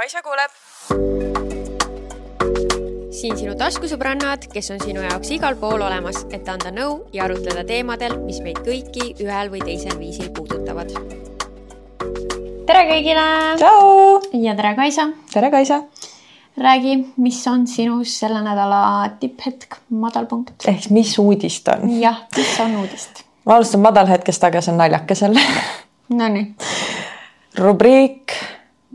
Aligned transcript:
Kaisa 0.00 0.22
kuuleb. 0.24 0.52
siin 3.12 3.34
sinu 3.36 3.52
taskusõbrannad, 3.60 4.46
kes 4.48 4.70
on 4.72 4.78
sinu 4.80 5.02
jaoks 5.04 5.28
igal 5.36 5.58
pool 5.60 5.82
olemas, 5.84 6.22
et 6.32 6.46
anda 6.48 6.70
nõu 6.72 6.94
ja 7.12 7.26
arutleda 7.26 7.66
teemadel, 7.68 8.14
mis 8.24 8.38
meid 8.40 8.62
kõiki 8.64 9.10
ühel 9.20 9.50
või 9.52 9.60
teisel 9.60 9.98
viisil 10.00 10.30
puudutavad. 10.32 10.94
tere 12.70 12.84
kõigile! 12.88 13.26
tšau! 13.60 14.22
ja 14.40 14.54
tere, 14.56 14.70
Kaisa! 14.78 15.04
tere, 15.34 15.50
Kaisa! 15.52 15.82
räägi, 16.56 16.94
mis 17.20 17.42
on 17.52 17.66
sinu 17.68 17.98
selle 18.08 18.40
nädala 18.46 19.10
tipphetk, 19.20 19.82
madalpunkt? 19.90 20.54
ehk 20.64 20.88
mis 20.96 21.12
uudist 21.20 21.68
on? 21.74 21.84
jah, 22.00 22.22
mis 22.38 22.54
on 22.64 22.78
uudist? 22.86 23.20
ma 23.44 23.60
alustan 23.60 23.84
madalhetkest, 23.84 24.48
aga 24.48 24.64
see 24.64 24.72
on 24.72 24.80
naljakesel 24.80 25.36
Nonii. 26.22 26.54
rubriik 27.60 28.40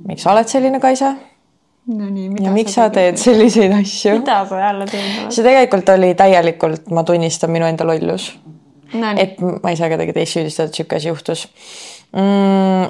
miks 0.04 0.26
sa 0.26 0.34
oled 0.34 0.50
selline, 0.52 0.82
Kaisa? 0.84 1.16
Nonii, 1.86 2.32
ja 2.42 2.50
miks 2.50 2.74
sa 2.74 2.88
teed 2.90 3.20
selliseid 3.22 3.74
asju? 3.76 4.16
mida 4.18 4.40
sa 4.50 4.58
jälle 4.58 4.88
teinud 4.90 5.20
oled? 5.22 5.34
see 5.36 5.46
tegelikult 5.46 5.90
oli 5.94 6.12
täielikult, 6.18 6.90
ma 6.90 7.04
tunnistan, 7.06 7.52
minu 7.54 7.68
enda 7.70 7.86
lollus. 7.86 8.32
et 9.22 9.38
ma 9.40 9.70
ei 9.70 9.78
saa 9.78 9.92
kedagi 9.92 10.16
teist 10.16 10.38
süüdistada, 10.38 10.72
et 10.72 10.80
sihuke 10.80 10.98
asi 10.98 11.12
juhtus 11.12 11.46
mm,. 12.16 12.90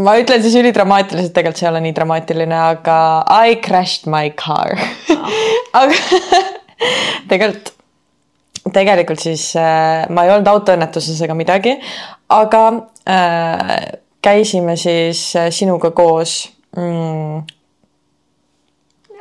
ma 0.00 0.16
ütlen 0.22 0.40
siis 0.44 0.56
ülidramaatiliselt, 0.56 1.34
tegelikult 1.36 1.60
see 1.60 1.68
ei 1.68 1.72
ole 1.74 1.82
nii 1.84 1.96
dramaatiline, 1.98 2.60
aga 2.72 2.98
I 3.28 3.58
crashed 3.64 4.08
my 4.08 4.32
car 4.40 4.72
oh. 5.12 5.34
aga 5.82 6.00
tegelikult, 7.28 7.74
tegelikult 8.72 9.20
siis 9.20 9.50
äh, 9.60 10.06
ma 10.08 10.24
ei 10.24 10.32
olnud 10.32 10.48
autoõnnetuses 10.54 11.20
ega 11.26 11.36
midagi, 11.36 11.76
aga 12.32 12.64
äh, 13.04 13.76
käisime 14.24 14.78
siis 14.80 15.26
äh, 15.36 15.50
sinuga 15.52 15.90
koos 15.90 16.38
mm, 16.76 17.42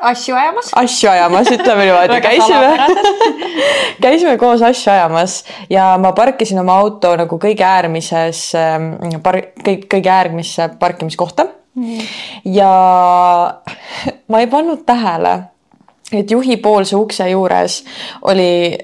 asju 0.04 0.36
ajamas. 0.36 0.72
asju 0.76 1.10
ajamas, 1.10 1.52
ütleme 1.52 1.86
niimoodi 1.88 2.22
käisime. 2.22 2.88
käisime 4.06 4.38
koos 4.38 4.62
asju 4.62 4.92
ajamas 4.94 5.42
ja 5.70 5.94
ma 6.02 6.14
parkisin 6.16 6.60
oma 6.60 6.78
auto 6.84 7.16
nagu 7.20 7.40
kõige 7.42 7.66
äärmises 7.68 8.46
ähm, 8.60 9.20
par-, 9.24 9.44
kõik, 9.64 9.88
kõige 9.96 10.12
äärmisse 10.12 10.70
parkimiskohta. 10.80 11.48
Mm.. 11.74 12.02
ja 12.54 12.72
ma 14.30 14.40
ei 14.44 14.48
pannud 14.48 14.84
tähele, 14.86 15.32
et 16.14 16.32
juhipoolse 16.32 16.94
ukse 16.94 17.26
juures 17.32 17.80
oli 18.30 18.78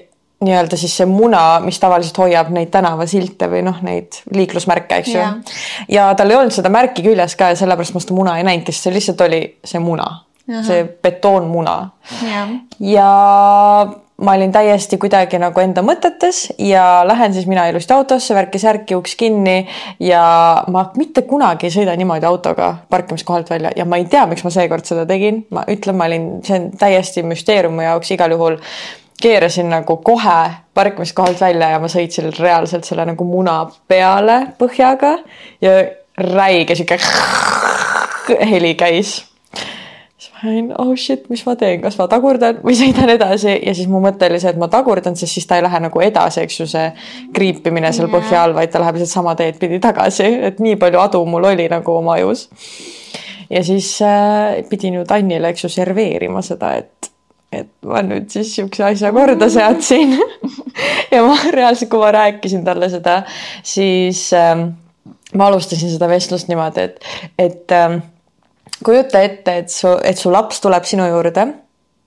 nii-öelda 0.44 0.76
siis 0.80 0.96
see 0.96 1.08
muna, 1.08 1.60
mis 1.64 1.78
tavaliselt 1.80 2.18
hoiab 2.22 2.50
neid 2.54 2.72
tänavasilte 2.72 3.50
või 3.52 3.62
noh, 3.66 3.80
neid 3.84 4.22
liiklusmärke, 4.34 5.02
eks 5.02 5.12
ju. 5.12 5.20
Yeah.. 5.20 5.56
ja 5.88 6.08
tal 6.16 6.32
ei 6.32 6.40
olnud 6.40 6.54
seda 6.56 6.72
märki 6.72 7.04
küljes 7.04 7.36
ka 7.36 7.52
ja 7.52 7.60
sellepärast 7.60 7.96
ma 7.96 8.04
seda 8.04 8.16
muna 8.16 8.36
ei 8.40 8.46
näinudki, 8.48 8.72
sest 8.72 8.88
see 8.88 8.96
lihtsalt 8.96 9.24
oli 9.26 9.42
see 9.64 9.82
muna, 9.84 10.06
see 10.66 10.84
betoonmuna. 11.04 11.80
Yeah.. 12.24 12.54
ja 12.80 13.10
ma 14.20 14.32
olin 14.36 14.52
täiesti 14.52 14.98
kuidagi 15.00 15.38
nagu 15.40 15.60
enda 15.62 15.82
mõtetes 15.84 16.42
ja 16.60 17.02
lähen 17.08 17.34
siis 17.36 17.46
mina 17.48 17.66
ilusti 17.70 17.94
autosse, 17.96 18.34
värki-särki, 18.36 18.96
uks 18.96 19.16
kinni 19.20 19.66
ja 20.04 20.22
ma 20.68 20.86
mitte 21.00 21.24
kunagi 21.28 21.68
ei 21.68 21.74
sõida 21.74 21.96
niimoodi 21.96 22.28
autoga 22.28 22.74
parkimiskohalt 22.92 23.50
välja 23.50 23.72
ja 23.76 23.84
ma 23.88 24.00
ei 24.00 24.08
tea, 24.12 24.26
miks 24.30 24.44
ma 24.44 24.52
seekord 24.52 24.88
seda 24.88 25.06
tegin, 25.08 25.44
ma 25.52 25.64
ütlen, 25.72 25.96
ma 25.96 26.08
olin, 26.10 26.28
see 26.44 26.58
on 26.58 26.68
täiesti 26.80 27.24
müsteerium 27.24 27.76
mu 27.76 27.86
jaoks 27.86 28.12
igal 28.16 28.36
juhul 28.36 28.60
keerasin 29.20 29.70
nagu 29.70 29.96
kohe 30.04 30.50
parkimiskohalt 30.74 31.40
välja 31.40 31.70
ja 31.74 31.80
ma 31.80 31.88
sõitsin 31.90 32.30
reaalselt 32.38 32.86
selle 32.88 33.04
nagu 33.08 33.24
muna 33.24 33.62
peale 33.88 34.40
põhjaga 34.58 35.16
ja 35.62 35.74
räige 36.20 36.76
sihuke 36.78 36.98
heli 38.52 38.74
käis. 38.74 39.24
siis 40.18 40.32
ma 40.34 40.50
olin, 40.50 40.70
oh 40.78 40.92
shit, 40.96 41.28
mis 41.32 41.44
ma 41.46 41.56
teen, 41.56 41.80
kas 41.82 41.98
ma 41.98 42.06
tagurdan 42.08 42.60
või 42.64 42.76
sõidan 42.78 43.12
edasi 43.16 43.54
ja 43.54 43.74
siis 43.74 43.88
mu 43.88 44.02
mõte 44.04 44.28
oli 44.30 44.40
see, 44.40 44.54
et 44.54 44.60
ma 44.60 44.68
tagurdan, 44.72 45.16
sest 45.16 45.38
siis 45.38 45.48
ta 45.48 45.58
ei 45.58 45.66
lähe 45.66 45.82
nagu 45.86 46.04
edasi, 46.04 46.44
eks 46.44 46.60
ju, 46.60 46.68
see 46.70 46.86
kriipimine 47.36 47.92
seal 47.96 48.10
põhja 48.12 48.44
all, 48.44 48.56
vaid 48.56 48.72
ta 48.72 48.82
läheb 48.82 49.00
lihtsalt 49.00 49.20
sama 49.20 49.36
teed 49.38 49.60
pidi 49.60 49.80
tagasi, 49.82 50.28
et 50.50 50.60
nii 50.64 50.80
palju 50.80 51.02
adu 51.02 51.24
mul 51.26 51.50
oli 51.52 51.68
nagu 51.72 51.96
oma 51.96 52.16
ajus. 52.18 52.48
ja 53.50 53.64
siis 53.64 53.96
äh, 54.06 54.60
pidin 54.70 55.00
ju 55.00 55.06
Tannile, 55.08 55.52
eks 55.52 55.64
ju, 55.66 55.72
serveerima 55.80 56.42
seda, 56.46 56.74
et 56.80 57.10
et 57.52 57.70
ma 57.86 58.02
nüüd 58.06 58.30
siis 58.30 58.52
siukse 58.54 58.84
asja 58.86 59.10
korda 59.14 59.48
seadsin 59.50 60.14
ja 61.14 61.22
ma 61.26 61.36
reaalselt, 61.50 61.90
kui 61.90 62.02
ma 62.02 62.12
rääkisin 62.14 62.62
talle 62.66 62.90
seda, 62.92 63.22
siis 63.66 64.28
ähm, 64.36 64.68
ma 65.34 65.50
alustasin 65.50 65.90
seda 65.90 66.08
vestlust 66.10 66.50
niimoodi, 66.50 66.86
et, 66.86 67.10
et 67.38 67.74
ähm, 67.74 67.98
kujuta 68.86 69.24
ette, 69.26 69.56
et 69.64 69.74
su, 69.74 69.96
et 70.04 70.18
su 70.18 70.32
laps 70.32 70.62
tuleb 70.62 70.86
sinu 70.88 71.08
juurde 71.10 71.48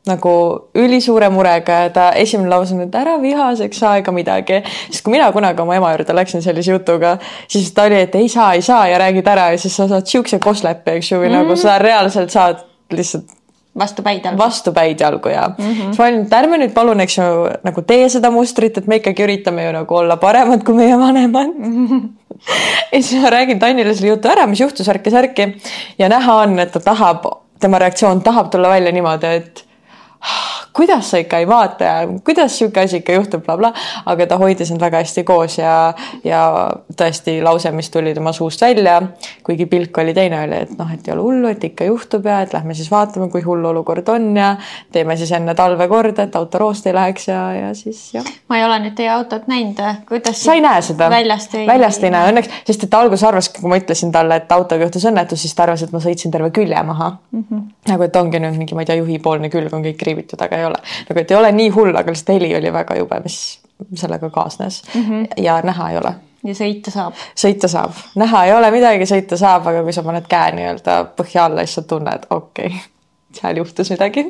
nagu 0.08 0.32
ülisuure 0.76 1.30
murega 1.32 1.78
ja 1.86 1.92
ta 1.96 2.10
esimene 2.20 2.50
lause 2.52 2.76
on, 2.76 2.82
et 2.84 2.96
ära 3.00 3.14
vihaseks 3.22 3.80
saa 3.80 3.94
ega 4.02 4.12
midagi. 4.12 4.60
siis 4.90 5.02
kui 5.02 5.14
mina 5.16 5.30
kunagi 5.32 5.64
oma 5.64 5.78
ema 5.80 5.94
juurde 5.94 6.16
läksin 6.16 6.44
sellise 6.44 6.74
jutuga, 6.74 7.18
siis 7.48 7.72
ta 7.72 7.88
oli, 7.88 8.02
et 8.04 8.16
ei 8.20 8.28
saa, 8.30 8.50
ei 8.54 8.62
saa 8.62 8.88
ja 8.92 9.00
räägid 9.00 9.28
ära 9.32 9.52
ja 9.54 9.62
siis 9.62 9.76
sa 9.76 9.88
saad 9.88 10.08
siukse 10.12 10.40
koslepi, 10.44 10.98
eks 10.98 11.12
ju, 11.12 11.22
või 11.22 11.30
mm 11.30 11.36
-hmm. 11.36 11.48
nagu 11.48 11.56
sa 11.56 11.78
reaalselt 11.80 12.36
saad 12.36 12.66
lihtsalt 12.92 13.32
vastupäid 13.80 14.26
jalgu. 14.26 14.38
vastupäid 14.38 15.00
jalgu 15.00 15.30
ja 15.30 15.48
mm 15.58 15.66
-hmm. 15.66 15.86
siis 15.86 16.00
ma 16.00 16.06
olin, 16.06 16.22
et 16.22 16.34
ärme 16.34 16.58
nüüd 16.58 16.74
palun, 16.74 17.02
eks 17.02 17.18
ju, 17.18 17.50
nagu 17.64 17.82
tee 17.82 18.10
seda 18.10 18.32
mustrit, 18.32 18.78
et 18.78 18.88
me 18.88 18.96
ikkagi 18.96 19.24
üritame 19.24 19.66
ju 19.66 19.72
nagu 19.72 19.96
olla 19.96 20.18
paremad 20.18 20.64
kui 20.64 20.76
meie 20.76 21.00
vanemad 21.00 21.54
mm. 21.58 21.88
-hmm. 21.88 22.02
ja 22.94 23.04
siis 23.04 23.22
ma 23.22 23.30
räägin 23.30 23.60
Tannile 23.60 23.94
selle 23.94 24.14
jutu 24.14 24.30
ära, 24.30 24.48
mis 24.48 24.60
juhtus, 24.60 24.88
ärki-särki 24.88 25.54
ja 26.00 26.10
näha 26.10 26.36
on, 26.36 26.60
et 26.60 26.72
ta 26.72 26.80
tahab, 26.80 27.26
tema 27.60 27.80
reaktsioon 27.80 28.22
tahab 28.22 28.52
tulla 28.52 28.70
välja 28.70 28.92
niimoodi, 28.92 29.26
et 29.26 29.66
kuidas 30.74 31.12
sa 31.12 31.24
ikka 31.24 31.40
ei 31.40 31.48
vaata 31.48 31.84
ja 31.84 32.08
kuidas 32.26 32.58
sihuke 32.58 32.82
asi 32.84 33.02
ikka 33.02 33.14
juhtub 33.14 33.46
bla,, 33.46 33.54
blablabla, 33.58 33.74
aga 34.06 34.28
ta 34.28 34.38
hoidis 34.42 34.72
end 34.74 34.82
väga 34.82 35.02
hästi 35.04 35.24
koos 35.28 35.58
ja, 35.58 35.94
ja 36.26 36.42
tõesti 36.98 37.38
lause, 37.44 37.72
mis 37.76 37.90
tuli 37.94 38.14
tema 38.14 38.34
suust 38.34 38.62
välja, 38.62 39.00
kuigi 39.46 39.68
pilk 39.70 39.98
oli 40.02 40.14
teine, 40.14 40.42
oli, 40.48 40.62
et 40.66 40.74
noh, 40.78 40.90
et 40.94 41.08
ei 41.08 41.14
ole 41.14 41.26
hullu, 41.26 41.52
et 41.54 41.64
ikka 41.64 41.88
juhtub 41.88 42.26
ja 42.30 42.42
et 42.46 42.54
lähme 42.54 42.76
siis 42.78 42.90
vaatame, 42.92 43.30
kui 43.34 43.44
hull 43.46 43.66
olukord 43.70 44.10
on 44.14 44.32
ja 44.38 44.56
teeme 44.92 45.18
siis 45.20 45.32
enne 45.36 45.56
talve 45.56 45.88
korda, 45.92 46.28
et 46.28 46.36
auto 46.40 46.62
roost 46.62 46.88
ei 46.90 46.96
läheks 46.96 47.28
ja, 47.30 47.42
ja 47.58 47.74
siis 47.78 48.02
jah. 48.16 48.28
ma 48.50 48.60
ei 48.60 48.66
ole 48.66 48.80
nüüd 48.86 48.98
teie 48.98 49.12
autot 49.14 49.48
näinud, 49.52 49.82
kuidas? 50.10 50.42
sa 50.44 50.58
ei 50.58 50.64
näe 50.64 50.82
seda? 50.86 51.10
väljast 51.14 51.58
ei? 51.60 51.68
väljast 51.70 52.04
ei 52.04 52.14
näe 52.14 52.34
õnneks, 52.34 52.62
sest 52.68 52.88
et 52.88 52.94
ta 52.94 53.04
alguses 53.04 53.26
arvaski, 53.28 53.62
kui 53.62 53.72
ma 53.72 53.80
ütlesin 53.82 54.14
talle, 54.16 54.42
et 54.42 54.52
autoga 54.56 54.88
juhtus 54.88 55.08
õnnetus, 55.10 55.46
siis 55.46 55.56
ta 55.56 55.68
arvas, 55.68 55.86
et 55.86 55.94
ma 55.94 56.02
sõitsin 56.04 56.34
terve 56.34 56.52
külje 56.56 56.84
maha 56.84 57.14
mm. 57.14 57.46
-hmm. 57.50 57.64
nagu, 57.92 58.08
et 58.08 58.16
ongi 58.16 58.42
nüüd 58.44 58.58
mingi, 58.58 58.76
ma 58.76 58.86
ei 58.86 58.90
tea, 58.90 59.00
juhipoolne 59.02 59.52
külg 59.54 59.74
on 59.74 59.86
kõik 59.86 60.00
kriibitud, 60.00 60.42
aga 60.42 60.63
ei 60.64 60.70
ole. 60.70 60.80
nagu, 61.10 61.20
et 61.20 61.32
ei 61.32 61.38
ole 61.38 61.52
nii 61.52 61.70
hull, 61.76 61.96
aga 61.96 62.14
lihtsalt 62.14 62.36
heli 62.38 62.54
oli 62.58 62.74
väga 62.74 62.98
jube, 63.00 63.20
mis 63.24 63.40
sellega 63.96 64.30
kaasnes 64.30 64.84
mm. 64.94 65.02
-hmm. 65.02 65.28
ja 65.44 65.62
näha 65.62 65.90
ei 65.90 65.98
ole. 65.98 66.14
ja 66.44 66.54
sõita 66.54 66.92
saab? 66.92 67.20
sõita 67.36 67.68
saab, 67.68 67.92
näha 68.16 68.46
ei 68.46 68.54
ole 68.54 68.72
midagi, 68.72 69.06
sõita 69.10 69.38
saab, 69.38 69.68
aga 69.68 69.84
kui 69.84 69.94
sa 69.94 70.04
paned 70.04 70.28
käe 70.30 70.52
nii-öelda 70.58 70.98
põhja 71.18 71.46
alla, 71.46 71.66
siis 71.66 71.76
sa 71.80 71.82
tunned, 71.82 72.28
okei 72.30 72.68
okay,, 72.68 72.80
seal 73.34 73.58
juhtus 73.58 73.92
midagi. 73.94 74.26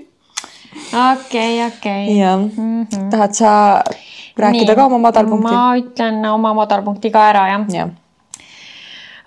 okei, 1.11 1.66
okei. 1.67 2.17
jah 2.17 2.39
-hmm., 2.39 3.09
tahad 3.09 3.33
sa 3.33 3.83
rääkida 4.38 4.71
nii, 4.73 4.75
ka 4.75 4.85
oma 4.85 4.97
madalpunkti? 4.97 5.51
ma 5.51 5.75
ütlen 5.77 6.25
oma 6.31 6.53
madalpunkti 6.53 7.11
ka 7.11 7.29
ära, 7.29 7.47
jah 7.47 7.65
ja. 7.69 7.88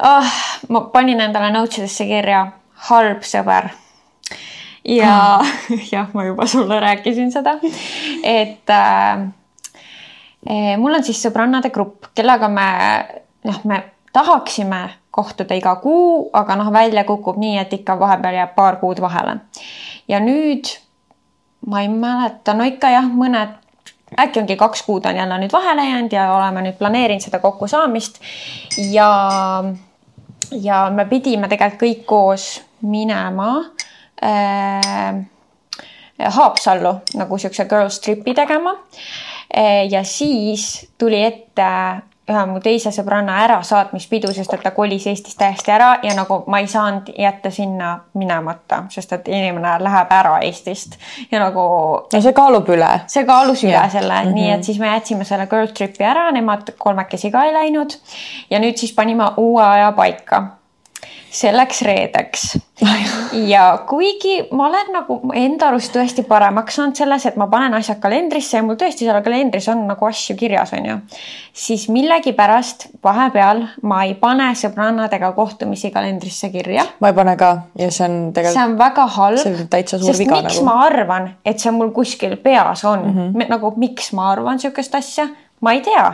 oh,. 0.03 0.33
ma 0.69 0.81
panin 0.81 1.21
endale 1.21 1.51
notes 1.51 1.79
idesse 1.79 2.05
kirja 2.05 2.47
halb 2.91 3.23
sõber 3.23 3.71
ja 4.89 5.41
jah, 5.93 6.09
ma 6.13 6.25
juba 6.25 6.47
sulle 6.47 6.81
rääkisin 6.81 7.33
seda, 7.33 7.59
et 8.23 8.71
äh, 8.71 9.21
eh, 10.47 10.77
mul 10.79 10.95
on 10.95 11.05
siis 11.05 11.21
sõbrannade 11.27 11.71
grupp, 11.75 12.11
kellega 12.15 12.49
me 12.49 12.69
noh, 13.47 13.61
me 13.65 13.83
tahaksime 14.13 14.89
kohtuda 15.11 15.57
iga 15.57 15.77
kuu, 15.81 16.29
aga 16.33 16.57
noh, 16.61 16.73
välja 16.73 17.05
kukub 17.09 17.39
nii, 17.41 17.59
et 17.59 17.73
ikka 17.73 17.99
vahepeal 18.01 18.41
jääb 18.41 18.55
paar 18.57 18.81
kuud 18.81 19.01
vahele. 19.01 19.39
ja 20.09 20.21
nüüd 20.21 20.71
ma 21.67 21.83
ei 21.83 21.89
mäleta, 21.89 22.55
no 22.55 22.67
ikka 22.69 22.91
jah, 22.95 23.09
mõned 23.11 23.57
äkki 24.23 24.41
ongi 24.41 24.57
kaks 24.57 24.85
kuud 24.87 25.07
on 25.09 25.17
jälle 25.17 25.39
nüüd 25.43 25.53
vahele 25.53 25.83
jäänud 25.89 26.13
ja 26.15 26.29
oleme 26.35 26.63
nüüd 26.63 26.79
planeerinud 26.79 27.25
seda 27.25 27.41
kokkusaamist 27.43 28.21
ja 28.93 29.11
ja 30.63 30.85
me 30.95 31.09
pidime 31.11 31.49
tegelikult 31.51 31.83
kõik 31.83 32.05
koos 32.07 32.45
minema 32.87 33.49
äh, 33.59 33.87
Haapsallu 36.37 36.93
nagu 37.15 37.39
siukse 37.39 37.65
girls 37.69 38.01
trip'i 38.01 38.35
tegema 38.35 38.73
äh,. 38.73 39.85
ja 39.91 40.05
siis 40.05 40.89
tuli 40.99 41.23
ette 41.25 41.67
ühe 42.27 42.43
mu 42.51 42.59
teise 42.63 42.91
sõbranna 42.95 43.37
ärasaatmispidu, 43.45 44.33
sest 44.35 44.55
et 44.57 44.65
ta 44.65 44.73
kolis 44.75 45.07
Eestist 45.07 45.39
täiesti 45.39 45.71
ära 45.71 45.93
ja 46.03 46.15
nagu 46.19 46.41
ma 46.51 46.59
ei 46.63 46.67
saanud 46.71 47.13
jätta 47.15 47.53
sinna 47.55 47.93
minemata, 48.19 48.83
sest 48.91 49.15
et 49.15 49.31
inimene 49.31 49.77
läheb 49.83 50.13
ära 50.17 50.41
Eestist 50.43 50.99
ja 51.31 51.41
nagu. 51.45 51.67
no 52.13 52.23
see 52.23 52.35
kaalub 52.35 52.69
üle. 52.75 52.91
see 53.13 53.25
kaalus 53.29 53.63
üle 53.63 53.77
yeah. 53.77 53.91
selle 53.93 54.19
mm, 54.25 54.29
-hmm. 54.29 54.35
nii 54.41 54.51
et 54.57 54.65
siis 54.65 54.83
me 54.83 54.91
jätsime 54.91 55.25
selle 55.25 55.47
girl 55.47 55.71
trip'i 55.71 56.05
ära, 56.05 56.31
nemad 56.35 56.75
kolmekesi 56.79 57.31
ka 57.31 57.45
ei 57.47 57.55
läinud. 57.55 57.99
ja 58.51 58.59
nüüd 58.59 58.77
siis 58.77 58.95
panime 58.95 59.31
uue 59.37 59.63
aja 59.63 59.93
paika 59.93 60.43
see 61.37 61.53
läks 61.53 61.83
reedeks 61.85 62.45
ja 63.53 63.63
kuigi 63.89 64.37
ma 64.57 64.67
olen 64.69 64.91
nagu 64.95 65.17
enda 65.37 65.71
arust 65.71 65.93
tõesti 65.95 66.25
paremaks 66.29 66.77
saanud 66.79 66.99
selles, 66.99 67.27
et 67.29 67.39
ma 67.41 67.49
panen 67.53 67.77
asjad 67.77 68.01
kalendrisse 68.03 68.59
ja 68.59 68.65
mul 68.65 68.79
tõesti 68.81 69.07
seal 69.07 69.21
kalendris 69.25 69.69
on 69.73 69.87
nagu 69.89 70.09
asju 70.09 70.37
kirjas, 70.39 70.73
on 70.77 70.89
ju, 70.91 70.97
siis 71.67 71.87
millegipärast 71.93 72.89
vahepeal 73.05 73.65
ma 73.89 74.03
ei 74.09 74.15
pane 74.21 74.51
sõbrannadega 74.59 75.33
kohtumisi 75.37 75.91
kalendrisse 75.95 76.51
kirja. 76.55 76.87
ma 77.01 77.13
ei 77.13 77.19
pane 77.21 77.37
ka 77.41 77.53
ja 77.81 77.91
see 77.91 78.09
on 78.09 78.19
tegelikult. 78.37 78.59
see 78.59 78.69
on 78.69 78.79
väga 78.81 79.09
halb. 79.17 79.41
see 79.43 79.55
on 79.55 79.73
täitsa 79.73 80.01
suur 80.03 80.21
viga 80.21 80.43
nagu. 80.43 80.69
ma 80.69 80.79
arvan, 80.87 81.33
et 81.45 81.61
see 81.61 81.75
mul 81.77 81.93
kuskil 81.97 82.37
peas 82.37 82.85
on 82.85 83.03
mm, 83.03 83.19
-hmm. 83.19 83.51
nagu 83.57 83.75
miks 83.77 84.13
ma 84.17 84.31
arvan 84.33 84.57
niisugust 84.61 84.95
asja, 84.95 85.29
ma 85.61 85.73
ei 85.77 85.85
tea 85.85 86.09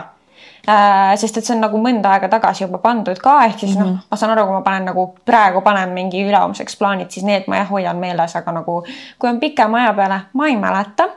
sest 0.63 1.37
et 1.37 1.43
see 1.45 1.55
on 1.57 1.63
nagu 1.65 1.79
mõnda 1.81 2.13
aega 2.15 2.29
tagasi 2.31 2.63
juba 2.63 2.79
pandud 2.83 3.19
ka, 3.19 3.35
ehk 3.49 3.65
siis 3.65 3.75
noh, 3.75 3.89
mhm. 3.89 4.05
ma 4.11 4.19
saan 4.19 4.31
aru, 4.31 4.45
kui 4.47 4.55
ma 4.55 4.61
panen 4.63 4.87
nagu 4.87 5.09
praegu 5.27 5.63
panen 5.65 5.91
mingi 5.95 6.23
ülehomseks 6.23 6.77
plaanid, 6.79 7.11
siis 7.11 7.25
need 7.27 7.49
ma 7.51 7.59
jah 7.59 7.71
hoian 7.71 7.99
meeles, 7.99 8.35
aga 8.39 8.53
nagu 8.55 8.79
kui 9.19 9.29
on 9.29 9.41
pikema 9.43 9.81
aja 9.83 9.93
peale, 9.97 10.21
ma 10.39 10.47
ei 10.47 10.55
mäleta. 10.59 11.09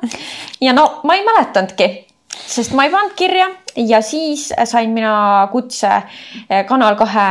ja 0.61 0.75
no 0.75 0.89
ma 1.07 1.15
ei 1.15 1.23
mäletanudki, 1.27 1.89
sest 2.43 2.75
ma 2.75 2.89
ei 2.89 2.95
pannud 2.95 3.15
kirja 3.19 3.47
ja 3.77 4.03
siis 4.03 4.49
sain 4.65 4.91
mina 4.91 5.49
kutse 5.53 5.93
eh, 6.51 6.65
Kanal 6.67 6.99
kahe 6.99 7.29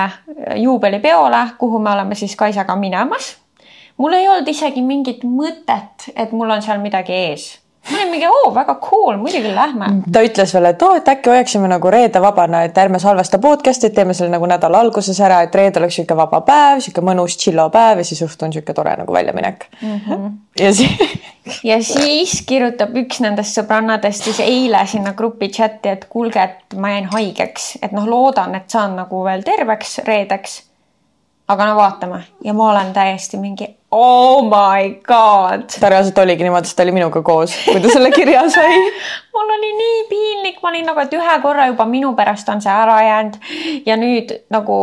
juubelipeole, 0.56 1.44
kuhu 1.60 1.80
me 1.80 1.92
oleme 1.92 2.16
siis 2.16 2.36
Kaisaga 2.36 2.76
minemas. 2.76 3.36
mul 3.98 4.14
ei 4.14 4.28
olnud 4.28 4.48
isegi 4.48 4.82
mingit 4.82 5.28
mõtet, 5.28 6.12
et 6.16 6.32
mul 6.32 6.50
on 6.50 6.62
seal 6.62 6.80
midagi 6.80 7.12
ees 7.12 7.65
ma 7.92 7.98
olin 7.98 8.12
mingi, 8.12 8.28
oo, 8.28 8.54
väga 8.56 8.76
cool, 8.82 9.18
muidugi 9.22 9.56
lähme. 9.56 9.90
ta 10.12 10.24
ütles 10.26 10.54
veel, 10.54 10.70
et 10.72 10.82
oo, 10.82 10.96
et 10.98 11.08
äkki 11.08 11.30
hoiaksime 11.30 11.70
nagu 11.70 11.92
reede 11.92 12.22
vabana, 12.22 12.64
et 12.66 12.78
ärme 12.78 13.00
salvesta 13.00 13.40
podcast'i, 13.40 13.90
teeme 13.94 14.14
selle 14.14 14.34
nagu 14.34 14.50
nädala 14.50 14.82
alguses 14.86 15.20
ära, 15.22 15.42
et 15.46 15.56
reede 15.56 15.80
oleks 15.82 16.00
sihuke 16.00 16.18
vaba 16.18 16.42
päev, 16.48 16.82
sihuke 16.86 17.04
mõnus 17.06 17.38
tšillo 17.38 17.70
päev 17.74 18.02
ja 18.02 18.08
siis 18.08 18.24
õhtu 18.26 18.48
on 18.48 18.56
sihuke 18.56 18.74
tore 18.74 18.96
nagu 18.98 19.14
väljaminek 19.14 19.68
mm. 19.82 20.00
-hmm. 20.08 20.32
ja 20.60 20.74
siis 20.74 21.24
ja 21.70 21.84
siis 21.84 22.42
kirjutab 22.48 22.96
üks 22.98 23.22
nendest 23.24 23.58
sõbrannadest 23.60 24.30
siis 24.30 24.40
eile 24.44 24.82
sinna 24.90 25.14
grupi 25.14 25.50
chati, 25.50 25.90
et 25.90 26.06
kuulge, 26.10 26.44
et 26.44 26.78
ma 26.80 26.96
jäin 26.96 27.10
haigeks, 27.12 27.76
et 27.82 27.94
noh, 27.96 28.08
loodan, 28.10 28.56
et 28.56 28.70
saan 28.70 28.96
nagu 28.96 29.24
veel 29.26 29.44
terveks 29.44 30.00
reedeks. 30.08 30.64
aga 31.48 31.66
no 31.66 31.76
vaatame 31.76 32.24
ja 32.44 32.54
ma 32.54 32.72
olen 32.72 32.94
täiesti 32.94 33.38
mingi 33.38 33.68
oh 33.96 34.44
my 34.44 34.90
god. 35.08 35.68
ta 35.80 35.90
reaalselt 35.90 36.18
oligi 36.18 36.44
niimoodi, 36.44 36.68
sest 36.68 36.78
ta 36.78 36.84
oli 36.84 36.92
minuga 36.96 37.22
koos, 37.24 37.56
kui 37.66 37.82
ta 37.82 37.92
selle 37.94 38.12
kirja 38.12 38.44
sai 38.52 38.76
mul 39.36 39.52
oli 39.58 39.74
nii 39.80 40.00
piinlik, 40.10 40.62
ma 40.64 40.72
olin 40.74 40.90
nagu, 40.90 41.00
et 41.00 41.14
ühe 41.16 41.36
korra 41.44 41.68
juba 41.72 41.88
minu 41.90 42.14
pärast 42.18 42.50
on 42.52 42.64
see 42.64 42.74
ära 42.74 42.98
jäänud 43.06 43.38
ja 43.86 43.98
nüüd 44.00 44.34
nagu 44.54 44.78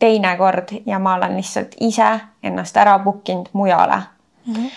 teine 0.00 0.34
kord 0.36 0.74
ja 0.86 0.98
ma 0.98 1.14
olen 1.14 1.36
lihtsalt 1.36 1.76
ise 1.80 2.10
ennast 2.42 2.76
ära 2.80 2.98
book 2.98 3.28
inud 3.28 3.48
mujale 3.52 4.02
mm. 4.46 4.54
-hmm. 4.54 4.68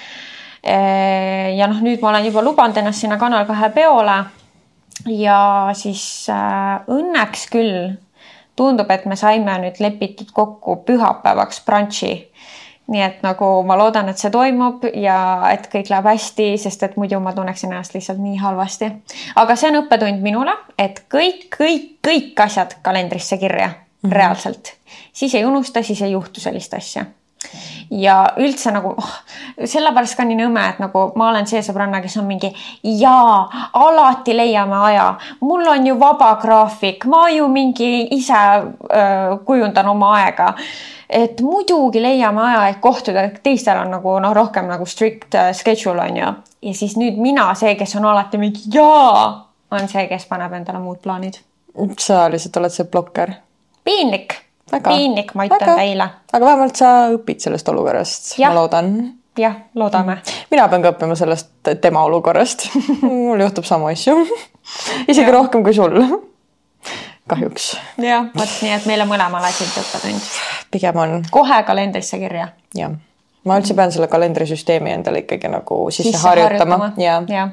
ja 1.58 1.68
noh, 1.68 1.82
nüüd 1.82 2.02
ma 2.02 2.10
olen 2.10 2.26
juba 2.26 2.44
lubanud 2.44 2.78
ennast 2.78 3.00
sinna 3.04 3.18
Kanal 3.18 3.46
kahe 3.46 3.70
peole. 3.70 4.24
ja 5.08 5.70
siis 5.74 6.30
äh, 6.30 6.80
õnneks 6.88 7.48
küll 7.52 7.96
tundub, 8.56 8.92
et 8.92 9.06
me 9.06 9.16
saime 9.16 9.58
nüüd 9.58 9.80
lepitud 9.80 10.32
kokku 10.34 10.76
pühapäevaks 10.86 11.64
brunch'i 11.66 12.33
nii 12.92 13.02
et 13.02 13.22
nagu 13.24 13.48
ma 13.68 13.78
loodan, 13.80 14.10
et 14.12 14.20
see 14.20 14.32
toimub 14.34 14.84
ja 15.00 15.18
et 15.54 15.70
kõik 15.72 15.90
läheb 15.92 16.10
hästi, 16.12 16.50
sest 16.60 16.84
et 16.84 16.98
muidu 17.00 17.20
ma 17.24 17.32
tunneksin 17.36 17.72
ennast 17.72 17.96
lihtsalt 17.96 18.20
nii 18.20 18.38
halvasti. 18.42 18.92
aga 19.40 19.56
see 19.56 19.72
on 19.72 19.84
õppetund 19.84 20.24
minule, 20.26 20.56
et 20.78 21.06
kõik, 21.14 21.48
kõik, 21.58 21.90
kõik 22.04 22.44
asjad 22.44 22.78
kalendrisse 22.82 23.38
kirja 23.38 23.68
mm 23.68 23.74
-hmm. 23.74 24.16
reaalselt, 24.16 24.76
siis 25.14 25.36
ei 25.36 25.46
unusta, 25.46 25.84
siis 25.84 26.02
ei 26.02 26.12
juhtu 26.12 26.40
sellist 26.40 26.74
asja. 26.74 27.06
Ja 27.92 28.34
üldse 28.38 28.72
nagu 28.72 28.94
oh, 28.98 29.10
sellepärast 29.66 30.16
ka 30.16 30.24
nii 30.24 30.38
nõme, 30.38 30.70
et 30.70 30.80
nagu 30.80 31.12
ma 31.16 31.30
olen 31.30 31.48
see 31.48 31.62
sõbranna, 31.62 32.02
kes 32.02 32.18
on 32.18 32.26
mingi 32.26 32.54
jaa, 32.84 33.70
alati 33.74 34.38
leiame 34.38 34.76
aja, 34.76 35.16
mul 35.40 35.68
on 35.68 35.88
ju 35.88 36.00
vaba 36.00 36.36
graafik, 36.42 37.06
ma 37.06 37.30
ju 37.30 37.48
mingi 37.48 38.08
ise 38.12 38.34
öö, 38.34 39.38
kujundan 39.46 39.88
oma 39.88 40.16
aega 40.16 40.54
et 41.14 41.42
muidugi 41.42 42.02
leiame 42.02 42.42
aja, 42.48 42.68
et 42.72 42.82
kohtuda, 42.84 43.28
teistel 43.44 43.80
on 43.84 43.94
nagu 43.94 44.18
noh, 44.24 44.36
rohkem 44.36 44.68
nagu 44.70 44.86
strict 44.90 45.36
äh, 45.38 45.52
schedule 45.56 46.02
on 46.02 46.18
ju. 46.18 46.34
ja 46.70 46.76
siis 46.78 46.98
nüüd 47.00 47.20
mina, 47.22 47.48
see, 47.60 47.76
kes 47.80 47.96
on 48.00 48.08
alati 48.12 48.42
mingi 48.42 48.68
jaa, 48.74 49.26
on 49.72 49.90
see, 49.92 50.08
kes 50.12 50.28
paneb 50.30 50.54
endale 50.60 50.82
muud 50.84 51.02
plaanid. 51.04 51.42
sa 52.00 52.26
lihtsalt 52.32 52.62
oled 52.62 52.76
see 52.76 52.90
blokker. 52.90 53.36
piinlik, 53.84 54.40
piinlik, 54.74 55.36
ma 55.38 55.50
ütlen 55.50 55.76
teile. 55.76 56.10
aga 56.34 56.46
vähemalt 56.46 56.80
sa 56.82 56.94
õpid 57.14 57.46
sellest 57.46 57.70
olukorrast, 57.70 58.34
ma 58.44 58.56
loodan 58.58 58.96
jah, 59.38 59.56
loodame. 59.76 60.18
mina 60.52 60.68
pean 60.70 60.84
ka 60.84 60.94
õppima 60.94 61.18
sellest 61.18 61.74
tema 61.82 62.04
olukorrast 62.08 62.68
mul 63.06 63.42
juhtub 63.42 63.66
samu 63.68 63.90
asju 63.92 64.20
isegi 65.12 65.28
ja. 65.28 65.34
rohkem 65.34 65.66
kui 65.66 65.76
sul 65.76 65.98
kahjuks. 67.28 67.72
jah, 68.02 68.28
vot 68.36 68.54
nii, 68.62 68.76
et 68.76 68.86
meile 68.90 69.08
mõlemale 69.10 69.52
siit 69.56 69.74
õppetund. 69.82 70.30
pigem 70.72 71.02
on. 71.06 71.18
kohe 71.32 71.64
kalendrisse 71.68 72.20
kirja. 72.22 72.50
jah, 72.78 72.96
ma 73.48 73.60
üldse 73.60 73.76
pean 73.78 73.92
selle 73.96 74.10
kalendrisüsteemi 74.12 74.96
endale 74.98 75.24
ikkagi 75.26 75.52
nagu 75.52 75.84
sisse, 75.92 76.12
sisse 76.12 76.28
harjutama, 76.28 76.80
harjutama. 76.88 77.04
ja, 77.04 77.20
ja. 77.28 77.50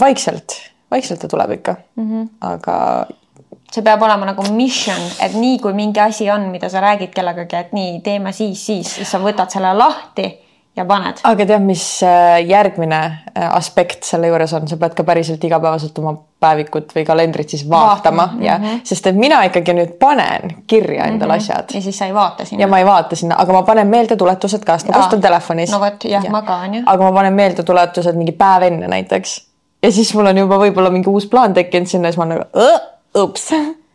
vaikselt, 0.00 0.58
vaikselt 0.92 1.24
ta 1.24 1.28
tuleb 1.32 1.58
ikka 1.60 1.76
mm, 1.96 2.10
-hmm. 2.10 2.28
aga 2.52 3.06
see 3.72 3.82
peab 3.82 4.02
olema 4.02 4.28
nagu 4.28 4.46
mission, 4.54 5.00
et 5.20 5.34
nii 5.34 5.58
kui 5.62 5.74
mingi 5.76 6.00
asi 6.00 6.30
on, 6.30 6.48
mida 6.52 6.68
sa 6.72 6.80
räägid 6.84 7.14
kellegagi, 7.14 7.56
et 7.56 7.72
nii 7.76 8.00
teeme 8.04 8.32
siis, 8.32 8.66
siis, 8.66 8.94
siis 8.98 9.10
sa 9.10 9.18
võtad 9.22 9.50
selle 9.52 9.72
lahti 9.74 10.28
ja 10.76 10.84
paned. 10.84 11.20
aga 11.24 11.46
tead, 11.48 11.64
mis 11.66 11.84
äh, 12.06 12.38
järgmine 12.46 13.00
äh, 13.00 13.48
aspekt 13.56 14.04
selle 14.04 14.30
juures 14.30 14.52
on, 14.56 14.68
sa 14.68 14.78
pead 14.80 14.96
ka 14.96 15.04
päriselt 15.04 15.44
igapäevaselt 15.44 15.98
oma 15.98 16.16
päevikut 16.40 16.92
või 16.94 17.04
kalendrit 17.08 17.48
siis 17.48 17.64
vaatama 17.68 18.22
Vaatama. 18.22 18.44
ja 18.44 18.58
mm 18.58 18.64
-hmm. 18.64 18.80
sest 18.84 19.06
et 19.06 19.16
mina 19.16 19.42
ikkagi 19.48 19.72
nüüd 19.72 19.94
panen 19.98 20.56
kirja 20.66 21.04
endale 21.04 21.32
mm 21.32 21.38
-hmm. 21.38 21.42
asjad. 21.42 21.74
ja 21.74 21.80
siis 21.80 21.98
sa 21.98 22.06
ei 22.06 22.14
vaata 22.14 22.44
sinna. 22.44 22.62
ja 22.62 22.66
ma 22.66 22.78
ei 22.78 22.86
vaata 22.86 23.16
sinna, 23.16 23.36
aga 23.38 23.52
ma 23.52 23.62
panen 23.62 23.86
meeldetuletused 23.86 24.64
ka, 24.64 24.78
sest 24.78 24.88
ma 24.88 24.98
kasutan 24.98 25.20
telefonis. 25.20 25.70
no 25.70 25.80
vot 25.80 26.04
jah 26.04 26.24
ja., 26.24 26.30
ma 26.30 26.42
ka 26.42 26.56
onju. 26.56 26.82
aga 26.86 27.04
ma 27.04 27.12
panen 27.12 27.32
meeldetuletused 27.32 28.16
mingi 28.16 28.32
päev 28.32 28.62
enne 28.62 28.88
näiteks 28.88 29.46
ja 29.82 29.92
siis 29.92 30.14
mul 30.14 30.26
on 30.26 30.38
juba 30.38 30.58
võib-olla 30.58 30.90
mingi 30.90 31.08
uus 31.08 31.26
plaan 31.26 31.54
tekkinud 31.54 31.86
sinna, 31.86 32.08
siis 32.08 32.18
ma 32.18 32.24
nagu 32.24 32.44
ups 33.22 33.50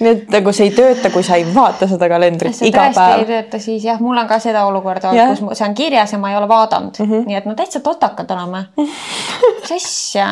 nii 0.00 0.10
et 0.12 0.28
nagu 0.32 0.52
see 0.52 0.68
ei 0.68 0.74
tööta, 0.76 1.10
kui 1.12 1.24
sa 1.24 1.38
ei 1.40 1.46
vaata 1.54 1.88
seda 1.88 2.08
kalendrit 2.08 2.58
iga 2.68 2.90
päev. 2.92 3.22
ei 3.22 3.28
tööta, 3.30 3.60
siis 3.62 3.84
jah, 3.84 4.00
mul 4.00 4.18
on 4.18 4.28
ka 4.28 4.38
seda 4.42 4.66
olukorda 4.68 5.10
olnud, 5.10 5.40
kus 5.40 5.58
see 5.58 5.68
on 5.68 5.76
kirjas 5.78 6.12
ja 6.12 6.18
ma 6.20 6.32
ei 6.32 6.36
ole 6.36 6.48
vaadanud 6.48 6.98
mm, 6.98 7.10
-hmm. 7.12 7.26
nii 7.30 7.36
et 7.36 7.48
no 7.48 7.54
täitsa 7.54 7.80
totakad 7.80 8.30
oleme. 8.30 8.66
mis 9.62 9.72
asja? 9.72 10.28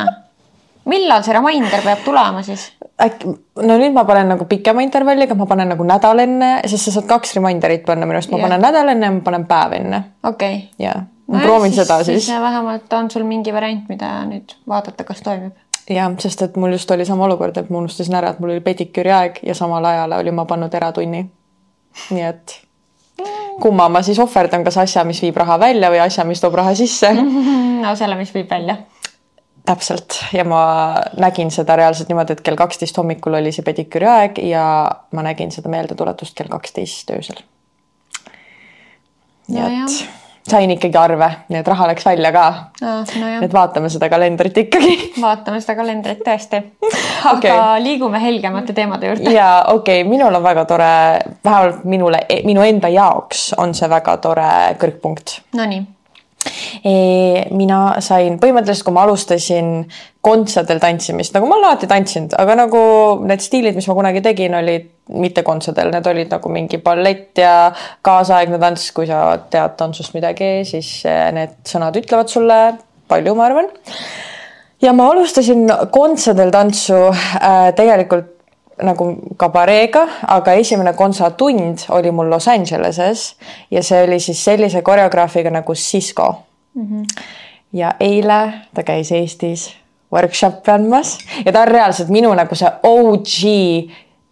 Millal 0.91 1.25
see 1.25 1.35
reminder 1.37 1.83
peab 1.85 2.05
tulema 2.05 2.43
siis? 2.47 2.69
äkki, 3.05 3.33
no 3.63 3.79
nüüd 3.81 3.95
ma 3.97 4.05
panen 4.09 4.31
nagu 4.35 4.47
pikema 4.51 4.85
intervalliga, 4.85 5.37
ma 5.39 5.49
panen 5.51 5.73
nagu 5.75 5.87
nädal 5.89 6.23
enne, 6.25 6.53
sest 6.69 6.91
sa 6.91 6.99
saad 6.99 7.09
kaks 7.11 7.35
reminder'it 7.39 7.85
panna 7.87 8.07
minu 8.07 8.21
arust, 8.21 8.33
ma 8.33 8.39
yeah. 8.39 8.49
panen 8.49 8.65
nädal 8.65 8.93
enne 8.95 9.11
ja 9.11 9.17
ma 9.17 9.27
panen 9.27 9.49
päev 9.51 9.77
enne. 9.81 10.03
okei 10.23 10.57
okay.. 10.57 10.87
ja, 10.87 10.95
ma 11.27 11.41
no 11.41 11.45
proovin 11.49 11.73
siis, 11.73 11.83
seda 11.83 12.01
siis. 12.05 12.27
siis 12.27 12.41
vähemalt 12.41 12.93
on 13.01 13.11
sul 13.11 13.27
mingi 13.29 13.55
variant, 13.55 13.89
mida 13.89 14.17
nüüd 14.29 14.57
vaadata, 14.69 15.07
kas 15.09 15.25
toimib 15.27 15.57
jah, 15.91 16.13
sest 16.21 16.43
et 16.47 16.57
mul 16.57 16.73
just 16.77 16.91
oli 16.91 17.05
sama 17.05 17.27
olukord, 17.29 17.57
et 17.61 17.71
ma 17.71 17.81
unustasin 17.83 18.17
ära, 18.17 18.33
et 18.33 18.41
mul 18.41 18.55
oli 18.55 18.65
pediküüri 18.65 19.13
aeg 19.13 19.41
ja 19.45 19.57
samal 19.57 19.85
ajal 19.85 20.19
olin 20.19 20.37
ma 20.37 20.47
pannud 20.49 20.75
eratunni. 20.75 21.25
nii 22.11 22.25
et 22.25 22.61
kumma 23.61 23.89
ma 23.89 24.03
siis 24.03 24.19
ohverdan, 24.19 24.65
kas 24.65 24.79
asja, 24.83 25.05
mis 25.05 25.21
viib 25.23 25.37
raha 25.39 25.59
välja 25.61 25.91
või 25.93 26.01
asja, 26.03 26.25
mis 26.27 26.41
toob 26.43 26.57
raha 26.59 26.75
sisse 26.75 27.13
no 27.85 27.95
selle, 27.97 28.17
mis 28.19 28.35
viib 28.35 28.51
välja. 28.51 28.79
Täpselt 29.67 30.19
ja 30.33 30.45
ma 30.45 30.63
nägin 31.21 31.51
seda 31.55 31.77
reaalselt 31.77 32.11
niimoodi, 32.13 32.37
et 32.37 32.43
kell 32.45 32.59
kaksteist 32.59 32.99
hommikul 33.01 33.39
oli 33.41 33.53
see 33.53 33.65
pediküüri 33.65 34.09
aeg 34.09 34.43
ja 34.45 34.65
ma 35.17 35.25
nägin 35.25 35.53
seda 35.55 35.73
meeldetuletust 35.73 36.37
kell 36.37 36.53
kaksteist 36.53 37.15
öösel. 37.17 37.41
nii 39.49 39.65
et 39.65 40.05
sain 40.49 40.71
ikkagi 40.75 40.99
arve, 41.01 41.31
nii 41.49 41.61
et 41.63 41.69
raha 41.69 41.89
läks 41.89 42.05
välja 42.07 42.33
ka 42.33 42.45
ah,. 42.85 43.15
No 43.21 43.31
et 43.47 43.53
vaatame 43.53 43.89
seda 43.93 44.11
kalendrit 44.13 44.59
ikkagi. 44.67 44.95
vaatame 45.25 45.61
seda 45.65 45.79
kalendrit 45.81 46.21
tõesti. 46.27 46.61
aga 47.33 47.39
okay. 47.39 47.83
liigume 47.85 48.21
helgemate 48.21 48.77
teemade 48.77 49.09
juurde. 49.09 49.33
ja 49.33 49.49
okei 49.73 50.03
okay,, 50.03 50.11
minul 50.11 50.35
on 50.35 50.45
väga 50.45 50.69
tore, 50.69 50.93
vähemalt 51.45 51.85
minule, 51.89 52.21
minu 52.45 52.65
enda 52.69 52.93
jaoks 52.93 53.53
on 53.59 53.75
see 53.75 53.89
väga 53.91 54.19
tore 54.21 54.53
kõrgpunkt. 54.81 55.39
Nonii 55.57 55.85
mina 56.85 57.79
sain 58.05 58.39
põhimõtteliselt, 58.41 58.85
kui 58.85 58.95
ma 58.95 59.05
alustasin 59.07 59.71
kontserdel 60.25 60.81
tantsimist, 60.81 61.35
nagu 61.37 61.49
ma 61.49 61.59
olen 61.59 61.71
alati 61.71 61.89
tantsinud, 61.89 62.35
aga 62.41 62.57
nagu 62.65 62.83
need 63.29 63.45
stiilid, 63.45 63.77
mis 63.77 63.89
ma 63.89 63.97
kunagi 63.97 64.23
tegin, 64.25 64.57
olid 64.57 64.91
mitte 65.21 65.45
kontsadel, 65.45 65.91
need 65.93 66.07
olid 66.09 66.31
nagu 66.33 66.53
mingi 66.53 66.81
ballett 66.85 67.41
ja 67.41 67.55
kaasaegne 68.05 68.61
tants, 68.63 68.89
kui 68.97 69.09
sa 69.09 69.25
tead 69.53 69.77
tantsust 69.81 70.17
midagi, 70.17 70.53
siis 70.69 70.91
eh, 71.09 71.29
need 71.37 71.59
sõnad 71.69 71.97
ütlevad 72.01 72.33
sulle 72.33 72.61
palju, 73.11 73.35
ma 73.37 73.49
arvan. 73.51 73.69
ja 74.83 74.93
ma 74.97 75.11
alustasin 75.13 75.69
kontserdel 75.93 76.53
tantsu 76.55 77.01
äh, 77.11 77.69
tegelikult 77.77 78.34
nagu 78.83 79.07
kabareega, 79.37 80.03
aga 80.35 80.53
esimene 80.59 80.93
kontsatund 80.99 81.87
oli 81.95 82.11
mul 82.11 82.31
Los 82.31 82.49
Angeleses 82.49 83.37
ja 83.71 83.83
see 83.83 84.03
oli 84.03 84.21
siis 84.21 84.45
sellise 84.45 84.83
koreograafiga 84.83 85.51
nagu 85.51 85.75
Cisco 85.75 86.35
mm. 86.75 86.87
-hmm. 86.87 87.25
ja 87.73 87.95
eile 88.01 88.53
ta 88.75 88.83
käis 88.83 89.13
Eestis 89.13 89.77
workshop'i 90.13 90.71
andmas 90.71 91.19
ja 91.45 91.53
ta 91.53 91.61
on 91.61 91.69
reaalselt 91.69 92.09
minu 92.09 92.35
nagu 92.35 92.55
see 92.55 92.71
OG 92.83 93.39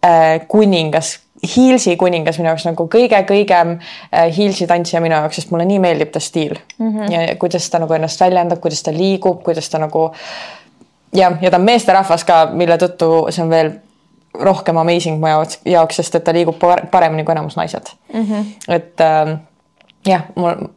äh, 0.05 0.47
kuningas 0.47 1.19
Heelsi 1.57 1.95
kuningas 1.95 2.37
minu 2.39 2.47
jaoks 2.47 2.65
nagu 2.65 2.85
kõige-kõigem 2.87 3.73
Heelsi 4.37 4.67
tantsija 4.67 5.01
minu 5.03 5.15
jaoks, 5.15 5.35
sest 5.35 5.51
mulle 5.51 5.65
nii 5.67 5.79
meeldib 5.83 6.11
ta 6.11 6.19
stiil 6.19 6.55
mm 6.77 6.91
-hmm. 6.91 7.11
ja 7.11 7.35
kuidas 7.35 7.69
ta 7.69 7.79
nagu 7.79 7.93
ennast 7.93 8.19
väljendab, 8.21 8.59
kuidas 8.59 8.83
ta 8.83 8.91
liigub, 8.93 9.43
kuidas 9.43 9.69
ta 9.69 9.79
nagu 9.79 10.11
jah, 11.13 11.37
ja 11.41 11.51
ta 11.51 11.57
on 11.57 11.63
meesterahvas 11.63 12.23
ka, 12.23 12.45
mille 12.53 12.77
tõttu 12.77 13.31
see 13.31 13.43
on 13.43 13.49
veel 13.49 13.71
rohkem 14.33 14.77
amazing 14.77 15.19
mu 15.21 15.27
jaoks, 15.27 15.59
jaoks, 15.65 15.95
sest 16.01 16.15
et 16.15 16.23
ta 16.23 16.33
liigub 16.33 16.61
paremini 16.91 17.25
kui 17.25 17.35
enamus 17.35 17.57
naised 17.57 17.91
mm. 18.13 18.23
-hmm. 18.23 18.45
et 18.67 19.01
äh, 19.01 19.37
jah, 20.05 20.23
mul 20.35 20.67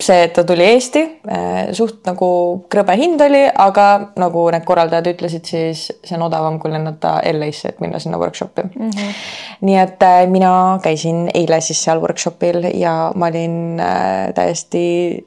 see, 0.00 0.22
et 0.24 0.32
ta 0.32 0.44
tuli 0.44 0.64
Eesti, 0.64 1.02
äh, 1.30 1.72
suht 1.76 2.04
nagu 2.06 2.28
krõbe 2.72 2.96
hind 2.98 3.20
oli, 3.20 3.42
aga 3.48 3.86
nagu 4.20 4.46
need 4.52 4.64
korraldajad 4.68 5.10
ütlesid, 5.14 5.48
siis 5.48 5.86
see 6.04 6.16
on 6.18 6.26
odavam, 6.28 6.58
kui 6.60 6.72
lennata 6.72 7.18
LA-sse, 7.32 7.72
et 7.72 7.80
minna 7.80 8.00
sinna 8.02 8.18
workshop'i 8.18 8.62
mm. 8.66 8.90
-hmm. 8.90 9.14
nii 9.60 9.78
et 9.78 10.02
äh, 10.02 10.26
mina 10.28 10.78
käisin 10.82 11.30
eile 11.34 11.60
siis 11.60 11.84
seal 11.84 12.00
workshop'il 12.00 12.70
ja 12.74 13.12
ma 13.14 13.26
olin 13.26 13.80
äh, 13.80 14.34
täiesti 14.34 15.26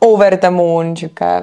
over 0.00 0.36
the 0.36 0.50
moon, 0.50 0.96
sihuke 0.96 1.42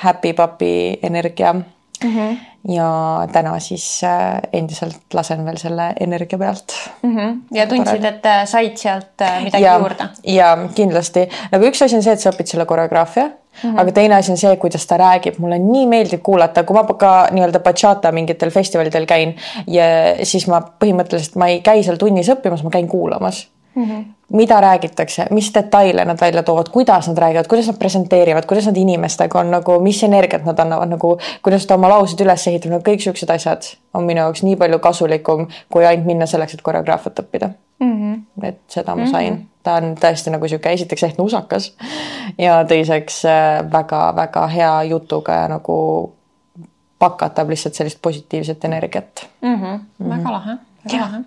happy 0.00 0.32
puppy 0.32 0.98
energia 1.02 1.52
mm. 1.52 1.62
-hmm 2.02 2.51
ja 2.68 2.88
täna 3.32 3.56
siis 3.58 3.84
äh, 4.04 4.38
endiselt 4.52 5.14
lasen 5.14 5.44
veel 5.46 5.58
selle 5.58 5.88
energia 6.00 6.38
pealt 6.38 6.74
mm. 7.02 7.16
-hmm. 7.16 7.38
ja 7.50 7.66
tundsid, 7.66 8.04
et 8.04 8.26
äh, 8.26 8.44
said 8.46 8.76
sealt 8.76 9.20
äh, 9.20 9.44
midagi 9.44 9.64
ja, 9.64 9.78
juurde? 9.78 10.08
ja 10.24 10.50
kindlasti, 10.74 11.26
nagu 11.52 11.66
üks 11.66 11.82
asi 11.82 11.96
on 11.96 12.02
see, 12.02 12.12
et 12.12 12.22
sa 12.22 12.30
õpid 12.30 12.52
selle 12.52 12.66
koreograafia 12.66 13.24
mm, 13.24 13.34
-hmm. 13.62 13.80
aga 13.80 13.92
teine 13.92 14.14
asi 14.14 14.30
on 14.32 14.38
see, 14.38 14.56
kuidas 14.56 14.86
ta 14.86 14.96
räägib, 14.96 15.38
mulle 15.38 15.58
nii 15.58 15.86
meeldib 15.86 16.22
kuulata, 16.22 16.62
kui 16.62 16.76
ma 16.76 16.84
ka 16.84 17.12
nii-öelda 17.32 17.60
bachata 17.60 18.12
mingitel 18.12 18.50
festivalidel 18.50 19.06
käin 19.06 19.34
ja 19.66 19.84
siis 20.22 20.46
ma 20.46 20.60
põhimõtteliselt 20.60 21.36
ma 21.36 21.50
ei 21.50 21.60
käi 21.60 21.82
seal 21.82 21.98
tunnis 21.98 22.30
õppimas, 22.30 22.62
ma 22.62 22.70
käin 22.70 22.88
kuulamas 22.88 23.48
mm. 23.74 23.84
-hmm 23.84 24.04
mida 24.32 24.60
räägitakse, 24.60 25.26
mis 25.30 25.54
detaile 25.54 26.04
nad 26.04 26.20
välja 26.20 26.42
toovad, 26.42 26.68
kuidas 26.72 27.08
nad 27.08 27.18
räägivad, 27.18 27.46
kuidas 27.46 27.66
nad 27.66 27.78
presenteerivad, 27.78 28.46
kuidas 28.46 28.66
nad 28.66 28.76
inimestega 28.76 29.40
on 29.40 29.50
nagu, 29.50 29.80
mis 29.80 30.02
energiat 30.02 30.44
nad 30.44 30.58
annavad 30.58 30.88
nagu, 30.88 31.18
kuidas 31.42 31.66
ta 31.66 31.74
oma 31.74 31.88
lauseid 31.88 32.20
üles 32.24 32.46
ehitab, 32.48 32.72
no 32.72 32.78
kõik 32.86 33.04
siuksed 33.04 33.30
asjad 33.30 33.68
on 33.94 34.06
minu 34.08 34.24
jaoks 34.24 34.42
nii 34.42 34.56
palju 34.56 34.78
kasulikum, 34.78 35.46
kui 35.72 35.86
ainult 35.86 36.08
minna 36.08 36.26
selleks, 36.26 36.54
et 36.54 36.64
koreograafiat 36.64 37.20
õppida 37.24 37.50
mm. 37.80 37.92
-hmm. 37.92 38.48
et 38.48 38.60
seda 38.68 38.96
ma 38.96 39.06
sain 39.06 39.32
mm, 39.32 39.38
-hmm. 39.38 39.46
ta 39.62 39.74
on 39.74 39.94
tõesti 40.00 40.30
nagu 40.30 40.48
sihuke 40.48 40.72
esiteks 40.72 41.02
ehtne 41.02 41.24
usakas 41.24 41.72
ja 42.38 42.64
teiseks 42.64 43.22
väga-väga 43.72 44.44
äh, 44.44 44.54
hea 44.54 44.82
jutuga 44.82 45.34
ja 45.34 45.48
nagu 45.48 46.12
pakatab 46.98 47.48
lihtsalt 47.48 47.74
sellist 47.74 47.98
positiivset 48.02 48.64
energiat 48.64 49.28
mm. 49.42 49.54
-hmm. 49.54 50.08
väga 50.08 50.32
lahe, 50.32 50.56
väga 50.84 51.04
lahe 51.04 51.24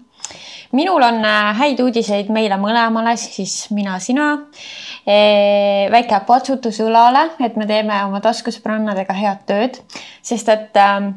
minul 0.72 1.04
on 1.04 1.20
äh, 1.26 1.52
häid 1.60 1.82
uudiseid 1.84 2.32
meile 2.34 2.58
mõlemale, 2.62 3.16
siis 3.20 3.68
mina, 3.76 4.00
sina. 4.00 4.32
väike 5.06 6.18
patsutus 6.26 6.80
õlale, 6.82 7.28
et 7.46 7.58
me 7.62 7.68
teeme 7.70 8.00
oma 8.08 8.18
taskusõbrannadega 8.26 9.14
head 9.14 9.44
tööd, 9.46 9.78
sest 10.26 10.50
et 10.50 10.80
ähm, 10.82 11.12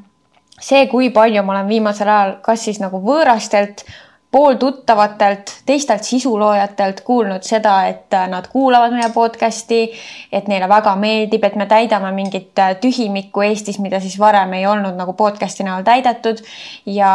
see, 0.60 0.82
kui 0.90 1.08
palju 1.14 1.42
ma 1.42 1.54
olen 1.56 1.70
viimasel 1.70 2.10
ajal, 2.12 2.34
kas 2.44 2.66
siis 2.68 2.82
nagu 2.82 3.00
võõrastelt 3.00 3.86
pooltuttavatelt, 4.30 5.50
teistelt 5.66 6.02
sisuloojatelt 6.04 7.00
kuulnud 7.00 7.42
seda, 7.42 7.86
et 7.88 8.12
äh, 8.12 8.26
nad 8.28 8.48
kuulavad 8.52 8.92
meie 8.92 9.08
podcast'i, 9.14 9.86
et 10.32 10.50
neile 10.52 10.68
väga 10.68 10.92
meeldib, 11.00 11.46
et 11.48 11.56
me 11.56 11.64
täidame 11.66 12.10
mingit 12.12 12.60
äh, 12.60 12.74
tühimikku 12.82 13.46
Eestis, 13.46 13.78
mida 13.80 14.00
siis 14.04 14.18
varem 14.20 14.52
ei 14.58 14.66
olnud 14.68 15.00
nagu 15.00 15.16
podcast'i 15.16 15.64
näol 15.64 15.86
täidetud. 15.86 16.44
ja 16.86 17.12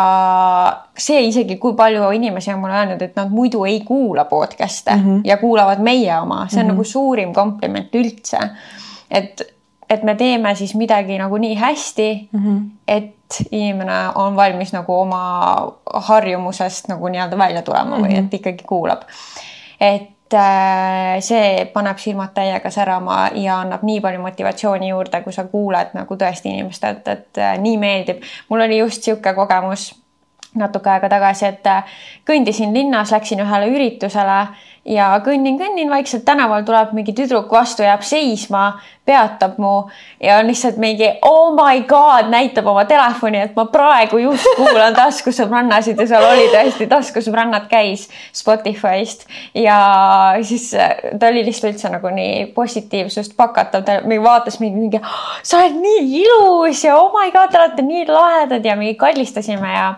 see 0.97 1.21
isegi, 1.27 1.57
kui 1.61 1.77
palju 1.77 2.09
inimesi 2.17 2.53
on 2.53 2.59
mulle 2.63 2.81
öelnud, 2.81 3.01
et 3.01 3.15
nad 3.15 3.29
muidu 3.29 3.65
ei 3.69 3.81
kuula 3.85 4.25
podcast'e 4.25 4.95
mm 4.95 5.03
-hmm. 5.03 5.21
ja 5.23 5.37
kuulavad 5.37 5.85
meie 5.85 6.19
oma, 6.19 6.47
see 6.49 6.59
on 6.59 6.65
mm 6.65 6.69
-hmm. 6.69 6.73
nagu 6.73 6.83
suurim 6.83 7.33
kompliment 7.33 7.95
üldse. 7.95 8.39
et 9.11 9.53
et 9.93 10.03
me 10.03 10.15
teeme 10.19 10.55
siis 10.55 10.75
midagi 10.75 11.17
nagu 11.21 11.37
nii 11.37 11.55
hästi 11.59 12.07
mm, 12.31 12.39
-hmm. 12.39 12.63
et 12.87 13.13
inimene 13.51 13.99
on 14.15 14.35
valmis 14.35 14.73
nagu 14.73 14.99
oma 14.99 15.21
harjumusest 15.93 16.87
nagu 16.87 17.07
nii-öelda 17.07 17.37
välja 17.37 17.61
tulema 17.61 17.97
mm 17.97 18.03
-hmm. 18.03 18.07
või 18.07 18.17
mhm. 18.17 18.25
et 18.25 18.33
ikkagi 18.33 18.63
kuulab. 18.67 19.01
et 19.79 20.33
äh, 20.33 21.19
see 21.19 21.65
paneb 21.73 21.97
silmad 21.97 22.33
täiega 22.33 22.69
särama 22.69 23.29
ja 23.33 23.59
annab 23.59 23.83
nii 23.83 24.01
palju 24.01 24.21
motivatsiooni 24.21 24.89
juurde, 24.89 25.21
kui 25.21 25.33
sa 25.33 25.43
kuuled 25.43 25.87
nagu 25.93 26.15
tõesti 26.15 26.49
inimestelt, 26.49 27.07
et 27.07 27.37
äh, 27.37 27.57
nii 27.57 27.77
meeldib. 27.77 28.21
mul 28.49 28.61
oli 28.61 28.77
just 28.77 29.07
niisugune 29.07 29.33
kogemus 29.33 30.03
natuke 30.55 30.89
aega 30.89 31.09
tagasi, 31.09 31.45
et 31.45 31.67
äh, 31.67 31.83
kõndisin 32.29 32.73
linnas, 32.73 33.11
läksin 33.11 33.41
ühele 33.43 33.69
üritusele 33.73 34.39
ja 34.85 35.09
kõnnin, 35.25 35.57
kõnnin 35.59 35.89
vaikselt 35.89 36.25
tänaval 36.25 36.65
tuleb 36.67 36.93
mingi 36.93 37.15
tüdruk 37.17 37.51
vastu, 37.51 37.85
jääb 37.85 38.03
seisma, 38.05 38.79
peatab 39.05 39.57
mu 39.59 39.73
ja 40.23 40.37
on 40.39 40.47
lihtsalt 40.47 40.77
mingi 40.79 41.09
oh 41.27 41.51
my 41.55 41.81
god, 41.87 42.29
näitab 42.31 42.67
oma 42.71 42.85
telefoni, 42.87 43.41
et 43.47 43.55
ma 43.57 43.65
praegu 43.71 44.21
just 44.21 44.47
kuulan 44.55 44.95
taskusõbrannasid 44.95 45.99
ja 45.99 46.07
seal 46.07 46.27
oli 46.27 46.45
tõesti 46.53 46.87
taskusõbrannad 46.91 47.67
käis 47.71 48.07
Spotify'st 48.35 49.25
ja 49.59 49.77
siis 50.47 50.69
äh, 50.77 50.95
ta 51.19 51.27
oli 51.33 51.43
lihtsalt 51.43 51.73
üldse 51.73 51.91
nagu 51.91 52.11
nii 52.15 52.45
positiivsust 52.55 53.35
pakatav, 53.39 53.83
ta 53.83 53.99
vaatas 54.23 54.59
mind 54.61 54.79
mingi 54.79 55.01
oh, 55.03 55.35
sa 55.43 55.59
oled 55.59 55.75
nii 55.83 56.23
ilus 56.23 56.85
ja 56.85 56.95
oh 56.99 57.11
my 57.11 57.31
god, 57.35 57.51
te 57.51 57.59
olete 57.59 57.85
nii 57.85 58.07
lahedad 58.07 58.65
ja 58.65 58.77
mingi 58.79 58.95
kallistasime 58.99 59.73
ja. 59.73 59.89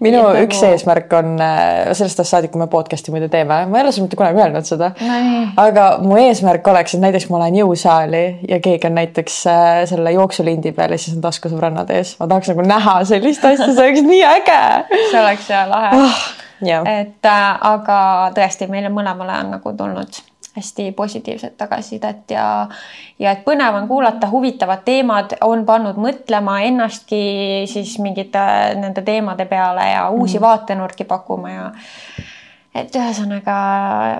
minu 0.00 0.22
ja, 0.22 0.46
üks 0.46 0.62
nagu... 0.62 0.72
eesmärk 0.72 1.12
on 1.20 1.36
äh, 1.44 1.92
sellest 1.92 2.24
ajast 2.24 2.32
saadik, 2.38 2.54
kui 2.56 2.64
me 2.64 2.70
podcast'i 2.72 3.12
muidu 3.12 3.28
teeme, 3.32 3.66
ma 3.68 3.80
ei 3.80 3.84
ole 3.84 3.92
sulle 3.92 4.08
mitte 4.08 4.16
kunagi 4.16 4.40
öelnud 4.40 4.68
seda 4.68 4.92
no,. 4.96 5.20
aga 5.60 5.86
mu 6.00 6.16
eesmärk 6.24 6.72
oleks, 6.72 6.96
et 6.96 7.04
näiteks 7.04 7.28
ma 7.28 7.44
lähen 7.44 7.60
jõusaali 7.60 8.24
ja 8.48 8.60
keegi 8.60 8.86
on 8.86 8.94
näiteks 8.94 9.46
äh, 9.46 9.88
selle 9.88 10.12
jooksulindi 10.12 10.72
peal 10.72 10.94
ja 10.94 10.98
siis 10.98 11.16
on 11.16 11.24
taskusõbrannad 11.24 11.90
ees. 11.94 12.16
ma 12.20 12.28
tahaks 12.30 12.52
nagu 12.52 12.66
näha 12.66 12.96
sellist 13.08 13.44
asja, 13.44 13.72
see 13.72 13.88
oleks 13.88 14.06
nii 14.06 14.22
äge. 14.24 14.62
see 15.10 15.20
oleks 15.20 15.50
ja 15.50 15.66
lahe 15.70 15.96
oh,. 15.98 16.24
et 16.62 17.28
äh, 17.32 17.44
aga 17.72 17.98
tõesti, 18.36 18.70
meile 18.70 18.92
mõlemale 18.92 19.40
on 19.42 19.54
nagu 19.58 19.72
tulnud 19.76 20.22
hästi 20.56 20.92
positiivset 20.96 21.56
tagasisidet 21.56 22.30
ja, 22.32 22.46
ja 23.18 23.32
et 23.36 23.42
põnev 23.44 23.76
on 23.76 23.88
kuulata, 23.88 24.30
huvitavad 24.30 24.86
teemad 24.86 25.36
on 25.44 25.66
pannud 25.68 25.98
mõtlema 26.00 26.62
ennastki 26.64 27.66
siis 27.68 27.98
mingite 28.00 28.44
nende 28.80 29.04
teemade 29.04 29.44
peale 29.50 29.90
ja 29.90 30.08
uusi 30.08 30.38
mm. 30.38 30.46
vaatenurki 30.46 31.04
pakkuma 31.04 31.52
ja 31.52 31.66
et 32.76 32.96
ühesõnaga 32.96 33.58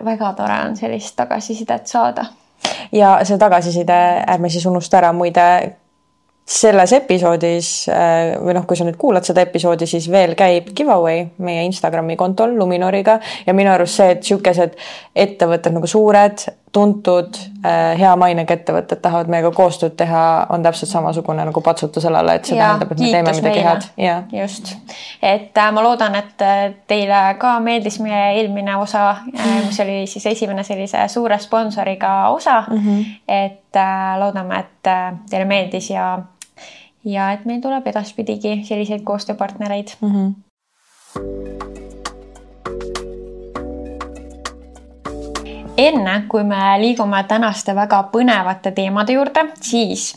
väga 0.05 0.33
tore 0.37 0.61
on 0.69 0.77
sellist 0.77 1.17
tagasisidet 1.17 1.89
saada 1.89 2.27
ja 2.93 3.19
see 3.25 3.39
tagasiside, 3.39 3.99
ärme 4.27 4.51
siis 4.53 4.67
unusta 4.67 5.01
ära 5.01 5.13
muide 5.17 5.49
selles 6.47 6.93
episoodis 6.95 7.71
äh, 7.91 8.37
või 8.39 8.55
noh, 8.55 8.67
kui 8.69 8.79
sa 8.79 8.87
nüüd 8.87 8.99
kuulad 9.01 9.27
seda 9.27 9.43
episoodi, 9.43 9.89
siis 9.91 10.07
veel 10.13 10.37
käib 10.39 10.71
giveaway 10.79 11.25
meie 11.43 11.65
Instagrami 11.67 12.15
kontol 12.17 12.55
Luminoriga. 12.55 13.19
Ja 13.47 13.55
minu 13.57 13.73
arust 13.75 13.99
see, 13.99 14.13
et 14.15 14.23
niisugused 14.23 14.79
ettevõtted 15.27 15.75
nagu 15.75 15.91
suured, 15.91 16.47
tuntud, 16.77 17.39
äh, 17.65 17.95
hea 17.97 18.11
mainega 18.21 18.53
ettevõtted 18.59 19.01
tahavad 19.01 19.31
meiega 19.33 19.49
koostööd 19.57 19.95
teha, 19.97 20.23
on 20.53 20.65
täpselt 20.67 20.91
samasugune 20.91 21.47
nagu 21.49 21.63
patsutus 21.65 22.05
õlale, 22.11 22.35
et 22.37 22.51
see 22.51 22.59
ja, 22.59 22.67
tähendab, 22.67 22.93
et 22.93 23.01
me 23.01 23.13
teeme 23.15 23.35
midagi 23.39 23.63
head. 23.65 23.89
just, 24.37 24.75
et 25.25 25.57
äh, 25.57 25.73
ma 25.73 25.85
loodan, 25.87 26.19
et 26.21 26.47
teile 26.91 27.23
ka 27.41 27.55
meeldis 27.65 27.97
meie 28.05 28.37
eelmine 28.37 28.77
osa, 28.83 29.07
mis 29.33 29.81
oli 29.85 30.03
siis 30.11 30.29
esimene 30.35 30.67
sellise 30.69 31.09
suure 31.13 31.41
sponsoriga 31.41 32.15
osa 32.35 32.63
mm. 32.69 32.79
-hmm. 32.79 33.05
et 33.29 33.81
loodame, 34.21 34.59
et 34.61 34.95
teile 35.31 35.45
meeldis 35.49 35.91
ja 35.91 36.19
ja 37.07 37.31
et 37.33 37.45
meil 37.47 37.61
tuleb 37.63 37.87
edaspidigi 37.87 38.61
selliseid 38.69 39.05
koostööpartnereid 39.07 39.97
mm. 40.01 40.13
-hmm. 40.13 40.35
Enne 45.77 46.23
kui 46.29 46.45
me 46.45 46.77
liigume 46.81 47.23
tänaste 47.29 47.75
väga 47.77 48.03
põnevate 48.13 48.73
teemade 48.77 49.17
juurde, 49.17 49.45
siis 49.61 50.09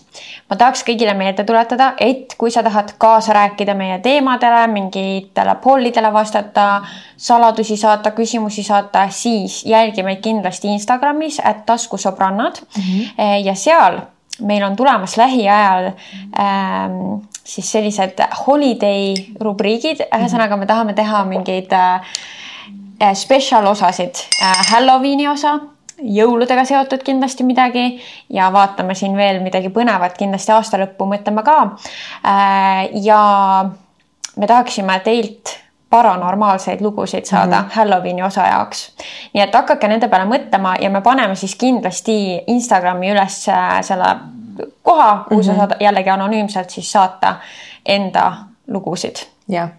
ma 0.50 0.58
tahaks 0.60 0.84
kõigile 0.88 1.13
meelde 1.18 1.44
tuletada, 1.48 1.94
et 2.00 2.36
kui 2.39 2.51
sa 2.51 2.63
tahad 2.63 2.94
kaasa 2.98 3.36
rääkida 3.36 3.75
meie 3.78 4.00
teemadele, 4.04 4.66
mingitele 4.74 5.56
pollidele 5.63 6.13
vastata, 6.13 6.70
saladusi 7.18 7.78
saata, 7.78 8.12
küsimusi 8.16 8.63
saata, 8.63 9.08
siis 9.10 9.63
jälgi 9.66 10.04
meid 10.04 10.24
kindlasti 10.24 10.72
Instagramis, 10.74 11.42
et 11.44 11.66
taskusõbrannad 11.66 12.62
mm 12.62 12.82
-hmm. 12.82 13.46
ja 13.46 13.56
seal 13.56 14.01
meil 14.42 14.63
on 14.63 14.75
tulemas 14.75 15.18
lähiajal 15.18 15.92
ähm, 16.39 17.22
siis 17.44 17.72
sellised 17.72 18.22
holiday 18.48 19.13
rubriigid, 19.39 20.06
ühesõnaga 20.16 20.58
me 20.58 20.66
tahame 20.66 20.94
teha 20.94 21.24
mingeid 21.25 21.74
äh, 21.74 22.01
spetsial 23.13 23.65
osasid 23.68 24.15
äh,, 24.44 24.72
Halloweeni 24.72 25.27
osa 25.27 25.60
jõuludega 26.00 26.63
seotud 26.65 27.03
kindlasti 27.03 27.44
midagi 27.44 27.86
ja 28.29 28.51
vaatame 28.53 28.96
siin 28.96 29.18
veel 29.18 29.41
midagi 29.44 29.72
põnevat 29.74 30.18
kindlasti 30.18 30.51
aasta 30.56 30.79
lõppu 30.79 31.08
mõtleme 31.10 31.44
ka. 31.44 31.58
ja 33.03 33.22
me 34.36 34.48
tahaksime 34.48 35.00
teilt 35.03 35.60
paranormaalseid 35.89 36.82
lugusid 36.82 37.25
saada 37.25 37.62
mm 37.62 37.68
-hmm. 37.68 37.72
Halloweeni 37.74 38.24
osa 38.24 38.48
jaoks. 38.48 38.96
nii 39.34 39.44
et 39.44 39.53
hakake 39.53 39.88
nende 39.88 40.08
peale 40.08 40.25
mõtlema 40.25 40.75
ja 40.82 40.89
me 40.89 41.01
paneme 41.01 41.36
siis 41.36 41.56
kindlasti 41.56 42.41
Instagrami 42.48 43.12
üles 43.12 43.50
äh, 43.50 43.82
selle 43.82 44.15
koha, 44.84 45.25
kuhu 45.29 45.41
mm 45.41 45.41
-hmm. 45.41 45.46
sa 45.46 45.51
mhm. 45.51 45.60
saad 45.60 45.75
jällegi 45.79 46.10
anonüümselt 46.10 46.70
siis 46.70 46.91
saata 46.91 47.36
enda 47.86 48.34
lugusid. 48.68 49.15
jah. 49.48 49.70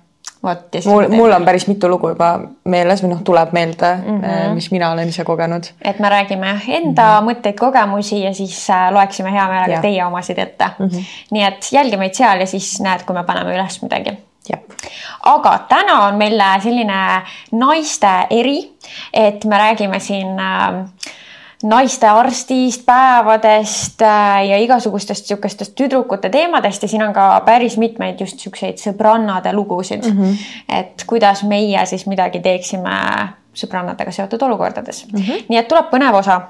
Mul, 0.86 1.08
mul 1.08 1.32
on 1.32 1.44
päris 1.44 1.66
mitu 1.68 1.88
lugu 1.88 2.12
juba 2.14 2.30
meeles 2.64 3.02
või 3.04 3.12
noh, 3.12 3.20
tuleb 3.24 3.52
meelde 3.52 3.90
mm, 3.96 4.20
-hmm. 4.22 4.54
mis 4.56 4.70
mina 4.72 4.90
olen 4.92 5.08
ise 5.08 5.24
kogenud. 5.24 5.68
et 5.84 5.98
me 5.98 6.08
räägime 6.08 6.54
enda 6.68 7.02
mm 7.02 7.18
-hmm. 7.18 7.30
mõtteid, 7.30 7.58
kogemusi 7.58 8.22
ja 8.22 8.34
siis 8.34 8.70
äh, 8.70 8.88
loeksime 8.92 9.32
hea 9.32 9.48
meelega 9.48 9.82
teie 9.82 10.04
omasid 10.04 10.38
ette 10.38 10.70
mm. 10.78 10.86
-hmm. 10.86 11.04
nii 11.30 11.44
et 11.44 11.72
jälgi 11.72 11.96
meid 11.96 12.14
seal 12.14 12.40
ja 12.40 12.46
siis 12.46 12.80
näed, 12.80 13.04
kui 13.06 13.14
me 13.14 13.24
paneme 13.24 13.54
üles 13.54 13.82
midagi 13.82 14.16
aga 15.22 15.58
täna 15.68 16.06
on 16.06 16.16
meil 16.16 16.42
selline 16.62 17.22
naiste 17.52 18.12
eri, 18.30 18.72
et 19.12 19.44
me 19.44 19.58
räägime 19.58 20.00
siin 20.00 20.38
äh, 20.38 20.84
naistearstist, 21.62 22.86
päevadest 22.86 24.02
äh, 24.02 24.46
ja 24.48 24.58
igasugustest 24.58 25.26
niisugustest 25.28 25.74
tüdrukute 25.76 26.30
teemadest 26.30 26.82
ja 26.82 26.88
siin 26.88 27.02
on 27.02 27.12
ka 27.12 27.42
päris 27.44 27.76
mitmeid 27.76 28.20
just 28.20 28.38
niisuguseid 28.38 28.80
sõbrannade 28.80 29.52
lugusid 29.52 30.06
mm. 30.06 30.22
-hmm. 30.22 30.36
et 30.78 31.04
kuidas 31.06 31.44
meie 31.44 31.86
siis 31.86 32.06
midagi 32.06 32.40
teeksime 32.40 32.96
sõbrannadega 33.54 34.12
seotud 34.14 34.42
olukordades 34.42 35.06
mm. 35.06 35.18
-hmm. 35.20 35.44
nii 35.48 35.58
et 35.58 35.68
tuleb 35.68 35.90
põnev 35.90 36.14
osa 36.14 36.40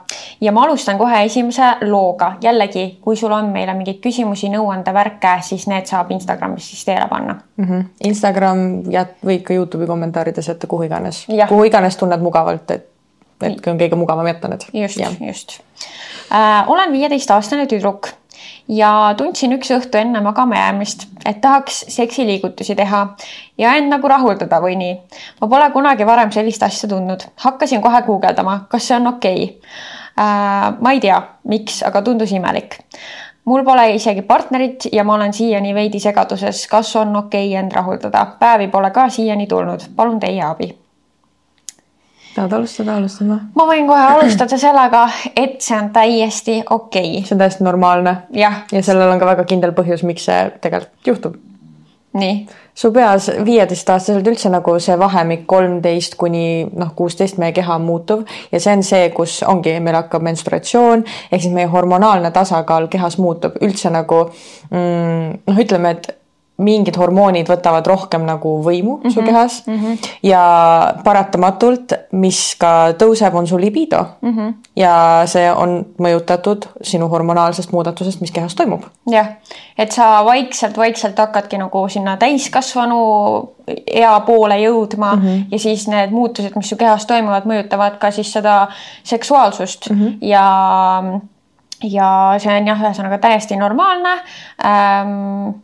ja 0.41 0.53
ma 0.53 0.65
alustan 0.65 0.99
kohe 0.99 1.25
esimese 1.25 1.73
looga. 1.81 2.33
jällegi, 2.43 2.99
kui 3.01 3.17
sul 3.17 3.33
on 3.33 3.51
meile 3.51 3.75
mingeid 3.75 3.99
küsimusi, 4.01 4.49
nõuandevärke, 4.49 5.39
siis 5.43 5.67
need 5.67 5.87
saab 5.87 6.11
Instagramis 6.11 6.71
siis 6.71 6.85
teele 6.85 7.09
panna 7.09 7.35
mm. 7.57 7.65
-hmm. 7.65 7.85
Instagram 8.05 8.83
ja 8.91 9.07
võid 9.27 9.43
ka 9.43 9.55
Youtube'i 9.55 9.87
kommentaarides 9.87 10.49
jätta 10.49 10.67
kuhu 10.67 10.83
iganes, 10.83 11.27
kuhu 11.49 11.65
iganes 11.65 11.97
tunned 11.97 12.21
mugavalt, 12.21 12.71
et, 12.71 12.87
et 13.43 13.67
on 13.67 13.79
kõige 13.81 13.99
mugavam 13.99 14.27
jätta 14.27 14.49
need. 14.49 14.67
just, 14.73 15.01
just 15.21 15.61
äh,. 16.33 16.65
olen 16.69 16.93
viieteistaastane 16.93 17.67
tüdruk 17.67 18.13
ja 18.69 18.91
tundsin 19.17 19.55
üks 19.57 19.71
õhtu 19.75 19.99
enne 20.01 20.21
magama 20.25 20.59
jäämist, 20.59 21.07
et 21.27 21.41
tahaks 21.41 21.85
seksiliigutusi 21.89 22.77
teha 22.79 23.03
ja 23.59 23.75
end 23.79 23.91
nagu 23.93 24.09
rahuldada 24.09 24.61
või 24.63 24.77
nii. 24.81 24.99
ma 25.41 25.49
pole 25.49 25.71
kunagi 25.75 26.07
varem 26.07 26.33
sellist 26.33 26.63
asja 26.63 26.89
tundnud, 26.89 27.25
hakkasin 27.45 27.83
kohe 27.83 28.03
guugeldama, 28.07 28.65
kas 28.71 28.89
see 28.89 28.97
on 28.97 29.15
okei 29.15 29.45
okay. 29.45 29.57
äh,. 30.19 30.69
ma 30.81 30.93
ei 30.93 31.01
tea, 31.01 31.21
miks, 31.45 31.83
aga 31.87 32.03
tundus 32.03 32.33
imelik. 32.33 32.79
mul 33.45 33.65
pole 33.65 33.89
isegi 33.95 34.23
partnerit 34.23 34.87
ja 34.93 35.05
ma 35.05 35.15
olen 35.15 35.33
siiani 35.33 35.75
veidi 35.75 36.01
segaduses, 36.01 36.67
kas 36.69 36.95
on 36.97 37.17
okei 37.17 37.49
okay 37.49 37.65
end 37.65 37.73
rahuldada. 37.73 38.27
päevi 38.39 38.69
pole 38.69 38.91
ka 38.91 39.09
siiani 39.09 39.47
tulnud, 39.47 39.91
palun 39.97 40.21
teie 40.21 40.45
abi 40.45 40.75
tahad 42.35 42.53
alustada, 42.53 42.97
alustame? 42.97 43.39
ma 43.55 43.67
võin 43.69 43.89
kohe 43.89 44.07
alustada 44.15 44.59
sellega, 44.61 45.05
et 45.37 45.61
see 45.65 45.77
on 45.79 45.93
täiesti 45.95 46.57
okei 46.63 47.13
okay.. 47.19 47.27
see 47.27 47.37
on 47.37 47.45
täiesti 47.45 47.67
normaalne. 47.67 48.17
ja 48.33 48.55
sellel 48.71 49.11
on 49.11 49.21
ka 49.21 49.31
väga 49.35 49.47
kindel 49.51 49.75
põhjus, 49.77 50.05
miks 50.07 50.29
see 50.31 50.43
tegelikult 50.63 51.13
juhtub. 51.13 51.39
nii? 52.21 52.35
su 52.81 52.93
peas 52.95 53.27
viieteistaastaselt 53.45 54.29
üldse 54.31 54.51
nagu 54.53 54.77
see 54.81 54.97
vahemik 54.99 55.43
kolmteist 55.51 56.15
kuni 56.21 56.45
noh, 56.65 56.95
kuusteist 56.97 57.41
meie 57.43 57.53
keha 57.57 57.77
on 57.77 57.85
muutuv 57.89 58.23
ja 58.53 58.61
see 58.61 58.77
on 58.79 58.85
see, 58.87 59.11
kus 59.17 59.41
ongi, 59.47 59.75
meil 59.83 59.99
hakkab 59.99 60.25
menstruatsioon 60.25 61.05
ehk 61.05 61.43
siis 61.43 61.53
meie 61.55 61.69
hormonaalne 61.73 62.31
tasakaal 62.35 62.89
kehas 62.93 63.19
muutub 63.19 63.59
üldse 63.61 63.93
nagu 63.93 64.23
mm, 64.71 65.43
noh, 65.51 65.61
ütleme, 65.67 65.97
et 65.99 66.15
mingid 66.61 66.97
hormoonid 67.01 67.49
võtavad 67.51 67.87
rohkem 67.87 68.25
nagu 68.29 68.57
võimu 68.65 68.97
mm 68.97 69.03
-hmm. 69.03 69.15
su 69.15 69.21
mhm. 69.21 69.29
kehas 69.29 69.67
mm 69.67 69.79
-hmm. 69.79 70.11
ja 70.23 70.43
paratamatult, 71.05 71.93
mis 72.13 72.55
ka 72.59 72.93
tõuseb, 72.99 73.35
on 73.35 73.47
su 73.47 73.59
libido 73.59 74.05
mm. 74.21 74.37
-hmm. 74.37 74.55
ja 74.77 75.23
see 75.27 75.53
on 75.53 75.87
mõjutatud 75.99 76.67
sinu 76.83 77.09
hormonaalsest 77.09 77.73
muudatusest, 77.73 78.21
mis 78.21 78.31
kehas 78.33 78.55
toimub. 78.55 78.83
jah, 79.11 79.27
et 79.79 79.93
sa 79.93 80.25
vaikselt-vaikselt 80.25 81.19
hakkadki 81.19 81.59
nagu 81.59 81.89
sinna 81.89 82.17
täiskasvanu 82.17 83.01
ea 83.87 84.21
poole 84.21 84.59
jõudma 84.59 85.17
mm 85.17 85.23
-hmm. 85.23 85.45
ja 85.51 85.59
siis 85.59 85.89
need 85.89 86.11
muutused, 86.11 86.53
mis 86.57 86.69
su 86.69 86.77
kehas 86.77 87.07
toimuvad, 87.07 87.45
mõjutavad 87.45 87.99
ka 87.99 88.11
siis 88.11 88.33
seda 88.33 88.69
seksuaalsust 89.05 89.91
mm 89.91 89.97
-hmm. 89.97 90.19
ja 90.21 91.03
ja 91.83 92.35
see 92.39 92.57
on 92.57 92.67
jah, 92.67 92.83
ühesõnaga 92.83 93.19
täiesti 93.19 93.57
normaalne 93.57 94.13
ähm, 94.65 95.61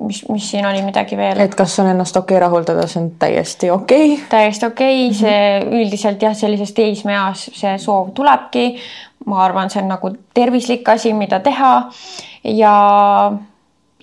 mis, 0.00 0.28
mis 0.28 0.50
siin 0.50 0.66
oli 0.66 0.82
midagi 0.82 1.16
veel? 1.16 1.40
et 1.40 1.54
kas 1.54 1.78
on 1.82 1.88
ennast 1.92 2.16
okei 2.16 2.36
okay 2.36 2.42
rahuldada, 2.42 2.86
see 2.90 3.02
on 3.02 3.10
täiesti 3.18 3.70
okei 3.70 4.12
okay.. 4.12 4.26
täiesti 4.30 4.66
okei 4.66 5.08
okay. 5.08 5.10
-hmm. 5.10 5.20
see 5.20 5.80
üldiselt 5.82 6.22
jah, 6.22 6.36
sellises 6.36 6.72
teismeeas 6.72 7.50
see 7.52 7.78
soov 7.78 8.10
tulebki. 8.14 8.76
ma 9.26 9.44
arvan, 9.44 9.70
see 9.70 9.82
on 9.82 9.88
nagu 9.88 10.10
tervislik 10.34 10.88
asi, 10.88 11.12
mida 11.12 11.40
teha 11.40 11.90
ja 12.44 12.74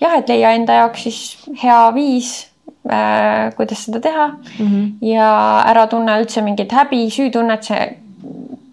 jah, 0.00 0.16
et 0.18 0.28
leia 0.28 0.50
enda 0.58 0.80
jaoks 0.80 1.02
siis 1.02 1.20
hea 1.62 1.94
viis 1.94 2.48
äh,, 2.90 3.52
kuidas 3.56 3.84
seda 3.84 4.00
teha 4.00 4.28
mm 4.28 4.66
-hmm. 4.66 4.92
ja 5.06 5.62
ära 5.66 5.86
tunne 5.86 6.20
üldse 6.20 6.42
mingit 6.42 6.72
häbi, 6.72 7.10
süütunnet, 7.10 7.62
see 7.62 7.98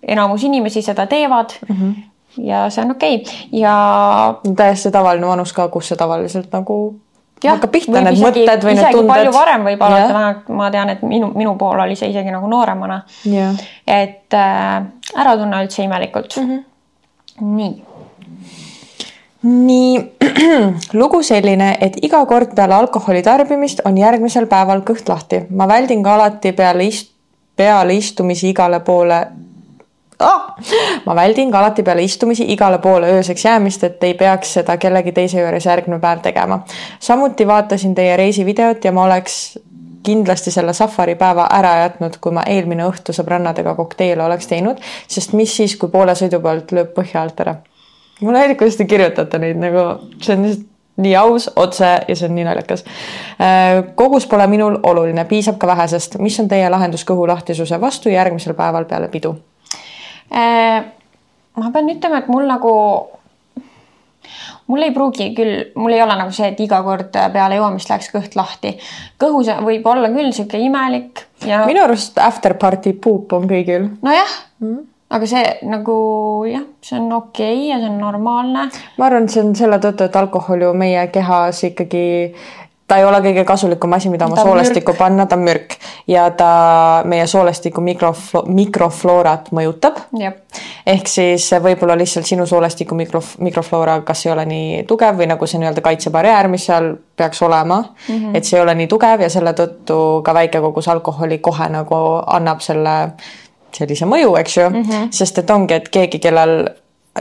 enamus 0.08 0.43
inimesi 0.43 0.82
seda 0.82 1.05
teevad 1.05 1.53
mm. 1.67 1.75
-hmm 1.75 2.10
ja 2.38 2.69
see 2.69 2.84
on 2.86 2.91
okei 2.91 3.15
okay. 3.15 3.34
ja. 3.51 3.75
täiesti 4.55 4.91
tavaline 4.91 5.27
vanus 5.27 5.53
ka, 5.53 5.67
kus 5.67 5.88
see 5.88 5.97
tavaliselt 5.97 6.51
nagu 6.51 6.95
jah, 7.43 7.56
hakkab 7.56 7.71
pihta 7.73 8.02
need 8.02 8.17
isegi, 8.17 8.25
mõtted 8.25 8.65
või 8.65 8.75
need 8.78 8.95
tunded. 8.95 9.12
palju 9.12 9.34
varem 9.36 9.67
võib 9.69 9.84
alata, 9.88 10.08
vähemalt 10.13 10.49
ma 10.62 10.69
tean, 10.73 10.93
et 10.93 11.04
minu, 11.08 11.32
minu 11.36 11.56
pool 11.60 11.84
oli 11.86 11.97
see 11.99 12.12
isegi 12.13 12.34
nagu 12.34 12.49
nooremana. 12.52 13.04
et 13.88 14.38
äh, 14.38 14.73
ära 15.15 15.36
tunne 15.38 15.63
üldse 15.63 15.84
imelikult 15.84 16.38
mm. 16.38 16.49
-hmm. 16.49 16.63
nii. 17.58 17.84
nii, 19.41 19.99
lugu 21.02 21.23
selline, 21.23 21.78
et 21.82 21.99
iga 22.04 22.25
kord 22.25 22.56
peale 22.56 22.75
alkoholi 22.75 23.23
tarbimist 23.23 23.82
on 23.86 23.97
järgmisel 23.97 24.47
päeval 24.47 24.82
kõht 24.82 25.10
lahti. 25.10 25.45
ma 25.49 25.67
väldin 25.67 26.04
ka 26.04 26.15
alati 26.15 26.52
peale 26.52 26.88
ist-, 26.88 27.13
peale 27.56 27.93
istumisi 27.93 28.49
igale 28.49 28.80
poole 28.80 29.28
ah! 30.19 30.55
ma 31.05 31.15
väldin 31.15 31.51
ka 31.51 31.60
alati 31.60 31.84
peale 31.84 32.03
istumisi 32.03 32.45
igale 32.53 32.77
poole 32.84 33.12
ööseks 33.17 33.45
jäämist, 33.45 33.84
et 33.84 34.03
ei 34.03 34.13
peaks 34.13 34.53
seda 34.60 34.77
kellegi 34.77 35.12
teise 35.15 35.41
juures 35.41 35.65
järgmine 35.65 35.99
päev 35.99 36.21
tegema. 36.25 36.62
samuti 36.99 37.47
vaatasin 37.47 37.95
teie 37.95 38.17
reisivideot 38.17 38.86
ja 38.86 38.91
ma 38.91 39.03
oleks 39.03 39.60
kindlasti 40.03 40.51
selle 40.51 40.73
safaripäeva 40.73 41.47
ära 41.51 41.75
jätnud, 41.84 42.17
kui 42.21 42.32
ma 42.32 42.43
eelmine 42.47 42.86
õhtu 42.88 43.13
sõbrannadega 43.15 43.75
kokteile 43.75 44.23
oleks 44.23 44.47
teinud, 44.47 44.79
sest 45.08 45.36
mis 45.36 45.55
siis, 45.55 45.75
kui 45.77 45.91
poole 45.91 46.15
sõidu 46.15 46.39
pealt 46.43 46.71
lööb 46.71 46.93
põhja 46.95 47.23
alt 47.23 47.39
ära. 47.43 47.55
mulle 48.21 48.39
meeldib, 48.39 48.58
kuidas 48.60 48.79
te 48.79 48.86
kirjutate 48.86 49.39
neid 49.39 49.60
nagu, 49.60 49.86
see 50.21 50.36
on 50.36 50.45
lihtsalt 50.47 50.67
nii 50.99 51.15
aus, 51.15 51.49
otse 51.55 51.89
ja 52.08 52.15
see 52.15 52.27
on 52.27 52.36
nii 52.36 52.43
naljakas. 52.43 52.84
Äh, 53.39 53.84
kogus 53.95 54.27
pole 54.27 54.47
minul 54.51 54.79
oluline, 54.84 55.23
piisab 55.25 55.58
ka 55.58 55.67
vähesest. 55.67 56.17
mis 56.19 56.39
on 56.39 56.47
teie 56.47 56.69
lahendus 56.69 57.05
kõhulahtisuse 57.08 57.82
vastu 57.82 58.12
järgmisel 58.12 58.53
päeval 58.53 58.86
peale 58.86 59.08
pidu? 59.08 59.38
Äh, 60.30 60.84
ma 61.60 61.72
pean 61.74 61.89
ütlema, 61.92 62.22
et 62.22 62.30
mul 62.32 62.46
nagu, 62.50 62.74
mul 64.70 64.86
ei 64.86 64.94
pruugi 64.96 65.32
küll, 65.38 65.72
mul 65.80 65.96
ei 65.96 66.04
ole 66.04 66.18
nagu 66.20 66.34
see, 66.36 66.52
et 66.54 66.62
iga 66.63 66.82
kord 66.86 67.18
peale 67.34 67.58
joomist 67.60 67.89
läheks 67.92 68.12
kõht 68.13 68.38
lahti. 68.39 68.76
kõhus 69.22 69.50
võib 69.65 69.89
olla 69.89 70.12
küll 70.13 70.32
sihuke 70.36 70.62
imelik 70.62 71.26
ja. 71.48 71.65
minu 71.70 71.84
arust 71.84 72.22
after 72.22 72.56
party 72.62 72.94
poop 72.94 73.34
on 73.34 73.50
kõigil. 73.50 73.89
nojah 74.06 74.38
mm., 74.62 74.86
aga 75.10 75.26
see 75.26 75.44
nagu 75.65 75.98
jah, 76.46 76.65
see 76.86 77.00
on 77.00 77.12
okei 77.18 77.56
okay 77.56 77.68
ja 77.72 77.82
see 77.82 77.89
on 77.89 78.00
normaalne. 78.04 78.70
ma 78.98 79.10
arvan, 79.10 79.26
et 79.26 79.34
see 79.34 79.44
on 79.44 79.56
selle 79.58 79.82
tõttu, 79.82 80.06
et 80.06 80.20
alkohol 80.22 80.68
ju 80.68 80.74
meie 80.78 81.08
kehas 81.13 81.63
ikkagi 81.72 82.08
ta 82.89 82.97
ei 82.97 83.06
ole 83.06 83.19
kõige 83.21 83.43
kasulikum 83.45 83.93
asi, 83.93 84.10
mida 84.10 84.25
oma 84.25 84.41
soolestikku 84.41 84.95
panna, 84.97 85.25
ta 85.30 85.38
on 85.38 85.43
mürk 85.45 85.75
ja 86.10 86.25
ta 86.34 86.49
meie 87.10 87.28
soolestiku 87.30 87.84
mikroflo-, 87.86 88.45
mikrofloorat 88.49 89.52
mõjutab. 89.56 89.99
ehk 90.86 91.08
siis 91.08 91.45
võib-olla 91.62 91.97
lihtsalt 91.97 92.25
sinu 92.25 92.47
soolestiku 92.49 92.95
mikro, 92.97 93.21
mikrofloora 93.45 93.99
kas 94.08 94.25
ei 94.25 94.32
ole 94.34 94.45
nii 94.49 94.84
tugev 94.89 95.21
või 95.21 95.30
nagu 95.30 95.47
see 95.47 95.62
nii-öelda 95.62 95.84
kaitsebarjäär, 95.86 96.49
mis 96.49 96.65
seal 96.65 96.95
peaks 97.15 97.41
olema 97.45 97.78
mm, 97.84 98.15
-hmm. 98.15 98.36
et 98.36 98.43
see 98.43 98.58
ei 98.58 98.63
ole 98.63 98.75
nii 98.75 98.88
tugev 98.88 99.21
ja 99.21 99.30
selle 99.30 99.54
tõttu 99.54 99.99
ka 100.25 100.34
väike 100.34 100.62
kogus 100.62 100.88
alkoholi 100.88 101.38
kohe 101.38 101.69
nagu 101.69 102.02
annab 102.25 102.65
selle 102.65 102.97
sellise 103.75 104.06
mõju, 104.06 104.34
eks 104.39 104.58
ju 104.58 104.69
mm, 104.69 104.82
-hmm. 104.82 105.12
sest 105.12 105.38
et 105.38 105.49
ongi, 105.49 105.73
et 105.73 105.89
keegi, 105.89 106.19
kellel 106.19 106.69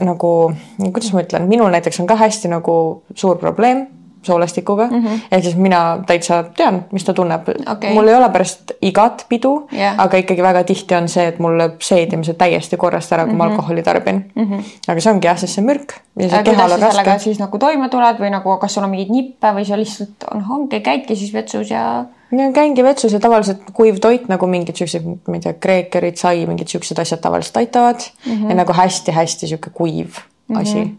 nagu, 0.01 0.53
kuidas 0.81 1.13
ma 1.13 1.21
ütlen, 1.21 1.47
minul 1.47 1.69
näiteks 1.69 1.99
on 1.99 2.07
ka 2.07 2.15
hästi 2.15 2.47
nagu 2.47 3.03
suur 3.15 3.37
probleem 3.37 3.87
soolestikuga 4.23 4.87
mm. 4.91 5.05
-hmm. 5.05 5.19
ehk 5.31 5.43
siis 5.43 5.55
mina 5.55 5.99
täitsa 6.07 6.43
tean, 6.57 6.85
mis 6.91 7.03
ta 7.03 7.13
tunneb 7.13 7.47
Okei. 7.71 7.93
mul 7.93 8.07
ei 8.07 8.15
ole 8.15 8.29
pärast 8.29 8.71
igat 8.81 9.25
pidu 9.29 9.67
Jah. 9.71 9.95
aga 9.97 10.17
ikkagi 10.17 10.43
väga 10.43 10.63
tihti 10.63 10.95
on 10.95 11.07
see, 11.09 11.27
et 11.27 11.39
mul 11.39 11.57
lööb 11.57 11.81
seedimise 11.81 12.33
täiesti 12.33 12.77
korrast 12.77 13.11
ära, 13.11 13.25
kui 13.25 13.35
ma 13.35 13.45
alkoholi 13.45 13.83
tarbin 13.83 14.25
mm. 14.35 14.43
-hmm. 14.43 14.63
aga 14.87 15.01
see 15.01 15.13
ongi 15.13 15.27
jah, 15.27 15.37
sest 15.37 15.53
see 15.53 15.63
mürk 15.65 15.93
ja 16.19 16.29
see 16.29 16.37
Mhm. 16.37 16.43
kehal 16.45 16.71
on 16.71 16.79
raske. 16.81 17.19
siis 17.19 17.39
nagu 17.39 17.57
toime 17.57 17.89
tuled 17.89 18.19
või 18.19 18.29
nagu, 18.29 18.57
kas 18.57 18.73
sul 18.73 18.83
on 18.83 18.89
mingeid 18.89 19.09
nippe 19.11 19.47
või 19.47 19.65
sa 19.65 19.77
lihtsalt 19.77 20.23
on, 20.33 20.45
ongi, 20.49 20.79
käidki 20.79 21.15
siis 21.15 21.33
vetsus 21.33 21.69
ja 21.71 22.05
ja 22.31 22.51
käingi 22.53 22.83
vetsus 22.83 23.13
ja 23.13 23.19
tavaliselt 23.19 23.61
kuiv 23.73 23.97
toit 23.99 24.27
nagu 24.29 24.47
mingid 24.47 24.75
siuksed, 24.75 25.05
ma 25.27 25.35
ei 25.35 25.39
tea, 25.39 25.53
kreekerid, 25.53 26.15
sai, 26.15 26.45
mingid 26.45 26.67
siuksed 26.67 26.99
asjad 26.99 27.19
tavaliselt 27.19 27.57
aitavad 27.57 27.95
mm 27.95 28.31
Mhm. 28.33 28.43
-hmm. 28.43 28.49
ja 28.49 28.55
nagu 28.55 28.73
hästi-hästi 28.73 29.47
sihuke 29.47 29.69
kuiv 29.73 30.05
mm 30.07 30.55
-hmm. 30.55 30.61
asi. 30.61 30.97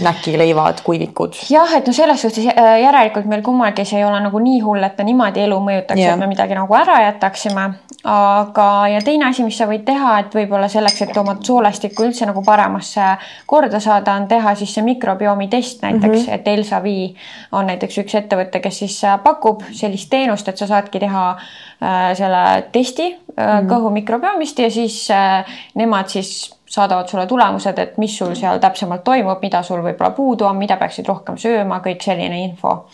Näkileivad, 0.00 0.80
kuivikud. 0.84 1.34
jah, 1.50 1.74
et 1.76 1.86
noh, 1.86 1.94
selles 1.94 2.22
suhtes 2.22 2.46
äh, 2.46 2.80
järelikult 2.80 3.26
meil 3.28 3.42
kummalgi 3.44 3.84
see 3.84 3.98
ei 4.00 4.04
ole 4.08 4.20
nagu 4.24 4.40
nii 4.40 4.60
hull, 4.64 4.82
et 4.86 4.94
ta 4.96 5.04
niimoodi 5.04 5.42
elu 5.44 5.58
mõjutaks 5.60 6.00
Jah. 6.00 6.14
et 6.14 6.22
me 6.22 6.28
midagi 6.30 6.56
nagu 6.56 6.76
ära 6.76 7.00
jätaksime. 7.08 7.66
aga, 8.08 8.68
ja 8.88 9.00
teine 9.04 9.28
asi, 9.28 9.44
mis 9.46 9.58
sa 9.58 9.68
võid 9.70 9.84
teha, 9.86 10.14
et 10.24 10.32
võib-olla 10.34 10.68
selleks, 10.72 11.02
et 11.04 11.16
oma 11.20 11.36
soolestikku 11.44 12.06
üldse 12.08 12.26
nagu 12.26 12.42
paremasse 12.42 13.12
korda 13.46 13.80
saada, 13.80 14.16
on 14.18 14.26
teha 14.28 14.54
siis 14.58 14.72
see 14.74 14.82
mikrobiomi 14.86 15.48
test 15.52 15.84
näiteks 15.84 16.08
mm, 16.08 16.24
-hmm. 16.24 16.34
et 16.34 16.48
Elsa 16.48 16.82
Vii 16.82 17.04
on 17.52 17.68
näiteks 17.70 17.98
üks 18.02 18.16
ettevõte, 18.18 18.60
kes 18.60 18.78
siis 18.78 19.04
äh, 19.04 19.20
pakub 19.22 19.62
sellist 19.72 20.10
teenust, 20.10 20.48
et 20.48 20.58
sa 20.58 20.66
saadki 20.66 20.98
teha 21.04 21.28
äh, 21.36 22.16
selle 22.16 22.64
testi 22.72 23.12
äh, 23.12 23.20
mm 23.36 23.44
-hmm. 23.44 23.70
kõhu 23.74 23.90
mikrobiomist 23.90 24.58
ja 24.58 24.70
siis 24.70 25.10
äh, 25.10 25.44
nemad 25.74 26.08
siis 26.08 26.61
saadavad 26.72 27.08
sulle 27.08 27.26
tulemused, 27.26 27.78
et 27.78 27.98
mis 28.00 28.14
sul 28.18 28.32
seal 28.38 28.60
täpsemalt 28.60 29.04
toimub, 29.04 29.42
mida 29.42 29.62
sul 29.62 29.82
võib-olla 29.84 30.12
puudu 30.16 30.46
on, 30.48 30.56
mida 30.56 30.78
peaksid 30.80 31.08
rohkem 31.08 31.36
sööma, 31.40 31.82
kõik 31.84 32.04
selline 32.04 32.38
info. 32.46 32.86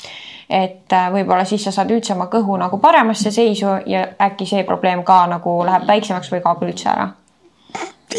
et 0.48 0.92
äh, 0.96 1.10
võib-olla 1.12 1.44
siis 1.44 1.64
sa 1.64 1.70
saad 1.72 1.90
üldse 1.92 2.14
oma 2.14 2.26
kõhu 2.32 2.56
nagu 2.58 2.78
paremasse 2.80 3.30
seisu 3.30 3.74
ja 3.86 4.06
äkki 4.28 4.46
see 4.48 4.64
probleem 4.64 5.04
ka 5.04 5.26
nagu 5.28 5.58
läheb 5.64 5.84
väiksemaks 5.86 6.32
või 6.32 6.40
kaob 6.42 6.64
üldse 6.64 6.88
ära. 6.88 7.08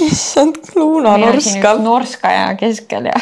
issand, 0.06 0.62
Luuna 0.76 1.17
norskab. 1.17 1.82
norskaja 1.82 2.54
keskel 2.60 3.10
ja 3.10 3.17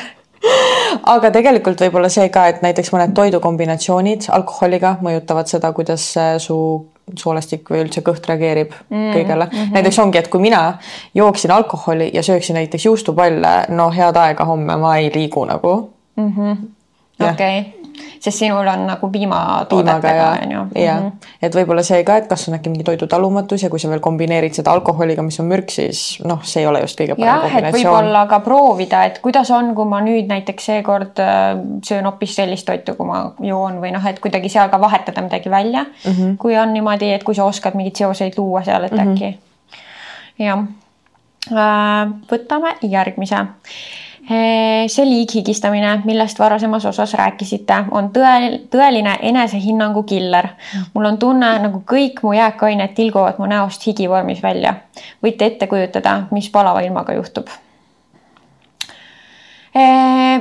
aga 1.16 1.32
tegelikult 1.32 1.82
võib-olla 1.82 2.10
see 2.12 2.30
ka, 2.30 2.48
et 2.52 2.62
näiteks 2.62 2.92
mõned 2.94 3.16
toidukombinatsioonid 3.18 4.30
alkoholiga 4.36 4.98
mõjutavad 5.02 5.50
seda, 5.50 5.72
kuidas 5.74 6.12
äh, 6.20 6.36
su 6.44 6.60
soolestik 7.16 7.70
või 7.72 7.84
üldse 7.86 8.02
kõht 8.06 8.26
reageerib 8.28 8.74
mm, 8.90 9.12
kõigele 9.16 9.46
mm. 9.46 9.52
-hmm. 9.58 9.74
näiteks 9.78 10.00
ongi, 10.04 10.18
et 10.18 10.28
kui 10.28 10.42
mina 10.42 10.78
jooksin 11.16 11.52
alkoholi 11.52 12.10
ja 12.14 12.24
sööksin 12.24 12.60
näiteks 12.60 12.86
juustupalle, 12.86 13.54
no 13.70 13.90
head 13.92 14.16
aega 14.16 14.46
homme 14.46 14.76
ma 14.78 14.98
ei 14.98 15.12
liigu 15.14 15.46
nagu. 15.46 15.76
Jah. 17.20 17.34
okei 17.34 17.60
okay. 17.60 17.77
Sest 18.20 18.38
sinul 18.38 18.68
on 18.68 18.86
nagu 18.88 19.10
piimatoodetega 19.12 20.28
on 20.44 20.52
ju. 20.52 20.64
ja 20.82 20.98
et 21.42 21.56
võib-olla 21.56 21.84
see 21.86 22.04
ka, 22.08 22.18
et 22.22 22.28
kas 22.30 22.48
on 22.50 22.58
äkki 22.58 22.72
mingi 22.74 22.86
toidutalumatus 22.88 23.64
ja 23.64 23.70
kui 23.74 23.82
sa 23.82 23.90
veel 23.92 24.04
kombineerid 24.04 24.58
seda 24.58 24.74
alkoholiga, 24.76 25.26
mis 25.26 25.40
on 25.44 25.50
mürk, 25.52 25.72
siis 25.74 26.20
noh, 26.28 26.44
see 26.48 26.64
ei 26.64 26.70
ole 26.70 26.84
just 26.86 27.00
kõige 27.00 27.18
parem 27.18 27.30
jah, 27.30 27.48
kombinatsioon. 27.48 27.78
võib-olla 27.78 28.26
ka 28.30 28.42
proovida, 28.46 29.04
et 29.10 29.20
kuidas 29.24 29.52
on, 29.56 29.74
kui 29.78 29.90
ma 29.90 30.02
nüüd 30.06 30.30
näiteks 30.32 30.70
seekord 30.72 31.24
äh, 31.24 31.50
söön 31.88 32.08
hoopis 32.10 32.38
sellist 32.42 32.68
toitu, 32.70 32.98
kui 33.00 33.10
ma 33.10 33.24
joon 33.44 33.82
või 33.84 33.94
noh, 33.96 34.06
et 34.10 34.22
kuidagi 34.24 34.52
seal 34.54 34.72
ka 34.74 34.82
vahetada 34.82 35.26
midagi 35.26 35.52
välja 35.52 35.86
mm. 35.88 36.12
-hmm. 36.12 36.38
kui 36.38 36.58
on 36.58 36.74
niimoodi, 36.74 37.12
et 37.14 37.24
kui 37.28 37.36
sa 37.36 37.46
oskad 37.50 37.76
mingeid 37.78 38.04
seoseid 38.04 38.38
luua 38.38 38.64
seal, 38.64 38.84
et 38.84 38.92
mm 38.92 39.00
-hmm. 39.00 39.14
äkki 39.14 39.48
jah. 40.40 40.66
võtame 42.32 42.76
järgmise. 42.82 43.46
See 44.28 45.06
liighigistamine, 45.08 46.02
millest 46.06 46.40
varasemas 46.40 46.86
osas 46.86 47.14
rääkisite, 47.16 47.78
on 47.92 48.10
tõe, 48.12 48.58
tõeline 48.72 49.14
enesehinnangu 49.22 50.04
killer. 50.04 50.50
mul 50.94 51.06
on 51.06 51.18
tunne, 51.18 51.54
nagu 51.64 51.84
kõik 51.88 52.20
mu 52.24 52.34
jääkained 52.36 52.96
tilguvad 52.96 53.40
mu 53.40 53.46
näost 53.46 53.88
higivormis 53.88 54.44
välja. 54.44 54.74
võite 55.24 55.46
ette 55.46 55.68
kujutada, 55.68 56.24
mis 56.32 56.50
palava 56.50 56.84
ilmaga 56.84 57.14
juhtub 57.14 57.48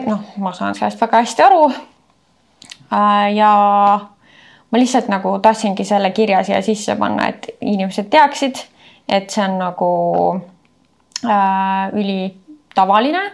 noh, 0.07 0.20
ma 0.37 0.53
saan 0.53 0.75
sellest 0.75 1.01
väga 1.01 1.22
hästi 1.25 1.42
aru. 1.42 1.62
ja 3.35 3.53
ma 4.70 4.79
lihtsalt 4.79 5.09
nagu 5.09 5.38
tahtsingi 5.42 5.85
selle 5.85 6.11
kirja 6.11 6.42
siia 6.44 6.62
sisse 6.62 6.96
panna, 6.96 7.29
et 7.29 7.49
inimesed 7.61 8.11
teaksid, 8.11 8.61
et 9.09 9.31
see 9.31 9.44
on 9.44 9.59
nagu 9.59 9.90
äh, 11.25 11.90
ülitavaline 11.94 13.25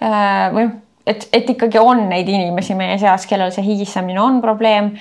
või 0.00 0.68
et, 1.06 1.28
et 1.32 1.50
ikkagi 1.50 1.78
on 1.78 2.06
neid 2.08 2.28
inimesi 2.28 2.74
meie 2.78 2.98
seas, 2.98 3.26
kellel 3.26 3.52
see 3.54 3.64
higistamine 3.66 4.20
on 4.20 4.40
probleem. 4.40 4.94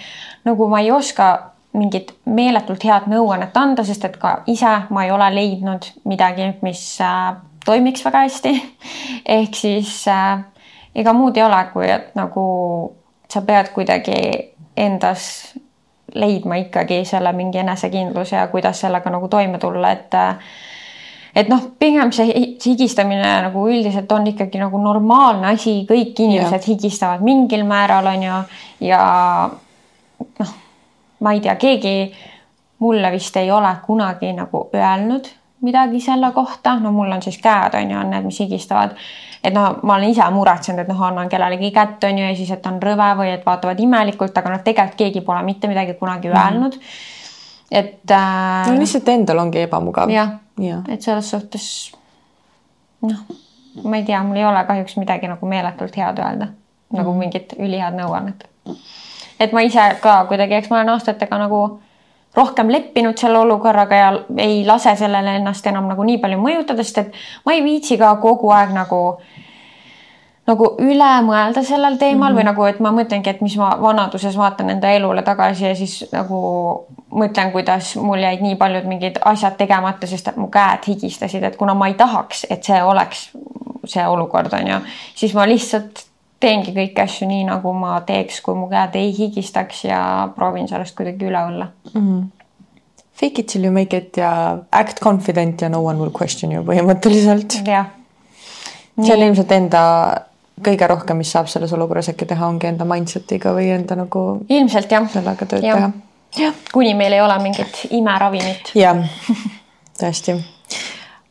nagu 0.45 0.67
ma 0.71 0.79
ei 0.79 0.91
oska 0.91 1.29
mingit 1.73 2.13
meeletult 2.25 2.83
head 2.83 3.09
nõuannet 3.12 3.57
anda, 3.57 3.83
sest 3.85 4.05
et 4.07 4.17
ka 4.17 4.39
ise 4.49 4.71
ma 4.89 5.05
ei 5.05 5.12
ole 5.12 5.27
leidnud 5.35 5.85
midagi, 6.09 6.53
mis 6.65 6.81
äh, 7.01 7.35
toimiks 7.65 8.05
väga 8.05 8.23
hästi. 8.25 8.53
ehk 9.38 9.55
siis 9.55 10.07
äh, 10.07 10.39
ega 10.95 11.13
muud 11.13 11.38
ei 11.38 11.45
ole, 11.45 11.59
kui 11.73 11.89
et 11.89 12.15
nagu 12.17 12.45
sa 13.29 13.43
pead 13.45 13.69
kuidagi 13.75 14.19
endas 14.77 15.53
leidma 16.15 16.57
ikkagi 16.57 17.03
selle 17.05 17.33
mingi 17.38 17.59
enesekindluse 17.62 18.35
ja 18.35 18.47
kuidas 18.49 18.79
sellega 18.81 19.12
nagu 19.13 19.27
toime 19.29 19.59
tulla, 19.62 19.91
et 19.91 20.15
et 21.39 21.49
noh, 21.52 21.62
pigem 21.80 22.12
see 22.15 22.34
higistamine 22.65 23.30
nagu 23.45 23.65
üldiselt 23.69 24.12
on 24.12 24.28
ikkagi 24.28 24.60
nagu 24.62 24.82
normaalne 24.82 25.54
asi, 25.54 25.80
kõik 25.89 26.19
inimesed 26.19 26.60
ja. 26.60 26.67
higistavad 26.67 27.23
mingil 27.25 27.63
määral 27.69 28.12
on 28.12 28.25
ju 28.25 28.39
ja 28.89 29.02
noh, 30.39 30.54
ma 31.23 31.36
ei 31.36 31.43
tea, 31.43 31.56
keegi 31.60 31.95
mulle 32.84 33.12
vist 33.12 33.38
ei 33.39 33.52
ole 33.52 33.71
kunagi 33.86 34.34
nagu 34.36 34.67
öelnud 34.75 35.28
midagi 35.62 35.99
selle 35.99 36.32
kohta, 36.32 36.78
no 36.80 36.91
mul 36.95 37.12
on 37.12 37.21
siis 37.21 37.38
käed 37.43 37.75
on 37.75 37.91
ju, 37.91 37.97
on 37.99 38.13
need, 38.13 38.28
mis 38.28 38.39
higistavad. 38.39 38.95
et 39.43 39.54
noh, 39.56 39.80
ma 39.84 39.95
olen 39.95 40.12
ise 40.12 40.25
muretsenud, 40.32 40.82
et 40.84 40.88
noh, 40.91 41.02
annan 41.04 41.30
kellelegi 41.32 41.71
kätt 41.75 42.04
on 42.04 42.17
ju 42.17 42.25
ja 42.25 42.36
siis, 42.36 42.52
et 42.52 42.65
on 42.67 42.80
rõve 42.84 43.10
või 43.19 43.32
et 43.34 43.45
vaatavad 43.45 43.80
imelikult, 43.80 44.38
aga 44.38 44.52
noh, 44.56 44.63
tegelikult 44.63 44.97
keegi 44.99 45.21
pole 45.21 45.43
mitte 45.43 45.67
midagi 45.67 45.95
kunagi 45.99 46.28
Mhm. 46.28 46.38
öelnud 46.38 46.75
mm. 46.75 46.80
-hmm. 46.80 47.18
Et 47.71 48.12
äh,. 48.12 48.67
no 48.67 48.79
lihtsalt 48.79 49.10
endal 49.10 49.45
ongi 49.45 49.62
ebamugav. 49.67 50.10
jah 50.10 50.38
ja. 50.60 50.82
et 50.88 51.01
selles 51.01 51.29
suhtes 51.29 51.91
noh, 53.01 53.19
ma 53.84 53.97
ei 53.97 54.03
tea, 54.03 54.23
mul 54.23 54.39
ei 54.39 54.45
ole 54.45 54.63
kahjuks 54.67 54.97
midagi 54.97 55.29
nagu 55.32 55.47
meeletult 55.47 55.97
head 55.97 56.19
öelda 56.19 56.53
nagu 56.93 57.13
mingit 57.13 57.53
ülihead 57.60 57.97
nõuannet. 57.97 58.47
et 59.39 59.53
ma 59.53 59.62
ise 59.62 59.86
ka 60.01 60.23
kuidagi, 60.29 60.58
eks 60.58 60.69
ma 60.69 60.79
olen 60.79 60.95
aastatega 60.95 61.38
nagu 61.38 61.62
rohkem 62.36 62.69
leppinud 62.71 63.17
selle 63.17 63.39
olukorraga 63.39 63.95
ja 63.95 64.10
ei 64.38 64.65
lase 64.65 64.95
sellele 64.95 65.36
ennast 65.39 65.67
enam 65.67 65.88
nagu 65.89 66.03
nii 66.05 66.17
palju 66.21 66.41
mõjutada, 66.41 66.84
sest 66.84 66.97
et 67.03 67.21
ma 67.45 67.55
ei 67.55 67.63
viitsi 67.65 67.97
ka 67.97 68.15
kogu 68.21 68.51
aeg 68.53 68.73
nagu 68.75 68.99
nagu 70.49 70.71
üle 70.81 71.09
mõelda 71.25 71.63
sellel 71.63 71.97
teemal 72.01 72.31
mm 72.31 72.38
-hmm. 72.38 72.39
või 72.39 72.47
nagu, 72.49 72.65
et 72.65 72.79
ma 72.79 72.91
mõtlengi, 72.95 73.29
et 73.29 73.41
mis 73.45 73.57
ma 73.57 73.69
vanaduses 73.81 74.38
vaatan 74.38 74.69
enda 74.69 74.91
elule 74.91 75.21
tagasi 75.21 75.65
ja 75.65 75.75
siis 75.75 76.09
nagu 76.12 76.39
mõtlen, 77.09 77.51
kuidas 77.51 77.95
mul 77.95 78.21
jäid 78.23 78.41
nii 78.41 78.55
paljud 78.55 78.85
mingid 78.89 79.19
asjad 79.25 79.57
tegemata, 79.57 80.07
sest 80.07 80.27
et 80.27 80.38
mu 80.38 80.47
käed 80.47 80.88
higistasid, 80.88 81.43
et 81.43 81.55
kuna 81.55 81.73
ma 81.73 81.88
ei 81.88 81.93
tahaks, 81.93 82.45
et 82.49 82.63
see 82.63 82.83
oleks 82.83 83.29
see 83.85 84.07
olukord 84.07 84.53
on 84.53 84.67
ju, 84.67 84.79
siis 85.15 85.33
ma 85.33 85.47
lihtsalt 85.49 86.05
teengi 86.39 86.73
kõiki 86.75 87.03
asju 87.03 87.27
nii, 87.27 87.43
nagu 87.49 87.73
ma 87.75 87.99
teeks, 88.07 88.41
kui 88.45 88.55
mu 88.55 88.69
käed 88.71 88.95
ei 88.99 89.12
higistaks 89.15 89.83
ja 89.89 90.01
proovin 90.35 90.69
sellest 90.71 90.95
kuidagi 90.95 91.27
üle 91.27 91.45
olla 91.45 91.71
mm. 91.93 92.01
-hmm. 92.01 92.27
Fake 93.19 93.41
it 93.41 93.47
till 93.47 93.63
you 93.63 93.73
make 93.73 93.97
it 93.97 94.17
ja 94.17 94.57
act 94.71 94.99
confident 95.03 95.62
ja 95.62 95.69
no 95.69 95.83
one 95.83 95.99
will 95.99 96.12
question 96.21 96.51
you 96.51 96.63
põhimõtteliselt. 96.63 97.62
jah. 97.65 97.85
see 99.03 99.13
on 99.15 99.23
ilmselt 99.23 99.51
enda 99.51 99.81
kõige 100.65 100.88
rohkem, 100.88 101.17
mis 101.22 101.32
saab 101.32 101.50
selles 101.52 101.74
olukorras 101.74 102.12
äkki 102.12 102.28
teha, 102.30 102.48
ongi 102.48 102.69
enda 102.69 102.88
mindset'iga 102.89 103.54
või 103.56 103.72
enda 103.76 103.98
nagu. 104.00 104.26
ilmselt 104.50 104.91
jah. 104.91 105.10
sellega 105.12 105.50
tööd 105.50 105.65
ja. 105.65 105.76
teha. 106.36 106.54
kuni 106.74 106.93
meil 106.93 107.17
ei 107.17 107.22
ole 107.22 107.39
mingit 107.43 107.84
imeravimit. 107.89 108.74
jah, 108.76 109.04
tõesti 110.00 110.39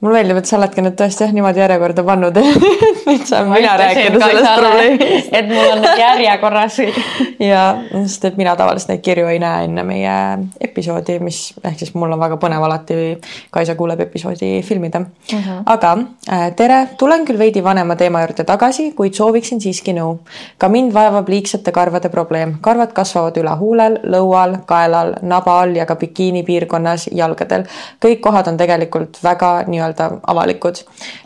mulle 0.01 0.21
meeldib, 0.21 0.39
et 0.39 0.47
sa 0.47 0.59
oledki 0.59 0.83
nüüd 0.85 0.95
tõesti 0.99 1.25
jah 1.25 1.33
niimoodi 1.35 1.59
järjekorda 1.59 2.05
pannud 2.07 2.37
nüüd 3.09 3.25
saan 3.27 3.49
mina 3.51 3.73
rääkida 3.81 4.21
sellest 4.23 4.53
probleemist. 4.61 5.33
et 5.35 5.49
mul 5.51 5.71
on 5.73 5.81
need 5.83 5.99
järjekorras. 5.99 6.77
ja, 7.51 7.63
sest 8.05 8.29
et 8.29 8.37
mina 8.39 8.55
tavaliselt 8.59 8.93
neid 8.93 9.03
kirju 9.03 9.27
ei 9.33 9.41
näe 9.43 9.65
enne 9.67 9.83
meie 9.89 10.13
episoodi, 10.69 11.19
mis 11.25 11.41
ehk 11.65 11.83
siis 11.83 11.91
mul 11.99 12.15
on 12.15 12.23
väga 12.23 12.39
põnev 12.39 12.67
alati 12.69 12.99
Kaisa 13.51 13.75
kuuleb 13.79 14.01
episoodi 14.05 14.63
filmida 14.63 15.01
mm. 15.01 15.09
-hmm. 15.33 15.63
aga 15.67 15.97
äh, 16.31 16.47
tere, 16.57 16.79
tulen 16.99 17.27
küll 17.27 17.39
veidi 17.39 17.65
vanema 17.65 17.97
teema 17.97 18.23
juurde 18.23 18.45
tagasi, 18.45 18.93
kuid 18.95 19.19
sooviksin 19.19 19.61
siiski 19.61 19.97
nõu. 19.99 20.19
ka 20.59 20.69
mind 20.69 20.95
vaevab 20.95 21.29
liigsete 21.29 21.73
karvade 21.73 22.09
probleem, 22.09 22.55
karvad 22.61 22.93
kasvavad 22.93 23.37
üle 23.37 23.57
huulel, 23.59 23.99
lõual, 24.05 24.59
kaelal, 24.67 25.15
naba 25.23 25.61
all 25.61 25.77
ja 25.77 25.87
ka 25.87 25.97
bikiini 25.97 26.43
piirkonnas, 26.43 27.09
jalgadel. 27.13 27.67
kõik 28.05 28.21
kohad 28.21 28.47
on 28.47 28.57
tegelikult 28.57 29.19
väga 29.25 29.65
nii-öelda 29.67 29.88
nii-öelda 29.89 30.21
avalikud. 30.27 30.75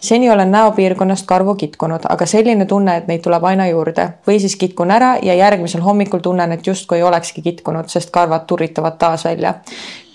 seni 0.00 0.30
olen 0.30 0.50
näopiirkonnast 0.50 1.26
karvu 1.26 1.54
kitkunud, 1.54 2.06
aga 2.08 2.26
selline 2.26 2.66
tunne, 2.66 2.96
et 2.96 3.06
neid 3.06 3.22
tuleb 3.22 3.44
aina 3.44 3.66
juurde 3.68 4.08
või 4.26 4.38
siis 4.40 4.56
kitkun 4.56 4.90
ära 4.90 5.16
ja 5.22 5.34
järgmisel 5.34 5.80
hommikul 5.80 6.20
tunnen, 6.20 6.52
et 6.52 6.66
justkui 6.66 6.98
ei 6.98 7.02
olekski 7.02 7.42
kitkunud, 7.42 7.88
sest 7.88 8.10
karvad 8.10 8.46
turritavad 8.46 8.98
taas 8.98 9.24
välja 9.24 9.54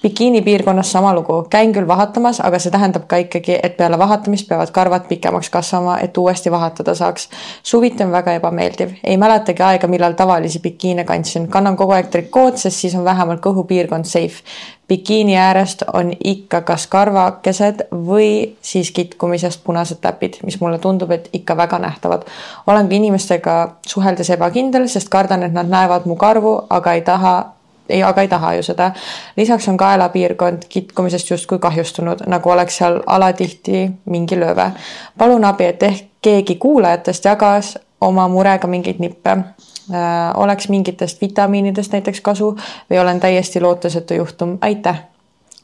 bikiini 0.01 0.41
piirkonnas 0.41 0.91
sama 0.91 1.13
lugu, 1.15 1.47
käin 1.49 1.73
küll 1.73 1.87
vahatamas, 1.87 2.39
aga 2.45 2.59
see 2.59 2.71
tähendab 2.71 3.07
ka 3.09 3.17
ikkagi, 3.23 3.57
et 3.63 3.77
peale 3.77 3.97
vahatamist 3.99 4.47
peavad 4.49 4.71
karvad 4.71 5.07
pikemaks 5.09 5.49
kasvama, 5.49 5.97
et 5.99 6.17
uuesti 6.17 6.51
vahatada 6.51 6.95
saaks. 6.95 7.29
suviti 7.63 8.03
on 8.03 8.11
väga 8.11 8.37
ebameeldiv, 8.37 8.93
ei 9.03 9.17
mäletagi 9.17 9.63
aega, 9.63 9.87
millal 9.87 10.13
tavalisi 10.13 10.59
bikiine 10.59 11.03
kandsin, 11.03 11.47
kannan 11.47 11.77
kogu 11.77 11.97
aeg 11.97 12.11
trikood, 12.13 12.57
sest 12.61 12.77
siis 12.85 12.95
on 12.95 13.05
vähemalt 13.05 13.41
kõhupiirkond 13.41 14.05
safe. 14.05 14.43
bikiini 14.87 15.35
äärest 15.37 15.83
on 15.93 16.13
ikka 16.23 16.61
kas 16.61 16.87
karvakesed 16.87 17.87
või 17.91 18.55
siis 18.61 18.91
kitkumisest 18.91 19.63
punased 19.63 19.99
täpid, 20.01 20.37
mis 20.43 20.61
mulle 20.61 20.79
tundub, 20.79 21.11
et 21.11 21.29
ikka 21.33 21.57
väga 21.57 21.79
nähtavad. 21.79 22.25
olen 22.67 22.87
ka 22.87 22.95
inimestega 22.95 23.75
suheldes 23.87 24.29
ebakindel, 24.29 24.87
sest 24.87 25.09
kardan, 25.09 25.43
et 25.43 25.53
nad 25.53 25.67
näevad 25.67 26.05
mu 26.05 26.15
karvu, 26.15 26.61
aga 26.69 26.93
ei 26.93 27.01
taha 27.01 27.56
ei, 27.89 28.03
aga 28.03 28.21
ei 28.21 28.27
taha 28.27 28.53
ju 28.53 28.63
seda. 28.63 28.91
lisaks 29.37 29.67
on 29.67 29.77
kaelapiirkond 29.77 30.67
kitkumisest 30.69 31.31
justkui 31.31 31.59
kahjustunud, 31.59 32.25
nagu 32.27 32.49
oleks 32.49 32.77
seal 32.77 33.01
alatihti 33.05 33.91
mingi 34.05 34.39
lööve. 34.39 34.71
palun 35.17 35.45
abi, 35.45 35.63
et 35.63 35.83
ehk 35.83 36.05
keegi 36.21 36.55
kuulajatest 36.55 37.25
jagas 37.25 37.77
oma 38.01 38.27
murega 38.27 38.67
mingeid 38.67 38.99
nippe 38.99 39.29
äh,. 39.29 40.33
oleks 40.35 40.69
mingitest 40.69 41.21
vitamiinidest 41.21 41.91
näiteks 41.91 42.21
kasu 42.21 42.55
või 42.91 42.99
olen 43.01 43.19
täiesti 43.19 43.61
lootusetu 43.61 44.13
juhtum, 44.13 44.57
aitäh. 44.61 45.01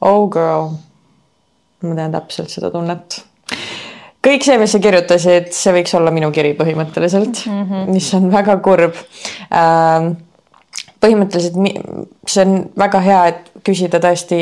Oh 0.02 0.30
girl. 0.30 0.74
ma 1.84 1.96
tean 1.96 2.12
täpselt 2.12 2.50
seda 2.50 2.72
tunnet 2.72 3.24
kõik 4.24 4.46
see, 4.46 4.58
mis 4.62 4.72
sa 4.72 4.80
kirjutasid, 4.84 5.50
see 5.56 5.74
võiks 5.76 5.96
olla 5.98 6.12
minu 6.16 6.32
kiri 6.32 6.54
põhimõtteliselt 6.60 7.44
mm, 7.46 7.64
-hmm. 7.64 7.90
mis 7.92 8.14
on 8.18 8.30
väga 8.32 8.58
kurb 8.64 8.96
äh, 8.96 10.14
põhimõtteliselt 11.04 11.58
see 12.28 12.46
on 12.46 12.56
väga 12.80 13.02
hea, 13.04 13.26
et 13.34 13.52
küsida 13.66 14.00
tõesti 14.04 14.40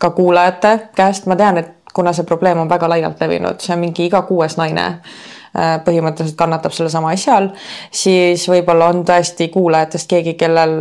ka 0.00 0.12
kuulajate 0.16 0.76
käest, 0.96 1.26
ma 1.28 1.36
tean, 1.36 1.60
et 1.60 1.74
kuna 1.94 2.14
see 2.16 2.28
probleem 2.28 2.62
on 2.62 2.70
väga 2.70 2.88
laialt 2.88 3.20
levinud, 3.20 3.60
see 3.60 3.74
on 3.74 3.82
mingi 3.82 4.06
iga 4.06 4.22
kuues 4.28 4.56
naine 4.60 4.86
äh, 4.86 5.76
põhimõtteliselt 5.84 6.38
kannatab 6.38 6.74
sellesama 6.76 7.12
asja 7.16 7.36
all, 7.40 7.50
siis 7.90 8.46
võib-olla 8.48 8.92
on 8.94 9.04
tõesti 9.08 9.50
kuulajatest 9.52 10.10
keegi, 10.10 10.36
kellel 10.40 10.78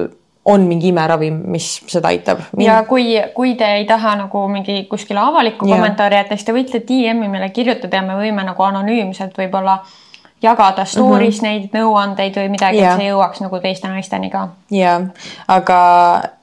on 0.49 0.63
mingi 0.65 0.89
imeravim, 0.93 1.41
mis 1.51 1.65
seda 1.89 2.13
aitab. 2.13 2.45
ja 2.61 2.79
kui, 2.87 3.11
kui 3.35 3.55
te 3.59 3.67
ei 3.81 3.87
taha 3.89 4.15
nagu 4.23 4.45
mingi 4.49 4.83
kuskile 4.89 5.21
avalikku 5.21 5.67
kommentaari 5.67 6.21
jätta, 6.21 6.37
siis 6.37 6.47
te 6.47 6.55
võite 6.55 6.83
DM-i 6.85 7.27
meile 7.29 7.49
kirjutada 7.53 7.99
ja 7.99 8.05
me 8.05 8.15
võime 8.21 8.45
nagu 8.47 8.63
anonüümselt 8.65 9.37
võib-olla 9.37 9.81
äh, 9.81 9.97
jagada 10.41 10.85
story's 10.85 11.41
mm 11.41 11.47
-hmm. 11.47 11.51
neid 11.51 11.69
nõuandeid 11.73 12.35
või 12.35 12.49
midagi 12.49 12.77
yeah., 12.77 12.93
et 12.93 13.01
see 13.01 13.09
jõuaks 13.09 13.41
nagu 13.41 13.59
teiste 13.59 13.87
naisteni 13.87 14.29
ka. 14.29 14.47
ja, 14.71 15.01
aga 15.47 15.79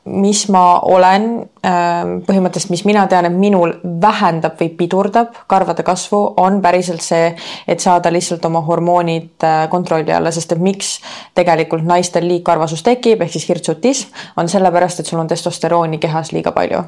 mis 0.04 0.48
ma 0.48 0.80
olen 0.80 1.24
ähm, 1.66 2.18
põhimõtteliselt, 2.26 2.70
mis 2.70 2.84
mina 2.84 3.06
tean, 3.06 3.26
et 3.26 3.32
minul 3.32 3.72
vähendab 4.00 4.60
või 4.60 4.68
pidurdab 4.68 5.28
karvade 5.46 5.82
kasvu, 5.82 6.34
on 6.36 6.60
päriselt 6.62 7.02
see, 7.02 7.34
et 7.68 7.80
saada 7.80 8.12
lihtsalt 8.12 8.44
oma 8.44 8.60
hormoonid 8.60 9.42
äh, 9.44 9.68
kontrolli 9.68 10.12
alla, 10.12 10.30
sest 10.30 10.52
et 10.52 10.58
miks 10.58 11.00
tegelikult 11.34 11.84
naistel 11.84 12.28
liigkarvasus 12.28 12.82
tekib, 12.82 13.22
ehk 13.22 13.32
siis 13.32 13.48
hirtsutism, 13.48 14.08
on 14.36 14.48
sellepärast, 14.48 15.00
et 15.00 15.06
sul 15.06 15.18
on 15.18 15.28
testosterooni 15.28 15.98
kehas 15.98 16.32
liiga 16.32 16.52
palju 16.52 16.84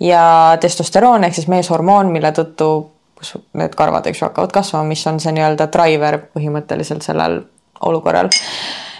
ja 0.00 0.56
testosteroon 0.60 1.24
ehk 1.24 1.34
siis 1.34 1.48
meeshormoon, 1.48 2.10
mille 2.12 2.32
tõttu 2.32 2.91
kus 3.22 3.36
need 3.58 3.74
karvad, 3.78 4.06
eks 4.10 4.22
ju, 4.22 4.28
hakkavad 4.28 4.54
kasvama, 4.54 4.90
mis 4.90 5.04
on 5.06 5.20
see 5.22 5.34
nii-öelda 5.36 5.68
driver 5.72 6.18
põhimõtteliselt 6.34 7.06
sellel 7.06 7.38
olukorral. 7.86 8.30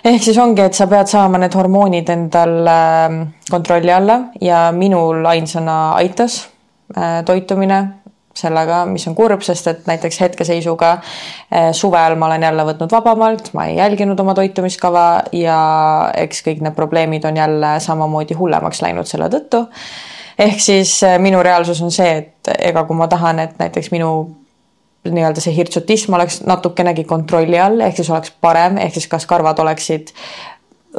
ehk 0.04 0.22
siis 0.22 0.38
ongi, 0.38 0.62
et 0.62 0.78
sa 0.78 0.86
pead 0.90 1.10
saama 1.10 1.40
need 1.42 1.54
hormoonid 1.58 2.08
endal 2.14 2.54
ähm, 2.70 3.18
kontrolli 3.50 3.92
alla 3.92 4.20
ja 4.40 4.68
minul 4.74 5.26
ainsana 5.26 5.96
aitas 5.98 6.44
äh, 6.96 7.20
toitumine 7.26 7.82
sellega, 8.34 8.86
mis 8.88 9.04
on 9.10 9.14
kurb, 9.14 9.42
sest 9.44 9.66
et 9.68 9.82
näiteks 9.86 10.20
hetkeseisuga 10.22 10.92
äh, 10.94 11.68
suvel 11.76 12.16
ma 12.16 12.30
olen 12.30 12.46
jälle 12.48 12.64
võtnud 12.70 12.94
vabamalt, 12.94 13.52
ma 13.58 13.66
ei 13.68 13.76
jälginud 13.76 14.20
oma 14.20 14.34
toitumiskava 14.38 15.06
ja 15.36 15.58
eks 16.16 16.40
kõik 16.46 16.64
need 16.64 16.78
probleemid 16.78 17.28
on 17.28 17.36
jälle 17.36 17.74
samamoodi 17.84 18.38
hullemaks 18.38 18.82
läinud 18.86 19.10
selle 19.10 19.28
tõttu 19.34 19.66
ehk 20.38 20.60
siis 20.60 21.02
äh, 21.02 21.18
minu 21.18 21.42
reaalsus 21.42 21.82
on 21.82 21.90
see, 21.90 22.16
et 22.18 22.54
ega 22.58 22.84
kui 22.84 22.96
ma 22.96 23.08
tahan, 23.08 23.38
et 23.38 23.58
näiteks 23.58 23.90
minu 23.92 24.42
nii-öelda 25.10 25.40
see 25.42 25.56
hirtsutism 25.56 26.14
oleks 26.14 26.42
natukenegi 26.46 27.04
kontrolli 27.04 27.58
all, 27.58 27.80
ehk 27.80 27.96
siis 27.98 28.10
oleks 28.10 28.30
parem, 28.40 28.78
ehk 28.78 28.94
siis 28.94 29.08
kas 29.10 29.26
karvad 29.26 29.58
oleksid 29.58 30.12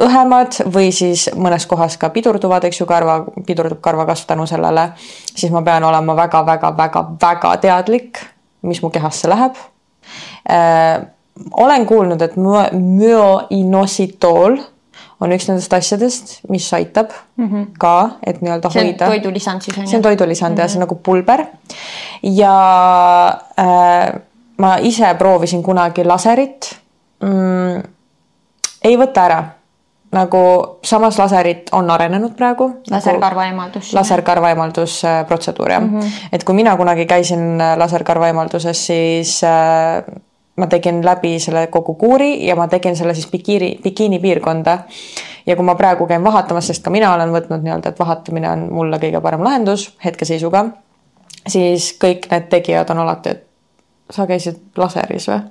õhemad 0.04 0.58
või 0.74 0.92
siis 0.92 1.30
mõnes 1.38 1.66
kohas 1.70 1.96
ka 2.00 2.08
pidurduvad, 2.14 2.64
eks 2.66 2.80
ju, 2.80 2.86
karva, 2.90 3.24
pidurdub 3.46 3.80
karvakasv 3.84 4.26
tänu 4.28 4.46
sellele, 4.50 4.84
siis 5.30 5.52
ma 5.54 5.62
pean 5.62 5.84
olema 5.86 6.16
väga-väga-väga-väga 6.18 7.56
teadlik, 7.62 8.18
mis 8.62 8.82
mu 8.82 8.90
kehasse 8.90 9.28
läheb 9.30 9.54
äh,. 10.50 11.00
olen 11.52 11.86
kuulnud, 11.86 12.22
et 12.22 12.36
myoinositool 12.36 14.56
on 15.20 15.32
üks 15.32 15.48
nendest 15.48 15.72
asjadest, 15.72 16.36
mis 16.48 16.66
aitab 16.74 17.12
mm 17.36 17.48
-hmm. 17.48 17.66
ka, 17.78 18.10
et 18.26 18.40
nii-öelda 18.42 18.70
hoida. 18.74 19.06
toidulisand 19.06 19.62
siis 19.62 19.78
on 19.78 19.84
ju? 19.84 19.90
see 19.90 19.96
on 19.96 20.02
toidulisand 20.02 20.52
mm 20.52 20.58
-hmm. 20.58 20.62
ja 20.62 20.68
see 20.68 20.76
on 20.76 20.80
nagu 20.80 20.94
pulber. 20.94 21.46
ja 22.22 22.56
äh, 23.58 24.20
ma 24.58 24.76
ise 24.80 25.14
proovisin 25.18 25.62
kunagi 25.62 26.04
laserit 26.04 26.80
mm,. 27.22 27.82
ei 28.84 28.96
võta 28.96 29.24
ära 29.24 29.44
nagu 30.14 30.78
samas 30.82 31.18
laserid 31.18 31.72
on 31.72 31.90
arenenud 31.90 32.36
praegu. 32.38 32.70
laserkarvaeemaldus 32.90 33.88
nagu,. 33.88 33.96
laserkarvaeemaldusprotseduur 33.98 35.70
jah 35.70 35.82
mm, 35.82 36.00
-hmm. 36.00 36.28
et 36.32 36.44
kui 36.44 36.54
mina 36.54 36.76
kunagi 36.76 37.06
käisin 37.06 37.58
laserkarvaeemalduses, 37.76 38.86
siis 38.86 39.44
äh, 39.44 40.04
ma 40.56 40.66
tegin 40.66 41.04
läbi 41.04 41.38
selle 41.42 41.66
kogu 41.66 41.94
kuuri 41.94 42.46
ja 42.46 42.56
ma 42.56 42.68
tegin 42.68 42.96
selle 42.96 43.14
siis 43.14 43.30
bikiini, 43.30 43.78
bikiini 43.82 44.18
piirkonda. 44.18 44.78
ja 45.46 45.56
kui 45.56 45.64
ma 45.64 45.74
praegu 45.74 46.06
käin 46.06 46.24
vahatamas, 46.24 46.66
sest 46.66 46.84
ka 46.84 46.90
mina 46.90 47.14
olen 47.14 47.32
võtnud 47.32 47.64
nii-öelda, 47.64 47.88
et 47.88 47.98
vahatamine 47.98 48.50
on 48.50 48.68
mulle 48.72 48.98
kõige 49.02 49.20
parem 49.20 49.44
lahendus 49.44 49.90
hetkeseisuga, 50.04 50.64
siis 51.48 51.92
kõik 52.00 52.30
need 52.30 52.48
tegijad 52.48 52.90
on 52.90 53.02
alati, 53.04 53.34
et 53.34 53.46
sa 54.10 54.26
käisid 54.26 54.62
laseris 54.76 55.28
või? 55.28 55.42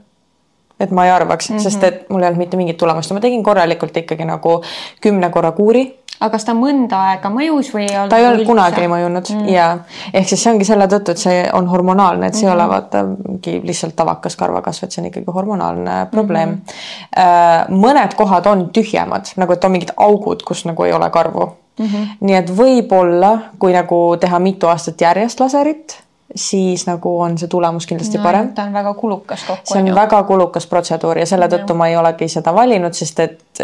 Et 0.84 0.92
ma 0.92 1.08
ei 1.08 1.12
arvaks 1.12 1.50
mm, 1.50 1.58
-hmm. 1.58 1.64
sest 1.64 1.84
et 1.84 2.06
mul 2.10 2.24
ei 2.24 2.28
olnud 2.32 2.46
mitte 2.46 2.58
mingit 2.58 2.78
tulemust 2.78 3.10
ja 3.10 3.18
ma 3.18 3.24
tegin 3.24 3.44
korralikult 3.44 3.98
ikkagi 3.98 4.26
nagu 4.26 4.62
kümne 5.02 5.30
korra 5.30 5.52
kuuri 5.52 5.86
aga 6.20 6.32
kas 6.36 6.46
ta 6.48 6.54
mõnda 6.56 7.00
aega 7.10 7.30
mõjus 7.34 7.72
või 7.74 7.88
ei 7.88 7.96
olnud? 7.98 8.12
ta 8.12 8.20
ei 8.22 8.28
olnud 8.28 8.48
kunagi 8.48 8.86
mõjunud 8.92 9.32
mm. 9.34 9.50
ja 9.52 9.66
ehk 10.14 10.30
siis 10.30 10.44
see 10.44 10.52
ongi 10.54 10.68
selle 10.68 10.88
tõttu, 10.92 11.16
et 11.16 11.24
see 11.24 11.42
on 11.58 11.68
hormonaalne, 11.72 12.30
et 12.30 12.38
see 12.38 12.48
mm 12.48 12.52
ei 12.52 12.54
ole 12.54 12.64
mhm. 12.64 12.72
vaata 12.74 13.04
mingi 13.08 13.54
lihtsalt 13.68 13.96
tavakas 13.96 14.36
karvakasv, 14.40 14.86
et 14.86 14.96
see 14.96 15.02
on 15.02 15.10
ikkagi 15.10 15.36
hormonaalne 15.36 15.98
probleem 16.12 16.56
mm. 16.60 17.82
mõned 17.84 18.16
kohad 18.20 18.48
on 18.52 18.68
tühjemad, 18.76 19.34
nagu 19.42 19.56
et 19.56 19.68
on 19.68 19.74
mingid 19.74 19.94
augud, 19.98 20.44
kus 20.48 20.66
nagu 20.70 20.88
ei 20.88 20.94
ole 20.94 21.10
karvu 21.10 21.46
mm. 21.48 21.86
-hmm. 21.86 22.08
nii 22.20 22.40
et 22.40 22.56
võib-olla, 22.58 23.34
kui 23.60 23.74
nagu 23.74 24.02
teha 24.20 24.40
mitu 24.40 24.68
aastat 24.72 25.02
järjest 25.02 25.40
laserit 25.40 25.98
siis 26.36 26.88
nagu 26.88 27.20
on 27.22 27.38
see 27.38 27.48
tulemus 27.48 27.88
kindlasti 27.88 28.18
no, 28.18 28.24
parem. 28.24 28.54
ta 28.54 28.64
on 28.64 28.74
väga 28.74 28.94
kulukas 28.94 29.44
kokku. 29.48 29.74
see 29.74 29.82
on 29.82 29.88
ju. 29.88 29.96
väga 29.96 30.24
kulukas 30.24 30.68
protseduur 30.68 31.18
ja 31.18 31.26
selle 31.30 31.48
tõttu 31.52 31.78
ma 31.78 31.88
ei 31.88 31.98
olegi 31.98 32.28
seda 32.32 32.54
valinud, 32.56 32.94
sest 32.98 33.20
et 33.20 33.64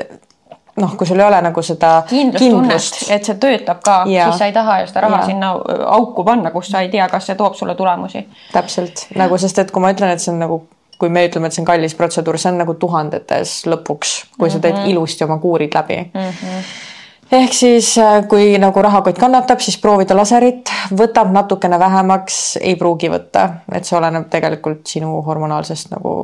noh, 0.80 0.96
kui 0.98 1.08
sul 1.08 1.20
ei 1.20 1.26
ole 1.26 1.42
nagu 1.42 1.62
seda 1.66 1.92
kindlustunnet, 2.10 3.00
et 3.16 3.30
see 3.30 3.38
töötab 3.42 3.82
ka, 3.86 4.02
siis 4.08 4.42
sa 4.42 4.50
ei 4.50 4.56
taha 4.56 4.82
ju 4.82 4.90
seda 4.92 5.06
raha 5.08 5.22
ja. 5.22 5.30
sinna 5.32 5.54
auku 5.98 6.24
panna, 6.28 6.52
kus 6.56 6.72
sa 6.72 6.84
ei 6.86 6.92
tea, 6.94 7.08
kas 7.12 7.30
see 7.30 7.40
toob 7.40 7.58
sulle 7.60 7.76
tulemusi. 7.76 8.26
täpselt 8.54 9.08
nagu, 9.20 9.38
sest 9.38 9.66
et 9.66 9.72
kui 9.72 9.84
ma 9.84 9.94
ütlen, 9.96 10.14
et 10.14 10.24
see 10.24 10.34
on 10.34 10.40
nagu 10.46 10.62
kui 11.00 11.10
me 11.10 11.24
ütleme, 11.30 11.48
et 11.48 11.56
see 11.56 11.64
on 11.64 11.68
kallis 11.68 11.96
protseduur, 11.96 12.38
see 12.38 12.52
on 12.52 12.58
nagu 12.60 12.76
tuhandetes 12.76 13.62
lõpuks, 13.72 14.16
kui 14.36 14.48
mm 14.48 14.50
-hmm. 14.50 14.54
sa 14.54 14.60
teed 14.60 14.76
mhm. 14.76 14.90
ilusti 14.94 15.24
oma 15.24 15.38
kuurid 15.40 15.76
läbi 15.76 16.00
mm. 16.14 16.30
-hmm 16.30 16.88
ehk 17.32 17.54
siis, 17.54 17.98
äh, 17.98 18.28
kui 18.28 18.58
nagu 18.58 18.82
rahakott 18.82 19.20
kannatab, 19.20 19.60
siis 19.60 19.78
proovida 19.82 20.18
laserit, 20.18 20.72
võtab 20.92 21.32
natukene 21.32 21.80
vähemaks, 21.80 22.58
ei 22.62 22.76
pruugi 22.76 23.10
võtta, 23.10 23.50
et 23.72 23.86
see 23.86 23.98
oleneb 23.98 24.30
tegelikult 24.30 24.88
sinu 24.88 25.22
hormonaalsest 25.26 25.92
nagu 25.94 26.16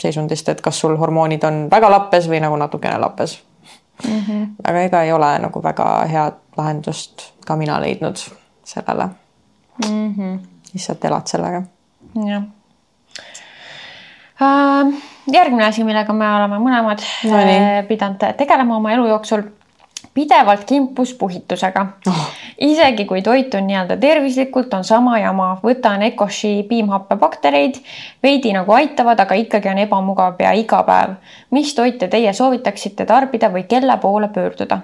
seisundist, 0.00 0.48
et 0.48 0.60
kas 0.60 0.80
sul 0.80 0.96
hormoonid 1.00 1.44
on 1.44 1.66
väga 1.72 1.90
lappes 1.90 2.28
või 2.28 2.40
nagu 2.44 2.56
natukene 2.60 2.98
lappes 3.00 3.38
mm. 4.04 4.20
-hmm. 4.20 4.46
aga 4.64 4.82
ega 4.88 5.02
ei 5.02 5.12
ole 5.12 5.38
nagu 5.38 5.62
väga 5.62 5.86
head 6.10 6.34
lahendust 6.56 7.32
ka 7.46 7.56
mina 7.56 7.80
leidnud 7.80 8.16
sellele 8.64 9.08
mm. 9.86 10.14
-hmm. 10.14 10.38
lihtsalt 10.72 11.04
elad 11.04 11.26
sellega. 11.26 11.62
jah 12.26 12.42
uh,. 14.40 14.94
järgmine 15.32 15.64
asi, 15.64 15.84
millega 15.84 16.12
me 16.12 16.28
oleme 16.36 16.58
mõlemad 16.58 17.02
no, 17.24 17.36
uh, 17.36 17.88
pidanud 17.88 18.36
tegelema 18.36 18.76
oma 18.76 18.92
elu 18.92 19.06
jooksul 19.08 19.42
pidevalt 20.16 20.64
kimpus 20.64 21.12
puhitusega 21.14 21.86
Oh. 22.08 22.26
isegi 22.60 23.04
kui 23.04 23.22
toit 23.22 23.54
on 23.54 23.66
nii-öelda 23.68 23.98
tervislikult, 24.00 24.74
on 24.74 24.84
sama 24.84 25.18
jama, 25.20 25.50
võtan 25.62 26.02
Ecoshi 26.08 26.62
piimhappebaktereid, 26.68 27.80
veidi 28.22 28.54
nagu 28.56 28.72
aitavad, 28.72 29.20
aga 29.20 29.36
ikkagi 29.36 29.68
on 29.68 29.84
ebamugav 29.84 30.36
pea 30.40 30.52
iga 30.56 30.82
päev. 30.88 31.16
mis 31.50 31.74
toite 31.74 32.08
teie 32.08 32.32
soovitaksite 32.32 33.06
tarbida 33.06 33.52
või 33.52 33.66
kelle 33.68 33.98
poole 34.00 34.28
pöörduda? 34.28 34.80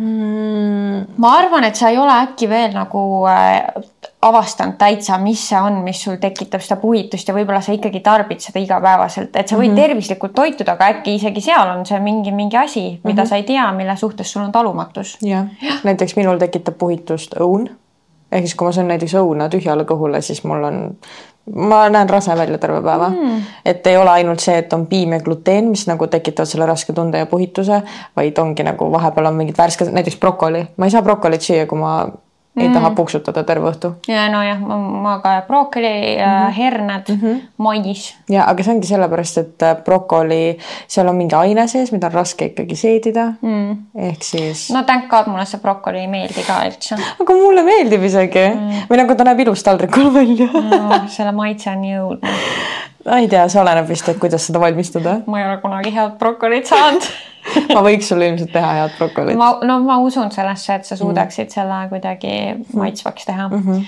Mm, 0.00 1.06
ma 1.20 1.32
arvan, 1.36 1.64
et 1.64 1.76
sa 1.76 1.90
ei 1.92 1.98
ole 2.00 2.12
äkki 2.24 2.48
veel 2.48 2.72
nagu 2.72 3.00
äh, 3.28 3.66
avastanud 4.22 4.76
täitsa, 4.78 5.16
mis 5.18 5.42
see 5.48 5.60
on, 5.60 5.78
mis 5.84 6.02
sul 6.04 6.18
tekitab 6.20 6.60
seda 6.60 6.76
puhitust 6.80 7.28
ja 7.28 7.34
võib-olla 7.34 7.62
sa 7.64 7.72
ikkagi 7.72 8.02
tarbid 8.04 8.42
seda 8.44 8.60
igapäevaselt, 8.60 9.32
et 9.32 9.48
sa 9.48 9.56
võid 9.56 9.70
mm 9.70 9.76
-hmm. 9.76 9.80
tervislikult 9.80 10.34
toituda, 10.36 10.76
aga 10.76 10.90
äkki 10.94 11.14
isegi 11.16 11.40
seal 11.40 11.72
on 11.72 11.86
see 11.86 12.00
mingi, 12.04 12.32
mingi 12.32 12.56
asi, 12.56 13.00
mida 13.04 13.22
mm 13.22 13.24
-hmm. 13.24 13.28
sa 13.28 13.36
ei 13.36 13.42
tea, 13.42 13.72
mille 13.72 13.96
suhtes 13.96 14.32
sul 14.32 14.42
on 14.42 14.52
talumatus. 14.52 15.16
jah, 15.22 15.46
näiteks 15.84 16.16
minul 16.16 16.38
tekitab 16.38 16.78
puhitust 16.78 17.34
õun. 17.40 17.68
ehk 18.32 18.46
siis, 18.46 18.54
kui 18.54 18.66
ma 18.66 18.72
söön 18.72 18.88
näiteks 18.88 19.14
õuna 19.14 19.48
tühjale 19.48 19.84
kõhule, 19.84 20.20
siis 20.20 20.44
mul 20.44 20.64
on, 20.64 20.96
ma 21.54 21.88
näen 21.88 22.10
rase 22.10 22.36
välja 22.36 22.58
terve 22.58 22.82
päeva 22.82 23.08
mm.. 23.08 23.42
et 23.64 23.86
ei 23.86 23.96
ole 23.96 24.10
ainult 24.10 24.40
see, 24.40 24.58
et 24.58 24.72
on 24.72 24.86
piim 24.86 25.12
ja 25.12 25.20
gluteen, 25.20 25.64
mis 25.64 25.86
nagu 25.86 26.06
tekitavad 26.06 26.46
selle 26.46 26.66
raske 26.66 26.92
tunde 26.92 27.18
ja 27.18 27.26
puhituse, 27.26 27.82
vaid 28.16 28.38
ongi 28.38 28.62
nagu 28.62 28.92
vahepeal 28.92 29.26
on 29.26 29.34
mingid 29.34 29.58
värsked, 29.58 29.92
näiteks 29.92 30.16
brokoli. 30.16 30.66
ma 30.76 30.84
ei 30.84 30.90
saa 30.90 31.02
brokolit 31.02 31.40
süüa, 31.40 31.66
kui 31.66 31.78
ma 31.78 32.10
ei 32.56 32.68
mm. 32.68 32.74
taha 32.74 32.90
puksutada 32.98 33.44
terve 33.46 33.70
õhtu. 33.70 33.92
ja 34.10 34.24
nojah, 34.32 34.58
ma, 35.02 35.12
ka 35.22 35.36
brokoli 35.46 35.86
mm, 35.86 36.24
-hmm. 36.24 36.50
herned 36.56 37.08
mm, 37.08 37.20
-hmm. 37.20 37.40
mais. 37.58 38.16
ja 38.28 38.44
aga 38.50 38.62
see 38.62 38.74
ongi 38.74 38.86
sellepärast, 38.86 39.38
et 39.38 39.62
äh, 39.62 39.76
brokoli, 39.84 40.58
seal 40.88 41.08
on 41.08 41.16
mingi 41.16 41.34
aine 41.34 41.68
sees, 41.68 41.92
mida 41.92 42.06
on 42.06 42.12
raske 42.12 42.50
ikkagi 42.50 42.76
seedida 42.76 43.32
mm.. 43.42 43.76
ehk 44.08 44.22
siis. 44.22 44.70
no 44.74 44.82
thank 44.82 45.08
god 45.08 45.30
mulle 45.30 45.46
see 45.46 45.60
brokoli 45.60 46.02
ei 46.02 46.08
meeldi 46.08 46.42
ka 46.46 46.60
üldse. 46.66 46.98
aga 47.20 47.38
mulle 47.38 47.62
meeldib 47.62 48.02
isegi 48.10 48.46
mm. 48.48 48.84
või 48.90 49.02
nagu 49.04 49.14
ta 49.14 49.24
näeb 49.30 49.46
ilus 49.46 49.62
taldrikul 49.62 50.14
välja 50.14 50.50
no, 50.52 51.00
selle 51.08 51.32
maitse 51.32 51.70
on 51.70 51.86
õudne. 52.02 52.36
ma 53.06 53.18
ei 53.22 53.28
tea, 53.28 53.48
see 53.48 53.62
oleneb 53.62 53.88
vist, 53.88 54.08
et 54.08 54.18
kuidas 54.18 54.46
seda 54.46 54.60
valmistada. 54.60 55.20
ma 55.26 55.40
ei 55.40 55.46
ole 55.46 55.58
kunagi 55.62 55.94
head 55.94 56.18
brokolit 56.18 56.66
saanud 56.66 57.06
ma 57.74 57.82
võiks 57.84 58.08
sulle 58.10 58.28
ilmselt 58.30 58.52
teha 58.52 58.70
head 58.76 58.96
brokolit. 58.98 59.38
ma, 59.38 59.50
no 59.66 59.78
ma 59.84 59.98
usun 60.04 60.30
sellesse, 60.34 60.76
et 60.80 60.88
sa 60.88 60.96
suudaksid 60.98 61.46
mm. 61.46 61.54
selle 61.54 61.78
kuidagi 61.92 62.34
maitsvaks 62.76 63.28
teha 63.28 63.48
mm. 63.48 63.62
-hmm. 63.66 63.84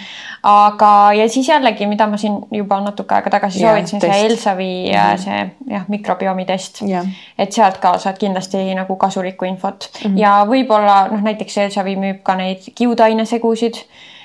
aga, 0.52 0.92
ja 1.18 1.28
siis 1.28 1.48
jällegi, 1.48 1.86
mida 1.86 2.06
ma 2.06 2.20
siin 2.20 2.38
juba 2.50 2.80
natuke 2.84 3.14
aega 3.14 3.34
tagasi 3.36 3.62
yeah, 3.62 3.74
soovitasin, 3.74 4.00
see 4.00 4.26
Elsavi 4.26 4.70
mm 4.84 4.98
-hmm. 4.98 5.24
see 5.24 5.74
jah, 5.74 5.88
mikrobiomi 5.88 6.44
test 6.44 6.82
yeah.. 6.82 7.06
et 7.38 7.52
sealt 7.52 7.78
ka 7.78 7.98
saad 7.98 8.18
kindlasti 8.18 8.64
nagu 8.74 8.96
kasulikku 8.96 9.44
infot 9.44 9.90
mm 9.92 10.10
-hmm. 10.10 10.18
ja 10.18 10.46
võib-olla 10.48 11.08
noh, 11.12 11.20
näiteks 11.22 11.58
Elsavi 11.66 11.96
müüb 11.96 12.22
ka 12.22 12.34
neid 12.34 12.72
kiudainesegusid 12.74 13.84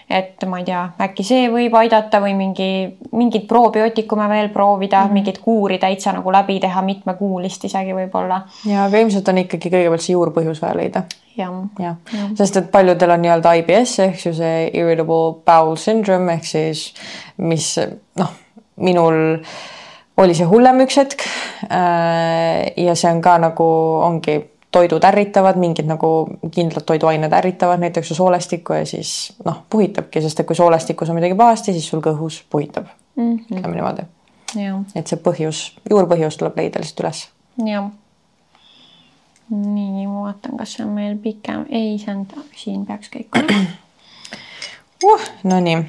et 0.10 0.44
ma 0.48 0.62
ei 0.62 0.66
tea, 0.68 0.86
äkki 1.04 1.24
see 1.28 1.48
võib 1.52 1.74
aidata 1.76 2.22
või 2.24 2.34
mingi, 2.38 2.70
mingid 3.12 3.44
probiootikume 3.50 4.30
veel 4.32 4.50
proovida 4.54 5.02
mm, 5.02 5.08
-hmm. 5.08 5.14
mingit 5.20 5.40
kuuri 5.44 5.78
täitsa 5.84 6.14
nagu 6.16 6.32
läbi 6.32 6.60
teha, 6.64 6.82
mitmekuulist 6.82 7.66
isegi 7.68 7.96
võib-olla. 7.96 8.42
ja, 8.66 8.86
aga 8.86 9.04
ilmselt 9.04 9.28
on 9.28 9.44
ikkagi 9.44 9.70
kõigepealt 9.70 10.06
see 10.06 10.16
juurpõhjus 10.16 10.62
vaja 10.64 10.78
leida. 10.80 11.04
jah 11.38 11.54
ja. 11.80 11.96
ja., 12.14 12.28
sest 12.40 12.58
et 12.58 12.72
paljudel 12.72 13.18
on 13.18 13.22
nii-öelda 13.26 13.54
IBS 13.62 14.00
ehk 14.08 14.20
siis 14.20 14.38
see 14.38 14.68
irritable 14.74 15.42
bowel 15.46 15.76
syndrome 15.76 16.34
ehk 16.34 16.46
siis 16.46 16.94
mis 17.38 17.74
noh, 18.16 18.32
minul 18.78 19.42
oli 20.18 20.36
see 20.38 20.48
hullem 20.50 20.82
üks 20.86 20.98
hetk. 20.98 21.26
Äh, 21.70 22.74
ja 22.78 22.96
see 22.96 23.12
on 23.12 23.22
ka 23.22 23.38
nagu 23.42 23.68
ongi 24.08 24.40
toidud 24.72 25.04
ärritavad, 25.04 25.58
mingid 25.60 25.88
nagu 25.88 26.10
kindlad 26.52 26.86
toiduained 26.88 27.34
ärritavad 27.34 27.80
näiteks 27.80 28.08
su 28.12 28.16
soolestikku 28.16 28.74
ja 28.74 28.86
siis 28.86 29.34
noh, 29.46 29.64
puhitabki, 29.70 30.22
sest 30.22 30.40
et 30.40 30.48
kui 30.48 30.56
soolestikus 30.56 31.10
on 31.10 31.16
midagi 31.20 31.38
pahasti, 31.40 31.76
siis 31.76 31.88
sul 31.90 32.04
kõhus 32.04 32.42
puhitab 32.50 32.90
mm. 33.16 33.38
-hmm. 33.38 33.58
ütleme 33.58 33.76
niimoodi. 33.76 34.08
et 34.96 35.08
see 35.08 35.20
põhjus, 35.20 35.72
juurpõhjus 35.90 36.38
tuleb 36.38 36.58
leida 36.58 36.80
lihtsalt 36.80 37.06
üles. 37.06 37.28
jah. 37.66 37.90
nii, 39.50 40.08
ma 40.08 40.22
vaatan, 40.22 40.58
kas 40.58 40.74
see 40.74 40.86
on 40.86 40.92
meil 40.92 41.18
pikem, 41.18 41.66
ei, 41.70 41.98
see 42.00 42.16
on, 42.16 42.28
siin 42.56 42.86
peaks 42.86 43.10
kõik 43.16 43.40
olema 43.40 43.66
uh,. 45.12 45.32
Nonii 45.44 45.86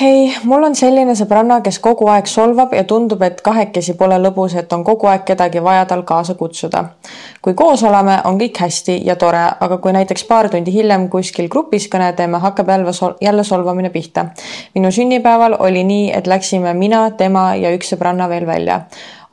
hei, 0.00 0.32
mul 0.48 0.62
on 0.64 0.74
selline 0.78 1.12
sõbranna, 1.18 1.58
kes 1.64 1.76
kogu 1.82 2.06
aeg 2.08 2.28
solvab 2.30 2.72
ja 2.72 2.84
tundub, 2.88 3.20
et 3.26 3.40
kahekesi 3.44 3.94
pole 3.98 4.16
lõbus, 4.20 4.54
et 4.56 4.72
on 4.72 4.84
kogu 4.84 5.08
aeg 5.10 5.26
kedagi 5.28 5.60
vaja 5.62 5.84
tal 5.90 6.04
kaasa 6.08 6.34
kutsuda. 6.34 6.84
kui 7.42 7.54
koos 7.54 7.82
oleme, 7.82 8.18
on 8.24 8.38
kõik 8.40 8.60
hästi 8.64 9.00
ja 9.04 9.16
tore, 9.16 9.42
aga 9.60 9.78
kui 9.78 9.92
näiteks 9.92 10.24
paar 10.24 10.48
tundi 10.48 10.72
hiljem 10.72 11.08
kuskil 11.10 11.48
grupis 11.48 11.88
kõne 11.92 12.12
teeme, 12.16 12.38
hakkab 12.38 12.68
jälle 12.68 12.92
sol 12.92 13.14
jälle 13.20 13.44
solvamine 13.44 13.90
pihta. 13.90 14.26
minu 14.74 14.90
sünnipäeval 14.90 15.56
oli 15.58 15.84
nii, 15.84 16.10
et 16.12 16.26
läksime 16.26 16.74
mina, 16.74 17.10
tema 17.10 17.54
ja 17.54 17.74
üks 17.76 17.92
sõbranna 17.92 18.28
veel 18.28 18.46
välja. 18.46 18.80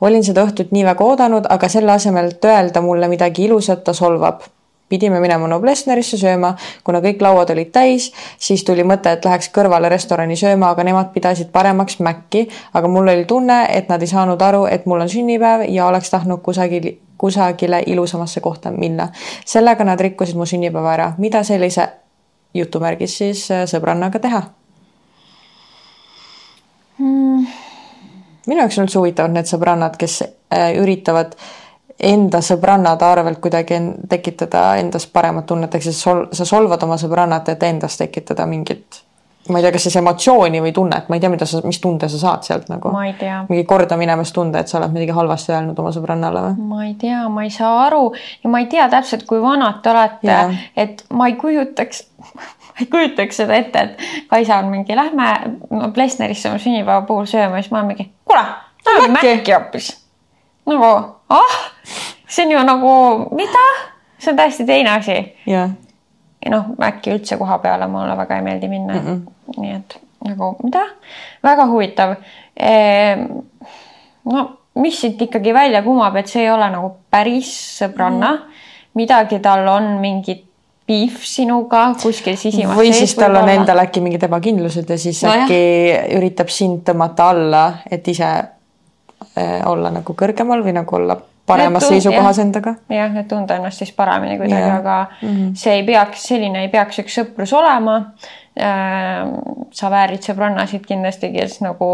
olin 0.00 0.24
seda 0.24 0.44
õhtut 0.44 0.72
nii 0.72 0.84
väga 0.84 1.04
oodanud, 1.04 1.46
aga 1.48 1.68
selle 1.68 1.92
asemel, 1.92 2.26
et 2.26 2.44
öelda 2.44 2.80
mulle 2.80 3.08
midagi 3.08 3.44
ilusat, 3.44 3.84
ta 3.84 3.92
solvab 3.92 4.42
pidime 4.90 5.20
minema 5.22 5.48
Noblessnerisse 5.48 6.18
sööma, 6.20 6.54
kuna 6.84 7.00
kõik 7.04 7.22
lauad 7.22 7.52
olid 7.54 7.70
täis, 7.74 8.10
siis 8.38 8.64
tuli 8.66 8.84
mõte, 8.86 9.12
et 9.14 9.24
läheks 9.24 9.50
kõrvale 9.54 9.88
restorani 9.92 10.36
sööma, 10.36 10.72
aga 10.74 10.84
nemad 10.86 11.12
pidasid 11.14 11.52
paremaks 11.54 12.00
Maci, 12.02 12.46
aga 12.74 12.90
mul 12.90 13.12
oli 13.12 13.24
tunne, 13.30 13.62
et 13.70 13.88
nad 13.88 14.02
ei 14.02 14.10
saanud 14.10 14.42
aru, 14.42 14.64
et 14.66 14.86
mul 14.90 15.06
on 15.06 15.12
sünnipäev 15.12 15.68
ja 15.70 15.86
oleks 15.86 16.10
tahtnud 16.10 16.42
kusagil, 16.42 16.90
kusagile 17.18 17.82
ilusamasse 17.86 18.40
kohta 18.40 18.70
minna. 18.70 19.08
sellega 19.46 19.84
nad 19.84 20.00
rikkusid 20.00 20.36
mu 20.36 20.46
sünnipäeva 20.46 20.94
ära, 20.94 21.12
mida 21.18 21.44
sellise 21.44 21.88
jutumärgis 22.54 23.18
siis 23.18 23.46
äh, 23.50 23.64
sõbrannaga 23.70 24.18
teha 24.18 24.42
hmm.? 26.98 27.46
minu 28.46 28.58
jaoks 28.64 28.78
on 28.78 28.88
üldse 28.88 28.98
huvitavad 28.98 29.36
need 29.36 29.46
sõbrannad, 29.46 29.94
kes 30.00 30.22
äh, 30.24 30.72
üritavad 30.82 31.36
äh, 31.36 31.59
enda 32.00 32.40
sõbrannade 32.44 33.04
arvelt 33.04 33.38
kuidagi 33.44 33.78
tekitada 34.08 34.74
endas 34.80 35.06
paremat 35.06 35.46
tunnet, 35.46 35.74
ehk 35.74 35.84
siis 35.84 36.00
sol-, 36.02 36.26
sa 36.32 36.48
solvad 36.48 36.82
oma 36.82 36.96
sõbrannat, 37.00 37.52
et 37.52 37.62
endas 37.68 37.96
tekitada 38.00 38.46
mingit 38.48 39.02
ma 39.48 39.58
ei 39.58 39.64
tea, 39.64 39.72
kas 39.72 39.86
siis 39.88 39.96
emotsiooni 39.96 40.60
või 40.62 40.72
tunnet, 40.76 41.08
ma 41.08 41.16
ei 41.16 41.22
tea, 41.22 41.30
mida 41.32 41.46
sa, 41.48 41.60
mis 41.64 41.80
tunde 41.80 42.08
sa 42.12 42.18
saad 42.20 42.46
sealt 42.46 42.68
nagu. 42.70 42.92
ma 42.92 43.06
ei 43.08 43.14
tea. 43.18 43.40
mingi 43.48 43.64
kordaminemas 43.68 44.32
tunde, 44.36 44.60
et 44.60 44.68
sa 44.68 44.78
oled 44.78 44.92
midagi 44.94 45.14
halvasti 45.16 45.54
öelnud 45.54 45.78
oma 45.80 45.92
sõbrannale 45.96 46.44
või? 46.44 46.68
ma 46.72 46.86
ei 46.86 46.94
tea, 47.00 47.22
ma 47.32 47.44
ei 47.46 47.52
saa 47.54 47.72
aru 47.86 48.10
ja 48.44 48.52
ma 48.52 48.60
ei 48.62 48.68
tea 48.72 48.88
täpselt, 48.92 49.24
kui 49.28 49.40
vanad 49.42 49.80
te 49.82 49.92
olete, 49.92 50.38
et 50.76 51.04
ma 51.16 51.30
ei 51.30 51.38
kujutaks 51.40 52.04
ma 52.70 52.84
ei 52.84 52.90
kujutaks 52.92 53.42
seda 53.42 53.56
ette, 53.58 53.86
et 53.86 54.28
Kaisa 54.30 54.60
on 54.60 54.70
mingi, 54.74 54.96
lähme 54.96 55.32
no, 55.70 55.90
Plesnerisse 55.94 56.52
oma 56.52 56.60
sünnipäeva 56.62 57.02
puhul 57.08 57.28
sööma, 57.30 57.62
siis 57.62 57.72
ma 57.72 57.80
olen 57.80 57.94
mingi, 57.94 58.10
kuule, 58.28 58.44
lähme 58.86 59.12
Mäkki 59.16 59.56
hoopis. 59.56 59.94
Nagu 60.70 60.90
ah, 61.36 61.56
see 62.28 62.46
on 62.46 62.54
ju 62.56 62.64
nagu, 62.66 62.92
mida? 63.36 63.66
see 64.18 64.32
on 64.32 64.36
täiesti 64.36 64.66
teine 64.68 64.94
asi. 64.98 65.18
ja 65.46 65.68
noh, 66.50 66.72
äkki 66.86 67.12
üldse 67.14 67.36
koha 67.40 67.58
peale 67.62 67.88
mulle 67.90 68.16
väga 68.16 68.38
ei 68.38 68.46
meeldi 68.46 68.68
minna 68.68 68.94
mm. 68.94 69.08
-mm. 69.08 69.60
nii 69.60 69.74
et 69.76 69.98
nagu 70.24 70.56
mida, 70.62 70.86
väga 71.42 71.66
huvitav 71.66 72.16
ehm,. 72.56 73.26
no 74.24 74.50
mis 74.74 75.00
siit 75.00 75.22
ikkagi 75.22 75.54
välja 75.54 75.82
kumab, 75.82 76.16
et 76.16 76.28
see 76.28 76.42
ei 76.42 76.50
ole 76.50 76.70
nagu 76.70 76.92
päris 77.10 77.50
sõbranna 77.80 78.30
mm., 78.36 78.68
midagi 78.94 79.38
tal 79.38 79.68
on 79.68 79.98
mingit 80.00 80.46
beef 80.90 81.22
sinuga 81.26 81.94
kuskil 82.02 82.36
sisimas. 82.36 82.76
või 82.76 82.92
siis 82.94 83.14
tal 83.14 83.36
on 83.38 83.48
endal 83.48 83.78
äkki 83.84 84.02
mingid 84.02 84.24
ebakindlused 84.26 84.88
ja 84.90 84.98
siis 84.98 85.22
no 85.22 85.34
äkki 85.34 85.60
jah. 85.90 86.08
üritab 86.18 86.50
sind 86.50 86.82
tõmmata 86.88 87.28
alla, 87.34 87.64
et 87.90 88.08
ise 88.08 88.30
olla 89.66 89.90
nagu 89.94 90.14
kõrgemal 90.14 90.64
või 90.64 90.72
nagu 90.74 90.96
olla 90.96 91.16
paremas 91.50 91.84
tund, 91.84 91.94
seisukohas 91.94 92.38
jah, 92.38 92.46
endaga. 92.46 92.74
jah, 92.88 93.16
et 93.22 93.28
tunda 93.30 93.56
ennast 93.60 93.82
siis 93.82 93.92
paremini 93.96 94.38
kuidagi, 94.40 94.70
aga 94.74 94.98
mm 95.06 95.28
-hmm. 95.28 95.56
see 95.62 95.74
ei 95.78 95.86
peaks, 95.86 96.26
selline 96.32 96.62
ei 96.66 96.68
peaks 96.68 97.00
üks 97.02 97.18
sõprus 97.20 97.54
olema 97.56 97.96
äh,. 98.60 99.24
sa 99.70 99.90
väärid 99.90 100.26
sõbrannasid 100.26 100.86
kindlasti, 100.86 101.32
kes 101.32 101.60
nagu 101.60 101.90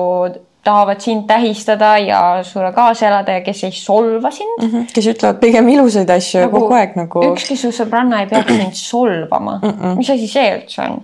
tahavad 0.66 1.00
sind 1.00 1.26
tähistada 1.26 1.98
ja 1.98 2.20
sulle 2.42 2.72
kaasa 2.72 3.06
elada 3.06 3.32
ja 3.32 3.40
kes 3.40 3.64
ei 3.64 3.72
solva 3.72 4.30
sind 4.30 4.62
mm. 4.62 4.70
-hmm. 4.70 4.86
kes 4.94 5.06
ütlevad 5.06 5.38
pigem 5.40 5.68
ilusaid 5.68 6.10
asju 6.10 6.40
nagu, 6.40 6.60
kogu 6.60 6.74
aeg 6.74 6.96
nagu. 6.96 7.22
ükski 7.32 7.56
su 7.56 7.68
sõbranna 7.68 8.24
ei 8.24 8.26
peaks 8.26 8.56
sind 8.56 8.72
solvama 8.72 9.60
mm. 9.62 9.70
-mm. 9.70 9.96
mis 9.96 10.10
asi 10.10 10.26
see 10.28 10.48
üldse 10.56 10.82
on? 10.82 10.98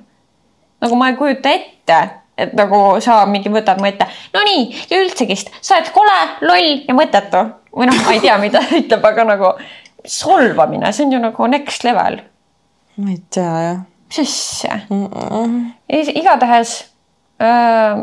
nagu 0.80 0.96
ma 0.96 1.08
ei 1.08 1.16
kujuta 1.16 1.50
ette 1.50 2.00
et 2.42 2.54
nagu 2.58 2.82
sa 3.04 3.22
mingi 3.30 3.52
võtad 3.52 3.80
mu 3.80 3.88
ette, 3.90 4.08
no 4.34 4.42
nii 4.46 4.64
ja 4.90 5.00
üldsegist, 5.02 5.52
sa 5.60 5.78
oled 5.78 5.92
kole, 5.94 6.18
loll 6.48 6.72
ja 6.88 6.96
mõttetu 6.96 7.44
või 7.72 7.88
noh, 7.88 8.02
ma 8.04 8.16
ei 8.16 8.22
tea, 8.24 8.36
mida 8.42 8.62
ta 8.62 8.76
ütleb, 8.80 9.06
aga 9.12 9.26
nagu 9.28 9.52
solvamine, 10.04 10.92
see 10.92 11.06
on 11.06 11.16
ju 11.16 11.22
nagu 11.22 11.50
next 11.50 11.86
level. 11.86 12.20
ma 12.96 13.14
ei 13.14 13.20
tea 13.32 13.52
jah. 13.66 13.78
mis 14.08 14.18
asja 14.24 14.80
mm? 14.88 15.06
-mm. 15.06 16.10
igatahes 16.20 16.74
öö, 17.40 18.02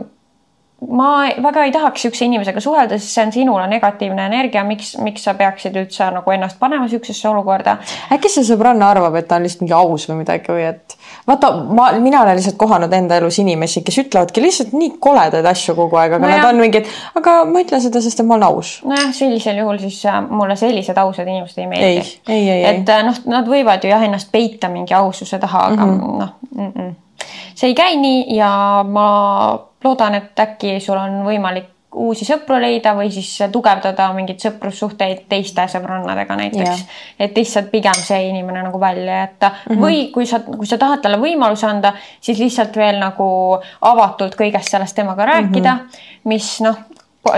ma 0.87 1.27
väga 1.43 1.65
ei 1.67 1.71
tahaks 1.75 2.05
siukse 2.05 2.25
inimesega 2.25 2.61
suhelda, 2.63 2.97
sest 2.99 3.15
see 3.17 3.23
on 3.25 3.33
sinule 3.35 3.65
negatiivne 3.67 4.25
energia, 4.29 4.63
miks, 4.63 4.93
miks 5.03 5.25
sa 5.27 5.33
peaksid 5.37 5.75
üldse 5.79 6.07
nagu 6.15 6.31
ennast 6.31 6.59
panema 6.59 6.87
siuksesse 6.87 7.27
olukorda. 7.29 7.77
äkki 8.15 8.31
see 8.31 8.45
sõbranna 8.47 8.91
arvab, 8.93 9.17
et 9.19 9.27
ta 9.27 9.37
on 9.37 9.47
lihtsalt 9.47 9.65
mingi 9.65 9.75
aus 9.75 10.07
või 10.09 10.21
midagi 10.21 10.53
või 10.53 10.63
et 10.69 10.95
vaata, 11.27 11.51
ma, 11.75 11.89
mina 11.99 12.21
olen 12.23 12.39
lihtsalt 12.39 12.57
kohanud 12.61 12.95
enda 12.95 13.19
elus 13.19 13.41
inimesi, 13.43 13.83
kes 13.83 13.99
ütlevadki 14.05 14.43
lihtsalt 14.43 14.71
nii 14.77 14.95
koledaid 15.03 15.51
asju 15.51 15.75
kogu 15.77 15.99
aeg, 15.99 16.15
aga 16.15 16.23
no 16.23 16.31
nad 16.31 16.43
jah. 16.43 16.53
on 16.53 16.63
mingid, 16.63 16.87
aga 17.19 17.35
ma 17.49 17.65
ütlen 17.65 17.83
seda, 17.83 18.03
sest 18.05 18.23
et 18.23 18.29
ma 18.29 18.37
olen 18.37 18.47
aus. 18.47 18.77
nojah, 18.87 19.11
sellisel 19.15 19.59
juhul 19.59 19.83
siis 19.83 19.99
äh, 20.07 20.21
mulle 20.29 20.55
sellised 20.59 21.03
ausad 21.03 21.27
inimesed 21.27 21.59
ei 21.59 21.67
meeldi. 21.67 22.17
et 22.71 22.95
äh, 22.95 23.03
noh, 23.05 23.19
nad 23.29 23.51
võivad 23.51 23.83
ju 23.83 23.91
jah 23.91 24.07
ennast 24.07 24.31
peita 24.31 24.71
mingi 24.71 24.95
aususe 24.95 25.43
taha, 25.43 25.69
aga 25.73 25.85
mm 25.85 25.99
-hmm. 25.99 26.19
noh 26.23 26.35
mm 26.55 26.73
-mm 26.73 26.97
see 27.59 27.67
ei 27.73 27.75
käi 27.75 27.97
nii 27.99 28.35
ja 28.37 28.49
ma 28.87 29.07
loodan, 29.83 30.15
et 30.15 30.39
äkki 30.39 30.79
sul 30.79 30.97
on 30.97 31.21
võimalik 31.25 31.75
uusi 31.95 32.25
sõpru 32.25 32.59
leida 32.61 32.93
või 32.97 33.09
siis 33.11 33.31
tugevdada 33.51 34.11
mingeid 34.13 34.41
sõprussuhteid 34.43 35.23
teiste 35.29 35.65
sõbrannadega 35.71 36.35
näiteks. 36.37 36.83
et 37.19 37.37
lihtsalt 37.37 37.71
pigem 37.71 37.97
see 37.97 38.27
inimene 38.29 38.61
nagu 38.63 38.79
välja 38.79 39.19
jätta 39.19 39.49
mm 39.49 39.75
-hmm. 39.75 39.81
või 39.81 40.11
kui 40.13 40.25
sa, 40.25 40.39
kui 40.39 40.67
sa 40.67 40.77
tahad 40.77 41.01
talle 41.01 41.17
võimaluse 41.17 41.67
anda, 41.67 41.93
siis 42.21 42.39
lihtsalt 42.39 42.75
veel 42.75 42.99
nagu 42.99 43.57
avatult 43.81 44.35
kõigest 44.35 44.69
sellest 44.69 44.95
temaga 44.95 45.25
rääkida 45.25 45.73
mm, 45.73 45.79
-hmm. 45.79 46.09
mis 46.23 46.61
noh, 46.61 46.77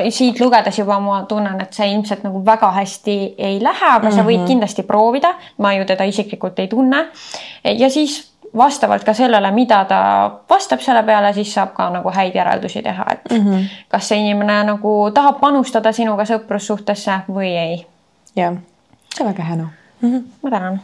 siit 0.10 0.40
lugedes 0.40 0.80
juba 0.80 1.00
ma 1.00 1.24
tunnen, 1.24 1.62
et 1.62 1.74
see 1.74 1.92
ilmselt 1.92 2.24
nagu 2.24 2.46
väga 2.46 2.72
hästi 2.72 3.36
ei 3.38 3.64
lähe, 3.64 3.86
aga 3.86 4.10
mm 4.10 4.12
-hmm. 4.12 4.16
sa 4.16 4.24
võid 4.24 4.38
mhm. 4.38 4.48
kindlasti 4.48 4.84
proovida. 4.84 5.34
ma 5.58 5.74
ju 5.74 5.86
teda 5.86 6.04
isiklikult 6.04 6.60
ei 6.60 6.68
tunne. 6.68 7.08
ja 7.64 7.90
siis 7.90 8.31
vastavalt 8.58 9.04
ka 9.04 9.14
sellele, 9.14 9.52
mida 9.52 9.86
ta 9.86 10.00
vastab 10.50 10.80
selle 10.84 11.04
peale, 11.04 11.34
siis 11.34 11.54
saab 11.54 11.74
ka 11.74 11.90
nagu 11.90 12.12
häid 12.12 12.36
järeldusi 12.36 12.82
teha, 12.84 13.06
et 13.12 13.32
mm 13.32 13.46
-hmm. 13.46 13.68
kas 13.90 14.08
see 14.08 14.20
inimene 14.20 14.64
nagu 14.64 15.12
tahab 15.14 15.40
panustada 15.40 15.92
sinuga 15.92 16.24
sõprussuhtesse 16.24 17.20
või 17.30 17.56
ei. 17.58 17.86
jah, 18.36 18.54
see 19.16 19.26
on 19.26 19.32
väga 19.32 19.44
hea 19.44 19.56
noh 19.56 19.70
mm 20.02 20.10
-hmm.. 20.10 20.24
ma 20.44 20.50
tänan 20.50 20.82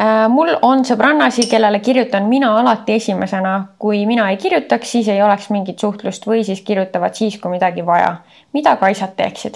äh,. 0.00 0.28
mul 0.28 0.56
on 0.62 0.84
sõbrannasi, 0.84 1.50
kellele 1.50 1.78
kirjutan 1.78 2.22
mina 2.22 2.58
alati 2.58 2.92
esimesena, 2.92 3.66
kui 3.78 4.06
mina 4.06 4.30
ei 4.30 4.36
kirjutaks, 4.36 4.92
siis 4.92 5.08
ei 5.08 5.22
oleks 5.22 5.50
mingit 5.50 5.78
suhtlust 5.78 6.26
või 6.26 6.44
siis 6.44 6.60
kirjutavad 6.60 7.14
siis, 7.14 7.38
kui 7.38 7.50
midagi 7.50 7.86
vaja. 7.86 8.16
mida 8.52 8.76
kaisad 8.76 9.10
teeksid? 9.16 9.54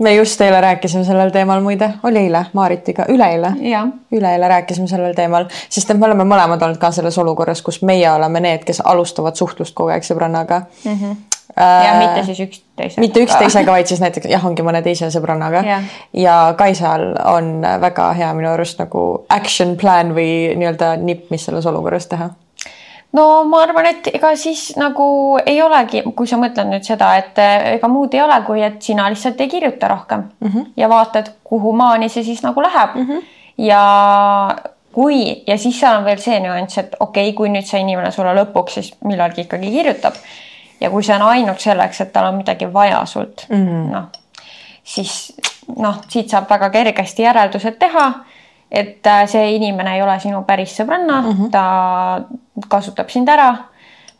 Me 0.00 0.14
just 0.14 0.40
eile 0.40 0.60
rääkisime 0.60 1.04
sellel 1.04 1.30
teemal 1.30 1.60
muide, 1.60 1.92
oli 2.02 2.18
eile 2.18 2.44
Maaritiga, 2.52 3.04
üleeile. 3.08 3.52
üleeile 4.12 4.48
rääkisime 4.48 4.88
sellel 4.88 5.14
teemal, 5.14 5.48
sest 5.68 5.90
et 5.90 5.98
me 5.98 6.08
oleme 6.08 6.24
mõlemad 6.24 6.62
olnud 6.62 6.80
ka 6.80 6.90
selles 6.90 7.18
olukorras, 7.18 7.62
kus 7.62 7.82
meie 7.82 8.10
oleme 8.12 8.40
need, 8.40 8.64
kes 8.64 8.80
alustavad 8.84 9.36
suhtlust 9.36 9.74
kogu 9.74 9.92
aeg 9.94 10.06
sõbrannaga 10.06 10.62
mm. 10.84 10.94
-hmm. 10.94 11.16
Ja 11.60 11.94
mitte 11.98 12.24
siis 12.24 12.40
üksteisega. 12.40 13.00
mitte 13.00 13.20
üksteisega, 13.20 13.72
vaid 13.72 13.86
siis 13.86 14.00
näiteks 14.00 14.26
jah, 14.30 14.44
ongi 14.46 14.62
mõne 14.62 14.82
teise 14.82 15.10
sõbrannaga 15.10 15.64
ja, 15.66 15.80
ja 16.12 16.54
Kaisal 16.58 17.14
on 17.24 17.66
väga 17.80 18.12
hea 18.12 18.34
minu 18.34 18.52
arust 18.52 18.78
nagu 18.78 19.24
action 19.28 19.76
plan 19.76 20.14
või 20.14 20.54
nii-öelda 20.56 20.94
nipp, 20.96 21.26
mis 21.30 21.44
selles 21.44 21.66
olukorras 21.66 22.06
teha 22.06 22.30
no 23.12 23.26
ma 23.50 23.62
arvan, 23.64 23.88
et 23.90 24.10
ega 24.14 24.32
siis 24.38 24.70
nagu 24.80 25.04
ei 25.46 25.60
olegi, 25.62 26.02
kui 26.16 26.28
sa 26.30 26.38
mõtled 26.40 26.70
nüüd 26.70 26.86
seda, 26.86 27.12
et 27.20 27.38
eh, 27.42 27.74
ega 27.76 27.90
muud 27.90 28.14
ei 28.14 28.22
ole, 28.24 28.36
kui 28.46 28.62
et 28.66 28.80
sina 28.82 29.08
lihtsalt 29.10 29.40
ei 29.40 29.48
kirjuta 29.50 29.88
rohkem 29.90 30.28
mm 30.40 30.48
-hmm. 30.48 30.66
ja 30.76 30.88
vaatad, 30.88 31.32
kuhu 31.44 31.72
maani 31.72 32.08
see 32.08 32.24
siis 32.24 32.42
nagu 32.42 32.62
läheb 32.62 32.94
mm. 32.94 33.06
-hmm. 33.06 33.22
ja 33.58 33.82
kui 34.92 35.42
ja 35.46 35.58
siis 35.58 35.80
seal 35.80 35.96
on 35.96 36.04
veel 36.04 36.18
see 36.18 36.40
nüanss, 36.40 36.78
et 36.78 36.96
okei 37.00 37.28
okay,, 37.28 37.36
kui 37.36 37.48
nüüd 37.48 37.66
see 37.66 37.80
inimene 37.80 38.10
sulle 38.10 38.34
lõpuks 38.34 38.78
siis 38.78 38.94
millalgi 39.04 39.40
ikkagi 39.40 39.70
kirjutab 39.70 40.14
ja 40.80 40.90
kui 40.90 41.02
see 41.02 41.14
on 41.14 41.22
ainult 41.22 41.60
selleks, 41.60 42.00
et 42.00 42.12
tal 42.12 42.26
on 42.26 42.36
midagi 42.36 42.72
vaja 42.72 43.04
sult 43.06 43.46
mm 43.48 43.66
-hmm., 43.66 43.92
noh, 43.92 44.04
siis 44.84 45.32
noh, 45.76 46.00
siit 46.08 46.28
saab 46.28 46.50
väga 46.50 46.70
kergesti 46.70 47.22
järeldused 47.22 47.78
teha 47.78 48.12
et 48.70 49.06
äh, 49.06 49.24
see 49.28 49.54
inimene 49.56 49.96
ei 49.96 50.02
ole 50.02 50.18
sinu 50.20 50.42
päris 50.46 50.76
sõbranna 50.78 51.20
mm, 51.22 51.32
-hmm. 51.32 51.50
ta 51.50 52.68
kasutab 52.68 53.10
sind 53.10 53.28
ära 53.28 53.54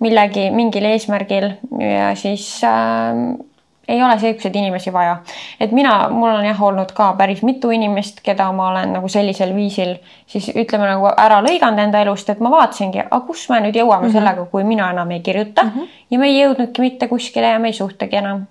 millegi, 0.00 0.50
mingil 0.50 0.84
eesmärgil 0.84 1.52
ja 1.78 2.14
siis 2.16 2.64
äh, 2.64 3.36
ei 3.90 4.02
ole 4.02 4.18
siukseid 4.18 4.54
inimesi 4.56 4.92
vaja. 4.92 5.16
et 5.60 5.72
mina, 5.72 6.08
mul 6.08 6.30
on 6.30 6.44
jah 6.44 6.62
olnud 6.62 6.92
ka 6.94 7.12
päris 7.18 7.42
mitu 7.42 7.70
inimest, 7.70 8.20
keda 8.22 8.52
ma 8.52 8.68
olen 8.70 8.92
nagu 8.92 9.08
sellisel 9.08 9.54
viisil 9.54 9.96
siis 10.26 10.50
ütleme 10.54 10.86
nagu 10.86 11.10
ära 11.16 11.40
lõiganud 11.42 11.82
enda 11.84 12.02
elust, 12.02 12.30
et 12.30 12.40
ma 12.40 12.50
vaatasingi, 12.50 13.02
aga 13.06 13.20
kus 13.26 13.48
me 13.50 13.60
nüüd 13.60 13.76
jõuame 13.76 14.06
mm 14.06 14.08
-hmm. 14.08 14.18
sellega, 14.18 14.46
kui 14.52 14.64
mina 14.64 14.90
enam 14.90 15.10
ei 15.10 15.20
kirjuta 15.20 15.62
mm 15.62 15.70
-hmm. 15.70 15.88
ja 16.10 16.18
me 16.18 16.28
ei 16.28 16.42
jõudnudki 16.42 16.80
mitte 16.80 17.08
kuskile 17.08 17.46
ja 17.46 17.58
me 17.58 17.68
ei 17.68 17.78
suhtlegi 17.82 18.16
enam. 18.16 18.46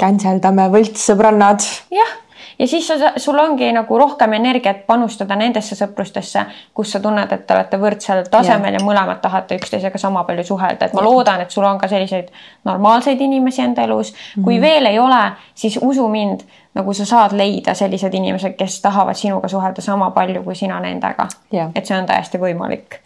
Canceldame 0.00 0.68
võltssõbrannad. 0.68 1.60
jah 1.90 2.23
ja 2.58 2.66
siis 2.66 2.86
sa, 2.86 3.12
sul 3.16 3.38
ongi 3.38 3.72
nagu 3.72 3.98
rohkem 3.98 4.32
energiat 4.32 4.84
panustada 4.86 5.36
nendesse 5.36 5.76
sõprustesse, 5.78 6.44
kus 6.74 6.92
sa 6.94 7.00
tunned, 7.02 7.32
et 7.32 7.46
te 7.46 7.54
olete 7.54 7.78
võrdsel 7.80 8.24
tasemel 8.30 8.74
ja, 8.74 8.80
ja 8.80 8.86
mõlemad 8.86 9.20
tahate 9.22 9.58
üksteisega 9.58 9.98
sama 9.98 10.24
palju 10.28 10.44
suhelda, 10.52 10.86
et 10.86 10.96
ma 10.96 11.04
loodan, 11.04 11.44
et 11.44 11.54
sul 11.54 11.66
on 11.66 11.78
ka 11.80 11.88
selliseid 11.90 12.30
normaalseid 12.64 13.20
inimesi 13.20 13.62
enda 13.62 13.82
elus. 13.82 14.14
kui 14.34 14.54
mm 14.54 14.58
-hmm. 14.58 14.60
veel 14.60 14.86
ei 14.86 14.98
ole, 14.98 15.32
siis 15.54 15.78
usu 15.82 16.08
mind, 16.08 16.40
nagu 16.74 16.92
sa 16.92 17.04
saad 17.04 17.32
leida 17.32 17.74
sellised 17.74 18.14
inimesed, 18.14 18.52
kes 18.52 18.80
tahavad 18.82 19.14
sinuga 19.14 19.48
suhelda 19.48 19.82
sama 19.82 20.10
palju 20.10 20.42
kui 20.42 20.54
sina 20.54 20.80
nendega. 20.80 21.28
et 21.74 21.86
see 21.86 21.98
on 21.98 22.06
täiesti 22.06 22.38
võimalik. 22.38 23.00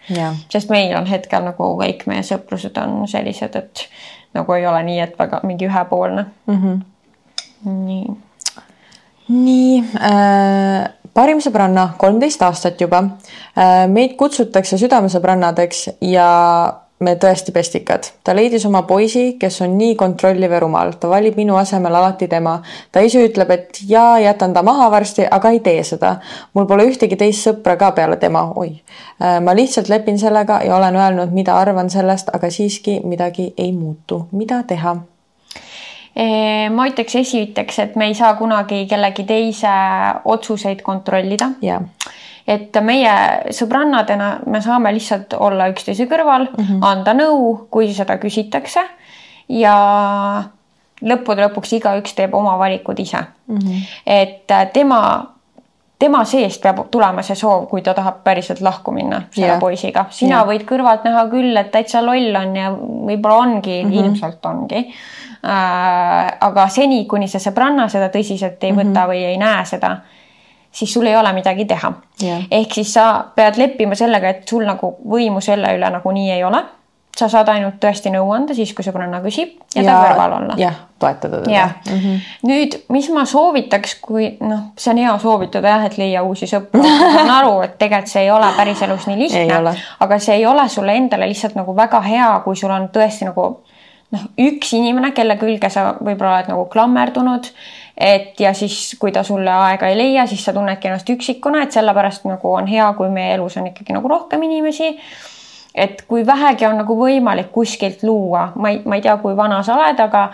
sest 0.48 0.70
meil 0.70 0.96
on 0.96 1.06
hetkel 1.06 1.44
nagu 1.44 1.76
kõik 1.82 2.06
meie 2.06 2.22
sõprused 2.22 2.82
on 2.82 3.08
sellised, 3.08 3.56
et 3.56 3.88
nagu 4.34 4.52
ei 4.52 4.66
ole 4.66 4.82
nii, 4.82 5.00
et 5.00 5.18
väga 5.18 5.40
mingi 5.42 5.66
ühepoolne 5.66 6.24
mm. 6.46 6.62
-hmm. 6.62 6.80
nii 7.64 8.27
nii 9.28 9.84
äh,, 10.00 10.88
parim 11.14 11.40
sõbranna, 11.44 11.92
kolmteist 12.00 12.42
aastat 12.42 12.80
juba 12.80 13.04
äh,. 13.04 13.86
meid 13.90 14.16
kutsutakse 14.20 14.78
südamesõbrannadeks 14.80 15.88
ja 16.00 16.28
me 17.00 17.14
tõesti 17.14 17.52
pestikad. 17.54 18.08
ta 18.24 18.34
leidis 18.34 18.64
oma 18.66 18.82
poisi, 18.82 19.36
kes 19.40 19.60
on 19.62 19.76
nii 19.78 19.94
kontrolliv 19.96 20.52
ja 20.52 20.60
rumal, 20.60 20.92
ta 20.98 21.08
valib 21.08 21.36
minu 21.36 21.56
asemel 21.56 21.94
alati 21.94 22.28
tema. 22.28 22.62
ta 22.92 23.00
ise 23.00 23.22
ütleb, 23.28 23.50
et 23.50 23.80
jaa, 23.88 24.18
jätan 24.18 24.54
ta 24.54 24.62
maha 24.62 24.90
varsti, 24.90 25.26
aga 25.30 25.50
ei 25.50 25.60
tee 25.60 25.82
seda. 25.84 26.16
mul 26.54 26.66
pole 26.66 26.88
ühtegi 26.90 27.16
teist 27.16 27.46
sõpra 27.46 27.76
ka 27.76 27.92
peale 27.92 28.16
tema, 28.16 28.52
oi 28.56 28.80
äh,. 29.22 29.40
ma 29.40 29.54
lihtsalt 29.54 29.88
lepin 29.88 30.18
sellega 30.18 30.62
ja 30.64 30.76
olen 30.76 30.96
öelnud, 30.96 31.32
mida 31.32 31.58
arvan 31.58 31.90
sellest, 31.90 32.34
aga 32.34 32.50
siiski 32.50 33.00
midagi 33.04 33.52
ei 33.56 33.72
muutu. 33.72 34.26
mida 34.32 34.62
teha? 34.62 34.96
Ma 36.18 36.88
ütleks 36.90 37.14
esiteks, 37.20 37.76
et 37.78 37.96
me 37.96 38.08
ei 38.10 38.14
saa 38.18 38.32
kunagi 38.34 38.86
kellegi 38.90 39.22
teise 39.22 39.70
otsuseid 40.24 40.80
kontrollida 40.82 41.52
yeah. 41.62 41.84
et 42.46 42.74
meie 42.82 43.12
sõbrannadena 43.54 44.40
me 44.50 44.58
saame 44.64 44.90
lihtsalt 44.96 45.36
olla 45.38 45.68
üksteise 45.70 46.08
kõrval 46.10 46.48
mm, 46.48 46.64
-hmm. 46.64 46.82
anda 46.82 47.14
nõu, 47.14 47.68
kui 47.70 47.92
seda 47.94 48.18
küsitakse 48.18 48.82
ja 49.48 49.76
lõppude 51.04 51.44
lõpuks 51.46 51.74
igaüks 51.78 52.14
teeb 52.18 52.34
oma 52.34 52.56
valikud 52.58 52.98
ise 52.98 53.20
mm. 53.20 53.58
-hmm. 53.58 53.82
et 54.06 54.50
äh, 54.50 54.70
tema, 54.72 55.00
tema 55.98 56.24
seest 56.24 56.62
peab 56.62 56.84
tulema 56.90 57.22
see 57.22 57.34
soov, 57.34 57.66
kui 57.70 57.82
ta 57.82 57.94
tahab 57.94 58.22
päriselt 58.24 58.60
lahku 58.60 58.92
minna 58.94 59.22
selle 59.30 59.46
yeah. 59.46 59.60
poisiga. 59.60 60.06
sina 60.10 60.36
yeah. 60.36 60.48
võid 60.48 60.66
kõrvalt 60.68 61.04
näha 61.04 61.24
küll, 61.30 61.56
et 61.56 61.72
täitsa 61.74 62.02
loll 62.02 62.36
on 62.38 62.56
ja 62.56 62.70
võib-olla 62.72 63.40
ongi 63.46 63.82
mm, 63.82 63.90
-hmm. 63.90 64.04
ilmselt 64.04 64.46
ongi 64.46 64.84
Äh, 65.38 66.36
aga 66.40 66.64
seni, 66.66 67.04
kuni 67.06 67.28
see 67.30 67.38
sõbranna 67.38 67.84
seda 67.92 68.08
tõsiselt 68.10 68.64
ei 68.66 68.72
võta 68.72 68.88
mm 68.88 68.94
-hmm. 68.96 69.10
või 69.12 69.20
ei 69.22 69.36
näe 69.38 69.60
seda, 69.64 69.92
siis 70.70 70.92
sul 70.92 71.06
ei 71.06 71.14
ole 71.16 71.30
midagi 71.32 71.64
teha 71.64 71.92
yeah.. 72.22 72.42
ehk 72.50 72.74
siis 72.74 72.92
sa 72.94 73.04
pead 73.34 73.56
leppima 73.56 73.94
sellega, 73.94 74.28
et 74.28 74.48
sul 74.48 74.66
nagu 74.66 74.96
võimu 74.98 75.40
selle 75.40 75.70
üle 75.76 75.90
nagunii 75.94 76.32
ei 76.34 76.42
ole 76.44 76.64
sa 77.18 77.28
saad 77.32 77.48
ainult 77.50 77.78
tõesti 77.82 78.12
nõu 78.14 78.30
anda 78.34 78.54
siis, 78.54 78.70
kui 78.76 78.86
sõbranna 78.86 79.20
küsib 79.24 79.56
ja, 79.74 79.82
ja 79.82 79.86
ta 79.88 79.96
kõrval 80.04 80.34
olla. 80.38 80.58
jah, 80.60 80.76
toetada 81.02 81.40
teda. 81.44 81.68
Mm 81.90 82.00
-hmm. 82.00 82.26
nüüd, 82.50 82.76
mis 82.94 83.08
ma 83.14 83.24
soovitaks, 83.28 83.94
kui 84.02 84.30
noh, 84.40 84.70
see 84.78 84.92
on 84.92 85.02
hea 85.02 85.14
soovitada 85.22 85.74
jah, 85.74 85.86
et 85.86 85.98
leia 85.98 86.22
uusi 86.22 86.46
sõpru 86.46 86.82
ma 86.82 87.14
saan 87.14 87.34
aru, 87.40 87.60
et 87.66 87.78
tegelikult 87.78 88.12
see 88.12 88.22
ei 88.22 88.30
ole 88.30 88.52
päris 88.56 88.82
elus 88.82 89.06
nii 89.06 89.18
lihtne, 89.18 89.74
aga 90.00 90.18
see 90.18 90.36
ei 90.36 90.46
ole 90.46 90.68
sulle 90.68 90.94
endale 90.96 91.28
lihtsalt 91.28 91.58
nagu 91.58 91.76
väga 91.76 92.00
hea, 92.00 92.30
kui 92.44 92.56
sul 92.56 92.70
on 92.70 92.88
tõesti 92.94 93.28
nagu 93.28 93.48
noh, 94.14 94.24
üks 94.40 94.72
inimene, 94.76 95.12
kelle 95.16 95.36
külge 95.40 95.70
sa 95.72 95.90
võib-olla 95.98 96.38
oled 96.38 96.52
nagu 96.52 96.66
klammerdunud, 96.72 97.48
et 97.98 98.40
ja 98.40 98.52
siis, 98.56 98.96
kui 99.00 99.12
ta 99.12 99.24
sulle 99.26 99.52
aega 99.52 99.90
ei 99.90 99.98
leia, 99.98 100.26
siis 100.30 100.44
sa 100.44 100.54
tunnedki 100.56 100.88
ennast 100.90 101.10
üksikuna, 101.12 101.64
et 101.64 101.74
sellepärast 101.74 102.28
nagu 102.28 102.54
on 102.54 102.70
hea, 102.70 102.86
kui 102.98 103.10
meie 103.12 103.34
elus 103.36 103.58
on 103.60 103.68
ikkagi 103.72 103.96
nagu 103.96 104.08
rohkem 104.08 104.42
inimesi. 104.48 104.94
Et 105.78 106.02
kui 106.08 106.26
vähegi 106.26 106.66
on 106.66 106.78
nagu 106.82 106.96
võimalik 106.98 107.52
kuskilt 107.54 108.02
luua, 108.02 108.52
ma 108.56 108.74
ei, 108.74 108.82
ma 108.84 108.98
ei 108.98 109.04
tea, 109.04 109.16
kui 109.22 109.36
vana 109.36 109.62
sa 109.62 109.76
oled, 109.78 110.00
aga 110.00 110.28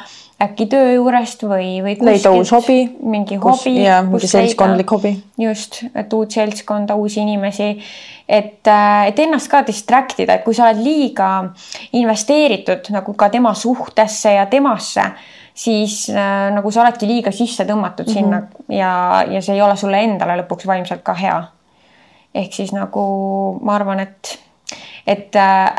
äkki 0.45 0.67
töö 0.73 0.95
juurest 0.97 1.45
või, 1.47 1.79
või 1.85 1.95
leida 2.05 2.33
uus 2.35 2.51
hobi. 2.53 2.81
mingi 3.01 3.39
hobi. 3.41 3.77
ja 3.85 4.03
mingi 4.03 4.29
seltskondlik 4.29 4.91
hobi. 4.91 5.15
just, 5.39 5.85
et 5.95 6.13
uut 6.13 6.31
seltskonda, 6.31 6.97
uusi 6.99 7.23
inimesi 7.23 7.71
et, 8.29 8.67
äh, 8.67 9.07
et 9.09 9.19
ennast 9.19 9.51
ka 9.53 9.63
distract 9.67 10.21
ida, 10.25 10.39
et 10.39 10.45
kui 10.45 10.57
sa 10.57 10.69
oled 10.69 10.81
liiga 10.85 11.31
investeeritud 11.97 12.91
nagu 12.95 13.15
ka 13.19 13.29
tema 13.33 13.55
suhtesse 13.59 14.35
ja 14.39 14.47
temasse, 14.51 15.05
siis 15.55 16.09
äh, 16.11 16.49
nagu 16.55 16.73
sa 16.73 16.83
oledki 16.83 17.09
liiga 17.09 17.33
sisse 17.33 17.67
tõmmatud 17.69 18.09
mm 18.09 18.13
-hmm. 18.13 18.15
sinna 18.15 18.43
ja, 18.69 19.25
ja 19.31 19.43
see 19.43 19.55
ei 19.55 19.63
ole 19.63 19.77
sulle 19.77 20.01
endale 20.03 20.41
lõpuks 20.43 20.67
vaimselt 20.67 21.03
ka 21.03 21.15
hea. 21.15 21.43
ehk 22.35 22.53
siis 22.53 22.73
nagu 22.73 23.59
ma 23.63 23.75
arvan, 23.75 24.01
et, 24.01 24.39
et 25.07 25.37
äh, 25.37 25.75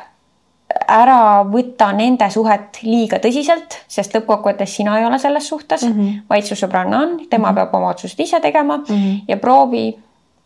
ära 0.87 1.43
võta 1.47 1.91
nende 1.95 2.27
suhet 2.29 2.81
liiga 2.83 3.19
tõsiselt, 3.23 3.79
sest 3.87 4.15
lõppkokkuvõttes 4.15 4.75
sina 4.75 4.99
ei 4.99 5.05
ole 5.05 5.19
selles 5.19 5.47
suhtes 5.47 5.83
mm, 5.83 5.91
-hmm. 5.93 6.21
vaid 6.29 6.45
su 6.45 6.55
sõbranna 6.55 7.01
on, 7.01 7.17
tema 7.29 7.51
mm 7.51 7.51
-hmm. 7.51 7.55
peab 7.55 7.75
oma 7.75 7.89
otsused 7.89 8.19
ise 8.19 8.39
tegema 8.39 8.77
mm 8.77 8.95
-hmm. 8.95 9.19
ja 9.27 9.37
proovi 9.37 9.97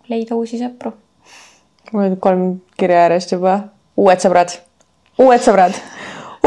leida 0.10 0.36
uusi 0.36 0.60
sõpru 0.60 0.94
mul 1.92 2.06
oli 2.06 2.16
kolm 2.20 2.46
kirja 2.78 3.06
järjest 3.06 3.34
juba, 3.36 3.60
uued 3.98 4.22
sõbrad, 4.22 4.54
uued 5.20 5.44
sõbrad, 5.44 5.78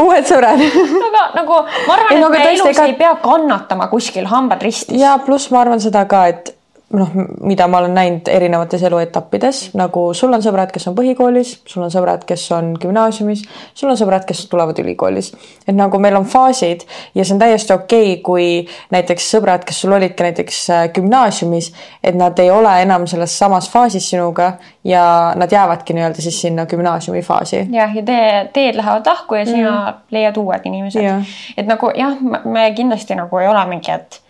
uued 0.01 0.27
sõbrad 0.27 0.61
aga 1.09 1.23
nagu 1.37 1.59
ma 1.87 1.97
arvan, 1.97 2.17
et 2.17 2.35
me 2.35 2.43
elus 2.53 2.69
ega... 2.71 2.87
ei 2.89 2.97
pea 2.99 3.13
kannatama 3.23 3.87
kuskil 3.91 4.27
hambad 4.31 4.63
ristis. 4.63 4.99
ja 5.01 5.17
pluss 5.25 5.51
ma 5.51 5.63
arvan 5.63 5.83
seda 5.83 6.05
ka, 6.09 6.25
et 6.31 6.55
noh, 6.93 7.09
mida 7.41 7.67
ma 7.67 7.79
olen 7.81 7.95
näinud 7.97 8.29
erinevates 8.29 8.83
eluetappides, 8.85 9.61
nagu 9.77 10.05
sul 10.17 10.33
on 10.35 10.43
sõbrad, 10.45 10.71
kes 10.73 10.85
on 10.89 10.95
põhikoolis, 10.97 11.55
sul 11.69 11.85
on 11.85 11.91
sõbrad, 11.93 12.25
kes 12.29 12.45
on 12.53 12.73
gümnaasiumis, 12.81 13.43
sul 13.77 13.89
on 13.89 13.97
sõbrad, 13.99 14.25
kes 14.29 14.45
tulevad 14.51 14.79
ülikoolis. 14.83 15.31
et 15.67 15.75
nagu 15.75 15.99
meil 15.99 16.15
on 16.19 16.25
faasid 16.29 16.85
ja 17.15 17.25
see 17.25 17.33
on 17.35 17.41
täiesti 17.41 17.73
okei 17.73 18.13
okay,, 18.13 18.21
kui 18.23 18.47
näiteks 18.93 19.29
sõbrad, 19.35 19.65
kes 19.65 19.81
sul 19.81 19.95
olid 19.97 20.13
ka 20.17 20.27
näiteks 20.27 20.61
äh, 20.69 20.83
gümnaasiumis, 20.93 21.71
et 22.03 22.15
nad 22.15 22.39
ei 22.39 22.51
ole 22.51 22.73
enam 22.81 23.07
selles 23.09 23.37
samas 23.39 23.69
faasis 23.69 24.09
sinuga 24.09 24.53
ja 24.83 25.33
nad 25.35 25.51
jäävadki 25.51 25.93
nii-öelda 25.97 26.21
siis 26.21 26.41
sinna 26.41 26.65
gümnaasiumi 26.65 27.21
faasi. 27.21 27.67
jah, 27.71 27.95
ja 27.95 28.03
tee, 28.05 28.49
teed 28.53 28.77
lähevad 28.77 29.07
lahku 29.09 29.35
ja 29.35 29.45
sina 29.45 29.77
mm. 29.81 30.03
leiad 30.11 30.37
uued 30.37 30.69
inimesed. 30.69 31.33
et 31.57 31.65
nagu 31.67 31.91
jah, 31.95 32.19
me 32.45 32.71
kindlasti 32.75 33.17
nagu 33.17 33.37
ei 33.41 33.47
ole 33.47 33.65
mingi, 33.65 33.91
et 33.91 34.22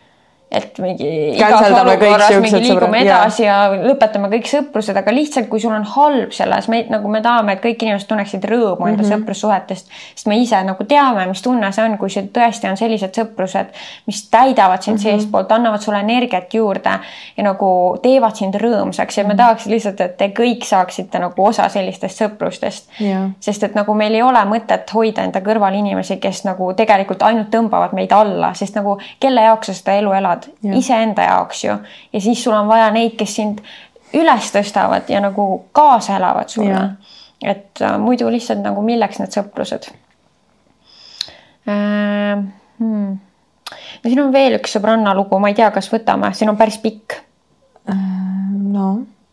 et 0.53 0.79
mingi 0.83 1.07
igas 1.33 1.71
olukorras 1.71 2.35
mingi 2.43 2.59
liigume 2.61 2.99
edasi 3.01 3.45
ja. 3.47 3.55
ja 3.73 3.87
lõpetame 3.89 4.29
kõik 4.35 4.49
sõprused, 4.49 4.97
aga 4.99 5.13
lihtsalt, 5.15 5.47
kui 5.49 5.61
sul 5.61 5.73
on 5.73 5.85
halb 5.95 6.33
selles, 6.35 6.67
me 6.69 6.83
nagu 6.93 7.09
me 7.09 7.23
tahame, 7.25 7.55
et 7.55 7.63
kõik 7.63 7.81
inimesed 7.81 8.09
tunneksid 8.09 8.45
rõõmu 8.49 8.87
enda 8.87 9.01
mm 9.01 9.07
-hmm. 9.07 9.23
sõprussuhetest, 9.23 9.89
sest 10.13 10.29
me 10.29 10.37
ise 10.41 10.59
nagu 10.63 10.85
teame, 10.89 11.25
mis 11.29 11.41
tunne 11.41 11.71
see 11.73 11.85
on, 11.85 11.97
kui 11.97 12.13
see 12.13 12.29
tõesti 12.35 12.69
on 12.69 12.77
sellised 12.77 13.17
sõprused, 13.17 13.73
mis 14.05 14.21
täidavad 14.29 14.81
sind 14.81 14.97
mm 14.97 14.99
-hmm. 14.99 15.23
seestpoolt, 15.23 15.51
annavad 15.51 15.81
sulle 15.81 15.99
energiat 15.99 16.53
juurde 16.53 16.99
ja 17.37 17.43
nagu 17.43 17.97
teevad 18.01 18.35
sind 18.35 18.55
rõõmsaks 18.55 19.17
ja 19.17 19.23
me 19.23 19.33
mhm. 19.33 19.37
tahaks 19.37 19.65
lihtsalt, 19.65 20.01
et 20.01 20.17
te 20.17 20.29
kõik 20.39 20.65
saaksite 20.65 21.19
nagu 21.19 21.45
osa 21.45 21.69
sellistest 21.69 22.21
sõprustest. 22.21 22.89
sest 23.39 23.63
et 23.63 23.75
nagu 23.75 23.93
meil 23.93 24.13
ei 24.13 24.21
ole 24.21 24.45
mõtet 24.45 24.93
hoida 24.93 25.23
enda 25.23 25.41
kõrval 25.41 25.73
inimesi, 25.73 26.17
kes 26.17 26.43
nagu 26.45 26.73
tegelikult 26.73 27.23
ainult 27.23 27.49
tõmbavad 27.49 27.93
meid 27.93 28.11
alla, 28.11 28.53
sest 28.53 28.75
nagu 28.75 28.97
kelle 29.19 29.41
jaoks 29.41 29.67
sa 29.67 29.73
seda 29.73 29.97
elu 29.97 30.13
elad 30.13 30.42
elad 30.43 30.77
iseenda 30.77 31.25
jaoks 31.27 31.63
ju 31.63 31.75
ja 32.13 32.21
siis 32.21 32.43
sul 32.43 32.53
on 32.53 32.67
vaja 32.67 32.91
neid, 32.91 33.15
kes 33.19 33.35
sind 33.35 33.61
üles 34.13 34.51
tõstavad 34.53 35.09
ja 35.09 35.21
nagu 35.23 35.65
kaasa 35.71 36.17
elavad 36.17 36.49
sulle. 36.49 36.89
et 37.43 37.81
äh, 37.81 37.97
muidu 37.99 38.29
lihtsalt 38.31 38.61
nagu 38.63 38.81
milleks 38.81 39.19
need 39.19 39.35
sõprused 39.35 39.89
äh,. 41.67 42.43
Hmm. 42.79 43.19
no 44.03 44.09
siin 44.09 44.21
on 44.23 44.31
veel 44.33 44.57
üks 44.57 44.73
sõbranna 44.75 45.13
lugu, 45.15 45.37
ma 45.39 45.51
ei 45.51 45.57
tea, 45.57 45.69
kas 45.71 45.91
võtame, 45.91 46.33
siin 46.33 46.49
on 46.49 46.57
päris 46.57 46.79
pikk 46.83 47.17
äh,. 47.89 47.97
no 48.73 48.87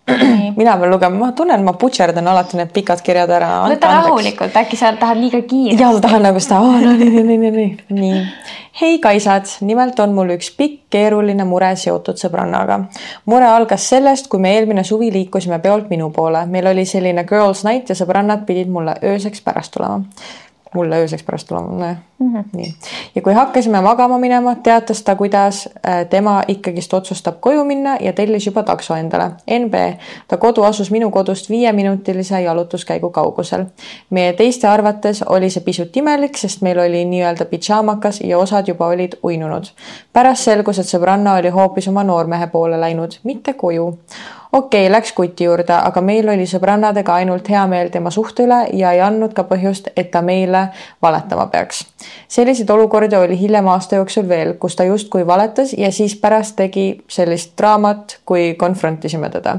mina 0.56 0.76
pean 0.78 0.90
lugema, 0.90 1.18
ma 1.18 1.32
tunnen, 1.36 1.62
ma 1.64 1.74
butšerdan 1.78 2.26
alati 2.28 2.58
need 2.58 2.72
pikad 2.74 3.02
kirjad 3.04 3.30
ära. 3.36 3.50
võta 3.70 3.92
rahulikult, 4.00 4.56
äkki 4.62 4.78
sa 4.78 4.92
tahad 4.98 5.20
liiga 5.20 5.42
kiiresti. 5.42 5.82
ja 5.82 5.92
ma 5.92 6.02
tahan 6.02 6.26
nagu 6.26 6.42
seda 6.42 6.60
oh,, 6.64 6.80
no 6.82 6.96
nii, 6.96 7.10
nii, 7.10 7.22
nii, 7.28 7.38
nii, 7.38 7.52
nii. 7.54 8.00
nii. 8.00 8.24
hei 8.80 8.98
kaisad, 9.02 9.48
nimelt 9.66 10.00
on 10.02 10.14
mul 10.16 10.34
üks 10.36 10.50
pikk 10.56 10.90
keeruline 10.96 11.46
mure 11.46 11.70
seotud 11.76 12.20
sõbrannaga. 12.20 12.82
mure 13.30 13.48
algas 13.48 13.88
sellest, 13.92 14.28
kui 14.32 14.42
me 14.42 14.54
eelmine 14.56 14.84
suvi 14.84 15.12
liikusime 15.14 15.60
peolt 15.62 15.90
minu 15.92 16.10
poole, 16.16 16.44
meil 16.46 16.72
oli 16.72 16.86
selline 16.88 17.24
girls 17.28 17.64
night 17.68 17.92
ja 17.92 17.98
sõbrannad 17.98 18.46
pidid 18.48 18.70
mulle 18.72 18.98
ööseks 19.14 19.44
pärast 19.46 19.76
tulema 19.76 20.04
mulle 20.74 21.02
ööseks 21.02 21.26
pärast 21.26 21.48
tulema, 21.50 21.74
nojah 21.74 21.98
mm 22.20 22.34
-hmm. 22.34 22.44
nii. 22.52 22.74
ja 23.14 23.22
kui 23.22 23.32
hakkasime 23.32 23.80
magama 23.80 24.18
minema, 24.18 24.54
teatas 24.54 25.02
ta, 25.02 25.14
kuidas 25.16 25.68
äh, 25.88 26.06
tema 26.06 26.42
ikkagist 26.48 26.94
otsustab 26.94 27.34
koju 27.40 27.64
minna 27.64 27.96
ja 28.00 28.12
tellis 28.12 28.46
juba 28.46 28.62
takso 28.62 28.94
endale. 28.94 29.30
NB, 29.58 29.74
ta 30.28 30.36
kodu 30.36 30.62
asus 30.62 30.90
minu 30.90 31.10
kodust 31.10 31.50
viieminutilise 31.50 32.40
jalutuskäigu 32.40 33.10
kaugusel. 33.10 33.64
meie 34.10 34.32
teiste 34.32 34.68
arvates 34.68 35.22
oli 35.22 35.50
see 35.50 35.62
pisut 35.62 35.96
imelik, 35.96 36.36
sest 36.36 36.62
meil 36.62 36.78
oli 36.78 37.04
nii-öelda 37.04 37.44
pidžaamakas 37.44 38.20
ja 38.20 38.38
osad 38.38 38.68
juba 38.68 38.86
olid 38.86 39.12
uinunud. 39.22 39.64
pärast 40.12 40.42
selgus, 40.42 40.78
et 40.78 40.86
sõbranna 40.86 41.38
oli 41.38 41.48
hoopis 41.48 41.88
oma 41.88 42.04
noormehe 42.04 42.46
poole 42.46 42.80
läinud, 42.80 43.18
mitte 43.24 43.52
koju 43.52 43.98
okei 44.52 44.86
okay,, 44.86 44.92
läks 44.92 45.12
kuti 45.12 45.44
juurde, 45.44 45.72
aga 45.72 46.00
meil 46.00 46.28
oli 46.28 46.46
sõbrannadega 46.46 47.14
ainult 47.14 47.48
hea 47.48 47.66
meel 47.66 47.88
tema 47.88 48.10
suhte 48.10 48.44
üle 48.44 48.66
ja 48.72 48.92
ei 48.92 49.00
andnud 49.00 49.34
ka 49.34 49.44
põhjust, 49.46 49.92
et 49.96 50.10
ta 50.10 50.22
meile 50.22 50.68
valetama 51.02 51.46
peaks. 51.46 51.84
Selliseid 52.28 52.70
olukordi 52.70 53.16
oli 53.16 53.40
hiljem 53.40 53.68
aasta 53.68 53.96
jooksul 53.96 54.28
veel, 54.28 54.54
kus 54.54 54.76
ta 54.76 54.84
justkui 54.84 55.26
valetas 55.26 55.72
ja 55.78 55.92
siis 55.92 56.16
pärast 56.16 56.56
tegi 56.56 57.02
sellist 57.08 57.52
draamat, 57.58 58.18
kui 58.26 58.54
konfrontisime 58.58 59.30
teda. 59.30 59.56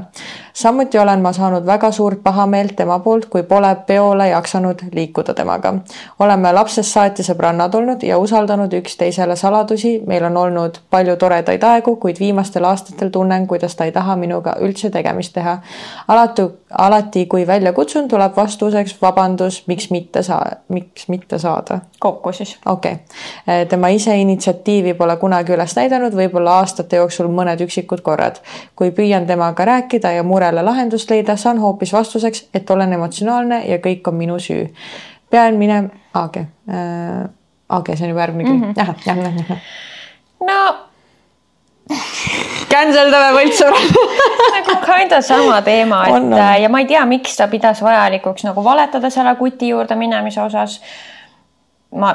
samuti 0.52 0.98
olen 0.98 1.20
ma 1.20 1.32
saanud 1.32 1.66
väga 1.66 1.90
suurt 1.90 2.22
pahameelt 2.22 2.76
tema 2.76 2.98
poolt, 2.98 3.26
kui 3.26 3.42
pole 3.42 3.76
peole 3.86 4.28
jaksanud 4.28 4.82
liikuda 4.92 5.34
temaga. 5.34 5.74
oleme 6.18 6.52
lapsest 6.52 6.92
saati 6.92 7.22
sõbrannad 7.22 7.74
olnud 7.74 8.02
ja 8.02 8.18
usaldanud 8.18 8.72
üksteisele 8.72 9.36
saladusi, 9.36 10.02
meil 10.06 10.24
on 10.24 10.36
olnud 10.36 10.78
palju 10.90 11.16
toredaid 11.16 11.62
aegu, 11.62 11.96
kuid 11.96 12.20
viimastel 12.20 12.64
aastatel 12.64 13.08
tunnen, 13.10 13.46
kuidas 13.46 13.76
ta 13.76 13.84
ei 13.84 13.92
taha 13.92 14.16
minuga 14.16 14.56
üldse 14.60 14.90
tegemist 14.90 15.32
teha. 15.32 15.58
alati, 16.08 16.42
alati, 16.78 17.26
kui 17.26 17.46
välja 17.46 17.72
kutsun, 17.72 18.08
tuleb 18.08 18.36
vastuseks 18.36 18.96
vabandus, 19.02 19.62
miks 19.66 19.90
mitte 19.90 20.22
saa-, 20.22 20.56
miks 20.68 21.08
mitte 21.08 21.38
saada. 21.38 21.80
kokku 22.00 22.31
siis. 22.32 22.56
okei 22.66 22.92
okay., 22.92 23.66
tema 23.66 23.88
ise 23.88 24.16
initsiatiivi 24.20 24.94
pole 24.94 25.16
kunagi 25.16 25.54
üles 25.56 25.76
näidanud, 25.76 26.14
võib-olla 26.16 26.58
aastate 26.62 27.00
jooksul 27.00 27.30
mõned 27.32 27.60
üksikud 27.66 28.02
korrad. 28.02 28.40
kui 28.76 28.90
püüan 28.90 29.26
temaga 29.26 29.64
rääkida 29.64 30.12
ja 30.16 30.22
murele 30.22 30.62
lahendust 30.62 31.10
leida, 31.10 31.36
saan 31.36 31.58
hoopis 31.58 31.92
vastuseks, 31.92 32.46
et 32.54 32.70
olen 32.70 32.92
emotsionaalne 32.92 33.64
ja 33.66 33.78
kõik 33.78 34.08
on 34.08 34.14
minu 34.14 34.38
süü. 34.38 34.68
pean 35.30 35.54
minema, 35.54 35.88
okei 36.24 36.42
okay. 36.42 36.76
äh,, 36.76 37.28
okei 37.78 37.96
see 37.96 38.06
on 38.06 38.16
juba 38.16 38.26
järgmine 38.26 38.48
kiri 38.48 38.58
mm 38.58 38.72
-hmm., 38.72 38.76
jah, 38.76 38.96
jah, 39.06 39.48
jah. 39.48 39.58
no 40.46 40.62
Cancel 42.72 43.10
dame 43.12 43.32
võltsurad 43.36 43.96
nagu 44.54 44.76
kinda 44.86 45.20
sama 45.24 45.60
teema, 45.66 46.04
et 46.06 46.16
on, 46.16 46.28
on. 46.32 46.42
ja 46.62 46.68
ma 46.72 46.82
ei 46.82 46.88
tea, 46.88 47.02
miks 47.08 47.36
ta 47.36 47.48
pidas 47.52 47.82
vajalikuks 47.84 48.46
nagu 48.46 48.64
valetada 48.64 49.10
selle 49.10 49.34
kuti 49.40 49.72
juurde 49.72 49.96
minemise 49.98 50.40
osas. 50.42 50.80
Ma 51.92 52.12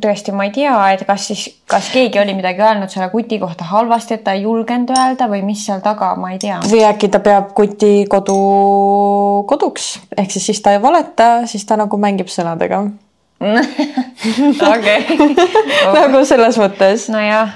tõesti, 0.00 0.32
ma 0.32 0.46
ei 0.48 0.52
tea, 0.54 0.72
et 0.94 1.02
kas 1.04 1.26
siis, 1.28 1.42
kas 1.68 1.90
keegi 1.92 2.18
oli 2.20 2.32
midagi 2.36 2.62
öelnud 2.64 2.92
selle 2.92 3.10
kuti 3.12 3.38
kohta 3.42 3.66
halvasti, 3.68 4.16
et 4.16 4.24
ta 4.24 4.32
ei 4.32 4.46
julgenud 4.46 4.94
öelda 4.94 5.28
või 5.28 5.42
mis 5.44 5.64
seal 5.66 5.82
taga, 5.84 6.14
ma 6.20 6.32
ei 6.32 6.40
tea. 6.40 6.60
või 6.70 6.84
äkki 6.88 7.10
ta 7.12 7.20
peab 7.24 7.52
kuti 7.56 8.06
kodu 8.10 8.36
koduks, 9.50 9.98
ehk 10.16 10.32
siis, 10.32 10.48
siis 10.50 10.62
ta 10.64 10.72
ei 10.76 10.82
valeta, 10.82 11.46
siis 11.50 11.66
ta 11.68 11.76
nagu 11.80 12.00
mängib 12.00 12.32
sõnadega 12.32 12.86
okei. 14.74 15.18
nagu 15.98 16.24
selles 16.24 16.56
mõttes. 16.60 17.10
nojah 17.12 17.52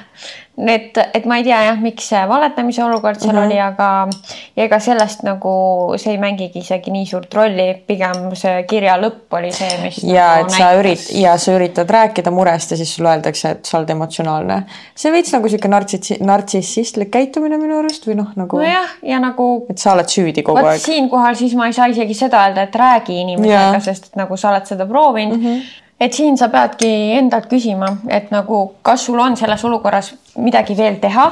et, 0.66 0.98
et 1.14 1.26
ma 1.28 1.38
ei 1.38 1.44
tea 1.46 1.58
jah, 1.68 1.78
miks 1.80 2.08
see 2.10 2.20
valetamise 2.28 2.82
olukord 2.82 3.20
seal 3.20 3.34
mm 3.34 3.38
-hmm. 3.38 3.46
oli, 3.46 3.60
aga 3.60 4.64
ega 4.64 4.78
sellest 4.82 5.22
nagu 5.22 5.52
see 5.96 6.12
ei 6.12 6.18
mängigi 6.18 6.62
isegi 6.64 6.90
nii 6.90 7.06
suurt 7.06 7.34
rolli, 7.34 7.68
pigem 7.86 8.34
see 8.34 8.62
kirja 8.70 8.96
lõpp 8.98 9.38
oli 9.38 9.52
see, 9.52 9.70
mis. 9.82 10.02
ja 10.02 10.26
nagu 10.36 10.46
et 10.46 10.56
sa 10.56 10.72
ürit- 10.80 11.14
ja 11.20 11.36
sa 11.38 11.54
üritad 11.54 11.90
rääkida 11.90 12.30
murest 12.34 12.70
ja 12.70 12.76
siis 12.76 12.94
sulle 12.96 13.14
öeldakse, 13.14 13.50
et 13.50 13.64
sa 13.64 13.78
oled 13.78 13.90
emotsionaalne. 13.90 14.62
see 14.94 15.12
veits 15.12 15.32
nagu 15.32 15.48
sihuke 15.48 15.68
nartsissi-, 15.68 16.20
nartsissistlik 16.20 17.10
käitumine 17.10 17.58
minu 17.58 17.78
arust 17.78 18.06
või 18.06 18.18
noh, 18.18 18.32
nagu. 18.36 18.58
nojah, 18.58 18.96
ja 19.02 19.20
nagu. 19.20 19.66
et 19.70 19.78
sa 19.78 19.92
oled 19.92 20.08
süüdi 20.08 20.42
kogu 20.42 20.64
aeg. 20.64 20.80
siinkohal 20.80 21.34
siis 21.34 21.54
ma 21.54 21.66
ei 21.66 21.72
saa 21.72 21.86
isegi 21.86 22.14
seda 22.14 22.46
öelda, 22.46 22.62
et 22.62 22.74
räägi 22.74 23.20
inimesega, 23.20 23.80
sest 23.80 24.10
et 24.10 24.16
nagu 24.16 24.36
sa 24.36 24.50
oled 24.50 24.66
seda 24.66 24.86
proovinud 24.86 25.38
mm. 25.38 25.44
-hmm 25.44 25.86
et 26.00 26.14
siin 26.14 26.38
sa 26.38 26.48
peadki 26.52 26.88
endalt 27.18 27.48
küsima, 27.50 27.90
et 28.08 28.30
nagu, 28.34 28.62
kas 28.82 29.06
sul 29.08 29.18
on 29.22 29.36
selles 29.36 29.64
olukorras 29.64 30.12
midagi 30.38 30.76
veel 30.78 30.98
teha. 31.02 31.28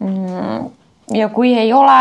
Mm, 0.00 0.68
ja 1.14 1.28
kui 1.34 1.54
ei 1.58 1.72
ole, 1.72 1.98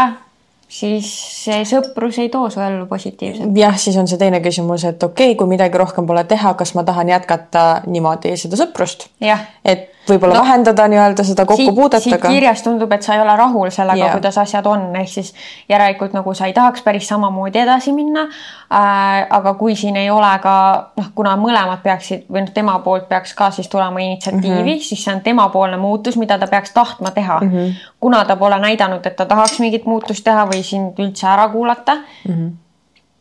siis 0.74 1.10
see 1.44 1.62
sõprus 1.70 2.18
ei 2.24 2.32
too 2.34 2.50
su 2.50 2.62
ellu 2.64 2.88
positiivset. 2.90 3.52
jah, 3.58 3.78
siis 3.78 3.98
on 4.02 4.10
see 4.10 4.18
teine 4.18 4.42
küsimus, 4.42 4.86
et 4.90 5.04
okei 5.04 5.32
okay,, 5.32 5.38
kui 5.38 5.50
midagi 5.52 5.78
rohkem 5.78 6.08
pole 6.10 6.24
teha, 6.30 6.56
kas 6.58 6.74
ma 6.78 6.86
tahan 6.88 7.14
jätkata 7.14 7.84
niimoodi 7.86 8.36
seda 8.42 8.60
sõprust. 8.60 9.10
et 9.22 9.90
võib-olla 10.08 10.36
no, 10.36 10.42
vähendada 10.44 10.86
nii-öelda 10.92 11.24
seda 11.24 11.46
kokkupuudet, 11.48 12.06
aga. 12.16 12.32
kirjast 12.32 12.66
tundub, 12.68 12.92
et 12.96 13.06
sa 13.06 13.16
ei 13.16 13.22
ole 13.24 13.36
rahul 13.40 13.72
sellega 13.72 14.00
yeah., 14.00 14.16
kuidas 14.16 14.38
asjad 14.42 14.68
on, 14.68 14.86
ehk 15.00 15.12
siis 15.12 15.32
järelikult 15.70 16.16
nagu 16.16 16.34
sa 16.36 16.50
ei 16.50 16.56
tahaks 16.56 16.84
päris 16.84 17.08
samamoodi 17.12 17.62
edasi 17.64 17.94
minna 17.96 18.26
äh,. 18.28 19.24
aga 19.30 19.54
kui 19.60 19.76
siin 19.80 19.98
ei 20.00 20.10
ole 20.12 20.32
ka 20.44 20.56
noh, 21.00 21.10
kuna 21.16 21.36
mõlemad 21.40 21.84
peaksid 21.86 22.28
või 22.28 22.46
noh, 22.46 22.54
tema 22.56 22.78
poolt 22.84 23.08
peaks 23.10 23.34
ka 23.38 23.50
siis 23.56 23.72
tulema 23.72 24.04
initsiatiivi 24.04 24.60
mm, 24.60 24.68
-hmm. 24.68 24.84
siis 24.90 25.04
see 25.06 25.16
on 25.16 25.22
temapoolne 25.22 25.78
muutus, 25.78 26.18
mida 26.18 26.38
ta 26.40 26.48
peaks 26.48 26.74
tahtma 26.74 27.12
teha 27.12 27.40
mm. 27.40 27.50
-hmm. 27.50 27.74
kuna 28.00 28.26
ta 28.26 28.36
pole 28.36 28.60
näidanud, 28.60 29.06
et 29.06 29.16
ta 29.16 29.26
tahaks 29.26 29.60
mingit 29.60 29.86
muutust 29.86 30.24
teha 30.24 30.46
või 30.52 30.64
sind 30.64 31.00
üldse 31.00 31.28
ära 31.28 31.48
kuulata 31.50 31.96
mm, 31.96 32.34
-hmm. 32.34 32.52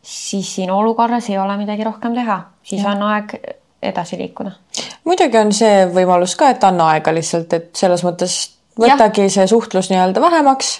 siis 0.01 0.55
siin 0.55 0.71
olukorras 0.71 1.29
ei 1.29 1.37
ole 1.37 1.57
midagi 1.57 1.83
rohkem 1.83 2.15
teha, 2.15 2.41
siis 2.63 2.83
ja. 2.83 2.91
on 2.91 3.03
aeg 3.03 3.35
edasi 3.83 4.17
liikuda. 4.17 4.51
muidugi 5.03 5.37
on 5.37 5.53
see 5.53 5.85
võimalus 5.93 6.35
ka, 6.39 6.49
et 6.49 6.63
anna 6.63 6.89
aega 6.95 7.13
lihtsalt, 7.13 7.53
et 7.53 7.69
selles 7.75 8.03
mõttes 8.03 8.39
võtagi 8.79 9.27
ja. 9.27 9.35
see 9.37 9.47
suhtlus 9.47 9.91
nii-öelda 9.91 10.21
vähemaks 10.21 10.79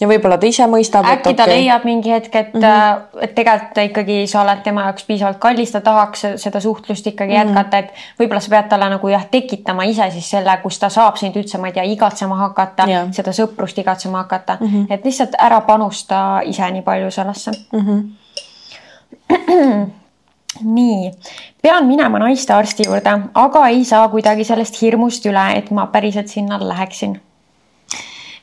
ja 0.00 0.08
võib-olla 0.08 0.38
ta 0.40 0.46
ise 0.48 0.66
mõistab. 0.70 1.04
äkki 1.06 1.34
ta 1.36 1.42
okay. 1.44 1.54
leiab 1.60 1.84
mingi 1.84 2.10
hetk, 2.12 2.34
et 2.34 2.54
mm, 2.54 2.60
-hmm. 2.62 3.24
et 3.24 3.34
tegelikult 3.34 3.78
ikkagi 3.84 4.26
sa 4.30 4.42
oled 4.42 4.62
tema 4.64 4.80
jaoks 4.88 5.04
piisavalt 5.08 5.38
kallis, 5.42 5.72
ta 5.72 5.80
tahaks 5.84 6.20
seda 6.36 6.60
suhtlust 6.60 7.06
ikkagi 7.06 7.34
mm 7.34 7.38
-hmm. 7.38 7.48
jätkata, 7.48 7.78
et 7.78 7.88
võib-olla 8.20 8.40
sa 8.40 8.50
pead 8.50 8.68
talle 8.68 8.88
nagu 8.90 9.08
jah, 9.08 9.26
tekitama 9.30 9.84
ise 9.84 10.10
siis 10.10 10.30
selle, 10.30 10.58
kus 10.62 10.78
ta 10.78 10.88
saab 10.88 11.16
sind 11.16 11.36
üldse, 11.36 11.58
ma 11.58 11.66
ei 11.66 11.72
tea, 11.72 11.82
igatsema 11.82 12.36
hakata, 12.36 12.86
seda 13.12 13.30
sõprust 13.32 13.78
igatsema 13.78 14.18
hakata 14.18 14.56
mm, 14.60 14.66
-hmm. 14.66 14.86
et 14.90 15.04
lihtsalt 15.04 15.32
ära 15.38 15.60
panusta 15.60 16.40
ise 16.44 16.70
nii 16.70 16.82
palju 16.82 17.10
sellesse 17.10 17.50
mm. 17.72 17.86
-hmm. 17.86 18.00
nii, 20.64 21.10
pean 21.62 21.86
minema 21.86 22.18
naistearsti 22.18 22.86
juurde, 22.86 23.16
aga 23.34 23.66
ei 23.68 23.84
saa 23.84 24.08
kuidagi 24.08 24.44
sellest 24.44 24.80
hirmust 24.82 25.26
üle, 25.30 25.46
et 25.56 25.70
ma 25.70 25.86
päriselt 25.86 26.28
sinna 26.28 26.58
läheksin. 26.60 27.20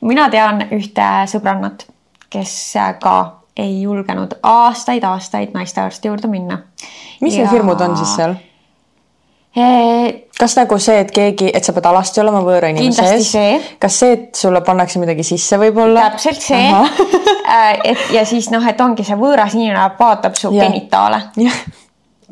mina 0.01 0.29
tean 0.29 0.61
ühte 0.71 1.07
sõbrannat, 1.27 1.87
kes 2.29 2.73
ka 3.01 3.17
ei 3.57 3.81
julgenud 3.81 4.37
aastaid-aastaid 4.43 5.53
naistearsti 5.53 6.07
juurde 6.07 6.27
minna. 6.27 6.59
mis 7.21 7.35
ja... 7.35 7.43
need 7.43 7.53
hirmud 7.53 7.81
on 7.81 7.97
siis 7.97 8.15
seal? 8.15 8.35
kas 10.39 10.53
nagu 10.57 10.77
see, 10.77 10.99
et 11.01 11.11
keegi, 11.11 11.49
et 11.53 11.65
sa 11.65 11.73
pead 11.73 11.87
alasti 11.89 12.21
olema 12.21 12.43
võõra 12.45 12.69
inimese 12.69 13.07
ees? 13.15 13.71
kas 13.81 13.99
see, 13.99 14.13
et 14.13 14.37
sulle 14.37 14.61
pannakse 14.61 15.01
midagi 15.01 15.25
sisse 15.25 15.57
võib-olla? 15.57 16.09
täpselt 16.11 16.41
see. 16.41 16.71
Äh, 17.47 17.77
et 17.93 18.09
ja 18.11 18.25
siis 18.27 18.49
noh, 18.51 18.65
et 18.67 18.81
ongi 18.83 19.05
see 19.07 19.15
võõras 19.15 19.53
inimene 19.55 19.85
vaatab 19.95 20.33
su 20.35 20.49
genitaale 20.51 21.21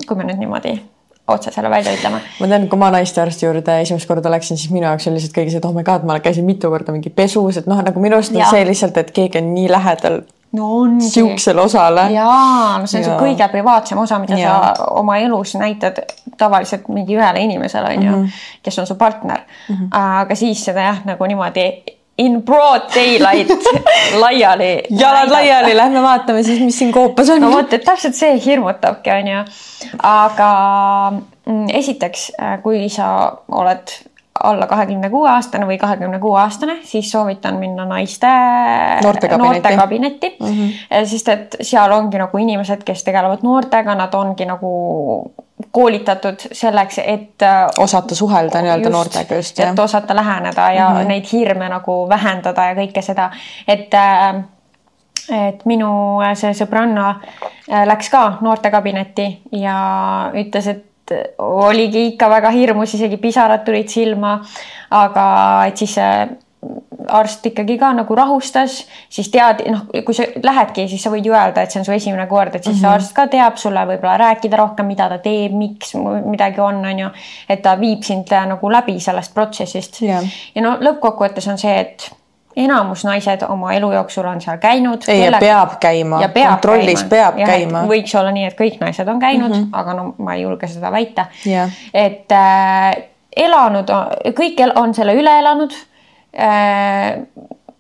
kui 0.07 0.17
me 0.17 0.27
nüüd 0.27 0.41
niimoodi 0.43 0.75
otse 1.27 1.51
selle 1.51 1.69
välja 1.69 1.93
ütleme. 1.95 2.21
ma 2.39 2.47
tean, 2.47 2.67
kui 2.69 2.79
ma 2.79 2.91
naistearsti 2.93 3.47
juurde 3.47 3.79
esimest 3.81 4.07
korda 4.07 4.31
läksin, 4.31 4.59
siis 4.61 4.71
minu 4.73 4.85
jaoks 4.85 5.07
oli 5.09 5.17
lihtsalt 5.17 5.35
kõige 5.37 5.53
see, 5.53 5.61
et 5.61 5.65
oh 5.65 5.73
my 5.73 5.83
god, 5.87 6.05
ma 6.05 6.19
käisin 6.23 6.45
mitu 6.45 6.69
korda 6.69 6.93
mingi 6.93 7.09
pesus, 7.09 7.57
et 7.61 7.69
noh, 7.69 7.81
nagu 7.85 8.01
minu 8.03 8.19
arust 8.19 8.35
on 8.35 8.45
see 8.51 8.65
lihtsalt, 8.67 8.97
et 9.01 9.11
keegi 9.15 9.41
on 9.41 9.53
nii 9.55 9.71
lähedal 9.71 10.21
no 10.55 10.69
ongi. 10.81 11.09
sihukesele 11.09 11.61
osale. 11.61 12.05
jaa, 12.13 12.77
no 12.79 12.87
see 12.87 13.01
on 13.01 13.07
ja. 13.07 13.09
su 13.09 13.17
kõige 13.23 13.49
privaatsem 13.51 14.01
osa, 14.01 14.19
mida 14.21 14.37
ja. 14.39 14.53
sa 14.77 14.89
oma 15.01 15.17
elus 15.23 15.55
näitad 15.59 16.03
tavaliselt 16.37 16.87
mingi 16.93 17.17
ühele 17.17 17.41
inimesele, 17.47 17.97
on 17.97 18.07
ju, 18.07 18.15
mhm. 18.21 18.47
kes 18.63 18.79
on 18.83 18.87
su 18.87 18.95
partner 18.95 19.41
mm. 19.41 19.75
-hmm. 19.75 19.87
aga 19.91 20.35
siis 20.35 20.65
seda 20.65 20.89
jah, 20.91 21.03
nagu 21.05 21.25
niimoodi 21.25 21.67
in 22.18 22.41
broad 22.43 22.82
daylight 22.95 23.49
laiali. 24.24 24.84
jalad 24.89 25.32
laiali, 25.32 25.78
lähme 25.78 26.01
vaatame 26.01 26.43
siis, 26.43 26.61
mis 26.63 26.78
siin 26.80 26.91
koopas 26.91 27.30
on. 27.30 27.41
no 27.41 27.51
vot, 27.51 27.74
et 27.74 27.84
täpselt 27.84 28.16
see 28.16 28.36
hirmutabki, 28.45 29.11
onju. 29.11 29.43
aga 30.03 30.49
mm, 31.45 31.66
esiteks, 31.82 32.30
äh, 32.39 32.59
kui 32.63 32.88
sa 32.89 33.07
oled 33.51 33.97
alla 34.43 34.68
kahekümne 34.68 35.09
kuue 35.09 35.30
aastane 35.32 35.68
või 35.68 35.78
kahekümne 35.80 36.20
kuue 36.20 36.39
aastane, 36.39 36.80
siis 36.84 37.11
soovitan 37.11 37.59
minna 37.59 37.86
naiste 37.88 38.28
noortekabinetti, 39.03 39.61
noortekabinetti 39.61 40.32
mm, 40.39 40.47
-hmm. 40.47 41.05
sest 41.11 41.30
et 41.32 41.57
seal 41.61 41.91
ongi 41.91 42.20
nagu 42.20 42.38
inimesed, 42.38 42.84
kes 42.84 43.03
tegelevad 43.03 43.43
noortega, 43.47 43.95
nad 43.95 44.13
ongi 44.13 44.47
nagu 44.47 44.72
koolitatud 45.72 46.36
selleks, 46.51 46.97
et 46.99 47.41
äh, 47.43 47.68
osata 47.80 48.16
suhelda 48.16 48.62
nii-öelda 48.62 48.89
noortega 48.89 49.36
just. 49.36 49.60
et 49.60 49.80
osata 49.80 50.16
läheneda 50.16 50.72
ja 50.72 50.89
mm 50.89 50.95
-hmm. 50.95 51.08
neid 51.08 51.26
hirme 51.32 51.70
nagu 51.70 52.10
vähendada 52.10 52.66
ja 52.66 52.76
kõike 52.76 53.01
seda, 53.01 53.32
et 53.68 53.93
äh, 53.93 54.43
et 55.49 55.66
minu 55.66 56.22
äh, 56.22 56.36
see 56.36 56.51
sõbranna 56.53 57.16
läks 57.86 58.10
ka 58.10 58.38
noortekabinetti 58.41 59.41
ja 59.51 59.78
ütles, 60.34 60.68
et 60.68 60.86
oligi 61.38 62.08
ikka 62.08 62.30
väga 62.30 62.49
hirmus, 62.49 62.93
isegi 62.93 63.18
pisarad 63.18 63.64
tulid 63.66 63.88
silma. 63.88 64.41
aga 64.91 65.66
et 65.68 65.78
siis 65.78 65.97
arst 67.09 67.45
ikkagi 67.45 67.78
ka 67.78 67.91
nagu 67.93 68.16
rahustas, 68.18 68.80
siis 69.09 69.30
tead, 69.34 69.61
noh, 69.72 69.86
kui 70.05 70.16
sa 70.18 70.26
lähedki, 70.43 70.88
siis 70.89 71.03
sa 71.05 71.11
võid 71.13 71.28
ju 71.28 71.36
öelda, 71.36 71.66
et 71.66 71.74
see 71.74 71.82
on 71.82 71.88
su 71.88 71.93
esimene 71.95 72.28
kord, 72.28 72.55
et 72.55 72.63
siis 72.63 72.82
mm 72.82 72.86
-hmm. 72.86 72.93
arst 72.93 73.13
ka 73.13 73.28
teab 73.28 73.57
sulle 73.61 73.86
võib-olla 73.86 74.18
rääkida 74.18 74.57
rohkem, 74.57 74.86
mida 74.86 75.09
ta 75.09 75.18
teeb, 75.18 75.53
miks 75.53 75.95
midagi 76.26 76.61
on, 76.61 76.86
on 76.86 76.99
ju. 76.99 77.09
et 77.49 77.61
ta 77.61 77.80
viib 77.80 78.03
sind 78.03 78.32
äh, 78.32 78.45
nagu 78.47 78.72
läbi 78.72 78.99
sellest 78.99 79.34
protsessist 79.34 80.01
yeah.. 80.01 80.24
ja 80.55 80.61
no 80.61 80.78
lõppkokkuvõttes 80.82 81.49
on 81.51 81.57
see, 81.57 81.80
et 81.80 82.11
enamus 82.55 83.03
naised 83.05 83.43
oma 83.49 83.74
elu 83.74 83.91
jooksul 83.91 84.26
on 84.26 84.41
seal 84.41 84.57
käinud. 84.57 85.03
ei, 85.07 85.26
ja 85.26 85.39
peab 85.39 85.76
käima, 85.80 86.22
kontrollis 86.34 87.03
käima. 87.03 87.09
peab 87.09 87.39
ja, 87.39 87.45
käima. 87.45 87.82
võiks 87.89 88.20
olla 88.20 88.32
nii, 88.32 88.45
et 88.45 88.59
kõik 88.59 88.80
naised 88.80 89.07
on 89.07 89.20
käinud 89.20 89.49
mm, 89.49 89.63
-hmm. 89.63 89.70
aga 89.72 89.93
no 89.93 90.13
ma 90.18 90.34
ei 90.34 90.41
julge 90.41 90.68
seda 90.68 90.91
väita 90.91 91.26
yeah.. 91.47 91.70
et 91.93 92.32
äh, 92.32 92.95
elanud, 93.36 93.91
kõik 94.38 94.63
on 94.76 94.93
selle 94.93 95.13
üle 95.13 95.39
elanud 95.39 95.76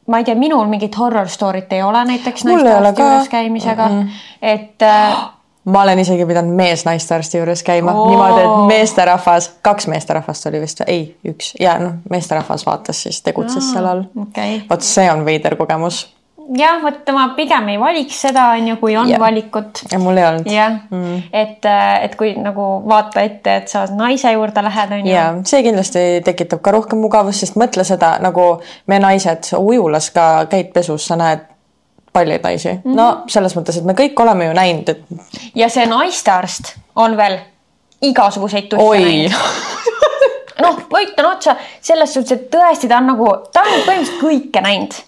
ma 0.07 0.17
ei 0.17 0.23
tea, 0.23 0.35
minul 0.35 0.67
mingit 0.71 0.97
horror 0.97 1.27
story't 1.27 1.73
ei 1.73 1.83
ole 1.83 2.05
näiteks 2.05 2.45
naistearsti 2.45 3.01
juures 3.01 3.29
käimisega. 3.29 3.87
Mm, 3.87 4.01
-hmm. 4.01 4.09
et 4.41 4.81
äh, 4.81 5.17
ma 5.65 5.81
olen 5.81 5.99
isegi 5.99 6.25
pidanud 6.25 6.55
mees-naistearsti 6.55 7.37
juures 7.37 7.63
käima. 7.63 7.91
Oh. 7.91 8.09
niimoodi, 8.09 8.41
et 8.41 8.67
meesterahvas, 8.67 9.51
kaks 9.61 9.87
meesterahvast 9.87 10.45
oli 10.45 10.61
vist, 10.61 10.81
ei, 10.87 11.17
üks. 11.27 11.53
Ja 11.59 11.79
noh, 11.79 11.93
meesterahvas 12.09 12.65
vaatas 12.65 13.03
siis, 13.03 13.21
tegutses 13.21 13.63
oh, 13.63 13.73
seal 13.73 13.85
all. 13.85 14.03
okay.. 14.21 14.61
vot 14.69 14.81
see 14.81 15.11
on 15.11 15.25
veider 15.25 15.55
kogemus 15.55 16.05
jah, 16.57 16.81
vot 16.83 17.11
ma 17.15 17.25
pigem 17.37 17.69
ei 17.73 17.79
valiks 17.79 18.19
seda, 18.27 18.49
on 18.57 18.67
ju, 18.69 18.75
kui 18.81 18.95
on 18.97 19.09
ja. 19.09 19.19
valikut. 19.19 19.81
ja 19.91 19.99
mul 19.99 20.17
ei 20.17 20.27
olnud. 20.27 20.51
jah 20.51 20.77
mm., 20.89 21.23
et, 21.33 21.65
et 22.01 22.15
kui 22.19 22.33
nagu 22.37 22.67
vaata 22.89 23.23
ette, 23.25 23.57
et 23.61 23.71
sa 23.71 23.85
naise 23.95 24.31
juurde 24.35 24.63
lähed, 24.65 24.93
on 24.99 25.07
ju. 25.07 25.13
ja 25.13 25.25
see 25.47 25.63
kindlasti 25.65 26.05
tekitab 26.25 26.61
ka 26.65 26.75
rohkem 26.75 27.01
mugavust, 27.01 27.45
sest 27.45 27.59
mõtle 27.59 27.85
seda 27.87 28.15
nagu 28.23 28.47
me 28.91 29.01
naised 29.01 29.51
ujulas 29.57 30.11
ka 30.15 30.45
käid 30.51 30.71
pesus, 30.75 31.07
sa 31.07 31.17
näed 31.19 31.47
paljaid 32.15 32.43
naisi 32.43 32.71
mm, 32.71 32.81
-hmm. 32.83 32.95
no 32.95 33.09
selles 33.27 33.55
mõttes, 33.57 33.79
et 33.79 33.87
me 33.87 33.97
kõik 33.97 34.21
oleme 34.23 34.49
ju 34.49 34.53
näinud, 34.53 34.89
et. 34.89 35.31
ja 35.55 35.69
see 35.69 35.85
naistearst 35.89 36.75
on 36.95 37.17
veel 37.17 37.39
igasuguseid 38.01 38.69
tusse 38.71 39.01
näinud 39.01 39.33
noh, 40.65 40.77
ütlen 41.01 41.27
otsa 41.29 41.55
selles 41.81 42.13
suhtes, 42.13 42.37
et 42.37 42.45
tõesti, 42.53 42.87
ta 42.87 43.01
on 43.01 43.09
nagu, 43.11 43.31
ta 43.53 43.65
on 43.65 43.81
põhimõtteliselt 43.87 44.21
kõike 44.21 44.63
näinud. 44.63 45.01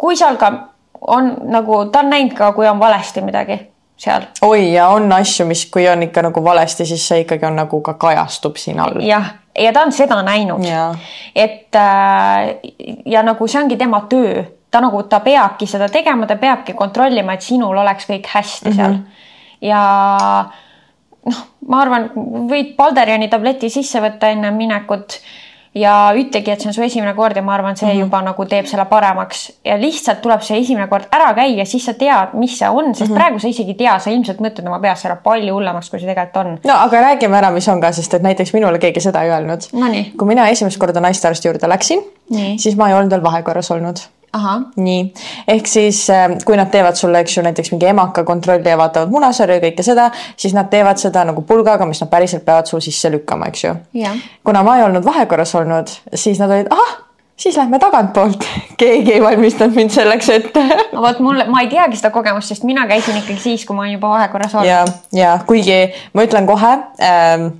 Kui 0.00 0.16
seal 0.16 0.38
ka 0.40 0.52
on 1.00 1.34
nagu, 1.52 1.84
ta 1.92 2.04
on 2.04 2.10
näinud 2.12 2.36
ka, 2.36 2.52
kui 2.56 2.68
on 2.68 2.80
valesti 2.80 3.22
midagi 3.24 3.58
seal. 4.00 4.26
oi, 4.42 4.72
ja 4.72 4.88
on 4.88 5.12
asju, 5.12 5.46
mis, 5.48 5.66
kui 5.72 5.88
on 5.88 6.02
ikka 6.08 6.24
nagu 6.28 6.44
valesti, 6.44 6.86
siis 6.88 7.04
see 7.08 7.24
ikkagi 7.24 7.46
on 7.48 7.58
nagu 7.60 7.80
ka 7.84 7.94
kajastub 8.00 8.56
siin 8.60 8.80
all. 8.80 9.00
jah, 9.04 9.34
ja 9.58 9.72
ta 9.76 9.84
on 9.86 9.92
seda 9.92 10.22
näinud. 10.26 10.64
et 11.34 11.76
äh, 11.76 12.54
ja 13.06 13.22
nagu 13.26 13.48
see 13.48 13.62
ongi 13.62 13.76
tema 13.80 14.04
töö, 14.08 14.44
ta 14.70 14.80
nagu, 14.80 15.02
ta 15.02 15.20
peabki 15.20 15.66
seda 15.66 15.88
tegema, 15.88 16.26
ta 16.26 16.36
peabki 16.36 16.74
kontrollima, 16.78 17.36
et 17.36 17.44
sinul 17.44 17.76
oleks 17.76 18.08
kõik 18.08 18.32
hästi 18.34 18.72
seal 18.72 18.92
mm. 18.92 19.04
-hmm. 19.04 19.68
ja 19.68 19.82
noh, 21.26 21.44
ma 21.68 21.84
arvan, 21.84 22.10
võid 22.50 22.74
Balderiani 22.76 23.28
tableti 23.28 23.70
sisse 23.70 24.00
võtta 24.00 24.32
enne 24.32 24.50
minekut 24.50 25.20
ja 25.74 25.94
ütlegi, 26.18 26.50
et 26.50 26.62
see 26.62 26.70
on 26.70 26.74
su 26.74 26.82
esimene 26.82 27.12
kord 27.14 27.38
ja 27.38 27.42
ma 27.46 27.54
arvan, 27.54 27.76
see 27.76 27.86
mm 27.86 27.92
-hmm. 27.92 28.00
juba 28.04 28.22
nagu 28.26 28.46
teeb 28.46 28.66
selle 28.66 28.84
paremaks 28.90 29.42
ja 29.64 29.76
lihtsalt 29.78 30.20
tuleb 30.22 30.42
see 30.42 30.58
esimene 30.58 30.88
kord 30.88 31.06
ära 31.14 31.32
käia, 31.34 31.64
siis 31.64 31.84
sa 31.84 31.94
tead, 31.94 32.34
mis 32.34 32.58
see 32.58 32.68
on, 32.68 32.94
sest 32.94 33.10
mm 33.10 33.14
-hmm. 33.14 33.18
praegu 33.18 33.38
sa 33.38 33.48
isegi 33.48 33.70
ei 33.70 33.74
tea, 33.74 33.98
sa 33.98 34.10
ilmselt 34.10 34.40
mõtled 34.40 34.66
oma 34.66 34.80
peas 34.80 35.02
selle 35.02 35.16
palju 35.24 35.54
hullemaks, 35.54 35.90
kui 35.90 36.00
see 36.00 36.08
tegelikult 36.08 36.46
on. 36.46 36.58
no 36.64 36.74
aga 36.74 37.00
räägime 37.00 37.36
ära, 37.36 37.50
mis 37.50 37.68
on 37.68 37.80
ka, 37.80 37.92
sest 37.92 38.14
et 38.14 38.22
näiteks 38.22 38.52
minule 38.52 38.78
keegi 38.78 39.00
seda 39.00 39.22
ei 39.22 39.30
öelnud 39.30 39.60
no,. 39.72 39.86
kui 40.18 40.28
mina 40.28 40.48
esimest 40.48 40.78
korda 40.78 41.00
naistearsti 41.00 41.48
juurde 41.48 41.68
läksin, 41.68 42.02
siis 42.56 42.76
ma 42.76 42.88
ei 42.88 42.94
olnud 42.94 43.10
veel 43.10 43.22
vahekorras 43.22 43.70
olnud 43.70 43.96
nii, 44.76 45.00
ehk 45.48 45.66
siis 45.66 46.04
ähm, 46.14 46.38
kui 46.46 46.56
nad 46.58 46.70
teevad 46.70 46.98
sulle, 46.98 47.22
eks 47.24 47.36
ju, 47.36 47.42
näiteks 47.46 47.72
mingi 47.74 47.90
emaka 47.90 48.24
kontrolli 48.24 48.68
ja 48.68 48.78
vaatavad 48.78 49.10
munasarja 49.10 49.58
ja 49.58 49.64
kõike 49.64 49.86
seda, 49.86 50.10
siis 50.36 50.54
nad 50.54 50.70
teevad 50.70 51.02
seda 51.02 51.24
nagu 51.26 51.42
pulgaga, 51.46 51.86
mis 51.88 52.00
nad 52.02 52.10
päriselt 52.12 52.44
peavad 52.46 52.70
sul 52.70 52.82
sisse 52.84 53.10
lükkama, 53.10 53.50
eks 53.50 53.64
ju. 53.64 53.76
kuna 54.44 54.62
ma 54.66 54.78
ei 54.78 54.86
olnud 54.86 55.06
vahekorras 55.06 55.54
olnud, 55.58 55.90
siis 56.14 56.38
nad 56.38 56.50
olid, 56.50 56.70
ahah 56.70 56.98
siis 57.40 57.56
lähme 57.56 57.78
tagantpoolt. 57.78 58.44
keegi 58.80 59.12
ei 59.12 59.22
valmistanud 59.22 59.74
mind 59.74 59.90
selleks 59.94 60.28
ette 60.28 60.64
no 60.94 61.02
vot 61.02 61.18
mulle, 61.24 61.46
ma 61.48 61.64
ei 61.64 61.70
teagi 61.72 61.98
seda 61.98 62.12
kogemust, 62.14 62.52
sest 62.52 62.66
mina 62.68 62.86
käisin 62.90 63.16
ikkagi 63.20 63.40
siis, 63.40 63.64
kui 63.66 63.76
ma 63.76 63.86
olin 63.86 63.96
juba 63.96 64.12
vahekorras 64.14 64.54
olnud. 64.54 64.68
ja, 64.68 64.84
ja 65.16 65.38
kuigi 65.46 65.80
ma 66.14 66.26
ütlen 66.28 66.48
kohe 66.48 66.72
ähm, 67.06 67.50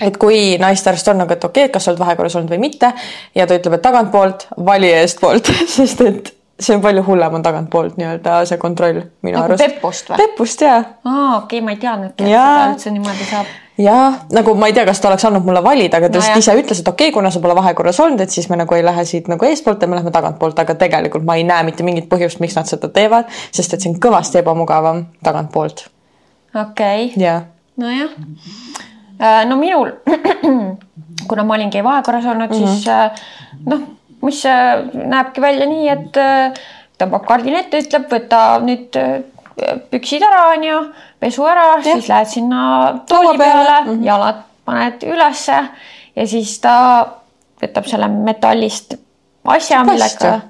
et 0.00 0.16
kui 0.20 0.58
naistearst 0.60 1.08
on 1.12 1.24
nagu, 1.24 1.32
et 1.32 1.44
okei 1.44 1.64
okay,, 1.64 1.70
et 1.70 1.74
kas 1.74 1.86
sa 1.86 1.92
oled 1.94 2.02
vahekorras 2.02 2.36
olnud 2.40 2.52
või 2.54 2.64
mitte 2.68 2.92
ja 3.34 3.46
ta 3.46 3.58
ütleb, 3.58 3.78
et 3.78 3.86
tagantpoolt, 3.86 4.46
vali 4.66 4.92
eestpoolt 5.00 5.52
sest 5.76 6.04
et 6.06 6.34
see 6.60 6.76
on 6.76 6.82
palju 6.84 7.02
hullem 7.06 7.34
on 7.34 7.42
tagantpoolt 7.42 7.96
nii-öelda 8.00 8.42
see 8.48 8.58
kontroll 8.60 9.00
minu 9.22 9.38
nagu 9.38 9.48
arust. 9.48 9.64
peppust 9.64 10.12
või? 10.12 10.20
peppust 10.20 10.64
jaa 10.64 10.78
aa, 10.78 11.36
okei 11.38 11.58
okay,, 11.58 11.64
ma 11.64 11.74
ei 11.74 11.80
teadnudki, 11.82 12.24
et 12.24 12.30
seda 12.30 12.66
üldse 12.74 12.92
niimoodi 12.94 13.28
saab. 13.30 13.54
jah, 13.80 14.18
nagu 14.36 14.54
ma 14.60 14.68
ei 14.70 14.76
tea, 14.76 14.84
kas 14.88 15.00
ta 15.00 15.08
oleks 15.10 15.24
andnud 15.28 15.46
mulle 15.46 15.62
valida, 15.64 16.00
aga 16.00 16.10
ta 16.10 16.18
No 16.18 16.20
lihtsalt 16.20 16.36
jah. 16.36 16.44
ise 16.44 16.56
ütles, 16.64 16.82
et 16.82 16.92
okei 16.92 17.08
okay,, 17.08 17.14
kuna 17.16 17.32
sa 17.32 17.42
pole 17.44 17.56
vahekorras 17.56 18.00
olnud, 18.04 18.20
et 18.24 18.34
siis 18.34 18.50
me 18.52 18.60
nagu 18.60 18.76
ei 18.76 18.84
lähe 18.84 19.06
siit 19.08 19.30
nagu 19.32 19.48
eestpoolt 19.48 19.82
ja 19.82 19.88
me 19.88 19.98
lähme 20.00 20.12
tagantpoolt, 20.14 20.58
aga 20.64 20.76
tegelikult 20.84 21.24
ma 21.24 21.38
ei 21.40 21.46
näe 21.48 21.64
mitte 21.70 21.86
mingit 21.86 22.10
põhjust, 22.12 22.42
miks 22.44 22.58
nad 22.58 22.68
seda 22.68 22.92
teevad, 22.92 23.32
sest 23.56 23.74
et 23.74 23.80
see 23.80 23.94
on 23.94 23.98
kõvasti 24.08 24.42
ebamugavam 24.44 25.06
tagantpoolt. 25.24 25.86
okei 26.54 27.10
okay., 27.10 27.24
ja, 27.24 27.40
nojah. 27.80 28.16
No 29.20 29.56
minul, 29.60 29.92
kuna 31.28 31.44
ma 31.44 31.54
olingi 31.54 31.84
vahekorras 31.84 32.26
olnud 32.26 32.50
mm, 32.50 32.56
-hmm. 32.56 32.76
siis 32.76 32.88
äh, 32.88 33.10
noh, 33.66 33.80
mis 34.22 34.44
äh, 34.46 34.84
näebki 34.94 35.40
välja 35.40 35.66
nii, 35.68 35.88
et 35.88 36.16
äh, 36.16 36.60
tõmbab 37.00 37.26
kardini 37.28 37.60
ette, 37.60 37.80
ütleb, 37.84 38.08
võta 38.10 38.42
nüüd 38.64 38.96
äh, 39.00 39.20
püksid 39.90 40.24
ära, 40.24 40.50
onju, 40.54 40.80
pesu 41.20 41.44
ära, 41.48 41.82
siis 41.84 42.08
lähed 42.08 42.28
sinna 42.28 42.60
tooli 43.08 43.36
peale. 43.38 43.44
peale 43.44 43.80
mm, 43.80 43.90
-hmm. 43.90 44.06
jalad 44.06 44.42
paned 44.64 45.02
ülesse 45.08 45.58
ja 46.16 46.26
siis 46.26 46.58
ta 46.60 46.76
võtab 47.60 47.88
selle 47.88 48.08
metallist 48.08 48.94
asja, 49.44 49.84
millega. 49.84 50.40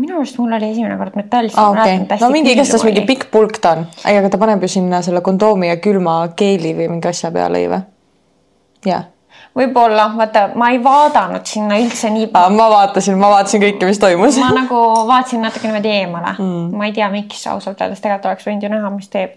Minu 0.00 0.18
arust 0.18 0.38
mul 0.38 0.52
oli 0.58 0.70
esimene 0.72 0.98
kord 1.00 1.16
metallist 1.18 1.58
aa 1.58 1.70
okei, 1.70 1.98
no 2.20 2.30
mingi 2.34 2.54
igastahes 2.56 2.84
mingi. 2.84 3.06
pikk 3.08 3.30
pulk 3.30 3.58
ta 3.62 3.76
on, 3.78 3.86
ei 4.06 4.18
aga 4.18 4.32
ta 4.32 4.40
paneb 4.42 4.62
ju 4.66 4.72
sinna 4.76 5.02
selle 5.06 5.22
kondoomi 5.24 5.70
ja 5.70 5.80
külma 5.82 6.20
keeli 6.36 6.74
või 6.76 6.90
mingi 6.96 7.10
asja 7.10 7.32
peale 7.34 7.62
ju 7.62 7.74
või? 7.74 7.82
jah 8.90 9.10
võib-olla, 9.54 10.08
vaata, 10.16 10.48
ma 10.58 10.68
ei 10.74 10.80
vaadanud 10.82 11.46
sinna 11.46 11.76
üldse 11.78 12.10
nii 12.10 12.26
ah,. 12.34 12.48
ma 12.50 12.66
vaatasin, 12.72 13.14
ma 13.18 13.30
vaatasin 13.30 13.62
kõike, 13.62 13.86
mis 13.86 14.00
toimus. 14.02 14.38
ma 14.42 14.50
nagu 14.56 14.78
vaatasin 15.06 15.44
natuke 15.46 15.68
niimoodi 15.68 15.92
eemale 15.94 16.32
mm.. 16.32 16.72
ma 16.74 16.88
ei 16.88 16.94
tea, 16.96 17.06
miks 17.12 17.44
ausalt 17.50 17.78
öeldes, 17.78 18.02
tegelikult 18.02 18.32
oleks 18.32 18.48
võinud 18.48 18.66
ju 18.66 18.70
näha, 18.72 18.90
mis 18.94 19.12
teeb 19.12 19.36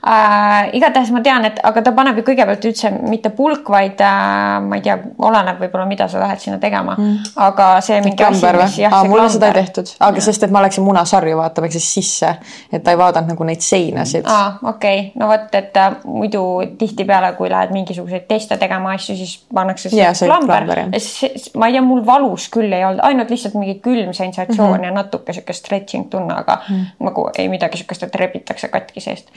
äh,. 0.00 0.70
igatahes 0.78 1.12
ma 1.12 1.20
tean, 1.24 1.44
et 1.50 1.60
aga 1.68 1.82
ta 1.84 1.92
paneb 1.96 2.20
ju 2.20 2.24
kõigepealt 2.30 2.64
üldse 2.70 2.92
mitte 2.96 3.32
pulk, 3.36 3.68
vaid 3.74 4.00
äh, 4.00 4.54
ma 4.64 4.78
ei 4.80 4.86
tea, 4.86 4.96
oleneb 5.28 5.60
võib-olla, 5.60 5.84
mida 5.90 6.08
sa 6.08 6.22
lähed 6.22 6.40
sinna 6.46 6.56
tegema 6.62 6.96
mm.. 6.96 7.34
aga 7.50 7.68
see 7.84 8.00
mingi 8.06 8.16
klamber 8.22 8.62
või? 8.62 8.88
aa, 8.88 9.02
mulle 9.10 9.28
seda 9.36 9.52
ei 9.52 9.58
tehtud, 9.60 9.92
aga 10.08 10.24
sest, 10.24 10.48
et 10.48 10.54
ma 10.54 10.64
läksin 10.64 10.86
munasarju 10.88 11.42
vaatama, 11.42 11.68
ehk 11.68 11.76
siis 11.76 11.90
sisse, 11.98 12.32
et 12.72 12.86
ta 12.86 12.96
ei 12.96 13.02
vaadanud 13.02 13.34
nagu 13.34 13.50
neid 13.52 13.60
seinasid. 13.68 14.24
aa, 14.24 14.56
okei 14.62 15.04
okay., 15.10 15.12
no 15.20 15.28
vot, 15.28 15.52
et 15.60 15.76
äh, 15.76 16.00
muidu 16.08 16.46
tihtipeale, 16.80 17.34
kui 17.36 17.52
lähed 17.52 17.76
mingisuguseid 17.76 18.24
teste 18.32 18.56
tegema 18.56 18.96
asju, 18.96 19.20
siis 19.20 19.36
pannakse 19.58 19.90
see 19.92 20.28
klamber 20.28 20.58
klamber, 20.58 20.78
jah.. 20.78 21.52
ma 21.56 21.68
ei 21.68 21.76
tea, 21.76 21.82
mul 21.84 22.02
valus 22.06 22.48
küll 22.52 22.72
ei 22.72 22.84
olnud, 22.86 23.02
ainult 23.06 23.32
lihtsalt 23.32 23.56
mingi 23.58 23.78
külm 23.84 24.12
sensatsioon 24.16 24.70
mm. 24.70 24.76
-hmm. 24.76 24.84
ja 24.84 24.90
natuke 24.94 25.32
sihuke 25.32 25.56
stretching 25.56 26.08
tunne, 26.10 26.34
aga 26.34 26.60
mm. 26.68 26.84
nagu 27.08 27.26
ei 27.38 27.48
midagi 27.52 27.80
sihukest, 27.80 28.06
et 28.08 28.14
rebitakse 28.22 28.70
katki 28.72 29.02
seest. 29.04 29.28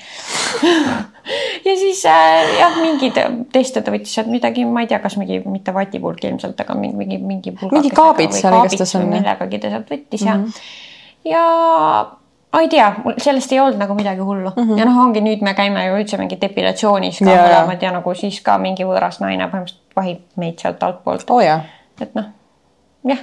ja 1.68 1.76
siis 1.84 2.06
äh, 2.06 2.54
jah, 2.60 2.80
mingid 2.82 3.20
teste 3.52 3.82
ta 3.82 3.94
võttis 3.94 4.16
sealt 4.16 4.32
midagi, 4.32 4.66
ma 4.66 4.86
ei 4.86 4.92
tea, 4.92 5.02
kas 5.04 5.18
mingi 5.22 5.42
mitte 5.46 5.74
vatipulk 5.76 6.24
ilmselt, 6.30 6.60
aga 6.66 6.78
mingi, 6.78 6.98
mingi, 6.98 7.18
mingi. 7.18 7.58
Mingi 7.72 7.94
kaabid 7.96 8.34
seal 8.36 8.62
igastahes 8.62 8.96
on, 9.00 9.10
millegagi 9.12 9.62
ta 9.62 9.76
sealt 9.76 9.92
võttis 9.92 10.26
mm 10.26 10.32
-hmm. 10.32 10.66
ja, 11.32 11.38
ja 11.38 11.46
ma 12.52 12.62
ei 12.62 12.68
tea, 12.68 12.88
sellest 13.18 13.52
ei 13.52 13.60
olnud 13.64 13.80
nagu 13.80 13.96
midagi 13.96 14.20
hullu 14.20 14.52
mm 14.56 14.64
-hmm. 14.64 14.80
ja 14.80 14.86
noh, 14.86 14.98
ongi 15.06 15.22
nüüd 15.22 15.42
me 15.42 15.54
käime 15.54 15.86
ju 15.86 15.96
üldse 16.00 16.18
mingi 16.18 16.38
depilatsioonis 16.42 17.20
ka 17.20 17.32
mõlemad 17.32 17.82
ja 17.82 17.92
nagu 17.96 18.16
siis 18.16 18.42
ka 18.42 18.58
mingi 18.58 18.84
võõras 18.84 19.22
naine 19.24 19.48
põhimõtteliselt 19.48 19.81
vahib 19.96 20.24
meid 20.42 20.60
sealt 20.62 20.84
altpoolt, 20.84 21.30
oo 21.30 21.42
jaa, 21.44 21.60
et 22.02 22.16
noh, 22.18 22.32
jah. 23.08 23.22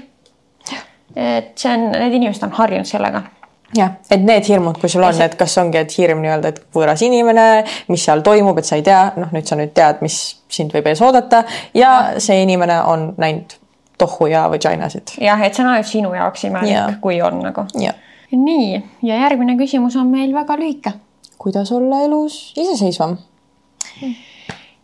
et 1.16 1.52
see 1.56 1.72
on, 1.72 1.90
need 1.94 2.16
inimesed 2.20 2.46
on 2.46 2.54
harjunud 2.58 2.88
sellega. 2.88 3.22
jah, 3.76 3.96
et 4.10 4.24
need 4.24 4.48
hirmud, 4.48 4.80
kui 4.80 4.90
sul 4.92 5.06
on, 5.06 5.22
et 5.24 5.38
kas 5.38 5.56
ongi, 5.62 5.80
et 5.80 5.96
hirm 5.98 6.22
nii-öelda, 6.24 6.52
et 6.52 6.60
võõras 6.74 7.04
inimene, 7.06 7.46
mis 7.88 8.04
seal 8.04 8.24
toimub, 8.26 8.60
et 8.60 8.68
sa 8.68 8.78
ei 8.80 8.84
tea, 8.86 9.00
noh, 9.16 9.32
nüüd 9.34 9.48
sa 9.48 9.58
nüüd 9.60 9.74
tead, 9.76 10.04
mis 10.04 10.20
sind 10.52 10.74
võib 10.74 10.88
ees 10.90 11.02
oodata 11.04 11.44
ja 11.76 12.20
see 12.22 12.42
inimene 12.44 12.80
on 12.88 13.10
näinud 13.20 13.58
tohu 13.98 14.28
ja 14.30 14.46
vaginasid. 14.50 15.18
jah, 15.24 15.42
et 15.42 15.56
see 15.56 15.64
on 15.64 15.72
ainult 15.74 15.90
sinu 15.90 16.14
jaoks 16.14 16.46
imelik 16.48 16.74
Jaa., 16.74 16.94
kui 17.02 17.20
on 17.22 17.42
nagu. 17.42 17.66
nii, 18.30 18.72
ja 19.02 19.20
järgmine 19.26 19.56
küsimus 19.60 19.96
on 19.96 20.10
meil 20.12 20.34
väga 20.36 20.56
lühike 20.60 20.98
kuidas 21.38 21.72
olla 21.72 22.00
elus 22.00 22.52
iseseisvam? 22.56 23.16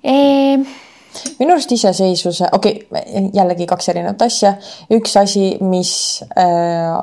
e. 0.05 0.15
Minu 1.39 1.55
arust 1.55 1.73
iseseisvuse, 1.73 2.49
okei 2.53 2.87
okay,, 2.91 3.27
jällegi 3.35 3.67
kaks 3.67 3.89
erinevat 3.95 4.23
asja. 4.23 4.55
üks 4.95 5.17
asi, 5.21 5.57
mis 5.61 5.95
äh, 6.39 7.03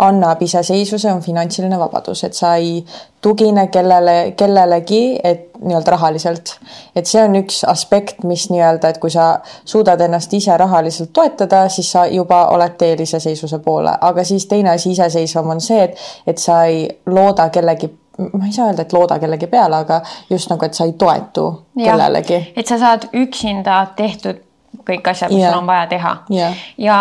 annab 0.00 0.42
iseseisvuse, 0.42 1.12
on 1.12 1.22
finantsiline 1.22 1.78
vabadus, 1.78 2.24
et 2.24 2.34
sa 2.34 2.54
ei 2.56 2.84
tugine 3.20 3.66
kellele, 3.68 4.32
kellelegi, 4.36 5.20
et 5.24 5.50
nii-öelda 5.60 5.90
rahaliselt. 5.90 6.54
et 6.96 7.06
see 7.06 7.22
on 7.22 7.36
üks 7.42 7.60
aspekt, 7.68 8.24
mis 8.24 8.46
nii-öelda, 8.50 8.94
et 8.94 8.98
kui 9.02 9.10
sa 9.10 9.40
suudad 9.64 10.00
ennast 10.00 10.32
ise 10.34 10.56
rahaliselt 10.56 11.12
toetada, 11.12 11.66
siis 11.68 11.90
sa 11.92 12.06
juba 12.06 12.46
oled 12.54 12.78
teel 12.78 13.00
iseseisvuse 13.04 13.58
poole, 13.64 13.92
aga 14.00 14.24
siis 14.24 14.46
teine 14.46 14.70
asi 14.70 14.94
iseseisvam 14.96 15.56
on 15.56 15.60
see, 15.60 15.82
et, 15.84 15.98
et 16.26 16.38
sa 16.38 16.64
ei 16.64 16.86
looda 17.06 17.50
kellegi 17.50 17.90
ma 18.32 18.46
ei 18.46 18.52
saa 18.52 18.66
öelda, 18.66 18.82
et 18.82 18.92
looda 18.92 19.18
kellegi 19.18 19.46
peale, 19.46 19.82
aga 19.84 20.00
just 20.30 20.50
nagu, 20.50 20.64
et 20.64 20.74
sa 20.74 20.84
ei 20.88 20.92
toetu 20.92 21.46
Jah. 21.76 21.90
kellelegi 21.90 22.40
et 22.56 22.66
sa 22.66 22.78
saad 22.78 23.08
üksinda 23.12 23.80
tehtud 23.96 24.44
kõik 24.86 25.10
asjad, 25.10 25.32
mis 25.32 25.42
Jah. 25.42 25.52
sul 25.52 25.62
on 25.62 25.66
vaja 25.66 25.86
teha 25.90 26.14
Jah. 26.30 26.62
ja 26.78 27.00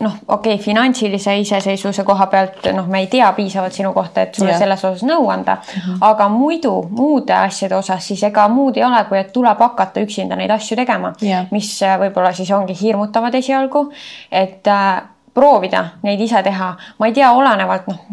noh, 0.00 0.14
okei 0.28 0.54
okay,, 0.54 0.64
finantsilise 0.64 1.36
iseseisvuse 1.42 2.04
koha 2.06 2.26
pealt 2.30 2.68
noh, 2.74 2.86
me 2.90 3.02
ei 3.04 3.10
tea 3.10 3.30
piisavalt 3.36 3.74
sinu 3.74 3.92
kohta, 3.96 4.26
et 4.26 4.34
sulle 4.34 4.52
Jah. 4.52 4.62
selles 4.62 4.84
osas 4.84 5.04
nõu 5.08 5.28
anda 5.32 5.56
mm, 5.56 5.80
-hmm. 5.80 5.98
aga 6.10 6.28
muidu 6.28 6.74
muude 6.90 7.34
asjade 7.34 7.76
osas 7.76 8.06
siis 8.06 8.22
ega 8.22 8.48
muud 8.48 8.76
ei 8.76 8.84
ole, 8.84 9.04
kui 9.08 9.18
et 9.18 9.32
tuleb 9.32 9.58
hakata 9.58 10.00
üksinda 10.00 10.36
neid 10.36 10.50
asju 10.50 10.76
tegema 10.76 11.12
Jah. 11.20 11.46
mis 11.50 11.70
äh, 11.82 11.98
võib-olla 12.00 12.32
siis 12.32 12.50
ongi 12.50 12.76
hirmutavad 12.80 13.34
esialgu, 13.34 13.88
et 14.32 14.66
äh, 14.66 15.02
proovida 15.38 15.84
neid 16.02 16.20
ise 16.24 16.42
teha, 16.44 16.72
ma 16.98 17.08
ei 17.08 17.16
tea, 17.16 17.30
olenevalt 17.32 17.88
noh, 17.90 18.04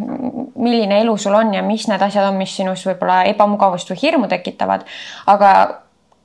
milline 0.56 1.02
elu 1.02 1.18
sul 1.22 1.36
on 1.38 1.54
ja 1.58 1.66
mis 1.66 1.88
need 1.90 2.02
asjad 2.06 2.30
on, 2.30 2.40
mis 2.40 2.56
sinus 2.56 2.86
võib-olla 2.88 3.24
ebamugavust 3.32 3.92
või 3.92 4.02
hirmu 4.06 4.32
tekitavad, 4.32 4.86
aga 5.34 5.52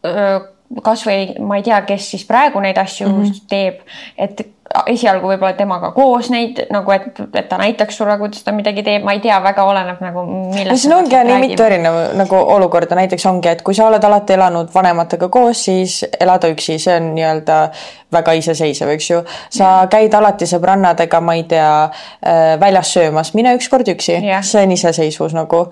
öö, 0.06 0.38
kasvõi 0.86 1.40
ma 1.42 1.58
ei 1.58 1.66
tea, 1.66 1.80
kes 1.88 2.12
siis 2.12 2.24
praegu 2.28 2.62
neid 2.62 2.78
asju 2.78 3.08
mm 3.08 3.22
-hmm. 3.22 3.46
teeb, 3.50 3.80
et 4.16 4.46
esialgu 4.70 5.32
võib-olla 5.32 5.56
temaga 5.58 5.90
koos 5.94 6.28
neid 6.30 6.60
nagu, 6.70 6.92
et, 6.94 7.18
et 7.34 7.48
ta 7.50 7.58
näitaks 7.58 7.96
sulle, 7.98 8.14
kuidas 8.20 8.44
ta 8.46 8.54
midagi 8.54 8.84
teeb, 8.86 9.02
ma 9.06 9.16
ei 9.16 9.22
tea, 9.22 9.38
väga 9.42 9.64
oleneb 9.66 10.02
nagu 10.04 10.22
no 10.26 10.42
millest. 10.54 10.84
siin 10.84 10.94
ongi 10.94 11.22
nii 11.26 11.38
mitu 11.42 11.66
erinevat 11.66 12.14
nagu 12.18 12.38
olukorda, 12.54 12.98
näiteks 12.98 13.26
ongi, 13.26 13.50
et 13.50 13.64
kui 13.66 13.74
sa 13.74 13.88
oled 13.90 14.04
alati 14.06 14.36
elanud 14.36 14.70
vanematega 14.74 15.28
koos, 15.32 15.64
siis 15.66 16.00
elada 16.20 16.50
üksi, 16.54 16.78
see 16.78 16.94
on 17.00 17.10
nii-öelda 17.16 17.58
väga 18.12 18.34
iseseisev, 18.38 18.90
eks 18.94 19.10
ju. 19.10 19.20
sa 19.54 19.70
käid 19.90 20.14
alati 20.14 20.46
sõbrannadega, 20.50 21.20
ma 21.22 21.34
ei 21.38 21.44
tea, 21.50 21.70
väljas 22.60 22.94
söömas, 22.94 23.32
mine 23.38 23.54
ükskord 23.58 23.90
üksi 23.90 24.18
see 24.20 24.62
on 24.62 24.74
iseseisvus 24.74 25.34
nagu. 25.36 25.64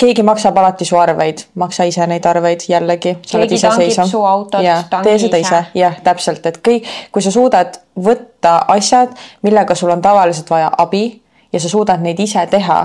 keegi 0.00 0.24
maksab 0.26 0.58
alati 0.58 0.84
su 0.88 0.98
arveid, 1.00 1.44
maksa 1.60 1.88
ise 1.88 2.06
neid 2.10 2.26
arveid 2.26 2.64
jällegi. 2.68 3.16
Keegi 3.24 3.60
tangib 3.60 4.04
su 4.08 4.22
autot, 4.24 4.64
tangi 4.90 5.08
tee 5.08 5.18
seda 5.26 5.40
ise. 5.40 5.48
ise, 5.48 5.80
jah, 5.80 6.00
täpselt, 6.04 6.46
et 6.46 6.60
kõik, 6.64 6.88
kui 7.12 7.24
sa 7.24 7.32
suudad 7.34 7.69
võtta 7.96 8.56
asjad, 8.68 9.14
millega 9.42 9.74
sul 9.74 9.90
on 9.90 10.02
tavaliselt 10.02 10.50
vaja 10.50 10.70
abi 10.78 11.04
ja 11.52 11.60
sa 11.60 11.68
suudad 11.68 12.02
neid 12.02 12.20
ise 12.20 12.46
teha, 12.50 12.80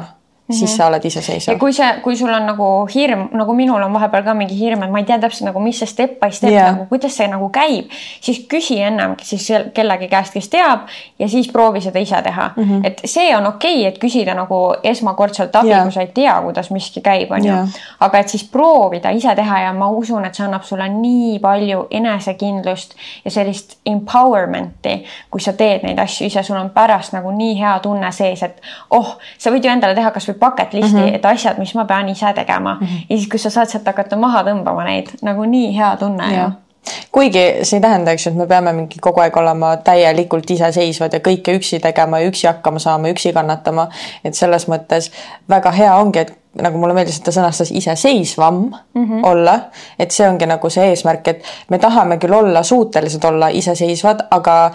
siis 0.51 0.77
sa 0.77 0.87
oled 0.87 1.03
ja 1.03 1.07
iseseisev. 1.07 1.57
kui 1.59 1.73
see, 1.73 1.87
kui 2.03 2.17
sul 2.17 2.29
on 2.29 2.45
nagu 2.45 2.65
hirm, 2.93 3.27
nagu 3.33 3.53
minul 3.57 3.81
on 3.81 3.93
vahepeal 3.93 4.23
ka 4.27 4.33
mingi 4.37 4.57
hirm, 4.59 4.83
et 4.85 4.91
ma 4.93 5.01
ei 5.01 5.07
tea 5.07 5.17
täpselt 5.19 5.47
nagu, 5.49 5.59
mis 5.63 5.79
see 5.81 5.89
step 5.89 6.19
by 6.21 6.29
step 6.31 6.51
yeah. 6.53 6.69
nagu, 6.69 6.85
kuidas 6.91 7.15
see 7.17 7.25
nagu 7.31 7.47
käib, 7.53 7.89
siis 8.21 8.43
küsi 8.51 8.77
ennem 8.85 9.15
siis 9.25 9.47
kellegi 9.73 10.07
käest, 10.11 10.35
kes 10.35 10.49
teab 10.53 10.85
ja 11.19 11.29
siis 11.31 11.49
proovi 11.49 11.81
seda 11.81 11.99
ise 11.99 12.21
teha 12.21 12.51
mm. 12.55 12.63
-hmm. 12.63 12.85
et 12.87 13.01
see 13.05 13.35
on 13.37 13.47
okei 13.47 13.79
okay,, 13.79 13.87
et 13.89 13.97
küsida 14.03 14.35
nagu 14.37 14.59
esmakordselt 14.83 15.55
abi 15.55 15.73
yeah. 15.73 15.83
kui 15.83 15.91
sa 15.91 16.05
ei 16.05 16.11
tea, 16.13 16.35
kuidas 16.41 16.69
miski 16.71 17.01
käib, 17.01 17.31
onju 17.31 17.49
Jaa.. 17.51 17.65
aga 17.99 18.21
et 18.21 18.29
siis 18.29 18.43
proovida 18.43 19.09
ise 19.09 19.35
teha 19.35 19.59
ja 19.59 19.73
ma 19.73 19.89
usun, 19.89 20.25
et 20.25 20.35
see 20.35 20.45
annab 20.45 20.63
sulle 20.63 20.89
nii 20.89 21.39
palju 21.39 21.87
enesekindlust 21.91 22.93
ja 23.25 23.31
sellist 23.31 23.79
empowerment'i, 23.85 25.03
kui 25.31 25.41
sa 25.41 25.53
teed 25.53 25.83
neid 25.83 25.99
asju 25.99 26.27
ise, 26.27 26.43
sul 26.43 26.57
on 26.57 26.69
pärast 26.69 27.17
nagu 27.17 27.31
nii 27.31 27.57
hea 27.59 27.79
tunne 27.79 28.11
sees, 28.11 28.43
et 28.43 28.61
oh, 28.89 29.17
sa 29.37 29.49
võid 29.51 29.65
ju 29.65 29.71
endale 29.71 29.95
teha 29.95 30.11
kasvõi 30.11 30.34
bucket 30.39 30.73
list'i 30.73 30.97
mm, 30.97 31.05
-hmm. 31.05 31.15
et 31.15 31.25
asjad, 31.25 31.57
mis 31.57 31.75
ma 31.75 31.85
pean 31.85 32.09
ise 32.09 32.33
tegema 32.33 32.77
mm. 32.81 32.87
-hmm. 32.87 33.05
ja 33.09 33.17
siis, 33.17 33.29
kui 33.29 33.39
sa 33.39 33.49
saad 33.49 33.67
sealt 33.71 33.87
hakata 33.87 34.15
maha 34.15 34.43
tõmbama 34.43 34.83
neid, 34.83 35.09
nagu 35.21 35.45
nii 35.45 35.75
hea 35.77 35.95
tunne 35.97 36.29
ju 36.29 36.37
jah. 36.39 36.51
kuigi 37.11 37.43
see 37.63 37.77
ei 37.77 37.81
tähenda, 37.81 38.11
eks 38.11 38.25
ju, 38.25 38.31
et 38.31 38.37
me 38.37 38.47
peame 38.47 38.73
mingi 38.73 38.99
kogu 39.01 39.19
aeg 39.19 39.37
olema 39.37 39.77
täielikult 39.77 40.51
iseseisvad 40.51 41.13
ja 41.13 41.19
kõike 41.19 41.55
üksi 41.59 41.79
tegema 41.79 42.19
ja 42.19 42.29
üksi 42.29 42.47
hakkama 42.47 42.79
saama, 42.79 43.07
üksi 43.07 43.33
kannatama. 43.33 43.87
et 44.23 44.33
selles 44.33 44.67
mõttes 44.67 45.11
väga 45.49 45.71
hea 45.71 45.95
ongi, 45.95 46.19
et 46.19 46.33
nagu 46.61 46.77
mulle 46.79 46.93
meeldis, 46.93 47.17
et 47.19 47.23
ta 47.23 47.31
sõnastas 47.35 47.71
iseseisvam 47.71 48.59
mm 48.63 49.05
-hmm. 49.05 49.23
olla, 49.23 49.59
et 49.99 50.11
see 50.11 50.29
ongi 50.29 50.45
nagu 50.45 50.69
see 50.69 50.89
eesmärk, 50.89 51.27
et 51.27 51.43
me 51.69 51.79
tahame 51.79 52.17
küll 52.17 52.33
olla 52.33 52.63
suutelised 52.63 53.23
olla 53.23 53.47
iseseisvad, 53.47 54.27
aga 54.31 54.71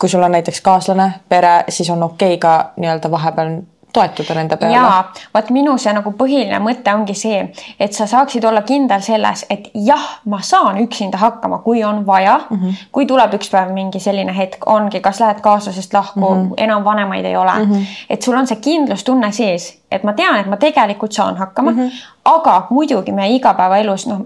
kui 0.00 0.08
sul 0.08 0.22
on 0.22 0.32
näiteks 0.32 0.60
kaaslane, 0.60 1.12
pere, 1.28 1.64
siis 1.68 1.90
on 1.90 2.02
okei 2.02 2.34
okay 2.34 2.38
ka 2.38 2.72
nii-öelda 2.76 3.10
vahepeal 3.10 3.50
toetuda 3.92 4.34
nende 4.34 4.56
peale. 4.56 4.74
jaa, 4.74 5.12
vot 5.34 5.50
minu 5.50 5.76
see 5.78 5.92
nagu 5.92 6.12
põhiline 6.18 6.58
mõte 6.62 6.94
ongi 6.94 7.14
see, 7.18 7.42
et 7.80 7.92
sa 7.92 8.06
saaksid 8.06 8.44
olla 8.44 8.62
kindel 8.66 9.02
selles, 9.04 9.44
et 9.50 9.68
jah, 9.74 10.06
ma 10.24 10.40
saan 10.42 10.80
üksinda 10.82 11.20
hakkama, 11.20 11.58
kui 11.66 11.84
on 11.84 12.06
vaja 12.06 12.40
mm. 12.50 12.56
-hmm. 12.56 12.88
kui 12.92 13.06
tuleb 13.06 13.34
üks 13.38 13.50
päev 13.50 13.72
mingi 13.72 14.00
selline 14.00 14.36
hetk, 14.36 14.66
ongi, 14.66 15.00
kas 15.00 15.20
lähed 15.20 15.40
kaaslasest 15.40 15.94
lahku 15.94 16.20
mm, 16.20 16.48
-hmm. 16.48 16.54
enam 16.56 16.84
vanemaid 16.84 17.24
ei 17.24 17.36
ole 17.36 17.52
mm. 17.58 17.72
-hmm. 17.72 17.86
et 18.10 18.22
sul 18.22 18.36
on 18.36 18.46
see 18.46 18.56
kindlustunne 18.56 19.32
sees, 19.32 19.78
et 19.90 20.04
ma 20.04 20.12
tean, 20.12 20.36
et 20.40 20.46
ma 20.46 20.56
tegelikult 20.56 21.12
saan 21.12 21.36
hakkama 21.36 21.70
mm. 21.70 21.78
-hmm. 21.78 21.90
aga 22.24 22.66
muidugi 22.70 23.12
meie 23.12 23.34
igapäevaelus 23.34 24.06
noh, 24.06 24.20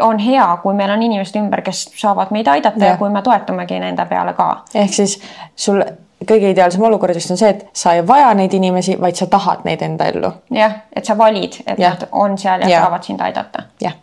on 0.00 0.18
hea, 0.18 0.58
kui 0.62 0.74
meil 0.74 0.90
on 0.90 1.02
inimesed 1.02 1.40
ümber, 1.40 1.62
kes 1.62 1.90
saavad 1.96 2.26
meid 2.30 2.46
aidata 2.46 2.84
ja, 2.84 2.90
ja 2.90 2.96
kui 2.96 3.10
me 3.10 3.22
toetumegi 3.22 3.80
nende 3.80 4.04
peale 4.04 4.32
ka. 4.32 4.56
ehk 4.74 4.94
siis 4.94 5.20
sul 5.56 5.82
kõige 6.28 6.50
ideaalsem 6.52 6.82
olukord 6.88 7.16
just 7.16 7.32
on 7.34 7.40
see, 7.40 7.50
et 7.54 7.66
sa 7.76 7.94
ei 7.96 8.04
vaja 8.06 8.32
neid 8.38 8.54
inimesi, 8.56 8.96
vaid 9.00 9.18
sa 9.18 9.28
tahad 9.32 9.64
neid 9.68 9.82
enda 9.86 10.08
ellu. 10.12 10.32
jah, 10.54 10.80
et 10.92 11.04
sa 11.04 11.18
valid, 11.18 11.60
et 11.66 11.78
ja. 11.78 11.94
nad 11.94 12.08
on 12.12 12.38
seal 12.38 12.66
ja, 12.66 12.72
ja. 12.76 12.82
saavad 12.86 13.06
sind 13.08 13.22
aidata. 13.24 13.66
jah. 13.82 13.94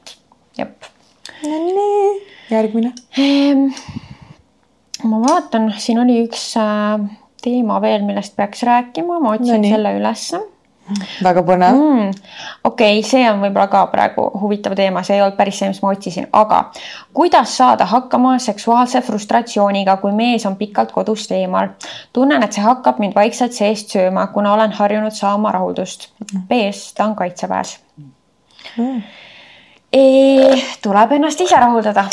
jep. 0.57 0.89
no 1.43 1.59
nii, 1.65 2.07
järgmine 2.53 2.93
ehm,. 3.17 3.67
ma 5.09 5.21
vaatan, 5.27 5.73
siin 5.77 5.99
oli 6.03 6.21
üks 6.27 6.53
äh, 6.61 7.03
teema 7.43 7.81
veel, 7.83 8.07
millest 8.07 8.35
peaks 8.39 8.63
rääkima, 8.63 9.19
ma 9.19 9.37
otsin 9.37 9.61
no, 9.61 9.75
selle 9.75 9.95
ülesse 9.99 10.41
väga 11.23 11.43
põnev 11.47 11.77
mm,. 11.77 12.09
okei 12.67 12.99
okay,, 12.99 13.03
see 13.07 13.23
on 13.29 13.39
võib-olla 13.43 13.69
ka 13.71 13.85
praegu 13.91 14.25
huvitav 14.41 14.75
teema, 14.75 15.03
see 15.03 15.15
ei 15.17 15.23
olnud 15.23 15.37
päris 15.37 15.61
see, 15.61 15.69
mis 15.71 15.79
ma 15.83 15.93
otsisin, 15.93 16.27
aga 16.35 16.59
kuidas 17.15 17.55
saada 17.57 17.87
hakkama 17.87 18.35
seksuaalse 18.43 19.01
frustratsiooniga, 19.07 19.97
kui 20.03 20.11
mees 20.15 20.45
on 20.49 20.57
pikalt 20.59 20.91
kodust 20.91 21.31
eemal? 21.31 21.73
tunnen, 22.13 22.43
et 22.43 22.53
see 22.53 22.65
hakkab 22.65 22.99
mind 22.99 23.15
vaikselt 23.15 23.55
seest 23.55 23.95
sööma, 23.95 24.27
kuna 24.35 24.53
olen 24.53 24.75
harjunud 24.75 25.15
saama 25.15 25.51
rahuldust. 25.55 26.09
B-s, 26.49 26.93
ta 26.97 27.07
on 27.07 27.15
kaitseväes 27.15 27.77
mm.. 28.77 29.01
Tuleb 30.81 31.11
ennast 31.13 31.41
ise 31.45 31.59
rahuldada 31.61 32.07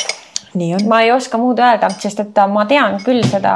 ma 0.88 1.00
ei 1.02 1.12
oska 1.12 1.38
muud 1.38 1.58
öelda, 1.58 1.90
sest 1.90 2.20
et 2.20 2.44
ma 2.50 2.66
tean 2.66 2.98
küll 3.04 3.22
seda 3.22 3.54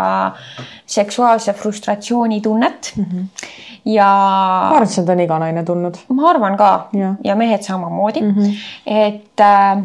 seksuaalse 0.87 1.53
frustratsiooni 1.53 2.41
tunnet 2.41 2.93
mm. 2.97 3.05
-hmm 3.05 3.73
ja. 3.85 4.07
ma 4.07 4.69
arvan, 4.69 4.89
et 4.89 4.97
seda 4.97 5.15
on 5.15 5.23
iga 5.25 5.39
naine 5.41 5.65
tundnud. 5.67 5.99
ma 6.17 6.29
arvan 6.31 6.57
ka 6.61 6.71
ja, 6.97 7.15
ja 7.25 7.37
mehed 7.37 7.63
samamoodi 7.63 8.23
mm. 8.23 8.35
-hmm. 8.35 8.53
et, 8.87 9.41
äh, 9.41 9.85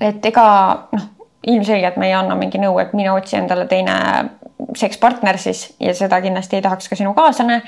et 0.00 0.26
ega 0.26 0.46
noh, 0.92 1.02
ilmselgelt 1.46 1.96
me 1.96 2.06
ei 2.06 2.14
anna 2.14 2.34
mingi 2.34 2.58
nõu, 2.58 2.78
et 2.80 2.92
mine 2.92 3.12
otsi 3.12 3.36
endale 3.36 3.66
teine 3.66 3.96
sekspartner 4.76 5.38
siis 5.38 5.74
ja 5.80 5.94
seda 5.94 6.20
kindlasti 6.20 6.56
ei 6.56 6.62
tahaks 6.62 6.88
ka 6.88 6.96
sinu 6.96 7.14
kaaslane. 7.14 7.62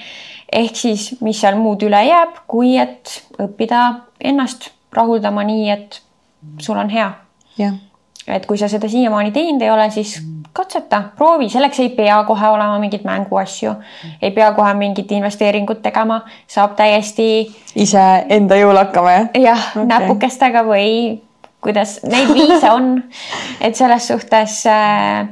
ehk 0.53 0.77
siis, 0.77 1.21
mis 1.21 1.41
seal 1.41 1.57
muud 1.57 1.83
üle 1.83 2.03
jääb, 2.07 2.39
kui 2.47 2.77
et 2.79 3.23
õppida 3.39 3.95
ennast 4.21 4.71
rahuldama 4.93 5.45
nii, 5.45 5.71
et 5.71 6.03
sul 6.59 6.79
on 6.79 6.91
hea. 6.91 7.13
jah 7.59 7.75
et 8.29 8.47
kui 8.47 8.59
sa 8.59 8.69
seda 8.69 8.89
siiamaani 8.91 9.33
teinud 9.35 9.63
ei 9.63 9.71
ole, 9.71 9.91
siis 9.95 10.17
katseta, 10.57 11.03
proovi, 11.17 11.49
selleks 11.53 11.81
ei 11.85 11.91
pea 11.95 12.17
kohe 12.29 12.49
olema 12.49 12.79
mingeid 12.81 13.05
mänguasju, 13.07 13.75
ei 14.23 14.31
pea 14.35 14.51
kohe 14.57 14.73
mingit 14.75 15.13
investeeringut 15.13 15.83
tegema, 15.85 16.23
saab 16.49 16.77
täiesti. 16.79 17.29
ise 17.77 18.05
enda 18.33 18.59
jõul 18.59 18.81
hakkama, 18.81 19.15
jah? 19.19 19.31
jah 19.47 19.71
okay., 19.75 19.89
näpukestega 19.93 20.65
või 20.67 20.91
kuidas 21.65 21.99
neid 22.07 22.33
viise 22.35 22.71
on, 22.71 22.95
et 23.61 23.77
selles 23.77 24.09
suhtes 24.09 24.63
äh, 24.71 25.29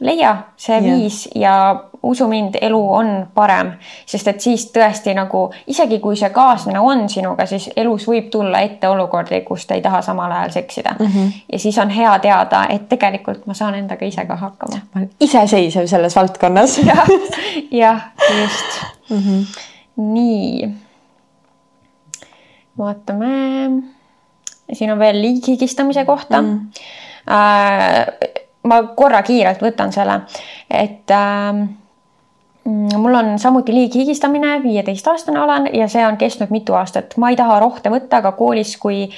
leia 0.00 0.34
see 0.56 0.76
yeah. 0.78 0.86
viis 0.86 1.22
ja 1.34 1.54
usu 2.08 2.28
mind, 2.28 2.56
elu 2.60 2.80
on 2.92 3.10
parem, 3.34 3.72
sest 4.06 4.28
et 4.30 4.40
siis 4.40 4.68
tõesti 4.72 5.12
nagu 5.16 5.48
isegi 5.68 5.98
kui 6.00 6.16
see 6.16 6.30
kaaslane 6.34 6.80
on 6.80 7.04
sinuga, 7.12 7.46
siis 7.48 7.68
elus 7.76 8.06
võib 8.08 8.30
tulla 8.32 8.62
ette 8.64 8.88
olukordi, 8.88 9.42
kus 9.46 9.66
te 9.68 9.76
ei 9.76 9.84
taha 9.84 10.00
samal 10.04 10.32
ajal 10.32 10.54
seksida 10.56 10.94
mm. 10.98 11.06
-hmm. 11.06 11.32
ja 11.52 11.58
siis 11.58 11.78
on 11.78 11.90
hea 11.90 12.18
teada, 12.24 12.64
et 12.70 12.88
tegelikult 12.88 13.46
ma 13.46 13.54
saan 13.54 13.74
endaga 13.74 14.06
ise 14.06 14.24
ka 14.26 14.36
hakkama. 14.36 14.80
ma 14.94 15.00
olen 15.00 15.10
iseseisev 15.20 15.86
selles 15.86 16.16
valdkonnas 16.16 16.78
ja,. 16.88 16.96
jah, 17.70 18.02
just 18.40 18.82
mm. 19.10 19.18
-hmm. 19.18 19.46
nii. 19.96 20.68
vaatame. 22.78 23.26
siin 24.72 24.92
on 24.92 24.98
veel 24.98 25.22
liighigistamise 25.22 26.04
kohta 26.04 26.42
mm. 26.42 26.58
-hmm. 26.58 27.32
äh, 27.32 28.06
ma 28.62 28.82
korra 28.82 29.22
kiirelt 29.22 29.62
võtan 29.62 29.92
selle, 29.92 30.20
et 30.70 31.10
äh, 31.10 31.68
mul 32.68 33.14
on 33.14 33.38
samuti 33.38 33.74
liighigistamine, 33.74 34.62
viieteistaastane 34.62 35.40
olen 35.40 35.68
ja 35.72 35.88
see 35.88 36.06
on 36.06 36.16
kestnud 36.16 36.50
mitu 36.50 36.74
aastat. 36.74 37.16
ma 37.16 37.30
ei 37.30 37.36
taha 37.36 37.58
rohte 37.60 37.90
võtta, 37.90 38.20
aga 38.20 38.32
koolis, 38.32 38.76
kui 38.76 39.08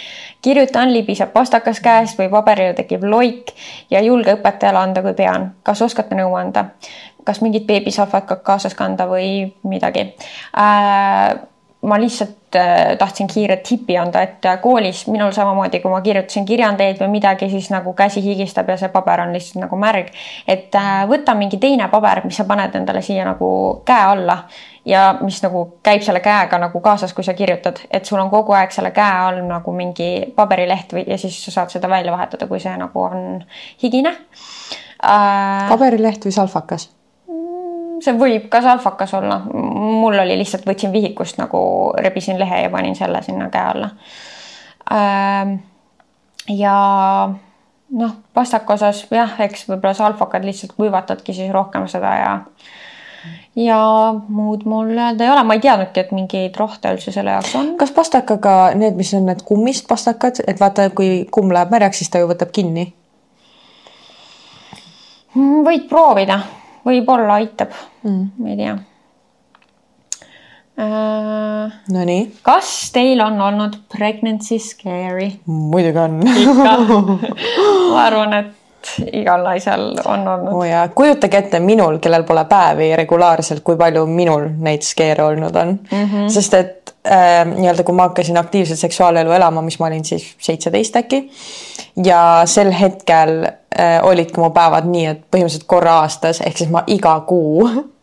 kirjutan, 0.42 0.92
libiseb 0.92 1.32
pastakas 1.32 1.80
käest 1.80 2.18
või 2.18 2.30
paberile 2.30 2.74
tekib 2.78 3.04
loik 3.04 3.54
ja 3.90 4.00
ei 4.00 4.06
julge 4.06 4.34
õpetajale 4.38 4.78
anda, 4.78 5.02
kui 5.02 5.14
pean. 5.14 5.50
kas 5.62 5.82
oskate 5.82 6.14
nõu 6.14 6.34
anda? 6.34 6.70
kas 7.24 7.42
mingit 7.44 7.66
beebisalfakat 7.66 8.42
kaasas 8.42 8.74
kanda 8.74 9.06
või 9.10 9.52
midagi 9.62 10.06
äh,? 10.56 11.40
ma 11.82 11.96
lihtsalt 12.00 12.39
äh, 12.56 12.96
tahtsin 12.98 13.26
kiiret 13.26 13.62
tipi 13.62 13.96
anda, 13.98 14.22
et 14.22 14.44
äh, 14.44 14.58
koolis 14.62 15.06
minul 15.06 15.32
samamoodi, 15.32 15.80
kui 15.80 15.90
ma 15.92 16.00
kirjutasin 16.04 16.46
kirjandeid 16.48 17.00
või 17.00 17.08
midagi, 17.16 17.50
siis 17.50 17.70
nagu 17.70 17.92
käsi 17.96 18.22
higistab 18.24 18.68
ja 18.68 18.76
see 18.80 18.90
paber 18.92 19.24
on 19.24 19.32
lihtsalt 19.34 19.64
nagu 19.64 19.78
märg. 19.80 20.10
et 20.48 20.74
äh, 20.74 21.04
võta 21.08 21.34
mingi 21.38 21.58
teine 21.62 21.88
paber, 21.88 22.24
mis 22.24 22.36
sa 22.36 22.44
paned 22.48 22.74
endale 22.74 23.02
siia 23.02 23.24
nagu 23.24 23.50
käe 23.86 24.04
alla 24.12 24.38
ja 24.84 25.18
mis 25.20 25.42
nagu 25.42 25.64
käib 25.82 26.02
selle 26.02 26.20
käega 26.20 26.58
nagu 26.58 26.80
kaasas, 26.80 27.12
kui 27.14 27.24
sa 27.24 27.34
kirjutad, 27.34 27.82
et 27.90 28.04
sul 28.04 28.20
on 28.20 28.30
kogu 28.30 28.56
aeg 28.56 28.72
selle 28.72 28.90
käe 28.96 29.18
all 29.26 29.42
nagu 29.46 29.72
mingi 29.72 30.32
paberileht 30.36 30.94
või 30.96 31.04
ja 31.06 31.18
siis 31.18 31.42
sa 31.44 31.58
saad 31.58 31.74
seda 31.74 31.88
välja 31.88 32.12
vahetada, 32.12 32.46
kui 32.46 32.60
see 32.60 32.76
nagu 32.76 33.02
on 33.02 33.44
higine 33.82 34.16
äh,. 35.04 35.68
paberileht 35.68 36.24
või 36.24 36.34
salfakas 36.34 36.90
see 38.04 38.16
võib 38.16 38.48
ka 38.52 38.60
salfakas 38.64 39.12
olla, 39.18 39.40
mul 40.10 40.24
oli 40.24 40.38
lihtsalt, 40.40 40.66
võtsin 40.66 40.92
vihikust 40.92 41.38
nagu 41.38 41.60
rebisin 41.98 42.38
lehe 42.40 42.64
ja 42.64 42.72
panin 42.72 42.98
selle 42.98 43.22
sinna 43.22 43.48
käe 43.52 43.70
alla. 43.74 43.90
Ähm, 44.90 45.54
ja 46.50 46.76
noh, 47.90 48.12
pastaka 48.34 48.74
osas 48.74 49.06
jah, 49.10 49.38
eks 49.46 49.68
võib-olla 49.68 49.94
salfakad 49.94 50.44
lihtsalt 50.46 50.74
kuivatadki 50.76 51.34
siis 51.36 51.52
rohkem 51.54 51.86
seda 51.90 52.14
ja 52.18 52.36
ja 53.58 53.80
muud 54.28 54.62
mul 54.64 54.92
öelda 54.94 55.24
ei 55.24 55.30
ole, 55.30 55.42
ma 55.44 55.56
ei 55.56 55.62
teadnudki, 55.64 56.00
et 56.00 56.12
mingeid 56.16 56.56
rohte 56.56 56.92
üldse 56.94 57.12
selle 57.12 57.34
jaoks 57.34 57.54
on. 57.58 57.74
kas 57.80 57.92
pastakaga 57.94 58.54
need, 58.78 58.96
mis 58.98 59.12
on 59.18 59.26
need 59.28 59.42
kummist 59.46 59.88
pastakad, 59.90 60.42
et 60.46 60.60
vaata, 60.60 60.88
kui 60.96 61.26
kumm 61.32 61.52
läheb 61.54 61.72
märjaks, 61.74 62.00
siis 62.00 62.12
ta 62.12 62.22
ju 62.22 62.30
võtab 62.30 62.54
kinni? 62.56 62.90
võid 65.36 65.86
proovida 65.90 66.40
võib-olla 66.86 67.40
aitab 67.40 67.74
mm., 68.02 68.30
ma 68.38 68.54
ei 68.54 68.56
tea. 68.58 68.78
Nonii. 71.90 72.22
kas 72.46 72.90
teil 72.94 73.20
on 73.24 73.40
olnud 73.40 73.76
pregnancy 73.92 74.58
scary? 74.58 75.30
muidugi 75.46 75.98
on. 75.98 76.20
ma 77.92 78.06
arvan, 78.06 78.34
et 78.38 78.56
igal 79.12 79.44
naisel 79.44 79.82
on 80.04 80.28
olnud 80.28 80.52
oh. 80.54 80.64
jaa, 80.64 80.88
kujutage 80.96 81.38
ette 81.44 81.60
minul, 81.60 81.98
kellel 82.02 82.24
pole 82.28 82.44
päevi 82.48 82.90
regulaarselt, 82.96 83.62
kui 83.64 83.76
palju 83.80 84.06
minul 84.08 84.48
neid 84.64 84.84
skeere 84.86 85.24
olnud 85.24 85.56
on 85.56 85.74
mm. 85.76 86.04
-hmm. 86.04 86.28
sest 86.32 86.54
et 86.54 86.94
äh, 87.06 87.44
nii-öelda, 87.46 87.84
kui 87.84 87.94
ma 87.94 88.08
hakkasin 88.08 88.36
aktiivselt 88.36 88.78
seksuaalelu 88.78 89.32
elama, 89.32 89.62
mis 89.62 89.78
ma 89.78 89.86
olin 89.86 90.04
siis 90.04 90.34
seitseteist 90.38 90.96
äkki 90.96 91.30
ja 92.04 92.42
sel 92.44 92.72
hetkel 92.72 93.44
äh, 93.44 94.00
olidki 94.02 94.40
mu 94.40 94.50
päevad 94.50 94.88
nii, 94.88 95.06
et 95.06 95.22
põhimõtteliselt 95.30 95.66
korra 95.66 96.00
aastas, 96.04 96.40
ehk 96.40 96.58
siis 96.58 96.70
ma 96.70 96.84
iga 96.86 97.20
kuu 97.26 97.68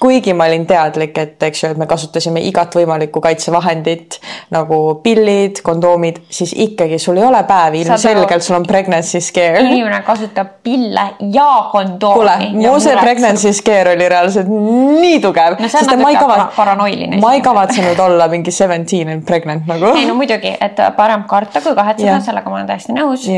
kuigi 0.00 0.32
ma 0.34 0.46
olin 0.46 0.66
teadlik, 0.66 1.16
et 1.18 1.42
eks 1.42 1.62
ju, 1.62 1.70
et 1.72 1.78
me 1.80 1.86
kasutasime 1.90 2.40
igat 2.46 2.74
võimalikku 2.78 3.20
kaitsevahendit 3.22 4.18
nagu 4.54 4.78
pillid, 5.02 5.62
kondoomid, 5.66 6.20
siis 6.30 6.52
ikkagi 6.54 7.00
sul 7.02 7.18
ei 7.18 7.26
ole 7.26 7.40
päevi, 7.48 7.82
ilmselgelt 7.82 8.46
sul 8.46 8.58
on 8.60 8.66
pregnancy 8.68 9.20
scare. 9.24 9.64
inimene 9.64 10.00
kasutab 10.06 10.54
pille 10.62 11.08
ja 11.34 11.48
kondoomi. 11.72 12.20
kuule, 12.20 12.36
mu 12.54 12.76
see 12.82 12.96
pregnancy 13.00 13.52
scare 13.56 13.96
oli 13.96 14.08
reaalselt 14.08 14.48
nii 14.50 15.18
tugev. 15.24 15.58
no 15.58 15.72
see 15.72 15.82
on 15.82 15.90
natuke 16.04 16.22
kavat... 16.22 16.54
paranoiline. 16.56 17.20
ma 17.24 17.34
ei 17.34 17.42
kavatsenud 17.42 17.98
olla 18.06 18.28
mingi 18.28 18.54
seventeen 18.54 19.10
and 19.16 19.26
pregnant 19.26 19.66
nagu. 19.66 19.92
ei 19.96 20.06
no 20.06 20.14
muidugi, 20.18 20.54
et 20.60 20.78
parem 20.96 21.26
karta 21.28 21.64
kui 21.64 21.74
kahetseda, 21.74 22.20
sellega 22.30 22.50
ma 22.50 22.60
olen 22.62 22.70
täiesti 22.70 22.94
nõus. 22.94 23.28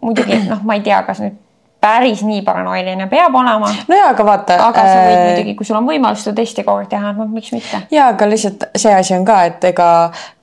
muidugi 0.00 0.42
noh, 0.48 0.66
ma 0.66 0.80
ei 0.80 0.84
tea, 0.84 1.02
kas 1.06 1.22
nüüd 1.22 1.38
päris 1.82 2.22
nii 2.22 2.42
paranoiline 2.46 3.08
peab 3.10 3.34
olema. 3.34 3.70
no 3.88 3.96
jaa, 3.96 4.10
aga 4.14 4.26
vaata. 4.26 4.58
aga 4.68 4.84
sa 4.86 5.00
võid 5.06 5.22
muidugi, 5.26 5.54
kui 5.58 5.66
sul 5.66 5.78
on 5.80 5.88
võimalus 5.88 6.22
seda 6.22 6.38
testi 6.38 6.62
kogu 6.62 6.84
aeg 6.84 6.92
teha, 6.92 7.10
noh 7.16 7.30
miks 7.32 7.50
mitte. 7.54 7.82
jaa, 7.90 8.12
aga 8.14 8.28
lihtsalt 8.30 8.68
see 8.78 8.94
asi 8.94 9.16
on 9.16 9.26
ka, 9.26 9.40
et 9.50 9.66
ega 9.72 9.88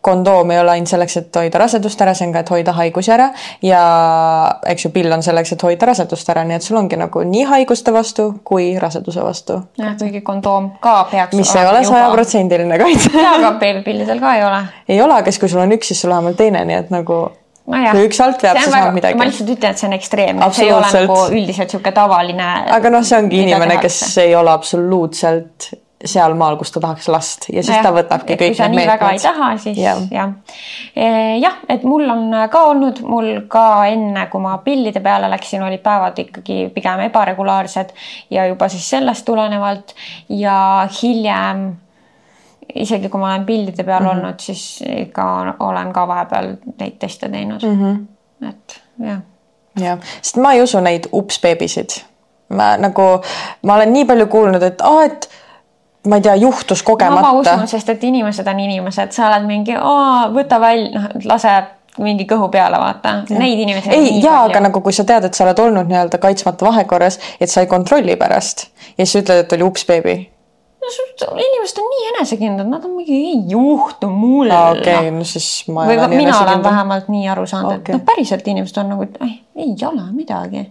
kondoom 0.04 0.52
ei 0.52 0.60
ole 0.60 0.74
ainult 0.76 0.92
selleks, 0.92 1.16
et 1.22 1.40
hoida 1.42 1.62
rasedust 1.64 2.04
ära, 2.04 2.14
see 2.16 2.28
on 2.28 2.36
ka, 2.36 2.44
et 2.44 2.52
hoida 2.52 2.76
haigusi 2.76 3.14
ära 3.16 3.30
ja 3.64 3.82
eks 4.74 4.88
ju, 4.88 4.94
pill 4.96 5.16
on 5.16 5.24
selleks, 5.24 5.56
et 5.56 5.66
hoida 5.68 5.92
rasedust 5.92 6.36
ära, 6.36 6.44
nii 6.48 6.60
et 6.60 6.68
sul 6.68 6.80
ongi 6.80 7.00
nagu 7.00 7.24
nii 7.32 7.48
haiguste 7.54 7.96
vastu 7.96 8.30
kui 8.44 8.72
raseduse 8.80 9.24
vastu, 9.24 9.62
jah, 9.80 9.96
kuigi 10.00 10.24
kondoom 10.28 10.74
ka 10.84 11.02
peaks. 11.12 11.40
mis 11.40 11.56
ei 11.56 11.68
ole 11.72 11.84
sajaprotsendiline 11.88 12.84
kaitse. 12.84 13.16
jaa, 13.16 13.38
aga 13.40 13.56
pillidel 13.88 14.20
ka 14.20 14.36
ei 14.36 14.48
ole. 14.48 14.64
ei 14.88 15.02
ole, 15.02 15.22
aga 15.24 15.32
siis, 15.32 15.40
kui 15.44 15.52
sul 15.52 15.64
on 15.64 15.78
üks, 15.80 15.94
siis 15.94 16.04
sul 16.04 16.12
vähemalt 16.12 16.40
teine, 16.40 16.68
nii 16.68 16.84
et 16.84 16.92
nagu 16.96 17.30
nojah. 17.70 17.92
kui 17.96 18.08
üks 18.10 18.22
alt 18.26 18.46
veab, 18.46 18.62
siis 18.62 18.74
saab 18.76 18.96
midagi 18.98 19.20
ma. 19.20 19.28
lihtsalt 19.30 19.54
ütlen, 19.56 19.76
et 19.76 19.82
see 19.84 19.90
on 19.90 20.00
ekstreemne, 20.00 20.50
see 20.56 20.70
ei 20.70 20.74
ole 20.76 20.94
nagu 20.96 21.20
üldiselt 21.28 21.76
sihuke 21.76 21.94
tavaline. 21.96 22.50
aga 22.80 22.94
noh, 22.94 23.06
see 23.06 23.20
ongi 23.20 23.46
inimene, 23.46 23.78
kes 23.84 24.02
ei 24.26 24.36
ole 24.38 24.54
absoluutselt 24.54 25.72
sealmaal, 26.06 26.56
kus 26.60 26.72
ta 26.72 26.80
tahaks 26.80 27.10
last 27.12 27.50
ja 27.52 27.64
siis 27.66 27.82
ta 27.84 27.92
võtabki 27.92 28.38
kõik 28.40 28.56
need 28.56 28.76
nii 28.76 28.86
väga 28.88 29.10
ei 29.10 29.18
meetmed. 29.18 29.26
taha, 29.26 29.50
siis 29.60 29.80
Jah. 29.82 30.00
jah 30.14 30.32
ja.. 30.96 31.10
jah, 31.42 31.58
et 31.68 31.84
mul 31.84 32.08
on 32.08 32.38
ka 32.52 32.62
olnud, 32.70 33.02
mul 33.04 33.28
ka 33.52 33.66
enne, 33.92 34.26
kui 34.32 34.44
ma 34.44 34.56
pillide 34.64 35.04
peale 35.04 35.28
läksin, 35.32 35.64
olid 35.68 35.84
päevad 35.84 36.22
ikkagi 36.24 36.62
pigem 36.76 37.04
ebaregulaarsed 37.10 37.92
ja 38.32 38.48
juba 38.48 38.72
siis 38.72 38.88
sellest 38.96 39.28
tulenevalt 39.28 39.96
ja 40.40 40.88
hiljem 41.02 41.68
isegi 42.76 43.10
kui 43.10 43.20
ma 43.20 43.34
olen 43.34 43.46
pillide 43.46 43.84
peal 43.84 44.04
mm. 44.04 44.06
-hmm. 44.06 44.12
olnud, 44.18 44.40
siis 44.40 44.84
ikka 44.98 45.56
olen 45.60 45.94
ka 45.94 46.08
vahepeal 46.08 46.56
neid 46.80 47.00
teste 47.00 47.30
teinud 47.30 47.64
mm. 47.64 47.70
Mhm. 47.70 47.96
-hmm. 47.96 48.50
et 48.50 48.82
jah 49.00 49.22
jah, 49.80 50.00
sest 50.22 50.38
ma 50.42 50.54
ei 50.54 50.62
usu 50.64 50.80
neid 50.84 51.10
upsbeebisid. 51.12 52.02
ma 52.50 52.78
nagu, 52.82 53.04
ma 53.64 53.76
olen 53.76 53.94
nii 53.94 54.06
palju 54.10 54.28
kuulnud, 54.28 54.64
et 54.66 54.82
aa, 54.82 55.04
et 55.06 55.30
ma 56.10 56.18
ei 56.18 56.24
tea, 56.26 56.36
juhtus 56.36 56.82
no,. 56.82 56.86
ma 56.86 56.94
kogemata 56.94 57.34
usun,. 57.38 57.68
sest 57.68 57.90
et 57.90 58.04
inimesed 58.04 58.48
on 58.48 58.60
inimesed, 58.60 59.12
sa 59.14 59.28
oled 59.28 59.46
mingi, 59.46 59.76
võta 60.34 60.58
välja, 60.62 60.90
noh, 60.96 61.12
lase 61.30 61.54
mingi 62.00 62.26
kõhu 62.30 62.48
peale, 62.54 62.80
vaata. 62.80 63.14
Neid 63.30 63.60
inimesi 63.60 63.92
ei 63.94 64.22
jaa, 64.24 64.46
aga 64.48 64.62
nagu 64.70 64.82
kui 64.82 64.96
sa 64.96 65.04
tead, 65.06 65.28
et 65.28 65.38
sa 65.38 65.44
oled 65.46 65.60
olnud 65.60 65.90
nii-öelda 65.90 66.18
kaitsmata 66.22 66.66
vahekorras, 66.66 67.20
et 67.42 67.52
sa 67.52 67.62
ei 67.66 67.70
kontrolli 67.70 68.16
pärast 68.18 68.70
ja 68.98 69.06
siis 69.06 69.20
ütled, 69.24 69.44
et 69.46 69.58
oli 69.58 69.68
upsbeebi. 69.68 70.18
no 70.18 70.24
sul- 70.24 70.39
inimesed 71.46 71.82
on 71.82 71.90
nii 71.94 72.06
enesekindlad, 72.14 72.70
nad 72.70 72.86
on 72.86 72.96
mingi 72.98 73.18
ei 73.18 73.40
juhtu 73.52 74.10
mulle 74.10 74.60
okei 74.72 74.96
okay,, 74.96 75.12
no 75.12 75.24
siis 75.28 75.68
ma 75.68 75.86
ei 75.86 75.98
ole 75.98 76.08
nii 76.08 76.22
mina 76.24 76.40
olen 76.40 76.64
vähemalt 76.64 77.10
nii 77.12 77.30
aru 77.30 77.48
saanud 77.48 77.74
okay., 77.74 77.96
et 77.96 77.98
noh, 77.98 78.06
päriselt 78.06 78.48
inimesed 78.48 78.82
on 78.82 78.94
nagu, 78.94 79.08
et 79.08 79.18
ei, 79.26 79.36
ei 79.56 79.76
ole 79.88 80.06
midagi. 80.12 80.66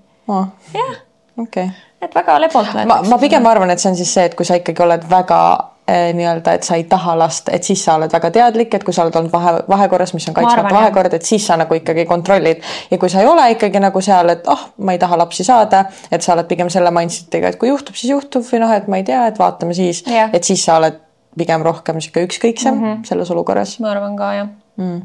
jah, 0.74 0.94
okei. 1.38 1.70
et 2.02 2.14
väga 2.14 2.40
lebalt 2.40 2.78
ma, 2.86 3.02
ma 3.08 3.18
pigem 3.18 3.46
arvan, 3.46 3.70
et 3.70 3.82
see 3.82 3.92
on 3.92 3.98
siis 4.00 4.14
see, 4.14 4.28
et 4.30 4.38
kui 4.38 4.48
sa 4.48 4.58
ikkagi 4.60 4.82
oled 4.86 5.04
väga 5.10 5.40
nii-öelda, 5.88 6.52
et 6.58 6.66
sa 6.66 6.76
ei 6.76 6.84
taha 6.84 7.14
last, 7.18 7.48
et 7.48 7.64
siis 7.64 7.80
sa 7.84 7.94
oled 7.96 8.12
väga 8.12 8.30
teadlik, 8.30 8.74
et 8.74 8.84
kui 8.84 8.94
sa 8.94 9.06
oled 9.06 9.16
olnud 9.16 9.32
vahe, 9.32 9.54
vahekorras, 9.68 10.12
mis 10.14 10.28
on 10.28 10.36
kaitsmata 10.36 10.74
vahekord, 10.74 11.14
et 11.16 11.24
siis 11.24 11.46
sa 11.46 11.56
nagu 11.56 11.74
ikkagi 11.74 12.04
kontrollid 12.08 12.60
ja 12.90 12.98
kui 12.98 13.08
sa 13.08 13.22
ei 13.24 13.30
ole 13.30 13.46
ikkagi 13.54 13.80
nagu 13.80 14.02
seal, 14.04 14.34
et 14.34 14.48
oh, 14.52 14.68
ma 14.84 14.92
ei 14.92 15.00
taha 15.00 15.18
lapsi 15.22 15.46
saada, 15.48 15.84
et 16.12 16.24
sa 16.24 16.34
oled 16.36 16.48
pigem 16.50 16.68
selle 16.72 16.92
mindset'iga, 16.94 17.54
et 17.54 17.60
kui 17.60 17.72
juhtub, 17.72 17.96
siis 17.96 18.12
juhtub 18.12 18.44
või 18.50 18.60
noh, 18.64 18.74
et 18.76 18.88
ma 18.88 19.00
ei 19.00 19.06
tea, 19.08 19.26
et 19.32 19.40
vaatame 19.40 19.76
siis 19.76 20.04
Jah., 20.06 20.28
et 20.34 20.44
siis 20.44 20.64
sa 20.64 20.76
oled 20.82 21.00
pigem 21.38 21.62
rohkem 21.64 22.00
sihuke 22.02 22.24
ükskõiksem 22.26 22.74
mm 22.74 22.84
-hmm. 22.84 23.06
selles 23.08 23.30
olukorras. 23.30 23.78
ma 23.80 23.90
arvan 23.90 24.16
ka 24.16 24.32
jah 24.34 24.48
mm.. 24.76 25.00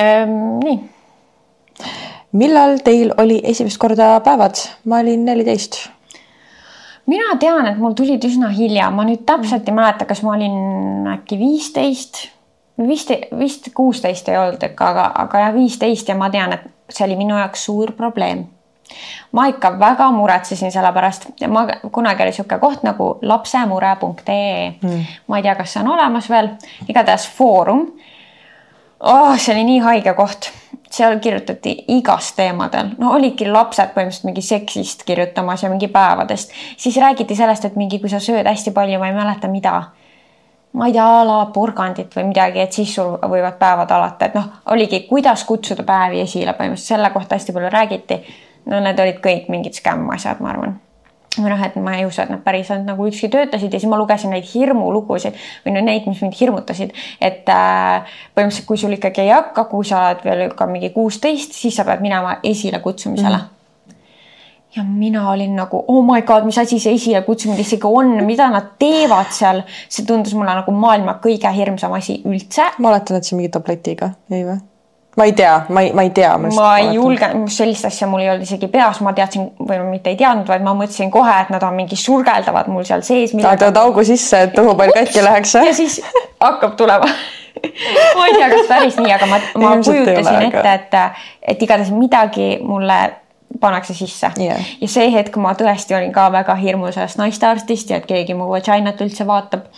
Ehm, 0.00 0.58
nii, 0.64 0.78
millal 2.32 2.78
teil 2.84 3.12
oli 3.18 3.40
esimest 3.44 3.78
korda 3.78 4.20
päevad? 4.20 4.58
ma 4.84 4.98
olin 4.98 5.24
neliteist. 5.24 5.78
Mina 7.06 7.34
tean, 7.40 7.66
et 7.68 7.78
mul 7.80 7.96
tulid 7.96 8.24
üsna 8.24 8.50
hilja, 8.54 8.90
ma 8.94 9.04
nüüd 9.06 9.24
täpselt 9.28 9.68
ei 9.68 9.76
mäleta, 9.76 10.06
kas 10.08 10.22
ma 10.24 10.34
olin 10.36 11.10
äkki 11.14 11.38
viisteist, 11.40 12.24
vist, 12.88 13.12
vist 13.38 13.70
kuusteist 13.76 14.28
ei 14.28 14.40
olnud 14.40 14.64
aga, 14.64 15.10
aga 15.26 15.46
jah, 15.46 15.54
viisteist 15.54 16.08
ja 16.08 16.18
ma 16.18 16.30
tean, 16.32 16.56
et 16.56 16.66
see 16.92 17.06
oli 17.06 17.18
minu 17.20 17.36
jaoks 17.38 17.68
suur 17.68 17.94
probleem. 17.96 18.46
Ma 19.32 19.46
ikka 19.48 19.70
väga 19.80 20.10
muretsesin 20.12 20.70
selle 20.70 20.90
pärast, 20.92 21.30
ma 21.48 21.64
kunagi 21.92 22.22
oli 22.22 22.30
niisugune 22.30 22.60
koht 22.60 22.82
nagu 22.84 23.06
lapsemure.ee 23.22 24.58
mm.. 24.70 25.06
ma 25.28 25.40
ei 25.40 25.46
tea, 25.46 25.54
kas 25.56 25.72
see 25.72 25.82
on 25.82 25.94
olemas 25.94 26.28
veel, 26.30 26.52
igatahes 26.88 27.24
Foorum 27.36 27.86
oh,. 29.04 29.38
see 29.38 29.54
oli 29.54 29.64
nii 29.64 29.80
haige 29.84 30.14
koht, 30.14 30.50
seal 30.90 31.18
kirjutati 31.22 31.74
igast 31.96 32.36
teemadel, 32.38 32.94
no 32.98 33.14
olidki 33.16 33.48
lapsed 33.50 33.92
põhimõtteliselt 33.96 34.28
mingi 34.28 34.44
seksist 34.44 35.04
kirjutamas 35.08 35.64
ja 35.64 35.70
mingi 35.72 35.88
päevadest, 35.92 36.54
siis 36.76 36.96
räägiti 37.02 37.36
sellest, 37.36 37.64
et 37.68 37.76
mingi, 37.80 38.00
kui 38.02 38.12
sa 38.12 38.22
sööd 38.22 38.48
hästi 38.48 38.74
palju, 38.76 39.00
ma 39.02 39.10
ei 39.10 39.16
mäleta, 39.16 39.50
mida. 39.50 39.76
Ma 40.74 40.88
ei 40.90 40.94
tea, 40.96 41.04
a 41.06 41.20
la 41.22 41.36
porgandit 41.54 42.16
või 42.16 42.24
midagi, 42.32 42.58
et 42.58 42.74
siis 42.74 42.94
sul 42.96 43.12
võivad 43.30 43.60
päevad 43.60 43.92
alata, 43.94 44.26
et 44.26 44.34
noh, 44.34 44.48
oligi, 44.74 45.04
kuidas 45.06 45.44
kutsuda 45.46 45.86
päevi 45.86 46.24
esile, 46.24 46.56
põhimõtteliselt. 46.58 46.96
Selle 46.96 47.10
kohta 47.14 47.38
hästi 47.38 47.54
palju 47.54 47.70
räägiti. 47.70 48.18
No 48.66 48.80
need 48.82 48.98
olid 48.98 49.20
kõik 49.22 49.46
mingid 49.52 49.78
skämm 49.78 50.10
asjad, 50.16 50.40
ma 50.42 50.50
arvan. 50.50 50.74
Või 51.38 51.50
noh, 51.50 51.62
et 51.66 51.76
ma 51.82 51.96
ei 51.98 52.06
usu, 52.06 52.22
et 52.22 52.30
nad 52.32 52.42
päriselt 52.44 52.84
nagu 52.86 53.06
ükski 53.08 53.30
töötasid 53.32 53.72
ja 53.72 53.80
siis 53.80 53.90
ma 53.90 53.98
lugesin 54.00 54.32
neid 54.34 54.46
hirmulugusid 54.48 55.38
või 55.64 55.74
no 55.74 55.82
neid, 55.84 56.06
mis 56.10 56.22
mind 56.22 56.36
hirmutasid, 56.38 56.94
et 57.20 57.48
äh, 57.52 58.14
põhimõtteliselt, 58.34 58.68
kui 58.68 58.80
sul 58.80 58.96
ikkagi 58.96 59.24
ei 59.24 59.32
hakka, 59.34 59.66
kui 59.70 59.86
sa 59.88 60.08
oled 60.08 60.24
veel 60.26 60.44
ka 60.56 60.68
mingi 60.70 60.92
kuusteist, 60.94 61.56
siis 61.56 61.76
sa 61.76 61.86
pead 61.88 62.04
minema 62.04 62.38
esilekutsumisele 62.44 63.40
mm.. 63.40 63.96
ja 64.76 64.84
mina 64.86 65.28
olin 65.30 65.56
nagu 65.58 65.84
oh 65.88 66.04
my 66.06 66.22
god, 66.26 66.46
mis 66.48 66.58
asi 66.62 66.78
see 66.82 66.94
esilekutsumine 66.98 67.64
isegi 67.64 67.88
on, 67.88 68.14
mida 68.26 68.50
nad 68.52 68.74
teevad 68.78 69.32
seal, 69.34 69.64
see 69.88 70.06
tundus 70.06 70.36
mulle 70.38 70.54
nagu 70.60 70.76
maailma 70.76 71.18
kõige 71.24 71.50
hirmsam 71.56 71.96
asi 71.98 72.20
üldse 72.24 72.70
ma 72.78 72.94
oletan, 72.94 73.18
et 73.18 73.26
see 73.28 73.38
mingi 73.40 73.52
tabletiga, 73.54 74.14
ei 74.30 74.46
või? 74.46 74.60
Ma 75.16 75.24
ei 75.24 75.32
tea, 75.32 75.54
ma 75.68 75.84
ei, 75.84 75.92
ma 75.92 76.02
ei 76.02 76.10
tea. 76.10 76.32
ma 76.38 76.78
ei 76.78 76.94
julge, 76.94 77.30
sellist 77.54 77.86
asja 77.90 78.08
mul 78.10 78.24
ei 78.24 78.30
olnud 78.32 78.46
isegi 78.46 78.68
peas, 78.72 79.00
ma 79.04 79.12
teadsin 79.16 79.46
või 79.58 79.78
mitte 79.86 80.10
ei 80.10 80.18
teadnud, 80.20 80.48
vaid 80.50 80.64
ma 80.66 80.74
mõtlesin 80.76 81.12
kohe, 81.14 81.36
et 81.44 81.52
nad 81.54 81.62
on 81.62 81.76
mingi 81.76 81.98
surgeldavad 81.98 82.70
mul 82.72 82.86
seal 82.88 83.04
sees. 83.06 83.34
tahad 83.40 83.80
augu 83.80 84.04
sisse, 84.06 84.44
et 84.48 84.60
õhupall 84.60 84.94
katki 84.96 85.24
läheks 85.24 85.56
ja 85.60 85.74
siis 85.76 86.00
hakkab 86.42 86.76
tulema 86.80 87.10
ma 88.16 88.26
ei 88.26 88.38
tea, 88.38 88.48
kas 88.50 88.66
päris 88.68 88.96
nii, 88.98 89.12
aga 89.14 89.28
ma, 89.30 89.40
ma 89.60 89.74
Ilmselt 89.74 90.02
kujutasin 90.02 90.48
ette, 90.48 90.72
et, 90.72 90.96
et 91.54 91.62
igatahes 91.62 91.92
midagi 91.94 92.48
mulle 92.62 92.98
pannakse 93.60 93.94
sisse 93.94 94.30
Jah. 94.40 94.72
ja 94.80 94.88
see 94.90 95.12
hetk 95.14 95.36
ma 95.38 95.54
tõesti 95.58 95.94
olin 95.96 96.12
ka 96.12 96.26
väga 96.34 96.56
hirmul 96.58 96.92
sellest 96.94 97.20
naistearstist 97.20 97.92
ja 97.92 98.00
et 98.00 98.08
keegi 98.10 98.34
mu 98.34 98.48
vaginat 98.50 99.00
üldse 99.04 99.26
vaatab 99.28 99.68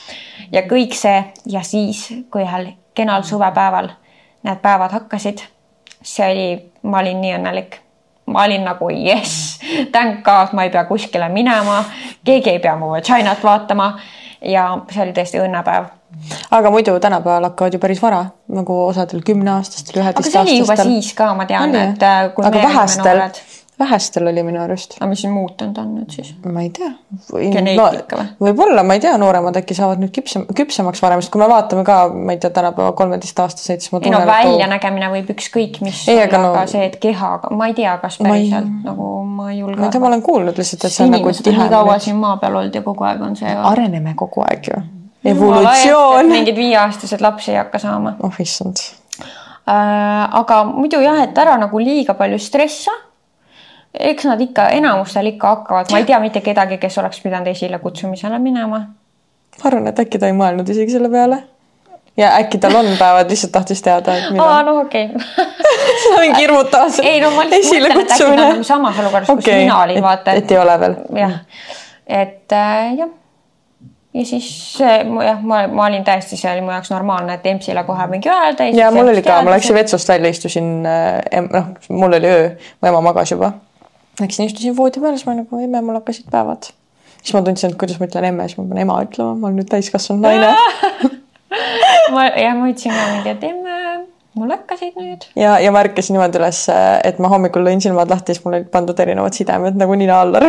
ja 0.52 0.64
kõik 0.68 0.96
see 0.96 1.18
ja 1.52 1.62
siis, 1.66 2.06
kui 2.32 2.44
ühel 2.46 2.72
kenal 2.96 3.26
suvepäeval 3.28 3.92
need 4.46 4.62
päevad 4.62 4.94
hakkasid, 4.94 5.42
see 6.02 6.30
oli, 6.30 6.46
ma 6.82 7.02
olin 7.02 7.20
nii 7.24 7.34
õnnelik. 7.40 7.82
Ma 8.26 8.42
olin 8.42 8.64
nagu 8.66 8.88
jess, 8.90 9.60
thank 9.94 10.24
god, 10.26 10.54
ma 10.58 10.64
ei 10.66 10.70
pea 10.74 10.82
kuskile 10.88 11.28
minema, 11.30 11.84
keegi 12.26 12.56
ei 12.56 12.62
pea 12.62 12.74
mu 12.78 12.90
vaginat 12.96 13.44
vaatama. 13.44 13.92
Ja 14.46 14.66
see 14.90 15.02
oli 15.02 15.14
tõesti 15.16 15.38
õnnepäev 15.42 15.86
aga 16.50 16.70
muidu 16.70 17.00
tänapäeval 17.00 17.48
hakkavad 17.50 17.74
ju 17.74 17.78
päris 17.78 18.02
vara, 18.02 18.24
nagu 18.48 18.76
osadel 18.86 19.22
kümneaastastel, 19.26 20.00
aga 20.02 20.22
see 20.22 20.40
oli 20.40 20.58
juba 20.58 20.74
üheteistaastastel. 20.74 20.92
siis 21.02 21.14
ka, 21.18 21.32
ma 21.34 21.46
tean, 21.46 21.74
et 21.76 22.02
äh, 22.02 22.30
aga 22.30 22.62
vähestel? 22.62 23.20
noored,, 23.20 23.40
vähestel 23.78 24.26
oli 24.30 24.42
minu 24.46 24.62
arust. 24.62 24.96
aga 25.00 25.08
mis 25.10 25.20
siin 25.24 25.32
muutunud 25.34 25.78
on 25.78 25.94
nüüd 25.98 26.14
siis? 26.14 26.34
ma 26.44 26.64
ei 26.64 26.70
tea. 26.74 26.90
Geneetika 27.52 28.20
või? 28.20 28.28
võib-olla, 28.48 28.84
ma 28.86 28.96
ei 28.96 29.02
tea, 29.04 29.16
nooremad 29.20 29.58
äkki 29.60 29.76
saavad 29.76 30.00
nüüd 30.02 30.14
küpsem, 30.16 30.46
küpsemaks 30.56 31.02
varem, 31.04 31.20
sest 31.24 31.34
kui 31.34 31.42
me 31.42 31.48
vaatame 31.50 31.84
ka, 31.86 31.98
ma 32.14 32.36
ei 32.36 32.40
tea, 32.42 32.50
tänapäeva 32.56 32.92
kolmeteistaastaseid, 32.98 33.84
siis 33.84 33.92
ma 33.92 34.00
ei 34.00 34.10
no 34.10 34.22
tunnen, 34.22 34.32
väljanägemine 34.32 35.12
võib 35.12 35.34
ükskõik 35.36 35.80
mis 35.84 36.06
Ei, 36.08 36.16
olla, 36.16 36.28
aga 36.30 36.42
no- 36.42 36.52
aga 36.54 36.66
see, 36.72 36.88
et 36.88 36.98
kehaga, 37.02 37.52
ma 37.52 37.68
ei 37.70 37.76
tea, 37.76 37.96
kas 38.02 38.20
Ma 38.20 38.32
ei- 38.32 38.48
päriselt 38.50 38.84
nagu 38.88 39.10
ma 39.36 39.50
ei 39.52 39.58
julge 39.60 39.80
ma 39.80 39.86
ei 39.86 39.94
tea, 39.94 40.00
ma 40.00 40.10
olen 40.10 40.22
kuulnud 40.22 40.58
lihtsalt, 40.58 40.84
et 40.88 40.94
see 40.94 41.04
on 41.04 41.12
nagu 41.14 41.28
on 41.30 41.36
nii 41.36 41.46
tihe 41.48 41.68
kaua. 41.72 41.98
siin 42.02 42.20
maa 42.20 42.36
peal 42.42 42.56
olnud 42.60 42.74
ja 42.74 42.82
kogu 42.84 43.04
aeg 43.08 43.24
on 43.28 43.36
see 43.38 43.56
areneme 43.70 44.14
kogu 44.18 44.44
aeg 44.46 44.70
ju. 44.70 44.82
evolutsioon. 45.32 46.30
mingid 46.32 46.56
viieaastased 46.56 47.24
lapsi 47.24 47.52
ei 47.52 47.60
hakka 47.60 47.78
saama 47.82 48.16
oh 48.22 48.40
issand. 48.40 48.82
äh,. 49.20 50.38
aga 50.40 50.62
muidu 50.70 51.00
jah, 51.04 51.22
et 51.26 51.38
ära 51.44 51.56
nagu 51.60 51.82
liiga 51.82 52.14
palju 52.14 52.38
stressa. 52.42 52.94
Eks 54.00 54.24
nad 54.24 54.40
ikka, 54.40 54.68
enamustel 54.76 55.26
ikka 55.32 55.48
hakkavad, 55.48 55.90
ma 55.92 55.98
ei 55.98 56.06
tea 56.08 56.20
mitte 56.20 56.40
kedagi, 56.44 56.78
kes 56.82 56.98
oleks 56.98 57.20
pidanud 57.24 57.50
esilekutsumisele 57.52 58.38
minema. 58.38 58.78
ma 59.56 59.68
arvan, 59.70 59.86
et 59.88 60.00
äkki 60.00 60.18
ta 60.20 60.30
ei 60.30 60.36
mõelnud 60.36 60.68
isegi 60.72 60.96
selle 60.96 61.10
peale. 61.12 61.42
ja 62.16 62.32
äkki 62.40 62.58
tal 62.58 62.76
on 62.76 62.88
päevad, 62.98 63.30
lihtsalt 63.30 63.52
tahtis 63.52 63.82
teada, 63.82 64.16
et 64.16 64.24
aa, 64.28 64.32
millal. 64.32 64.64
no 64.66 64.80
okei 64.84 65.10
okay. 65.10 65.44
seda 66.04 66.20
mingi 66.20 66.40
hirmutavas. 66.40 67.00
ei 67.04 67.20
no 67.20 67.30
ma 67.36 67.44
lihtsalt 67.50 67.84
mõtlen, 67.84 68.02
et 68.06 68.16
äkki 68.16 68.32
nad 68.36 68.56
on 68.56 68.64
samas 68.64 69.04
olukorras 69.04 69.30
okay., 69.30 69.44
kus 69.44 69.62
mina 69.64 69.82
olin, 69.82 70.02
vaata. 70.02 70.34
et 70.40 70.50
ei 70.50 70.58
ole 70.58 70.80
veel. 70.80 70.98
jah, 71.22 71.38
et 72.06 72.52
äh, 72.52 72.94
jah. 73.02 73.12
ja 74.14 74.26
siis 74.32 74.48
äh, 74.80 74.98
jah, 75.28 75.42
ma, 75.42 75.66
ma 75.72 75.86
olin 75.90 76.04
täiesti, 76.04 76.40
see 76.40 76.52
oli 76.52 76.64
mu 76.64 76.74
jaoks 76.76 76.92
normaalne, 76.92 77.40
et 77.40 77.46
EMS-ile 77.52 77.84
kohe 77.88 78.08
mingi 78.12 78.32
öelda. 78.32 78.68
ja 78.76 78.90
mul 78.94 79.14
oli 79.14 79.24
ka, 79.24 79.40
ma 79.42 79.56
läksin 79.56 79.78
vetsust 79.78 80.08
välja, 80.08 80.32
istusin, 80.36 80.74
noh, 80.82 81.72
mul 81.88 82.20
oli 82.20 82.34
öö, 82.34 82.50
mu 82.82 82.92
ema 82.92 83.06
magas 83.10 83.32
juba. 83.32 83.56
Läksin 84.20 84.48
istusin 84.48 84.76
voodi 84.76 85.00
peale, 85.00 85.18
siis 85.18 85.28
ma 85.28 85.36
nagu 85.36 85.60
emme, 85.60 85.82
mul 85.84 85.98
hakkasid 85.98 86.28
päevad. 86.32 86.70
siis 87.20 87.34
ma 87.36 87.42
tundsin, 87.44 87.72
et 87.72 87.78
kuidas 87.80 88.00
ma 88.00 88.08
ütlen 88.08 88.28
emme, 88.30 88.48
siis 88.48 88.58
ma 88.58 88.66
pean 88.70 88.82
ema 88.84 88.98
ütlema, 89.04 89.34
ma 89.36 89.48
olen 89.48 89.60
nüüd 89.60 89.70
täiskasvanud 89.72 90.24
naine 90.24 90.52
ma 92.14 92.28
ja 92.30 92.54
ma 92.56 92.70
ütlesin 92.70 92.94
ka 92.94 93.06
mingi, 93.12 93.34
et 93.34 93.46
emme, 93.50 93.76
mul 94.38 94.54
hakkasid 94.54 94.96
nüüd. 95.00 95.26
ja, 95.36 95.58
ja 95.62 95.72
ma 95.74 95.84
ärkasin 95.84 96.16
niimoodi 96.16 96.40
üles, 96.40 96.62
et 97.10 97.20
ma 97.22 97.32
hommikul 97.32 97.66
lõin 97.66 97.82
silmad 97.84 98.12
lahti, 98.12 98.34
siis 98.34 98.44
mul 98.46 98.58
olid 98.60 98.70
pandud 98.72 99.04
erinevad 99.04 99.36
sidemed 99.36 99.76
nagu 99.80 99.98
nina 99.98 100.22
alla 100.24 100.42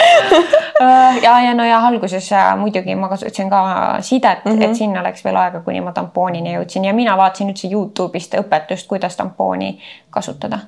ja, 1.24 1.40
ja 1.40 1.54
no 1.54 1.64
ja 1.64 1.80
alguses 1.86 2.32
äh, 2.32 2.56
muidugi 2.58 2.94
ma 2.94 3.08
kasutasin 3.08 3.50
ka 3.50 3.62
sidet 4.00 4.44
mm, 4.44 4.52
-hmm. 4.52 4.64
et 4.64 4.76
sinna 4.76 5.02
läks 5.02 5.24
veel 5.24 5.36
aega, 5.36 5.60
kuni 5.60 5.80
ma 5.80 5.92
tampoonini 5.92 6.54
jõudsin 6.54 6.84
ja 6.84 6.94
mina 6.94 7.16
vaatasin 7.16 7.50
üldse 7.52 7.68
Youtube'ist 7.68 8.36
õpetust, 8.40 8.88
kuidas 8.88 9.16
tampooni 9.16 9.78
kasutada. 10.10 10.58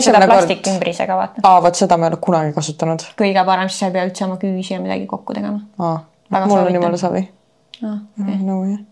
seda 0.00 0.26
plastikümbrisega 0.26 1.16
vaata. 1.16 1.40
aa, 1.42 1.62
vot 1.62 1.74
seda 1.74 1.96
ma 1.96 2.06
ei 2.06 2.14
ole 2.14 2.20
kunagi 2.20 2.52
kasutanud. 2.52 3.00
kõige 3.22 3.44
parem, 3.44 3.68
siis 3.68 3.78
sa 3.78 3.86
ei 3.86 3.92
pea 3.92 4.06
üldse 4.06 4.24
oma 4.24 4.36
küüsi 4.36 4.74
ja 4.74 4.80
midagi 4.80 5.06
kokku 5.06 5.34
tegema. 5.34 5.60
mul 6.30 6.58
on 6.58 6.74
jumala 6.74 6.96
savi. 6.96 7.28
aa, 7.84 7.98
okei. 8.20 8.89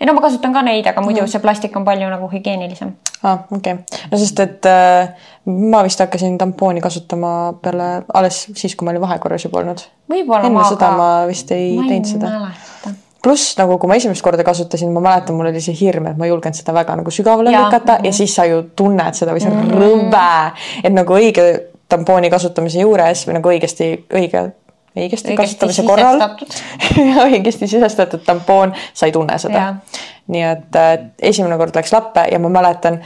Ei 0.00 0.06
no 0.06 0.14
ma 0.16 0.24
kasutan 0.24 0.54
ka 0.54 0.62
neid, 0.66 0.86
aga 0.90 1.02
muidu 1.04 1.22
mm. 1.22 1.30
see 1.30 1.42
plastik 1.42 1.76
on 1.76 1.84
palju 1.86 2.08
nagu 2.10 2.28
hügieenilisem. 2.32 2.94
aa 3.22 3.32
ah,, 3.32 3.44
okei 3.50 3.76
okay.. 3.78 4.02
no 4.10 4.20
sest, 4.20 4.40
et 4.44 4.68
äh, 4.70 5.30
ma 5.46 5.82
vist 5.86 6.02
hakkasin 6.02 6.38
tampooni 6.40 6.82
kasutama 6.84 7.32
peale, 7.62 7.88
alles 8.14 8.44
siis, 8.54 8.76
kui 8.76 8.86
ma 8.86 8.94
olin 8.94 9.04
vahekorras 9.04 9.46
juba 9.46 9.62
olnud. 9.62 9.86
enne 10.10 10.68
seda 10.68 10.92
ma 10.98 11.08
vist 11.30 11.52
ei 11.56 11.74
ma 11.78 11.88
teinud 11.88 12.10
seda. 12.10 12.94
pluss 13.24 13.54
nagu, 13.60 13.78
kui 13.80 13.88
ma 13.88 13.96
esimest 14.00 14.24
korda 14.24 14.44
kasutasin, 14.44 14.92
ma 14.92 15.00
mäletan, 15.04 15.36
mul 15.36 15.48
oli 15.48 15.62
see 15.64 15.76
hirm, 15.78 16.10
et 16.10 16.18
ma 16.20 16.26
ei 16.26 16.34
julgenud 16.34 16.58
seda 16.58 16.74
väga 16.76 16.98
nagu 17.00 17.14
sügavale 17.14 17.54
lükata 17.54 18.00
ja 18.04 18.12
siis 18.12 18.34
sa 18.36 18.44
ju 18.48 18.66
tunned 18.76 19.16
seda 19.16 19.36
või 19.36 19.44
see 19.44 19.52
on 19.52 19.62
mm 19.62 19.70
-hmm. 19.70 19.80
rõve, 19.80 20.82
et 20.84 20.92
nagu 20.92 21.16
õige 21.20 21.46
tampooni 21.88 22.30
kasutamise 22.32 22.80
juures 22.80 23.26
või 23.28 23.38
nagu 23.38 23.52
õigesti, 23.52 23.88
õige 24.12 24.44
õigesti, 24.96 25.34
õigesti 25.34 25.36
kasutamise 25.36 25.82
korral 25.86 26.22
õigesti 27.30 27.68
sisestatud 27.70 28.24
tampoon, 28.26 28.74
sa 28.94 29.06
ei 29.08 29.12
tunne 29.12 29.38
seda. 29.38 29.74
nii 30.26 30.46
et 30.48 30.80
äh, 30.80 30.94
esimene 31.32 31.58
kord 31.60 31.76
läks 31.76 31.92
lappe 31.92 32.28
ja 32.32 32.38
ma 32.40 32.48
mäletan 32.48 33.02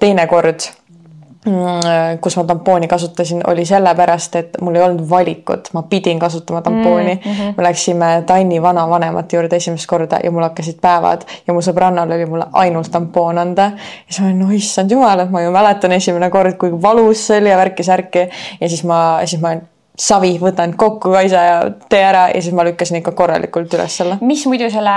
teine 0.00 0.26
kord 0.26 0.66
mm, 1.46 2.18
kus 2.20 2.36
ma 2.36 2.44
tampooni 2.44 2.88
kasutasin, 2.88 3.42
oli 3.46 3.64
sellepärast, 3.66 4.36
et 4.36 4.58
mul 4.60 4.74
ei 4.74 4.82
olnud 4.82 5.04
valikut, 5.10 5.70
ma 5.76 5.82
pidin 5.82 6.18
kasutama 6.18 6.62
tampooni 6.62 7.14
mm. 7.14 7.32
-hmm. 7.32 7.54
me 7.56 7.62
läksime 7.62 8.22
Tanni 8.26 8.62
vanavanemate 8.62 9.36
juurde 9.36 9.56
esimest 9.56 9.86
korda 9.86 10.18
ja 10.24 10.30
mul 10.30 10.42
hakkasid 10.42 10.80
päevad 10.80 11.22
ja 11.46 11.54
mu 11.54 11.60
sõbrannal 11.60 12.12
oli 12.14 12.26
mulle 12.26 12.46
ainult 12.52 12.90
tampoon 12.90 13.38
anda. 13.38 13.62
ja 13.62 14.10
siis 14.10 14.20
ma 14.20 14.26
olin, 14.26 14.38
no 14.38 14.50
issand 14.50 14.90
jumal, 14.90 15.20
et 15.20 15.30
ma 15.30 15.42
ju 15.42 15.50
mäletan 15.50 15.92
esimene 15.92 16.30
kord, 16.30 16.56
kui 16.56 16.82
valus 16.82 17.26
see 17.26 17.40
oli 17.40 17.50
ja 17.50 17.56
värki-särki 17.56 18.28
ja 18.60 18.68
siis 18.68 18.84
ma, 18.84 19.20
siis 19.24 19.42
ma 19.42 19.56
savi, 19.98 20.36
võtan 20.40 20.74
kokku 20.76 21.10
Kaisa 21.12 21.42
ja 21.42 21.58
tee 21.88 22.02
ära 22.04 22.26
ja 22.34 22.40
siis 22.42 22.54
ma 22.54 22.64
lükkasin 22.66 23.00
ikka 23.00 23.12
korralikult 23.16 23.74
üles 23.78 23.96
selle. 24.00 24.18
mis 24.20 24.44
muidu 24.46 24.68
selle 24.72 24.94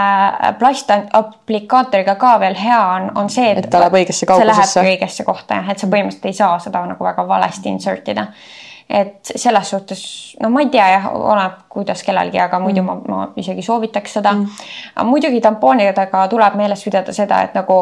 plastaplikaatoriga 0.60 2.16
ka 2.20 2.36
veel 2.42 2.58
hea 2.60 2.80
on, 2.96 3.12
on 3.24 3.30
see, 3.32 3.52
et, 3.52 3.64
et 3.64 3.70
ta 3.72 3.82
läheb 3.84 4.00
õigesse 4.02 4.28
kaugusesse. 4.30 4.72
see 4.74 4.82
läheb 4.82 4.96
õigesse 4.96 5.28
kohta 5.28 5.62
jah, 5.62 5.70
et 5.72 5.80
sa 5.80 5.88
põhimõtteliselt 5.88 6.28
ei 6.32 6.40
saa 6.42 6.58
seda 6.64 6.84
nagu 6.90 7.08
väga 7.08 7.28
valesti 7.28 7.72
insert 7.72 8.12
ida. 8.12 8.28
et 8.90 9.32
selles 9.36 9.70
suhtes, 9.70 10.04
no 10.44 10.50
ma 10.52 10.66
ei 10.66 10.72
tea 10.74 10.90
jah, 10.96 11.10
oleneb, 11.16 11.64
kuidas 11.70 12.04
kellelgi, 12.04 12.42
aga 12.44 12.60
muidu 12.60 12.84
mm. 12.84 13.08
ma, 13.08 13.24
ma 13.24 13.32
isegi 13.40 13.64
soovitaks 13.64 14.20
seda 14.20 14.36
mm.. 14.36 15.08
muidugi 15.08 15.42
tampoonidega 15.42 16.28
tuleb 16.28 16.60
meeles 16.60 16.84
pidada 16.84 17.16
seda, 17.16 17.44
et 17.48 17.56
nagu 17.56 17.82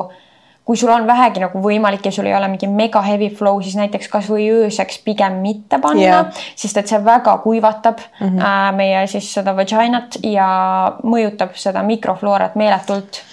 kui 0.68 0.76
sul 0.76 0.92
on 0.92 1.08
vähegi 1.08 1.40
nagu 1.40 1.62
võimalik 1.64 2.10
ja 2.10 2.12
sul 2.12 2.28
ei 2.28 2.36
ole 2.36 2.50
mingi 2.52 2.68
mega 2.68 3.00
heavy 3.06 3.30
flow, 3.32 3.62
siis 3.64 3.78
näiteks 3.80 4.10
kasvõi 4.12 4.50
ööseks 4.52 5.00
pigem 5.06 5.40
mitte 5.44 5.80
panna 5.84 6.04
yeah., 6.04 6.44
sest 6.60 6.82
et 6.82 6.92
see 6.92 7.00
väga 7.06 7.38
kuivatab 7.46 8.02
mm 8.04 8.28
-hmm. 8.28 8.44
äh, 8.44 8.76
meie 8.76 9.06
siis 9.08 9.32
seda 9.34 9.56
vaginat 9.56 10.20
ja 10.24 10.50
mõjutab 11.04 11.56
seda 11.56 11.84
mikrofloorat 11.88 12.60
meeletult. 12.60 13.24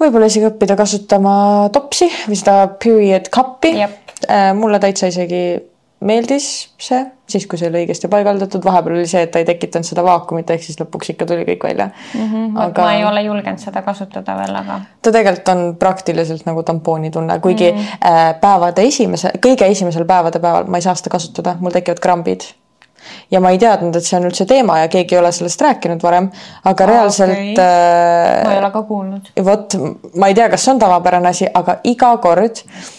võib-olla 0.00 0.28
isegi 0.28 0.46
õppida 0.50 0.76
kasutama 0.76 1.34
topsi 1.72 2.10
või 2.28 2.36
seda 2.36 2.68
period 2.84 3.28
cup'i. 3.32 3.88
Äh, 4.30 4.54
mulle 4.54 4.78
täitsa 4.78 5.06
isegi 5.06 5.71
meeldis 6.02 6.46
see, 6.80 7.00
siis 7.30 7.46
kui 7.50 7.60
see 7.60 7.68
oli 7.70 7.82
õigesti 7.82 8.10
paigaldatud, 8.12 8.62
vahepeal 8.64 8.98
oli 8.98 9.08
see, 9.08 9.24
et 9.26 9.32
ta 9.34 9.42
ei 9.42 9.46
tekitanud 9.48 9.86
seda 9.86 10.04
vaakumit, 10.06 10.50
ehk 10.54 10.64
siis 10.64 10.78
lõpuks 10.80 11.12
ikka 11.14 11.28
tuli 11.30 11.46
kõik 11.48 11.66
välja 11.68 11.88
mm. 11.90 12.24
-hmm, 12.24 12.48
aga 12.66 12.86
ma 12.86 12.94
ei 12.98 13.04
ole 13.08 13.24
julgenud 13.26 13.62
seda 13.62 13.84
kasutada 13.86 14.36
veel, 14.38 14.56
aga. 14.62 14.80
ta 15.02 15.14
tegelikult 15.14 15.52
on 15.54 15.62
praktiliselt 15.80 16.46
nagu 16.48 16.62
tampooni 16.66 17.10
tunne, 17.10 17.38
kuigi 17.40 17.72
mm 17.72 17.78
-hmm. 17.78 18.40
päevade 18.40 18.88
esimese, 18.88 19.32
kõige 19.46 19.70
esimesel 19.70 20.04
päevade 20.08 20.40
päeval 20.40 20.66
ma 20.66 20.80
ei 20.80 20.88
saa 20.88 20.94
seda 20.98 21.14
kasutada, 21.14 21.56
mul 21.60 21.74
tekivad 21.74 22.00
krambid 22.00 22.48
ja 23.30 23.40
ma 23.40 23.50
ei 23.50 23.58
teadnud, 23.58 23.96
et 23.96 24.06
see 24.06 24.18
on 24.18 24.26
üldse 24.28 24.46
teema 24.46 24.78
ja 24.78 24.88
keegi 24.88 25.14
ei 25.14 25.20
ole 25.20 25.32
sellest 25.32 25.60
rääkinud 25.60 26.02
varem, 26.02 26.30
aga 26.64 26.86
reaalselt 26.86 27.32
okay.. 27.32 27.54
Äh, 27.58 28.44
ma 28.46 28.52
ei 28.52 28.58
ole 28.58 28.70
ka 28.70 28.82
kuulnud. 28.82 29.30
vot 29.44 29.78
ma 30.16 30.26
ei 30.30 30.34
tea, 30.34 30.48
kas 30.48 30.64
see 30.64 30.74
on 30.74 30.82
tavapärane 30.82 31.28
asi, 31.28 31.48
aga 31.54 31.78
iga 31.84 32.16
kord 32.22 32.62
äh, 32.62 32.90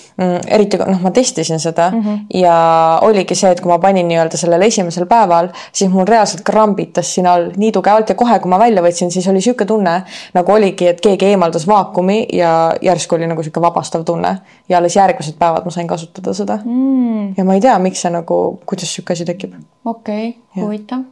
eriti 0.47 0.77
noh, 0.77 0.99
ma 1.01 1.11
testisin 1.11 1.59
seda 1.59 1.89
mm 1.91 2.01
-hmm. 2.01 2.19
ja 2.39 2.99
oligi 3.01 3.35
see, 3.35 3.51
et 3.51 3.61
kui 3.61 3.71
ma 3.71 3.79
panin 3.79 4.07
nii-öelda 4.07 4.37
sellel 4.37 4.61
esimesel 4.61 5.05
päeval, 5.05 5.49
siis 5.71 5.91
mul 5.91 6.05
reaalselt 6.05 6.43
krambitas 6.45 7.13
siin 7.15 7.27
all 7.27 7.49
nii 7.57 7.71
tugevalt 7.71 8.09
ja 8.09 8.15
kohe, 8.15 8.39
kui 8.39 8.49
ma 8.49 8.59
välja 8.59 8.81
võtsin, 8.81 9.11
siis 9.11 9.27
oli 9.27 9.41
niisugune 9.41 9.67
tunne 9.67 10.03
nagu 10.33 10.51
oligi, 10.51 10.87
et 10.87 11.01
keegi 11.01 11.25
eemaldas 11.25 11.67
vaakumi 11.67 12.25
ja 12.33 12.73
järsku 12.81 13.15
oli 13.15 13.27
nagu 13.27 13.41
niisugune 13.41 13.67
vabastav 13.67 14.03
tunne 14.03 14.37
ja 14.69 14.77
alles 14.77 14.95
järgmised 14.95 15.35
päevad 15.39 15.65
ma 15.65 15.71
sain 15.71 15.87
kasutada 15.87 16.33
seda 16.33 16.59
mm.. 16.65 17.33
ja 17.37 17.43
ma 17.43 17.53
ei 17.53 17.61
tea, 17.61 17.79
miks 17.79 18.01
see 18.01 18.11
nagu, 18.13 18.59
kuidas 18.65 18.89
niisugune 18.89 19.13
asi 19.13 19.25
tekib. 19.25 19.53
okei 19.85 20.29
okay,, 20.29 20.63
huvitav. 20.63 21.03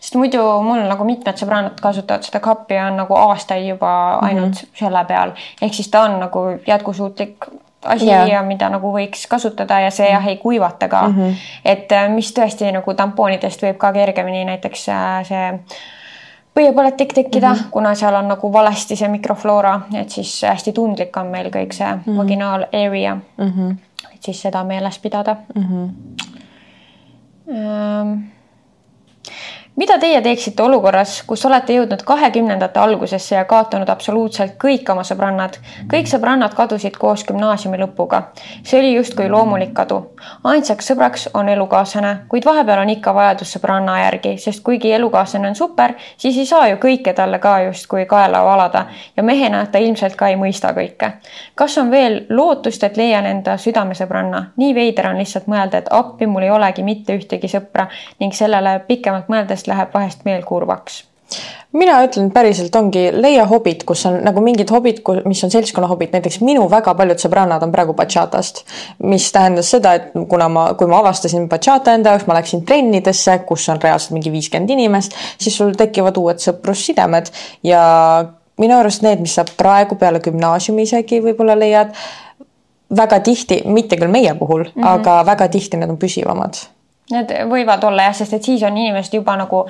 sest 0.00 0.14
muidu 0.14 0.44
mul 0.62 0.84
nagu 0.88 1.04
mitmed 1.04 1.40
sõbrannad 1.40 1.80
kasutavad 1.80 2.22
seda 2.22 2.40
kappi 2.40 2.78
on 2.78 2.96
nagu 2.96 3.14
aastaid 3.14 3.68
juba 3.68 4.18
ainult 4.22 4.46
mm 4.46 4.52
-hmm. 4.52 4.78
selle 4.78 5.04
peal, 5.08 5.32
ehk 5.62 5.74
siis 5.74 5.88
ta 5.88 6.02
on 6.02 6.20
nagu 6.20 6.46
jätkusuutlik 6.66 7.48
asi 7.84 8.06
yeah. 8.06 8.28
ja 8.28 8.42
mida 8.42 8.68
nagu 8.68 8.92
võiks 8.92 9.26
kasutada 9.28 9.80
ja 9.80 9.90
see 9.90 10.08
jah 10.10 10.26
ei 10.26 10.36
kuivata 10.36 10.88
ka 10.88 11.08
mm. 11.08 11.14
-hmm. 11.18 11.34
et 11.64 11.92
äh, 11.92 12.08
mis 12.08 12.32
tõesti 12.34 12.72
nagu 12.72 12.94
tampoonidest 12.94 13.62
võib 13.62 13.76
ka 13.76 13.92
kergemini 13.92 14.44
näiteks 14.44 14.88
äh, 14.88 15.26
see 15.28 15.52
põiepõletik 16.54 17.12
tekkida 17.14 17.48
mm, 17.52 17.54
-hmm. 17.58 17.70
kuna 17.70 17.94
seal 17.94 18.14
on 18.14 18.28
nagu 18.28 18.52
valesti 18.52 18.96
see 18.96 19.08
mikrofloora, 19.08 19.80
et 20.00 20.10
siis 20.10 20.42
hästi 20.42 20.72
tundlik 20.72 21.16
on 21.16 21.26
meil 21.26 21.50
kõik 21.50 21.72
see 21.72 21.94
mm 21.94 22.00
-hmm. 22.06 22.16
vaginaal 22.16 22.66
area 22.72 23.14
mm. 23.14 23.52
-hmm. 23.52 23.76
et 24.14 24.22
siis 24.22 24.42
seda 24.42 24.64
meeles 24.64 24.98
pidada 24.98 25.36
mm. 25.54 25.64
-hmm. 25.64 25.88
Mida 29.76 29.96
teie 29.98 30.20
teeksite 30.22 30.62
olukorras, 30.62 31.16
kus 31.26 31.42
olete 31.48 31.74
jõudnud 31.74 32.04
kahekümnendate 32.06 32.78
algusesse 32.78 33.34
ja 33.34 33.40
kaotanud 33.50 33.88
absoluutselt 33.90 34.52
kõik 34.62 34.90
oma 34.92 35.02
sõbrannad? 35.02 35.56
kõik 35.90 36.06
sõbrannad 36.06 36.52
kadusid 36.54 36.94
koos 36.94 37.24
gümnaasiumi 37.26 37.80
lõpuga. 37.80 38.20
see 38.62 38.78
oli 38.78 38.92
justkui 38.94 39.26
loomulik 39.28 39.72
kadu. 39.74 40.14
ainsaks 40.44 40.90
sõbraks 40.90 41.26
on 41.34 41.48
elukaaslane, 41.48 42.18
kuid 42.28 42.44
vahepeal 42.44 42.82
on 42.82 42.90
ikka 42.90 43.14
vajadus 43.14 43.56
sõbranna 43.56 43.96
järgi, 44.02 44.38
sest 44.38 44.62
kuigi 44.62 44.92
elukaaslane 44.92 45.48
on 45.48 45.54
super, 45.54 45.94
siis 46.16 46.38
ei 46.38 46.46
saa 46.46 46.68
ju 46.68 46.76
kõike 46.76 47.14
talle 47.14 47.38
ka 47.38 47.60
justkui 47.60 48.06
kaela 48.06 48.44
valada 48.44 48.86
ja 49.16 49.22
mehena 49.22 49.66
ta 49.66 49.78
ilmselt 49.78 50.14
ka 50.14 50.28
ei 50.28 50.36
mõista 50.36 50.70
kõike. 50.70 51.10
kas 51.54 51.78
on 51.78 51.90
veel 51.90 52.26
lootust, 52.30 52.84
et 52.84 52.96
leian 52.96 53.26
enda 53.26 53.56
südamesõbranna? 53.56 54.44
nii 54.56 54.74
veider 54.74 55.06
on 55.10 55.18
lihtsalt 55.18 55.46
mõelda, 55.46 55.78
et 55.78 55.88
appi, 55.90 56.26
mul 56.26 56.42
ei 56.42 56.50
olegi 56.50 56.82
mitte 56.82 57.18
ühtegi 57.18 57.48
sõpra 57.48 57.88
ning 58.20 58.32
sellele 58.32 58.78
pikemalt 58.86 59.28
mõeldes 59.28 59.63
sellest 59.64 59.72
läheb 59.72 59.94
vahest 59.94 60.24
meel 60.24 60.44
kurvaks. 60.44 61.04
Mina 61.72 61.96
ütlen 62.04 62.30
päriselt 62.30 62.74
ongi, 62.76 63.08
leia 63.10 63.46
hobid, 63.50 63.82
kus 63.84 64.04
on 64.06 64.20
nagu 64.22 64.40
mingid 64.40 64.70
hobid, 64.70 65.00
mis 65.26 65.42
on 65.42 65.50
seltskonna 65.50 65.88
hobid, 65.90 66.12
näiteks 66.12 66.38
minu 66.44 66.68
väga 66.70 66.94
paljud 66.94 67.18
sõbrannad 67.18 67.64
on 67.64 67.72
praegu 67.72 67.94
bachatast, 67.96 68.62
mis 69.02 69.26
tähendas 69.32 69.72
seda, 69.72 69.94
et 69.98 70.12
kuna 70.30 70.46
ma, 70.48 70.66
kui 70.78 70.86
ma 70.86 71.00
avastasin 71.00 71.48
bachata 71.48 71.96
enda 71.96 72.12
jaoks, 72.12 72.28
ma 72.28 72.36
läksin 72.38 72.62
trennidesse, 72.68 73.40
kus 73.48 73.66
on 73.72 73.82
reaalselt 73.82 74.14
mingi 74.14 74.30
viiskümmend 74.30 74.70
inimest, 74.70 75.16
siis 75.40 75.56
sul 75.58 75.74
tekivad 75.74 76.20
uued 76.20 76.44
sõprussidemed. 76.44 77.32
Ja 77.66 77.82
minu 78.60 78.78
arust 78.78 79.02
need, 79.02 79.24
mis 79.24 79.34
sa 79.34 79.46
praegu 79.58 79.98
peale 79.98 80.22
gümnaasiumi 80.22 80.86
isegi 80.86 81.18
võib-olla 81.24 81.58
leiad, 81.58 81.96
väga 82.94 83.18
tihti, 83.26 83.64
mitte 83.66 83.98
küll 83.98 84.12
meie 84.12 84.36
puhul 84.38 84.68
mm, 84.68 84.76
-hmm. 84.76 84.88
aga 84.92 85.18
väga 85.26 85.50
tihti 85.50 85.80
need 85.80 85.90
on 85.90 85.98
püsivamad 85.98 86.62
Need 87.10 87.34
võivad 87.50 87.84
olla 87.84 88.06
jah, 88.08 88.14
sest 88.16 88.32
et 88.32 88.46
siis 88.46 88.62
on 88.64 88.76
inimesed 88.76 89.12
juba 89.14 89.34
nagu 89.36 89.66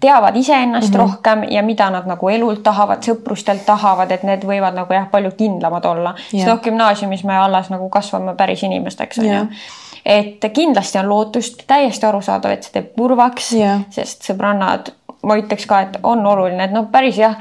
teavad 0.00 0.36
iseennast 0.36 0.88
mm 0.88 0.94
-hmm. 0.94 1.00
rohkem 1.00 1.42
ja 1.50 1.62
mida 1.62 1.90
nad 1.90 2.06
nagu 2.06 2.28
elult 2.28 2.62
tahavad, 2.62 3.02
sõprustelt 3.04 3.66
tahavad, 3.66 4.10
et 4.10 4.22
need 4.22 4.44
võivad 4.44 4.74
nagu 4.74 4.92
jah, 4.92 5.10
palju 5.10 5.30
kindlamad 5.36 5.84
olla 5.84 6.14
yeah.. 6.14 6.30
sest 6.30 6.46
noh, 6.46 6.60
gümnaasiumis 6.60 7.24
me 7.24 7.38
alles 7.38 7.70
nagu 7.70 7.88
kasvame 7.88 8.34
päris 8.34 8.62
inimesteks 8.62 9.18
on 9.18 9.24
yeah. 9.24 9.40
ju. 9.40 9.56
et 10.04 10.52
kindlasti 10.52 10.98
on 10.98 11.08
lootust, 11.08 11.62
täiesti 11.66 12.06
arusaadav, 12.06 12.50
et 12.50 12.62
see 12.62 12.72
teeb 12.72 12.94
kurvaks 12.96 13.52
yeah., 13.52 13.80
sest 13.90 14.30
sõbrannad, 14.30 14.92
ma 15.22 15.36
ütleks 15.36 15.66
ka, 15.66 15.80
et 15.80 15.98
on 16.02 16.26
oluline, 16.26 16.64
et 16.64 16.72
noh, 16.72 16.86
päris 16.92 17.18
jah, 17.18 17.36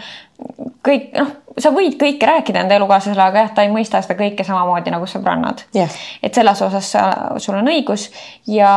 kõik 0.87 1.13
noh, 1.19 1.31
sa 1.61 1.71
võid 1.75 1.97
kõike 1.99 2.27
rääkida 2.29 2.63
enda 2.63 2.77
elukaaslasele, 2.79 3.23
aga 3.23 3.43
jah, 3.43 3.51
ta 3.55 3.65
ei 3.65 3.71
mõista 3.73 4.01
seda 4.03 4.17
kõike 4.19 4.45
samamoodi 4.47 4.93
nagu 4.93 5.07
sõbrannad 5.09 5.65
Jah. 5.75 5.97
et 6.23 6.35
selles 6.35 6.61
osas 6.65 6.91
sa, 6.95 7.05
sul 7.41 7.57
on 7.59 7.67
õigus 7.71 8.09
ja, 8.49 8.71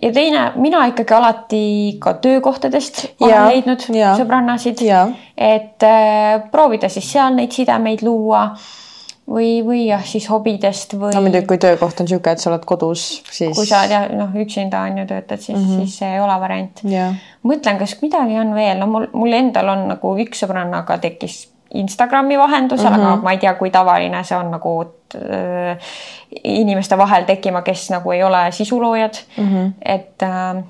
ja 0.00 0.12
teine, 0.16 0.50
mina 0.60 0.84
ikkagi 0.90 1.16
alati 1.16 1.64
ka 2.02 2.16
töökohtadest 2.22 3.04
olen 3.20 3.34
Jaa, 3.34 3.48
leidnud 3.48 3.88
jaa. 3.94 4.14
sõbrannasid, 4.20 4.84
Jaa. 4.86 5.08
et 5.36 5.86
äh, 5.86 6.36
proovida 6.52 6.92
siis 6.92 7.10
seal 7.12 7.34
neid 7.38 7.54
sidemeid 7.56 8.04
luua 8.06 8.48
või, 9.30 9.60
või 9.66 9.84
jah, 9.86 10.02
siis 10.06 10.26
hobidest 10.30 10.96
või 10.98 11.14
no 11.14 11.22
muidugi, 11.24 11.46
kui 11.50 11.60
töökoht 11.62 12.02
on 12.02 12.08
niisugune, 12.08 12.34
et 12.34 12.42
sa 12.42 12.50
oled 12.50 12.66
kodus, 12.68 13.06
siis 13.30 13.54
kui 13.56 13.68
sa 13.68 13.84
jah, 13.90 14.08
noh, 14.16 14.34
üksinda 14.42 14.82
on 14.88 15.02
ju 15.02 15.06
töötad, 15.10 15.42
siis 15.42 15.58
mm. 15.58 15.64
-hmm. 15.64 15.86
siis 15.86 16.00
see 16.02 16.10
ei 16.16 16.20
ole 16.20 16.40
variant 16.42 16.82
jah, 16.90 17.14
mõtlen, 17.46 17.78
kas 17.80 17.96
midagi 18.02 18.38
on 18.40 18.54
veel, 18.54 18.78
no 18.82 18.90
mul, 18.90 19.08
mul 19.12 19.38
endal 19.38 19.72
on 19.76 19.86
nagu 19.94 20.16
üks 20.26 20.44
sõbrannaga 20.44 20.98
tekkis 21.02 21.44
Instagrami 21.74 22.38
vahendusel 22.38 22.90
mm, 22.90 22.96
-hmm. 22.96 23.12
aga 23.12 23.22
ma 23.22 23.30
ei 23.30 23.38
tea, 23.38 23.54
kui 23.54 23.70
tavaline 23.70 24.24
see 24.24 24.38
on 24.38 24.50
nagu 24.50 24.72
äh, 25.14 25.78
inimeste 26.44 26.98
vahel 26.98 27.24
tekkima, 27.24 27.62
kes 27.62 27.90
nagu 27.90 28.10
ei 28.10 28.22
ole 28.22 28.50
sisuloojad 28.50 29.14
mm. 29.36 29.46
-hmm. 29.46 29.72
et 29.84 30.22
äh, 30.22 30.64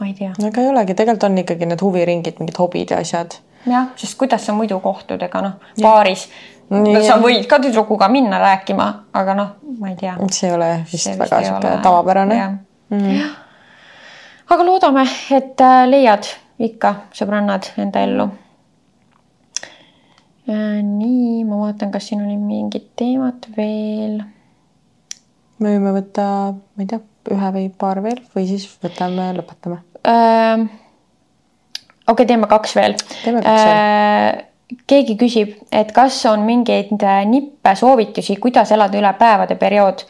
ma 0.00 0.06
ei 0.06 0.14
tea, 0.14 0.32
aga 0.48 0.60
ei 0.60 0.68
olegi, 0.68 0.94
tegelikult 0.94 1.30
on 1.30 1.38
ikkagi 1.38 1.66
need 1.66 1.82
huviringid, 1.82 2.34
mingid 2.38 2.58
hobid 2.58 2.90
ja 2.90 2.98
asjad. 2.98 3.38
jah, 3.66 3.86
sest 3.96 4.18
kuidas 4.18 4.46
sa 4.46 4.52
muidu 4.52 4.80
kohtud, 4.80 5.22
ega 5.22 5.40
noh, 5.42 5.52
baaris 5.82 6.28
Nii, 6.66 6.98
sa 7.06 7.20
võid 7.22 7.44
ka 7.46 7.60
tüdrukuga 7.62 8.08
minna 8.10 8.40
rääkima, 8.42 8.86
aga 9.14 9.34
noh, 9.38 9.50
ma 9.78 9.92
ei 9.92 9.96
tea. 9.96 10.16
see 10.34 10.48
ei 10.48 10.54
ole 10.54 10.70
vist 10.92 11.04
See 11.06 11.18
väga 11.18 11.38
niisugune 11.38 11.70
ole- 11.74 11.82
tavapärane 11.82 12.38
mm. 12.48 12.98
-hmm. 12.98 13.28
aga 14.50 14.64
loodame, 14.66 15.06
et 15.30 15.60
äh, 15.60 15.86
leiad 15.86 16.26
ikka 16.58 16.94
sõbrannad 17.12 17.70
enda 17.78 18.00
ellu. 18.00 18.28
nii, 20.46 21.44
ma 21.48 21.60
vaatan, 21.64 21.92
kas 21.94 22.10
siin 22.10 22.24
oli 22.24 22.38
mingit 22.38 22.92
teemat 22.96 23.48
veel. 23.56 24.20
me 25.58 25.74
võime 25.74 25.94
võtta, 25.96 26.26
ma 26.54 26.84
ei 26.84 26.90
tea, 26.90 27.02
ühe 27.34 27.52
või 27.58 27.68
paar 27.78 28.02
veel 28.04 28.20
või 28.34 28.48
siis 28.48 28.66
võtame, 28.82 29.32
lõpetame. 29.38 29.80
okei 32.06 32.12
okay,, 32.12 32.26
teeme 32.26 32.50
kaks 32.50 32.76
veel. 32.78 32.98
Teeme 33.24 33.42
kaks 33.42 34.44
keegi 34.86 35.14
küsib, 35.18 35.52
et 35.70 35.92
kas 35.94 36.18
on 36.26 36.42
mingeid 36.46 36.90
äh, 36.98 37.20
nippe 37.28 37.74
soovitusi, 37.78 38.36
kuidas 38.42 38.72
elada 38.74 38.98
üle 38.98 39.12
päevade 39.18 39.54
periood. 39.58 40.02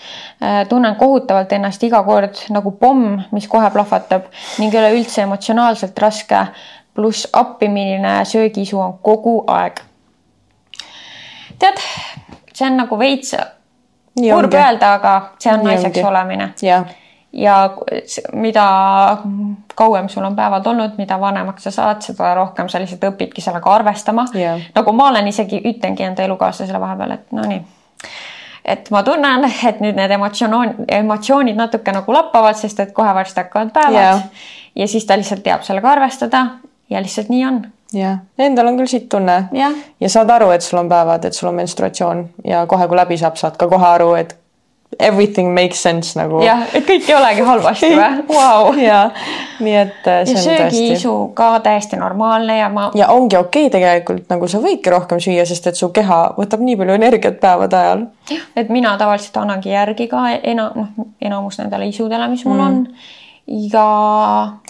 tunnen 0.69 0.97
kohutavalt 0.97 1.53
ennast 1.53 1.83
iga 1.85 2.03
kord 2.05 2.41
nagu 2.53 2.73
pomm, 2.81 3.21
mis 3.33 3.49
kohe 3.49 3.69
plahvatab 3.73 4.29
ning 4.61 4.75
üleüldse 4.75 5.23
emotsionaalselt 5.23 5.99
raske. 5.99 6.47
pluss 6.97 7.29
appi, 7.33 7.69
milline 7.69 8.25
söögiisu 8.25 8.79
on 8.81 8.99
kogu 9.03 9.45
aeg. 9.47 9.81
tead, 11.59 11.83
see 12.53 12.67
on 12.69 12.77
nagu 12.77 12.99
veits 12.99 13.35
kurb 14.17 14.55
öelda, 14.55 14.95
aga 14.95 15.17
see 15.39 15.53
on 15.53 15.65
Nii 15.65 15.75
naiseks 15.75 15.99
ongi. 15.99 16.09
olemine 16.09 16.53
ja 17.37 17.71
mida 18.33 18.67
kauem 19.75 20.09
sul 20.09 20.25
on 20.25 20.37
päevad 20.37 20.67
olnud, 20.67 20.95
mida 20.99 21.21
vanemaks 21.21 21.63
sa 21.63 21.71
saad, 21.71 22.01
seda 22.01 22.35
rohkem 22.35 22.69
sa 22.69 22.81
lihtsalt 22.81 23.05
õpidki 23.11 23.45
sellega 23.45 23.75
arvestama 23.75 24.25
nagu 24.75 24.93
ma 24.93 25.11
olen 25.11 25.29
isegi, 25.29 25.61
ütlengi 25.65 26.07
enda 26.07 26.25
elukaaslasele 26.25 26.81
vahepeal, 26.81 27.11
et 27.19 27.33
no 27.37 27.45
nii. 27.45 27.61
et 28.65 28.91
ma 28.91 29.03
tunnen, 29.03 29.45
et 29.69 29.81
nüüd 29.85 29.99
need 30.01 30.17
emotsioon, 30.17 30.75
emotsioonid 30.89 31.57
natuke 31.61 31.93
nagu 31.93 32.13
lappavad, 32.13 32.57
sest 32.57 32.81
et 32.81 32.93
kohe 32.97 33.15
varsti 33.15 33.45
hakkavad 33.45 33.73
päevad 33.75 34.01
Jah. 34.01 34.23
ja 34.75 34.89
siis 34.89 35.05
ta 35.07 35.19
lihtsalt 35.19 35.45
teab 35.45 35.67
sellega 35.67 35.91
arvestada 35.91 36.47
ja 36.91 37.03
lihtsalt 37.03 37.29
nii 37.29 37.47
on. 37.47 37.65
jah, 37.93 38.19
endal 38.39 38.73
on 38.73 38.81
küll 38.81 38.91
siit 38.91 39.09
tunne 39.13 39.37
jah, 39.53 39.77
ja 40.01 40.11
saad 40.13 40.31
aru, 40.31 40.51
et 40.55 40.65
sul 40.67 40.81
on 40.83 40.89
päevad, 40.91 41.25
et 41.29 41.35
sul 41.35 41.51
on 41.53 41.61
menstruatsioon 41.61 42.27
ja 42.45 42.67
kohe, 42.67 42.89
kui 42.89 42.99
läbi 42.99 43.21
saab, 43.21 43.39
saad 43.41 43.57
ka 43.61 43.69
kohe 43.71 43.87
aru, 43.87 44.15
et 44.19 44.37
everything 44.99 45.55
makes 45.55 45.83
sense 45.83 46.19
nagu. 46.19 46.41
jah, 46.45 46.63
et 46.75 46.87
kõik 46.87 47.09
ei 47.11 47.17
olegi 47.17 47.45
halvasti 47.47 47.91
või 47.93 48.23
wow.? 48.31 48.71
ja 48.81 49.01
nii 49.61 49.75
et 49.81 50.09
äh, 50.09 50.23
ja 50.31 50.43
söögiisu 50.43 51.15
ka 51.37 51.51
täiesti 51.65 51.99
normaalne 52.01 52.59
ja 52.59 52.69
ma 52.73 52.89
ja 52.95 53.11
ongi 53.15 53.37
okei 53.37 53.67
okay, 53.67 53.75
tegelikult 53.75 54.31
nagu 54.33 54.49
sa 54.49 54.61
võidki 54.63 54.93
rohkem 54.95 55.21
süüa, 55.23 55.45
sest 55.49 55.67
et 55.73 55.79
su 55.79 55.91
keha 55.95 56.21
võtab 56.39 56.65
nii 56.65 56.79
palju 56.81 56.97
energiat 56.97 57.39
päevade 57.43 57.79
ajal. 57.81 58.07
et 58.57 58.73
mina 58.73 58.97
tavaliselt 58.99 59.37
annangi 59.43 59.75
järgi 59.75 60.09
ka 60.13 60.27
ena-, 60.39 60.73
noh, 60.75 61.07
enamus 61.21 61.61
nendele 61.61 61.91
isudele, 61.93 62.31
mis 62.33 62.47
mul 62.49 62.59
mm. 62.59 62.67
on. 62.67 63.15
Ja 63.47 63.87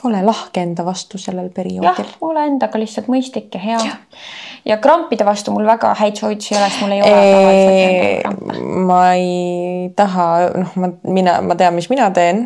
ole 0.04 0.22
lahke 0.24 0.60
enda 0.60 0.84
vastu 0.84 1.18
sellel 1.18 1.48
jah 1.48 1.54
perioodil., 1.56 2.10
ole 2.20 2.44
endaga 2.50 2.78
lihtsalt 2.80 3.08
mõistlik 3.12 3.54
ja 3.56 3.60
hea. 3.62 3.78
ja 4.68 4.76
krampide 4.82 5.24
vastu 5.24 5.54
mul 5.54 5.66
väga 5.66 5.94
häid 5.96 6.20
soovitusi 6.20 6.54
ei 6.54 6.60
ole, 6.60 6.68
sest 6.70 6.82
mul 6.84 6.92
ei 6.96 7.02
ole 7.06 8.84
ma 8.86 9.00
ei 9.14 9.88
taha, 9.96 10.28
noh, 10.60 10.76
ma, 10.76 10.92
mina, 11.08 11.40
ma 11.42 11.56
tean, 11.56 11.74
mis 11.78 11.88
mina 11.92 12.10
teen, 12.14 12.44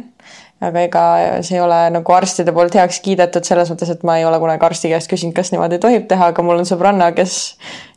aga 0.63 0.87
ega 0.87 1.05
see 1.43 1.59
ei 1.59 1.65
ole 1.65 1.83
nagu 1.97 2.15
arstide 2.15 2.55
poolt 2.55 2.79
heaks 2.79 3.01
kiidetud 3.03 3.47
selles 3.47 3.71
mõttes, 3.73 3.91
et 3.91 4.05
ma 4.07 4.21
ei 4.21 4.27
ole 4.29 4.39
kunagi 4.43 4.67
arsti 4.71 4.93
käest 4.95 5.11
küsinud, 5.11 5.35
kas 5.37 5.51
niimoodi 5.55 5.81
tohib 5.83 6.07
teha, 6.11 6.31
aga 6.31 6.45
mul 6.47 6.63
on 6.63 6.69
sõbranna, 6.69 7.11
kes 7.17 7.57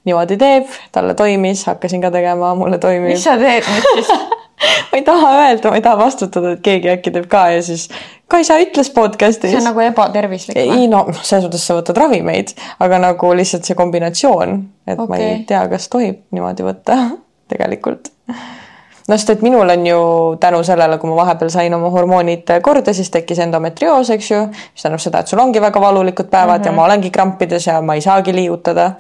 niimoodi 0.10 0.40
teeb, 0.42 0.72
talle 0.96 1.14
toimis, 1.20 1.68
hakkasin 1.70 2.02
ka 2.02 2.10
tegema, 2.16 2.56
mulle 2.58 2.82
toimib 2.82 3.14
mis. 3.14 3.28
sa 3.28 3.38
teed 3.38 3.70
nüüd 3.70 3.92
siis? 3.94 4.16
ma 4.92 5.00
ei 5.00 5.04
taha 5.04 5.32
öelda, 5.42 5.70
ma 5.70 5.80
ei 5.80 5.86
taha 5.86 5.98
vastutada, 5.98 6.54
et 6.58 6.62
keegi 6.66 6.92
äkki 6.94 7.14
teeb 7.14 7.30
ka 7.32 7.48
ja 7.56 7.64
siis 7.66 7.90
Kaisa 8.34 8.56
ütles 8.58 8.90
podcast'is. 8.90 9.52
see 9.52 9.60
on 9.60 9.68
nagu 9.68 9.82
ebatervislik 9.84 10.58
ei 10.58 10.70
või? 10.72 10.88
no 10.90 11.04
selles 11.22 11.46
mõttes 11.46 11.66
sa 11.68 11.76
võtad 11.78 12.00
ravimeid, 12.02 12.56
aga 12.82 13.00
nagu 13.04 13.30
lihtsalt 13.38 13.68
see 13.68 13.78
kombinatsioon, 13.78 14.56
et 14.88 14.98
okay. 14.98 15.10
ma 15.12 15.20
ei 15.22 15.44
tea, 15.50 15.62
kas 15.70 15.86
tohib 15.92 16.24
niimoodi 16.34 16.66
võtta 16.66 16.98
tegelikult. 17.52 18.10
no 18.32 19.18
sest, 19.18 19.36
et 19.36 19.46
minul 19.46 19.70
on 19.76 19.86
ju 19.86 20.00
tänu 20.42 20.64
sellele, 20.66 20.98
kui 20.98 21.12
ma 21.12 21.20
vahepeal 21.22 21.52
sain 21.54 21.78
oma 21.78 21.92
hormoonid 21.94 22.56
korda, 22.66 22.96
siis 22.96 23.12
tekkis 23.14 23.44
endometrioos, 23.46 24.10
eks 24.16 24.32
ju, 24.32 24.42
mis 24.50 24.82
tähendab 24.86 25.04
seda, 25.04 25.22
et 25.22 25.30
sul 25.34 25.44
ongi 25.44 25.62
väga 25.62 25.82
valulikud 25.84 26.32
päevad 26.32 26.60
mm 26.60 26.64
-hmm. 26.64 26.74
ja 26.74 26.80
ma 26.80 26.86
olengi 26.90 27.12
krampides 27.12 27.68
ja 27.68 27.82
ma 27.82 28.00
ei 28.00 28.02
saagi 28.02 28.36
liigutada 28.36 28.94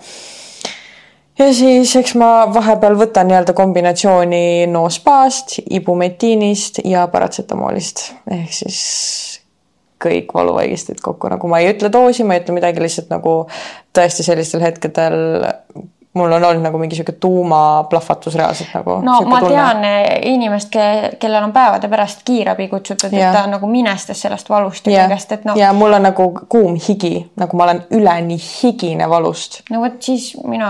ja 1.39 1.53
siis 1.53 1.95
eks 1.95 2.15
ma 2.19 2.31
vahepeal 2.53 2.97
võtan 2.99 3.29
nii-öelda 3.29 3.55
kombinatsiooni 3.57 4.67
Nospaast, 4.71 5.59
ibumetiinist 5.69 6.83
ja 6.85 7.07
paratsetamoolist. 7.11 8.09
Ehk 8.31 8.53
siis 8.53 8.81
kõik 10.03 10.33
valuvaigistid 10.35 10.99
kokku, 11.01 11.31
nagu 11.31 11.47
ma 11.47 11.61
ei 11.63 11.71
ütle 11.71 11.91
doosi, 11.91 12.25
ma 12.27 12.35
ei 12.35 12.43
ütle 12.43 12.57
midagi, 12.57 12.83
lihtsalt 12.83 13.11
nagu 13.13 13.43
tõesti 13.95 14.25
sellistel 14.25 14.63
hetkedel 14.65 15.19
mul 16.13 16.31
on 16.31 16.43
olnud 16.43 16.63
nagu 16.63 16.77
mingi 16.77 16.95
sihuke 16.95 17.11
tuumaplahvatus 17.11 18.35
reaalselt 18.35 18.73
nagu. 18.73 18.97
no 19.01 19.21
ma 19.25 19.39
tean 19.41 19.83
eh, 19.83 20.19
inimest, 20.29 20.75
kellel 21.19 21.43
on 21.43 21.53
päevade 21.53 21.89
pärast 21.89 22.21
kiirabi 22.25 22.67
kutsutud, 22.67 23.13
et 23.13 23.33
ta 23.33 23.45
nagu 23.49 23.67
minestas 23.67 24.21
sellest 24.21 24.49
valust 24.49 24.87
ja 24.87 25.07
kõigest, 25.07 25.33
et 25.33 25.47
noh, 25.49 25.57
ja 25.57 25.73
mul 25.73 25.97
on 25.97 26.05
nagu 26.05 26.29
kuum 26.49 26.77
higi, 26.87 27.15
nagu 27.39 27.57
ma 27.57 27.69
olen 27.69 27.81
üleni 27.97 28.37
higine 28.37 29.09
valust. 29.09 29.63
no 29.71 29.81
vot 29.81 29.97
siis 30.05 30.33
mina, 30.45 30.69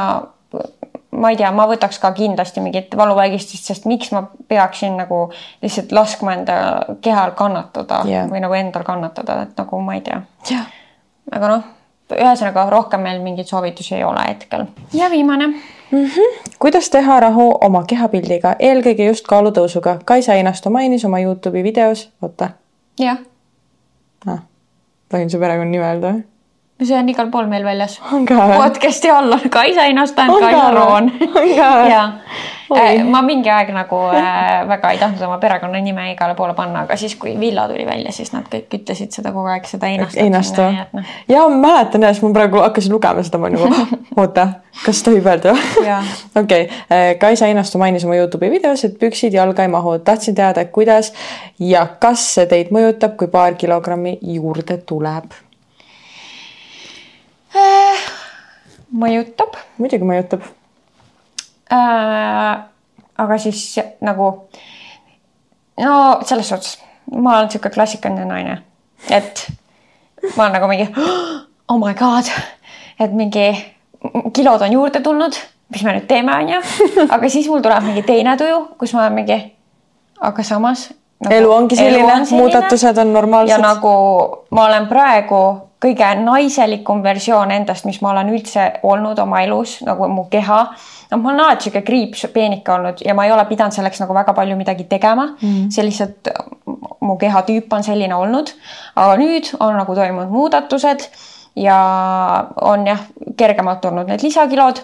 ma 1.14 1.30
ei 1.34 1.38
tea, 1.38 1.52
ma 1.56 1.66
võtaks 1.70 2.00
ka 2.02 2.12
kindlasti 2.16 2.64
mingit 2.64 2.96
valuvaigistust, 2.98 3.68
sest 3.70 3.86
miks 3.90 4.12
ma 4.16 4.24
peaksin 4.48 4.98
nagu 4.98 5.26
lihtsalt 5.62 5.94
laskma 5.96 6.38
enda 6.40 6.58
kehal 7.02 7.36
kannatada 7.38 8.02
Jah. 8.10 8.28
või 8.32 8.42
nagu 8.44 8.58
endal 8.58 8.86
kannatada, 8.88 9.42
et 9.48 9.58
nagu 9.60 9.82
ma 9.82 9.98
ei 9.98 10.02
tea. 10.06 10.22
jah, 10.50 10.66
aga 11.32 11.52
noh, 11.56 11.70
ühesõnaga 12.14 12.66
rohkem 12.72 13.06
meil 13.06 13.22
mingeid 13.24 13.50
soovitusi 13.50 13.96
ei 13.96 14.04
ole 14.04 14.26
hetkel. 14.28 14.66
ja 14.94 15.10
viimane, 15.14 15.54
kuidas 16.60 16.90
teha 16.90 17.20
rahu 17.28 17.52
oma 17.62 17.84
kehapildiga, 17.88 18.56
eelkõige 18.60 19.08
just 19.12 19.28
kaalutõusuga. 19.30 20.00
Kaisa 20.06 20.34
Einasto 20.34 20.70
mainis 20.74 21.06
oma 21.06 21.22
Youtube'i 21.22 21.64
videos, 21.64 22.10
oota 22.22 22.54
jah, 23.00 23.18
ah,, 24.28 24.44
tohin 25.10 25.30
su 25.30 25.40
perekonnanime 25.40 25.90
öelda 25.90 26.14
või? 26.14 26.24
See 26.82 26.98
on 26.98 27.10
igal 27.10 27.30
pool 27.32 27.48
meil 27.48 27.64
väljas. 27.66 28.00
podcast'i 28.02 29.12
all 29.12 29.32
on 29.32 29.50
Kaisa 29.50 29.86
Inostan, 29.86 30.32
Kaisa? 30.40 30.72
Roon. 30.72 31.12
Ja 31.54 32.12
Oi. 32.74 33.04
ma 33.04 33.22
mingi 33.22 33.52
aeg 33.52 33.70
nagu 33.76 34.00
äh, 34.16 34.64
väga 34.68 34.94
ei 34.94 35.00
tahtnud 35.02 35.22
oma 35.28 35.38
perekonnanime 35.42 36.08
igale 36.14 36.36
poole 36.36 36.56
panna, 36.58 36.86
aga 36.88 36.98
siis, 36.98 37.16
kui 37.20 37.36
Villa 37.40 37.68
tuli 37.70 37.86
välja, 37.86 38.12
siis 38.16 38.32
nad 38.34 38.48
kõik 38.50 38.74
ütlesid 38.80 39.14
seda 39.14 39.34
kogu 39.36 39.52
aeg, 39.54 39.68
seda 39.70 39.92
Einastat. 39.92 40.22
Einasto 40.24 40.66
noh, 40.72 41.14
ja 41.30 41.44
ma 41.52 41.60
mäletan 41.68 42.08
jah, 42.08 42.16
siis 42.16 42.26
ma 42.26 42.34
praegu 42.40 42.64
hakkasin 42.64 42.96
lugema 42.96 43.26
seda, 43.26 43.42
ma 43.42 43.52
olin 43.52 43.62
nagu, 43.62 44.02
oota, 44.24 44.48
kas 44.86 45.04
tohib 45.06 45.30
öelda 45.30 45.56
okei, 46.42 46.68
Kaisa 47.22 47.52
Einasto 47.52 47.82
mainis 47.82 48.08
oma 48.08 48.18
Youtube'i 48.18 48.52
videos, 48.54 48.86
et 48.88 48.98
püksid 49.02 49.38
jalga 49.38 49.68
ei 49.68 49.72
mahu. 49.74 50.00
tahtsin 50.00 50.36
teada, 50.36 50.66
kuidas 50.66 51.14
ja 51.60 51.86
kas 52.00 52.26
see 52.38 52.50
teid 52.50 52.74
mõjutab, 52.74 53.18
kui 53.20 53.30
paar 53.34 53.60
kilogrammi 53.60 54.18
juurde 54.34 54.82
tuleb? 54.88 55.43
Mõjutab 58.94 59.58
muidugi 59.78 60.06
mõjutab. 60.08 60.46
äh,. 61.74 62.64
aga 63.18 63.38
siis 63.38 63.80
nagu 64.02 64.30
no 65.80 66.20
selles 66.26 66.50
suhtes, 66.50 66.78
ma 67.12 67.38
olen 67.38 67.52
sihuke 67.52 67.70
klassikaline 67.74 68.26
naine, 68.26 68.58
et 69.10 69.48
ma 70.36 70.46
olen 70.46 70.54
nagu 70.58 70.68
mingi 70.68 70.90
oh 71.68 71.78
my 71.80 71.94
god, 71.94 72.30
et 73.00 73.14
mingi 73.14 73.48
kilod 74.34 74.62
on 74.62 74.74
juurde 74.74 75.02
tulnud, 75.02 75.38
mis 75.74 75.84
me 75.84 75.96
nüüd 75.98 76.08
teeme, 76.08 76.36
onju. 76.36 76.62
aga 77.10 77.30
siis 77.30 77.48
mul 77.50 77.64
tuleb 77.66 77.86
mingi 77.88 78.04
teine 78.08 78.38
tuju, 78.38 78.60
kus 78.78 78.94
ma 78.94 79.06
olen 79.06 79.22
mingi, 79.22 79.40
aga 80.22 80.44
samas 80.44 80.90
nagu,. 81.24 81.36
elu 81.36 81.54
ongi 81.54 81.80
selline, 81.80 82.10
on 82.14 82.26
selline, 82.26 82.42
muudatused 82.42 82.98
on 82.98 83.14
normaalsed. 83.14 83.54
ja 83.56 83.62
nagu 83.62 83.94
ma 84.52 84.68
olen 84.70 84.90
praegu 84.92 85.44
kõige 85.84 86.10
naiselikum 86.22 87.04
versioon 87.04 87.52
endast, 87.52 87.86
mis 87.86 88.00
ma 88.02 88.14
olen 88.14 88.32
üldse 88.34 88.68
olnud 88.88 89.20
oma 89.20 89.42
elus, 89.44 89.80
nagu 89.86 90.08
mu 90.12 90.26
keha. 90.32 90.62
noh, 91.12 91.20
ma 91.20 91.32
olen 91.32 91.44
alati 91.46 91.68
sihuke 91.68 91.84
kriips 91.88 92.26
peenike 92.34 92.72
olnud 92.72 93.04
ja 93.06 93.14
ma 93.18 93.26
ei 93.28 93.36
ole 93.36 93.46
pidanud 93.50 93.76
selleks 93.76 94.02
nagu 94.04 94.16
väga 94.16 94.34
palju 94.34 94.58
midagi 94.60 94.88
tegema 94.90 95.28
mm.. 95.34 95.70
see 95.74 95.86
lihtsalt, 95.86 96.32
mu 97.02 97.18
kehatüüp 97.22 97.74
on 97.74 97.84
selline 97.84 98.16
olnud. 98.16 98.56
aga 98.96 99.20
nüüd 99.20 99.54
on 99.60 99.78
nagu 99.78 99.96
toimunud 99.96 100.34
muudatused 100.34 101.10
ja 101.56 101.78
on 102.62 102.88
jah, 102.88 103.06
kergemalt 103.38 103.84
tulnud 103.84 104.10
need 104.10 104.26
lisakilod 104.26 104.82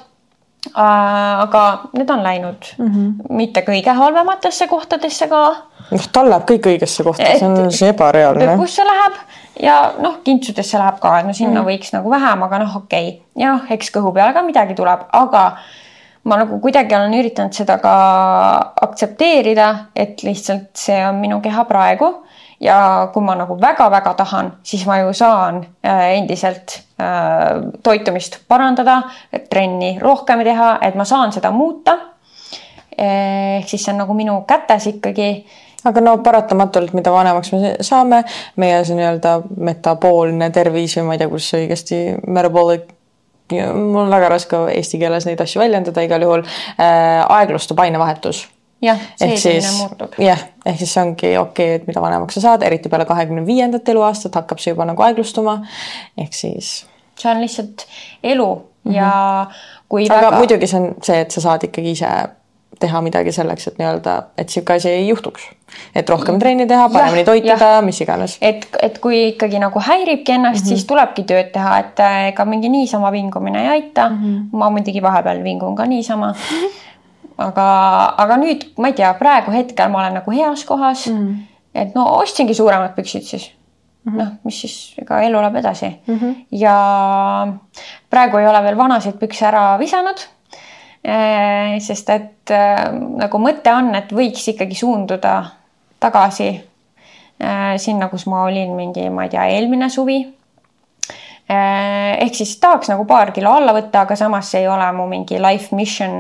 Äh, 0.60 1.42
aga 1.42 1.62
need 1.96 2.10
on 2.10 2.24
läinud 2.24 2.66
mm 2.78 2.88
-hmm. 2.88 3.14
mitte 3.30 3.62
kõige 3.62 3.94
halvematesse 3.96 4.68
kohtadesse 4.68 5.28
ka. 5.28 5.56
noh, 5.92 6.08
tal 6.12 6.30
läheb 6.30 6.44
kõik 6.50 6.68
õigesse 6.72 7.04
kohta, 7.04 7.24
see 7.40 7.48
on 7.48 7.72
see 7.72 7.90
ebareaalne. 7.90 8.58
kusse 8.58 8.84
läheb 8.84 9.14
ja 9.60 9.76
noh, 10.00 10.20
kintsudesse 10.24 10.80
läheb 10.80 11.00
ka, 11.04 11.20
no 11.26 11.36
sinna 11.36 11.62
mm 11.62 11.70
võiks 11.70 11.94
nagu 11.94 12.10
vähem, 12.12 12.44
aga 12.48 12.64
noh, 12.64 12.80
okei 12.84 13.10
okay. 13.10 13.22
ja 13.44 13.54
noh, 13.56 13.70
eks 13.72 13.92
kõhu 13.96 14.14
peale 14.16 14.34
ka 14.34 14.44
midagi 14.46 14.76
tuleb, 14.78 15.06
aga 15.14 15.44
ma 16.30 16.38
nagu 16.40 16.60
kuidagi 16.62 16.96
olen 16.96 17.16
üritanud 17.20 17.56
seda 17.56 17.78
ka 17.82 17.94
aktsepteerida, 18.88 19.70
et 19.96 20.24
lihtsalt 20.24 20.72
see 20.78 21.00
on 21.08 21.20
minu 21.22 21.40
keha 21.44 21.66
praegu 21.70 22.12
ja 22.60 23.10
kui 23.14 23.24
ma 23.24 23.36
nagu 23.40 23.56
väga-väga 23.60 24.14
tahan, 24.20 24.52
siis 24.64 24.86
ma 24.88 25.00
ju 25.00 25.14
saan 25.16 25.64
äh, 25.86 26.18
endiselt 26.18 26.82
äh, 27.00 27.62
toitumist 27.84 28.42
parandada, 28.48 29.02
trenni 29.50 29.98
rohkem 30.02 30.44
teha, 30.44 30.78
et 30.84 30.96
ma 31.00 31.08
saan 31.08 31.36
seda 31.36 31.52
muuta. 31.52 31.98
ehk 33.00 33.70
siis 33.70 33.86
see 33.86 33.94
on 33.94 34.02
nagu 34.02 34.14
minu 34.14 34.42
kätes 34.48 34.90
ikkagi 34.90 35.46
aga 35.88 36.02
no 36.04 36.18
paratamatult, 36.24 36.94
mida 36.98 37.12
vanemaks 37.14 37.52
me 37.54 37.74
saame, 37.86 38.24
meie 38.60 38.84
see 38.86 38.98
nii-öelda 39.00 39.36
metaboolne 39.56 40.50
tervis 40.56 40.98
või 41.00 41.08
ma 41.08 41.18
ei 41.18 41.24
tea, 41.24 41.44
see 41.46 41.66
õigesti, 41.66 42.00
metabolic 42.28 42.96
mul 43.50 44.04
on 44.04 44.14
väga 44.14 44.30
raske 44.30 44.60
eesti 44.76 45.00
keeles 45.02 45.26
neid 45.26 45.42
asju 45.42 45.62
väljendada, 45.62 46.04
igal 46.06 46.22
juhul 46.22 46.44
äh, 46.46 47.24
aeglustub 47.40 47.80
ainevahetus 47.82 48.44
jah, 48.82 49.00
seedimine 49.20 49.72
muutub. 49.78 50.16
jah, 50.22 50.42
ehk 50.66 50.80
siis 50.82 50.94
see 50.94 51.04
ongi 51.04 51.32
okei 51.38 51.42
okay,, 51.42 51.80
et 51.80 51.88
mida 51.90 52.04
vanemaks 52.04 52.38
sa 52.38 52.46
saad, 52.48 52.64
eriti 52.68 52.92
peale 52.92 53.08
kahekümne 53.10 53.46
viiendat 53.48 53.90
eluaastat 53.90 54.38
hakkab 54.40 54.62
see 54.62 54.74
juba 54.74 54.88
nagu 54.90 55.06
aeglustuma. 55.06 55.60
ehk 56.18 56.36
siis. 56.36 56.86
see 57.20 57.32
on 57.32 57.42
lihtsalt 57.42 57.88
elu 58.24 58.50
mm 58.56 58.92
-hmm. 58.92 58.96
ja 58.96 59.48
kui 59.90 60.06
aga 60.10 60.28
väga... 60.28 60.38
muidugi 60.38 60.68
see 60.68 60.80
on 60.80 60.96
see, 61.04 61.20
et 61.20 61.32
sa 61.32 61.42
saad 61.42 61.64
ikkagi 61.68 61.98
ise 61.98 62.14
teha 62.80 63.02
midagi 63.02 63.32
selleks, 63.36 63.68
et 63.68 63.80
nii-öelda, 63.80 64.16
et 64.38 64.48
niisugune 64.48 64.78
asi 64.78 64.90
ei 64.90 65.08
juhtuks. 65.08 65.48
et 65.96 66.10
rohkem 66.10 66.40
trenni 66.40 66.66
teha, 66.68 66.90
paremini 66.90 67.26
toituda, 67.26 67.82
mis 67.86 68.02
iganes. 68.02 68.38
et, 68.42 68.68
et 68.82 69.00
kui 69.00 69.22
ikkagi 69.30 69.60
nagu 69.60 69.80
häiribki 69.80 70.32
ennast 70.32 70.64
mm, 70.64 70.66
-hmm. 70.66 70.70
siis 70.70 70.86
tulebki 70.86 71.24
tööd 71.24 71.52
teha, 71.54 71.78
et 71.80 72.04
ega 72.32 72.46
mingi 72.46 72.70
niisama 72.70 73.12
vingumine 73.12 73.62
ei 73.64 73.70
aita 73.78 74.10
mm. 74.10 74.24
-hmm. 74.24 74.58
ma 74.58 74.70
muidugi 74.70 75.02
vahepeal 75.02 75.44
vingun 75.44 75.76
ka 75.76 75.86
niisama 75.86 76.34
aga, 77.38 77.68
aga 78.18 78.38
nüüd 78.42 78.66
ma 78.78 78.92
ei 78.92 78.98
tea, 78.98 79.14
praegu 79.20 79.54
hetkel 79.56 79.92
ma 79.92 80.04
olen 80.04 80.20
nagu 80.20 80.32
heas 80.36 80.66
kohas 80.68 81.08
mm.. 81.12 81.38
et 81.76 81.96
no 81.96 82.06
ostsingi 82.20 82.54
suuremad 82.58 82.96
püksid 82.98 83.24
siis 83.24 83.52
mm 84.04 84.12
-hmm. 84.12 84.18
noh, 84.18 84.28
mis 84.44 84.62
siis, 84.62 84.76
ega 85.02 85.22
elu 85.22 85.42
läheb 85.42 85.56
edasi 85.56 85.90
mm. 86.08 86.18
-hmm. 86.18 86.36
ja 86.52 86.76
praegu 88.10 88.38
ei 88.38 88.48
ole 88.48 88.64
veel 88.64 88.78
vanasid 88.78 89.20
pükse 89.20 89.46
ära 89.46 89.80
visanud. 89.80 90.28
Sest 91.04 92.10
et 92.12 92.52
e, 92.52 92.64
nagu 93.22 93.40
mõte 93.40 93.72
on, 93.72 93.94
et 93.96 94.12
võiks 94.12 94.50
ikkagi 94.52 94.76
suunduda 94.76 95.36
tagasi 96.00 96.50
e, 96.52 96.60
sinna, 97.80 98.10
kus 98.12 98.28
ma 98.28 98.44
olin 98.48 98.76
mingi, 98.76 99.08
ma 99.14 99.26
ei 99.26 99.34
tea, 99.34 99.48
eelmine 99.56 99.90
suvi 99.90 100.20
ehk 101.50 102.36
siis 102.38 102.52
tahaks 102.62 102.92
nagu 102.92 103.08
paar 103.10 103.32
kilo 103.34 103.56
alla 103.58 103.74
võtta, 103.74 104.04
aga 104.06 104.14
samas 104.20 104.52
see 104.52 104.62
ei 104.62 104.68
ole 104.70 104.86
mu 104.94 105.08
mingi 105.10 105.40
life 105.42 105.74
mission 105.76 106.20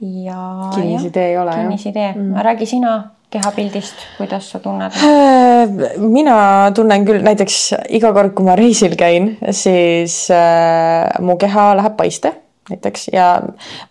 ja. 0.00 0.70
kinnisidee 0.74 1.32
ei 1.32 1.38
ole 1.40 1.56
kinnisidee 1.56 2.12
mm., 2.12 2.40
räägi 2.46 2.66
sina 2.66 2.92
kehapildist, 3.30 3.94
kuidas 4.18 4.50
sa 4.52 4.60
tunned? 4.62 4.94
Äh, 5.02 5.98
mina 5.98 6.70
tunnen 6.74 7.04
küll 7.08 7.24
näiteks 7.26 7.58
iga 7.98 8.12
kord, 8.14 8.36
kui 8.36 8.46
ma 8.46 8.54
reisil 8.58 8.94
käin, 8.98 9.32
siis 9.50 10.26
äh, 10.30 11.10
mu 11.20 11.34
keha 11.40 11.72
läheb 11.80 11.96
paiste 11.98 12.32
näiteks 12.70 13.08
ja 13.12 13.30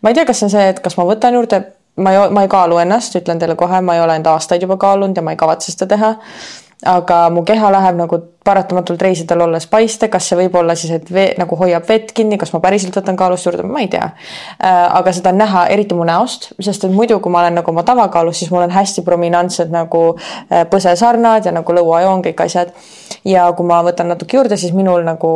ma 0.02 0.12
ei 0.12 0.18
tea, 0.18 0.26
kas 0.26 0.42
see 0.42 0.50
on 0.50 0.54
see, 0.58 0.68
et 0.74 0.84
kas 0.84 0.98
ma 1.00 1.08
võtan 1.08 1.38
juurde, 1.38 1.62
ma 2.02 2.14
ei, 2.14 2.30
ma 2.36 2.46
ei 2.46 2.52
kaalu 2.52 2.82
ennast, 2.84 3.16
ütlen 3.20 3.40
teile 3.42 3.56
kohe, 3.60 3.82
ma 3.82 3.96
ei 3.96 4.04
ole 4.04 4.20
enda 4.20 4.36
aastaid 4.36 4.66
juba 4.66 4.78
kaalunud 4.82 5.18
ja 5.18 5.26
ma 5.26 5.36
ei 5.36 5.42
kavatse 5.42 5.72
seda 5.72 5.90
teha 5.96 6.16
aga 6.84 7.30
mu 7.32 7.44
keha 7.48 7.72
läheb 7.72 7.98
nagu 7.98 8.18
paratamatult 8.46 9.02
reisidel 9.02 9.42
olles 9.46 9.66
paiste, 9.70 10.10
kas 10.12 10.28
see 10.30 10.38
võib 10.38 10.58
olla 10.60 10.76
siis, 10.78 10.92
et 11.00 11.10
vee 11.14 11.32
nagu 11.40 11.58
hoiab 11.58 11.88
vett 11.88 12.12
kinni, 12.16 12.38
kas 12.38 12.52
ma 12.54 12.60
päriselt 12.64 12.98
võtan 13.00 13.18
kaalust 13.18 13.48
juurde, 13.48 13.66
ma 13.66 13.82
ei 13.82 13.90
tea. 13.92 14.10
Äh, 14.60 14.82
aga 15.00 15.14
seda 15.16 15.32
on 15.34 15.40
näha 15.42 15.66
eriti 15.74 15.98
mu 15.98 16.06
näost, 16.08 16.52
sest 16.60 16.86
et 16.86 16.94
muidu, 16.94 17.18
kui 17.24 17.34
ma 17.34 17.42
olen 17.42 17.58
nagu 17.62 17.72
oma 17.72 17.86
tavakaalus, 17.88 18.42
siis 18.44 18.52
mul 18.54 18.68
on 18.68 18.76
hästi 18.76 19.06
prominentsed 19.08 19.72
nagu 19.74 20.04
äh, 20.16 20.66
põsesarnad 20.72 21.48
ja 21.48 21.56
nagu 21.56 21.78
lõuajoon, 21.80 22.26
kõik 22.28 22.44
asjad. 22.46 22.76
ja 23.26 23.48
kui 23.58 23.66
ma 23.66 23.82
võtan 23.86 24.12
natuke 24.12 24.38
juurde, 24.38 24.58
siis 24.60 24.76
minul 24.76 25.08
nagu 25.08 25.32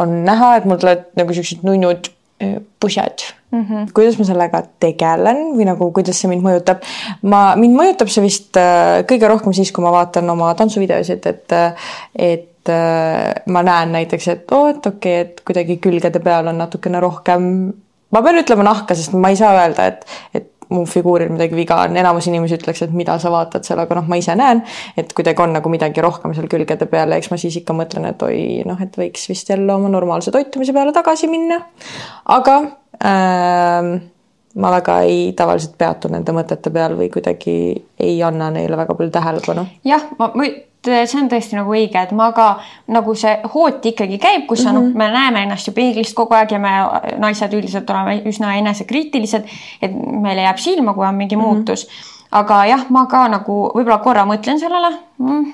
on 0.00 0.16
näha, 0.24 0.56
et 0.56 0.66
mul 0.66 0.80
tulevad 0.80 1.10
nagu 1.20 1.36
siuksed 1.36 1.62
nunnud 1.66 2.10
pusjad 2.80 3.24
mm. 3.50 3.64
-hmm. 3.64 3.88
kuidas 3.94 4.18
ma 4.18 4.24
sellega 4.24 4.62
tegelen 4.80 5.42
või 5.56 5.66
nagu, 5.68 5.90
kuidas 5.96 6.20
see 6.20 6.30
mind 6.30 6.44
mõjutab? 6.44 6.84
ma, 7.22 7.56
mind 7.56 7.76
mõjutab 7.76 8.12
see 8.12 8.24
vist 8.24 8.56
äh, 8.60 9.02
kõige 9.08 9.28
rohkem 9.28 9.56
siis, 9.56 9.72
kui 9.72 9.84
ma 9.84 9.92
vaatan 9.94 10.30
oma 10.30 10.54
tantsuvideosid, 10.58 11.26
et, 11.26 11.56
et 12.14 12.72
äh, 12.72 13.34
ma 13.46 13.64
näen 13.66 13.92
näiteks, 13.98 14.28
et 14.28 14.52
oo 14.52 14.64
oh,, 14.64 14.70
et 14.72 14.86
okei 14.86 15.20
okay,, 15.20 15.26
et 15.26 15.44
kuidagi 15.46 15.78
külgede 15.82 16.22
peal 16.24 16.48
on 16.52 16.58
natukene 16.58 17.00
rohkem, 17.00 17.50
ma 18.10 18.22
pean 18.22 18.40
ütlema 18.42 18.66
nahka, 18.66 18.94
sest 18.94 19.12
ma 19.16 19.32
ei 19.32 19.40
saa 19.40 19.52
öelda, 19.58 19.90
et, 19.92 20.06
et 20.34 20.50
mu 20.70 20.84
figuuril 20.88 21.32
midagi 21.32 21.56
viga 21.58 21.80
on, 21.84 21.96
enamus 22.00 22.28
inimesi 22.30 22.58
ütleks, 22.58 22.84
et 22.86 22.94
mida 22.96 23.16
sa 23.22 23.32
vaatad 23.32 23.66
seal, 23.66 23.80
aga 23.82 23.98
noh, 23.98 24.06
ma 24.10 24.18
ise 24.20 24.36
näen, 24.38 24.62
et 25.00 25.12
kuidagi 25.16 25.42
on 25.44 25.56
nagu 25.58 25.72
midagi 25.72 26.04
rohkem 26.04 26.34
seal 26.36 26.48
külgede 26.50 26.88
peal 26.90 27.10
ja 27.10 27.18
eks 27.20 27.32
ma 27.32 27.40
siis 27.40 27.58
ikka 27.62 27.76
mõtlen, 27.76 28.06
et 28.12 28.22
oi, 28.26 28.38
noh, 28.68 28.78
et 28.82 28.96
võiks 29.00 29.28
vist 29.30 29.50
jälle 29.50 29.74
oma 29.74 29.90
normaalse 29.92 30.34
toitumise 30.34 30.74
peale 30.76 30.94
tagasi 30.96 31.30
minna. 31.30 31.60
aga 32.38 32.56
äh, 33.02 33.92
ma 34.54 34.70
väga 34.70 35.00
ei, 35.06 35.32
tavaliselt 35.36 35.76
peatu 35.78 36.08
nende 36.10 36.32
mõtete 36.34 36.72
peal 36.74 36.96
või 36.98 37.10
kuidagi 37.12 37.54
ei 38.00 38.22
anna 38.22 38.50
neile 38.50 38.76
väga 38.76 38.94
palju 38.94 39.12
tähelepanu. 39.14 39.66
jah, 39.84 40.08
ma, 40.18 40.32
ma 40.34 40.48
see 40.84 41.18
on 41.20 41.28
tõesti 41.28 41.58
nagu 41.58 41.72
õige, 41.74 42.00
et 42.00 42.12
ma 42.16 42.30
ka 42.32 42.48
nagu 42.92 43.14
see 43.18 43.32
hooti 43.54 43.92
ikkagi 43.92 44.18
käib, 44.18 44.46
kus 44.48 44.64
mm 44.64 44.70
-hmm. 44.70 44.92
no, 44.92 44.98
me 44.98 45.08
näeme 45.12 45.42
ennast 45.42 45.66
ju 45.68 45.72
peeglist 45.72 46.14
kogu 46.14 46.34
aeg 46.34 46.52
ja 46.52 46.58
me 46.58 46.70
naised 47.18 47.52
üldiselt 47.52 47.90
oleme 47.90 48.22
üsna 48.26 48.54
enesekriitilised, 48.56 49.44
et 49.82 49.92
meile 49.92 50.42
jääb 50.42 50.58
silma, 50.58 50.94
kui 50.94 51.06
on 51.06 51.14
mingi 51.14 51.36
mm 51.36 51.42
-hmm. 51.42 51.54
muutus. 51.54 51.88
aga 52.30 52.64
jah, 52.66 52.86
ma 52.88 53.06
ka 53.06 53.28
nagu 53.28 53.72
võib-olla 53.74 53.98
korra 53.98 54.24
mõtlen 54.24 54.58
sellele 54.58 54.96
mm,. 55.18 55.52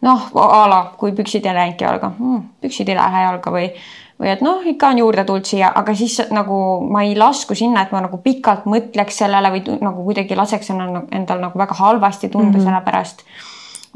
noh, 0.00 0.30
a 0.34 0.68
la 0.68 0.92
kui 0.96 1.12
püksid 1.12 1.46
ei 1.46 1.54
läinudki 1.54 1.84
jalga 1.84 2.12
mm,, 2.18 2.42
püksid 2.60 2.88
ei 2.88 2.96
lähe 2.96 3.22
jalga 3.22 3.50
või 3.50 3.72
või 4.20 4.30
et 4.32 4.40
noh, 4.40 4.62
ikka 4.64 4.88
on 4.94 4.98
juurde 5.02 5.24
tulnud 5.28 5.48
siia, 5.48 5.72
aga 5.74 5.94
siis 5.94 6.20
nagu 6.32 6.58
ma 6.90 7.02
ei 7.04 7.16
lasku 7.18 7.54
sinna, 7.54 7.82
et 7.84 7.92
ma 7.92 8.00
nagu 8.06 8.18
pikalt 8.24 8.64
mõtleks 8.64 9.20
sellele 9.22 9.50
või 9.52 9.76
nagu 9.80 10.06
kuidagi 10.06 10.38
laseks 10.38 10.72
endal, 10.72 11.02
endal 11.12 11.42
nagu 11.42 11.58
väga 11.58 11.76
halvasti 11.76 12.28
tunda 12.32 12.48
mm 12.48 12.54
-hmm. 12.56 12.64
selle 12.64 12.80
pärast 12.84 13.24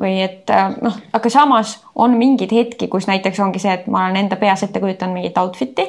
või 0.01 0.21
et 0.25 0.51
äh, 0.51 0.71
noh, 0.81 0.97
aga 1.13 1.31
samas 1.31 1.79
on 1.95 2.17
mingeid 2.17 2.53
hetki, 2.53 2.89
kus 2.89 3.07
näiteks 3.07 3.41
ongi 3.41 3.59
see, 3.59 3.73
et 3.73 3.87
ma 3.87 4.05
olen 4.05 4.17
enda 4.17 4.37
peas 4.37 4.63
ette 4.63 4.81
kujutanud 4.81 5.15
mingit 5.15 5.39
outfit'i, 5.39 5.87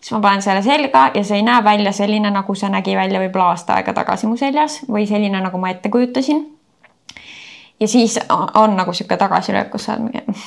siis 0.00 0.12
ma 0.12 0.20
panen 0.20 0.42
selle 0.42 0.62
selga 0.62 1.10
ja 1.14 1.24
see 1.24 1.36
ei 1.36 1.42
näe 1.42 1.64
välja 1.64 1.92
selline, 1.92 2.30
nagu 2.30 2.54
see 2.54 2.70
nägi 2.72 2.96
välja 2.96 3.20
võib-olla 3.20 3.52
aasta 3.52 3.74
aega 3.74 3.92
tagasi 3.92 4.26
mu 4.26 4.36
seljas 4.36 4.80
või 4.88 5.06
selline, 5.06 5.40
nagu 5.40 5.58
ma 5.58 5.70
ette 5.70 5.88
kujutasin. 5.88 6.46
ja 7.80 7.88
siis 7.88 8.18
on 8.54 8.76
nagu 8.76 8.92
sihuke 8.92 9.16
tagasilöök, 9.16 9.70
kus 9.70 9.84
sa 9.84 9.92
oled 9.92 10.02
mingi, 10.02 10.42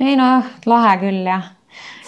ei 0.00 0.16
noh, 0.16 0.44
lahe 0.66 0.96
küll 1.02 1.26
jah 1.26 1.55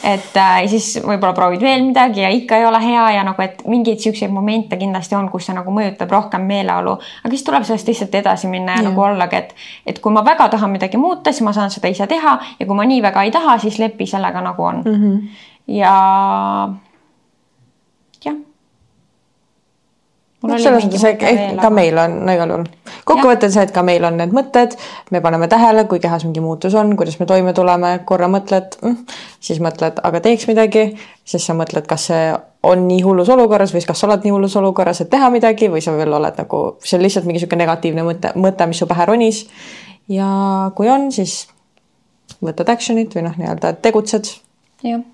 et 0.05 0.37
äh, 0.37 0.61
siis 0.71 0.93
võib-olla 1.03 1.33
proovid 1.35 1.63
veel 1.63 1.83
midagi 1.87 2.23
ja 2.23 2.31
ikka 2.31 2.59
ei 2.61 2.67
ole 2.69 2.81
hea 2.83 3.05
ja 3.17 3.25
nagu, 3.27 3.43
et 3.43 3.65
mingeid 3.67 4.03
siukseid 4.03 4.33
momente 4.33 4.79
kindlasti 4.79 5.17
on, 5.19 5.29
kus 5.33 5.49
see 5.49 5.57
nagu 5.57 5.75
mõjutab 5.75 6.13
rohkem 6.15 6.47
meeleolu, 6.49 6.95
aga 7.23 7.33
siis 7.35 7.47
tuleb 7.47 7.67
sellest 7.67 7.91
lihtsalt 7.91 8.15
edasi 8.21 8.51
minna 8.51 8.79
ja, 8.79 8.83
ja 8.83 8.89
nagu 8.91 9.05
ollagi, 9.05 9.43
et, 9.43 9.55
et 9.87 10.03
kui 10.03 10.15
ma 10.15 10.25
väga 10.27 10.49
tahan 10.55 10.71
midagi 10.75 11.01
muuta, 11.01 11.33
siis 11.33 11.47
ma 11.47 11.55
saan 11.57 11.75
seda 11.75 11.91
ise 11.91 12.07
teha 12.11 12.39
ja 12.59 12.67
kui 12.67 12.79
ma 12.79 12.87
nii 12.89 13.03
väga 13.05 13.27
ei 13.27 13.35
taha, 13.35 13.59
siis 13.63 13.81
lepi 13.83 14.07
sellega 14.07 14.43
nagu 14.45 14.65
on 14.65 14.85
mm. 14.85 15.01
-hmm. 15.03 15.41
ja 15.81 15.95
noh, 20.49 20.61
selles 20.63 20.87
mõttes, 20.87 21.59
ka 21.61 21.71
meil 21.73 21.99
on 22.01 22.19
no, 22.27 22.35
igal 22.35 22.53
juhul, 22.55 22.67
kokkuvõttes, 23.09 23.57
et 23.63 23.73
ka 23.75 23.83
meil 23.87 24.05
on 24.09 24.19
need 24.21 24.35
mõtted, 24.37 24.77
me 25.15 25.23
paneme 25.25 25.49
tähele, 25.51 25.85
kui 25.91 26.01
kehas 26.03 26.27
mingi 26.27 26.43
muutus 26.45 26.77
on, 26.79 26.95
kuidas 26.99 27.19
me 27.21 27.27
toime 27.31 27.55
tuleme, 27.57 27.95
korra 28.09 28.31
mõtled 28.33 28.79
mm,, 28.83 29.19
siis 29.45 29.61
mõtled, 29.65 30.01
aga 30.05 30.23
teeks 30.25 30.49
midagi, 30.51 30.87
siis 31.29 31.45
sa 31.49 31.57
mõtled, 31.59 31.87
kas 31.89 32.09
see 32.11 32.23
on 32.69 32.87
nii 32.89 33.03
hullus 33.07 33.31
olukorras 33.33 33.75
või 33.75 33.85
kas 33.87 34.01
sa 34.03 34.09
oled 34.09 34.25
nii 34.27 34.35
hullus 34.35 34.57
olukorras, 34.61 35.03
et 35.05 35.11
teha 35.13 35.31
midagi 35.35 35.71
või 35.73 35.83
sa 35.85 35.95
veel 35.97 36.17
oled 36.19 36.41
nagu, 36.43 36.63
see 36.85 36.99
on 36.99 37.05
lihtsalt 37.07 37.29
mingi 37.29 37.41
niisugune 37.43 37.65
negatiivne 37.65 38.07
mõte, 38.07 38.33
mõte, 38.39 38.67
mis 38.71 38.83
su 38.83 38.89
pähe 38.91 39.07
ronis. 39.09 39.45
ja 40.09 40.29
kui 40.77 40.91
on, 40.91 41.11
siis 41.15 41.45
võtad 42.45 42.71
action'it 42.75 43.15
või 43.15 43.29
noh, 43.29 43.37
nii-öelda 43.39 43.77
tegutsed. 43.85 44.33
jah, 44.87 45.05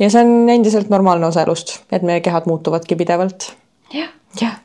ja 0.00 0.10
see 0.10 0.24
on 0.24 0.50
endiselt 0.52 0.90
normaalne 0.92 1.28
osa 1.30 1.44
elust, 1.46 1.78
et 1.92 2.04
meie 2.06 2.22
kehad 2.24 2.48
muutuvadki 2.50 2.98
pidevalt. 2.98 3.52
Jah, 3.94 4.08
jah, 4.40 4.56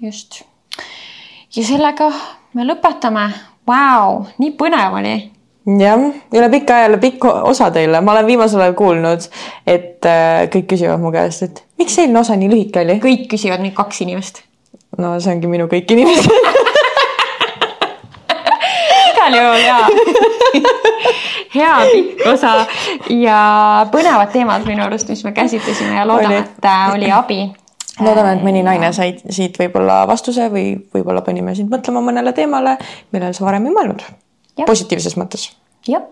just. 0.00 0.42
ja 1.56 1.64
sellega 1.64 2.10
me 2.54 2.66
lõpetame. 2.66 3.30
Vau, 3.70 4.24
nii 4.40 4.54
põnev 4.58 4.96
oli 4.98 5.14
jah, 5.78 6.00
üle 6.34 6.48
pika 6.50 6.80
aja, 6.80 6.98
pikk 7.00 7.24
osa 7.28 7.70
teile, 7.74 8.00
ma 8.02 8.14
olen 8.16 8.26
viimasel 8.26 8.64
ajal 8.64 8.74
kuulnud, 8.78 9.26
et 9.68 10.06
äh, 10.08 10.48
kõik 10.52 10.70
küsivad 10.72 11.02
mu 11.02 11.12
käest, 11.14 11.44
et 11.46 11.62
miks 11.78 11.98
eelmine 11.98 12.22
osa 12.22 12.38
nii 12.40 12.50
lühike 12.50 12.82
oli? 12.82 12.98
kõik 13.02 13.28
küsivad 13.30 13.62
nüüd 13.62 13.76
kaks 13.76 14.02
inimest. 14.06 14.42
no 14.98 15.14
see 15.20 15.34
ongi 15.36 15.50
minu 15.52 15.68
kõik 15.70 15.92
inimesed 15.94 16.58
igal 19.10 19.36
juhul 19.36 19.60
jaa. 19.62 19.86
hea 21.54 21.74
pikk 21.92 22.26
osa 22.32 22.54
ja 23.14 23.40
põnevad 23.92 24.32
teemad 24.32 24.66
minu 24.66 24.84
arust, 24.86 25.08
mis 25.12 25.24
me 25.24 25.32
käsitlesime 25.36 25.96
ja 26.00 26.06
loodame, 26.08 26.40
Oli. 26.40 26.44
et 26.44 26.64
äh, 26.64 26.94
oli 26.94 27.10
abi. 27.12 27.40
Loodame, 28.04 28.34
et 28.36 28.44
mõni 28.44 28.62
naine 28.66 28.92
sai 28.96 29.14
siit 29.28 29.58
võib-olla 29.60 30.02
vastuse 30.10 30.48
või 30.52 30.74
võib-olla 30.94 31.22
panime 31.26 31.54
sind 31.58 31.72
mõtlema 31.72 32.02
mõnele 32.04 32.32
teemale, 32.36 32.76
millele 33.12 33.36
sa 33.36 33.46
varem 33.46 33.68
ei 33.68 33.76
mõelnud. 33.76 34.04
Positiivses 34.66 35.16
mõttes. 35.20 35.50
jah. 35.88 36.02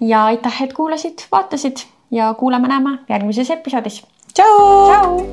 ja 0.00 0.24
aitäh, 0.30 0.62
et 0.64 0.72
kuulasid, 0.76 1.26
vaatasid 1.32 1.84
ja 2.10 2.34
kuuleme-näeme 2.38 2.98
järgmises 3.08 3.50
episoodis. 3.50 4.02
tšau. 4.34 5.26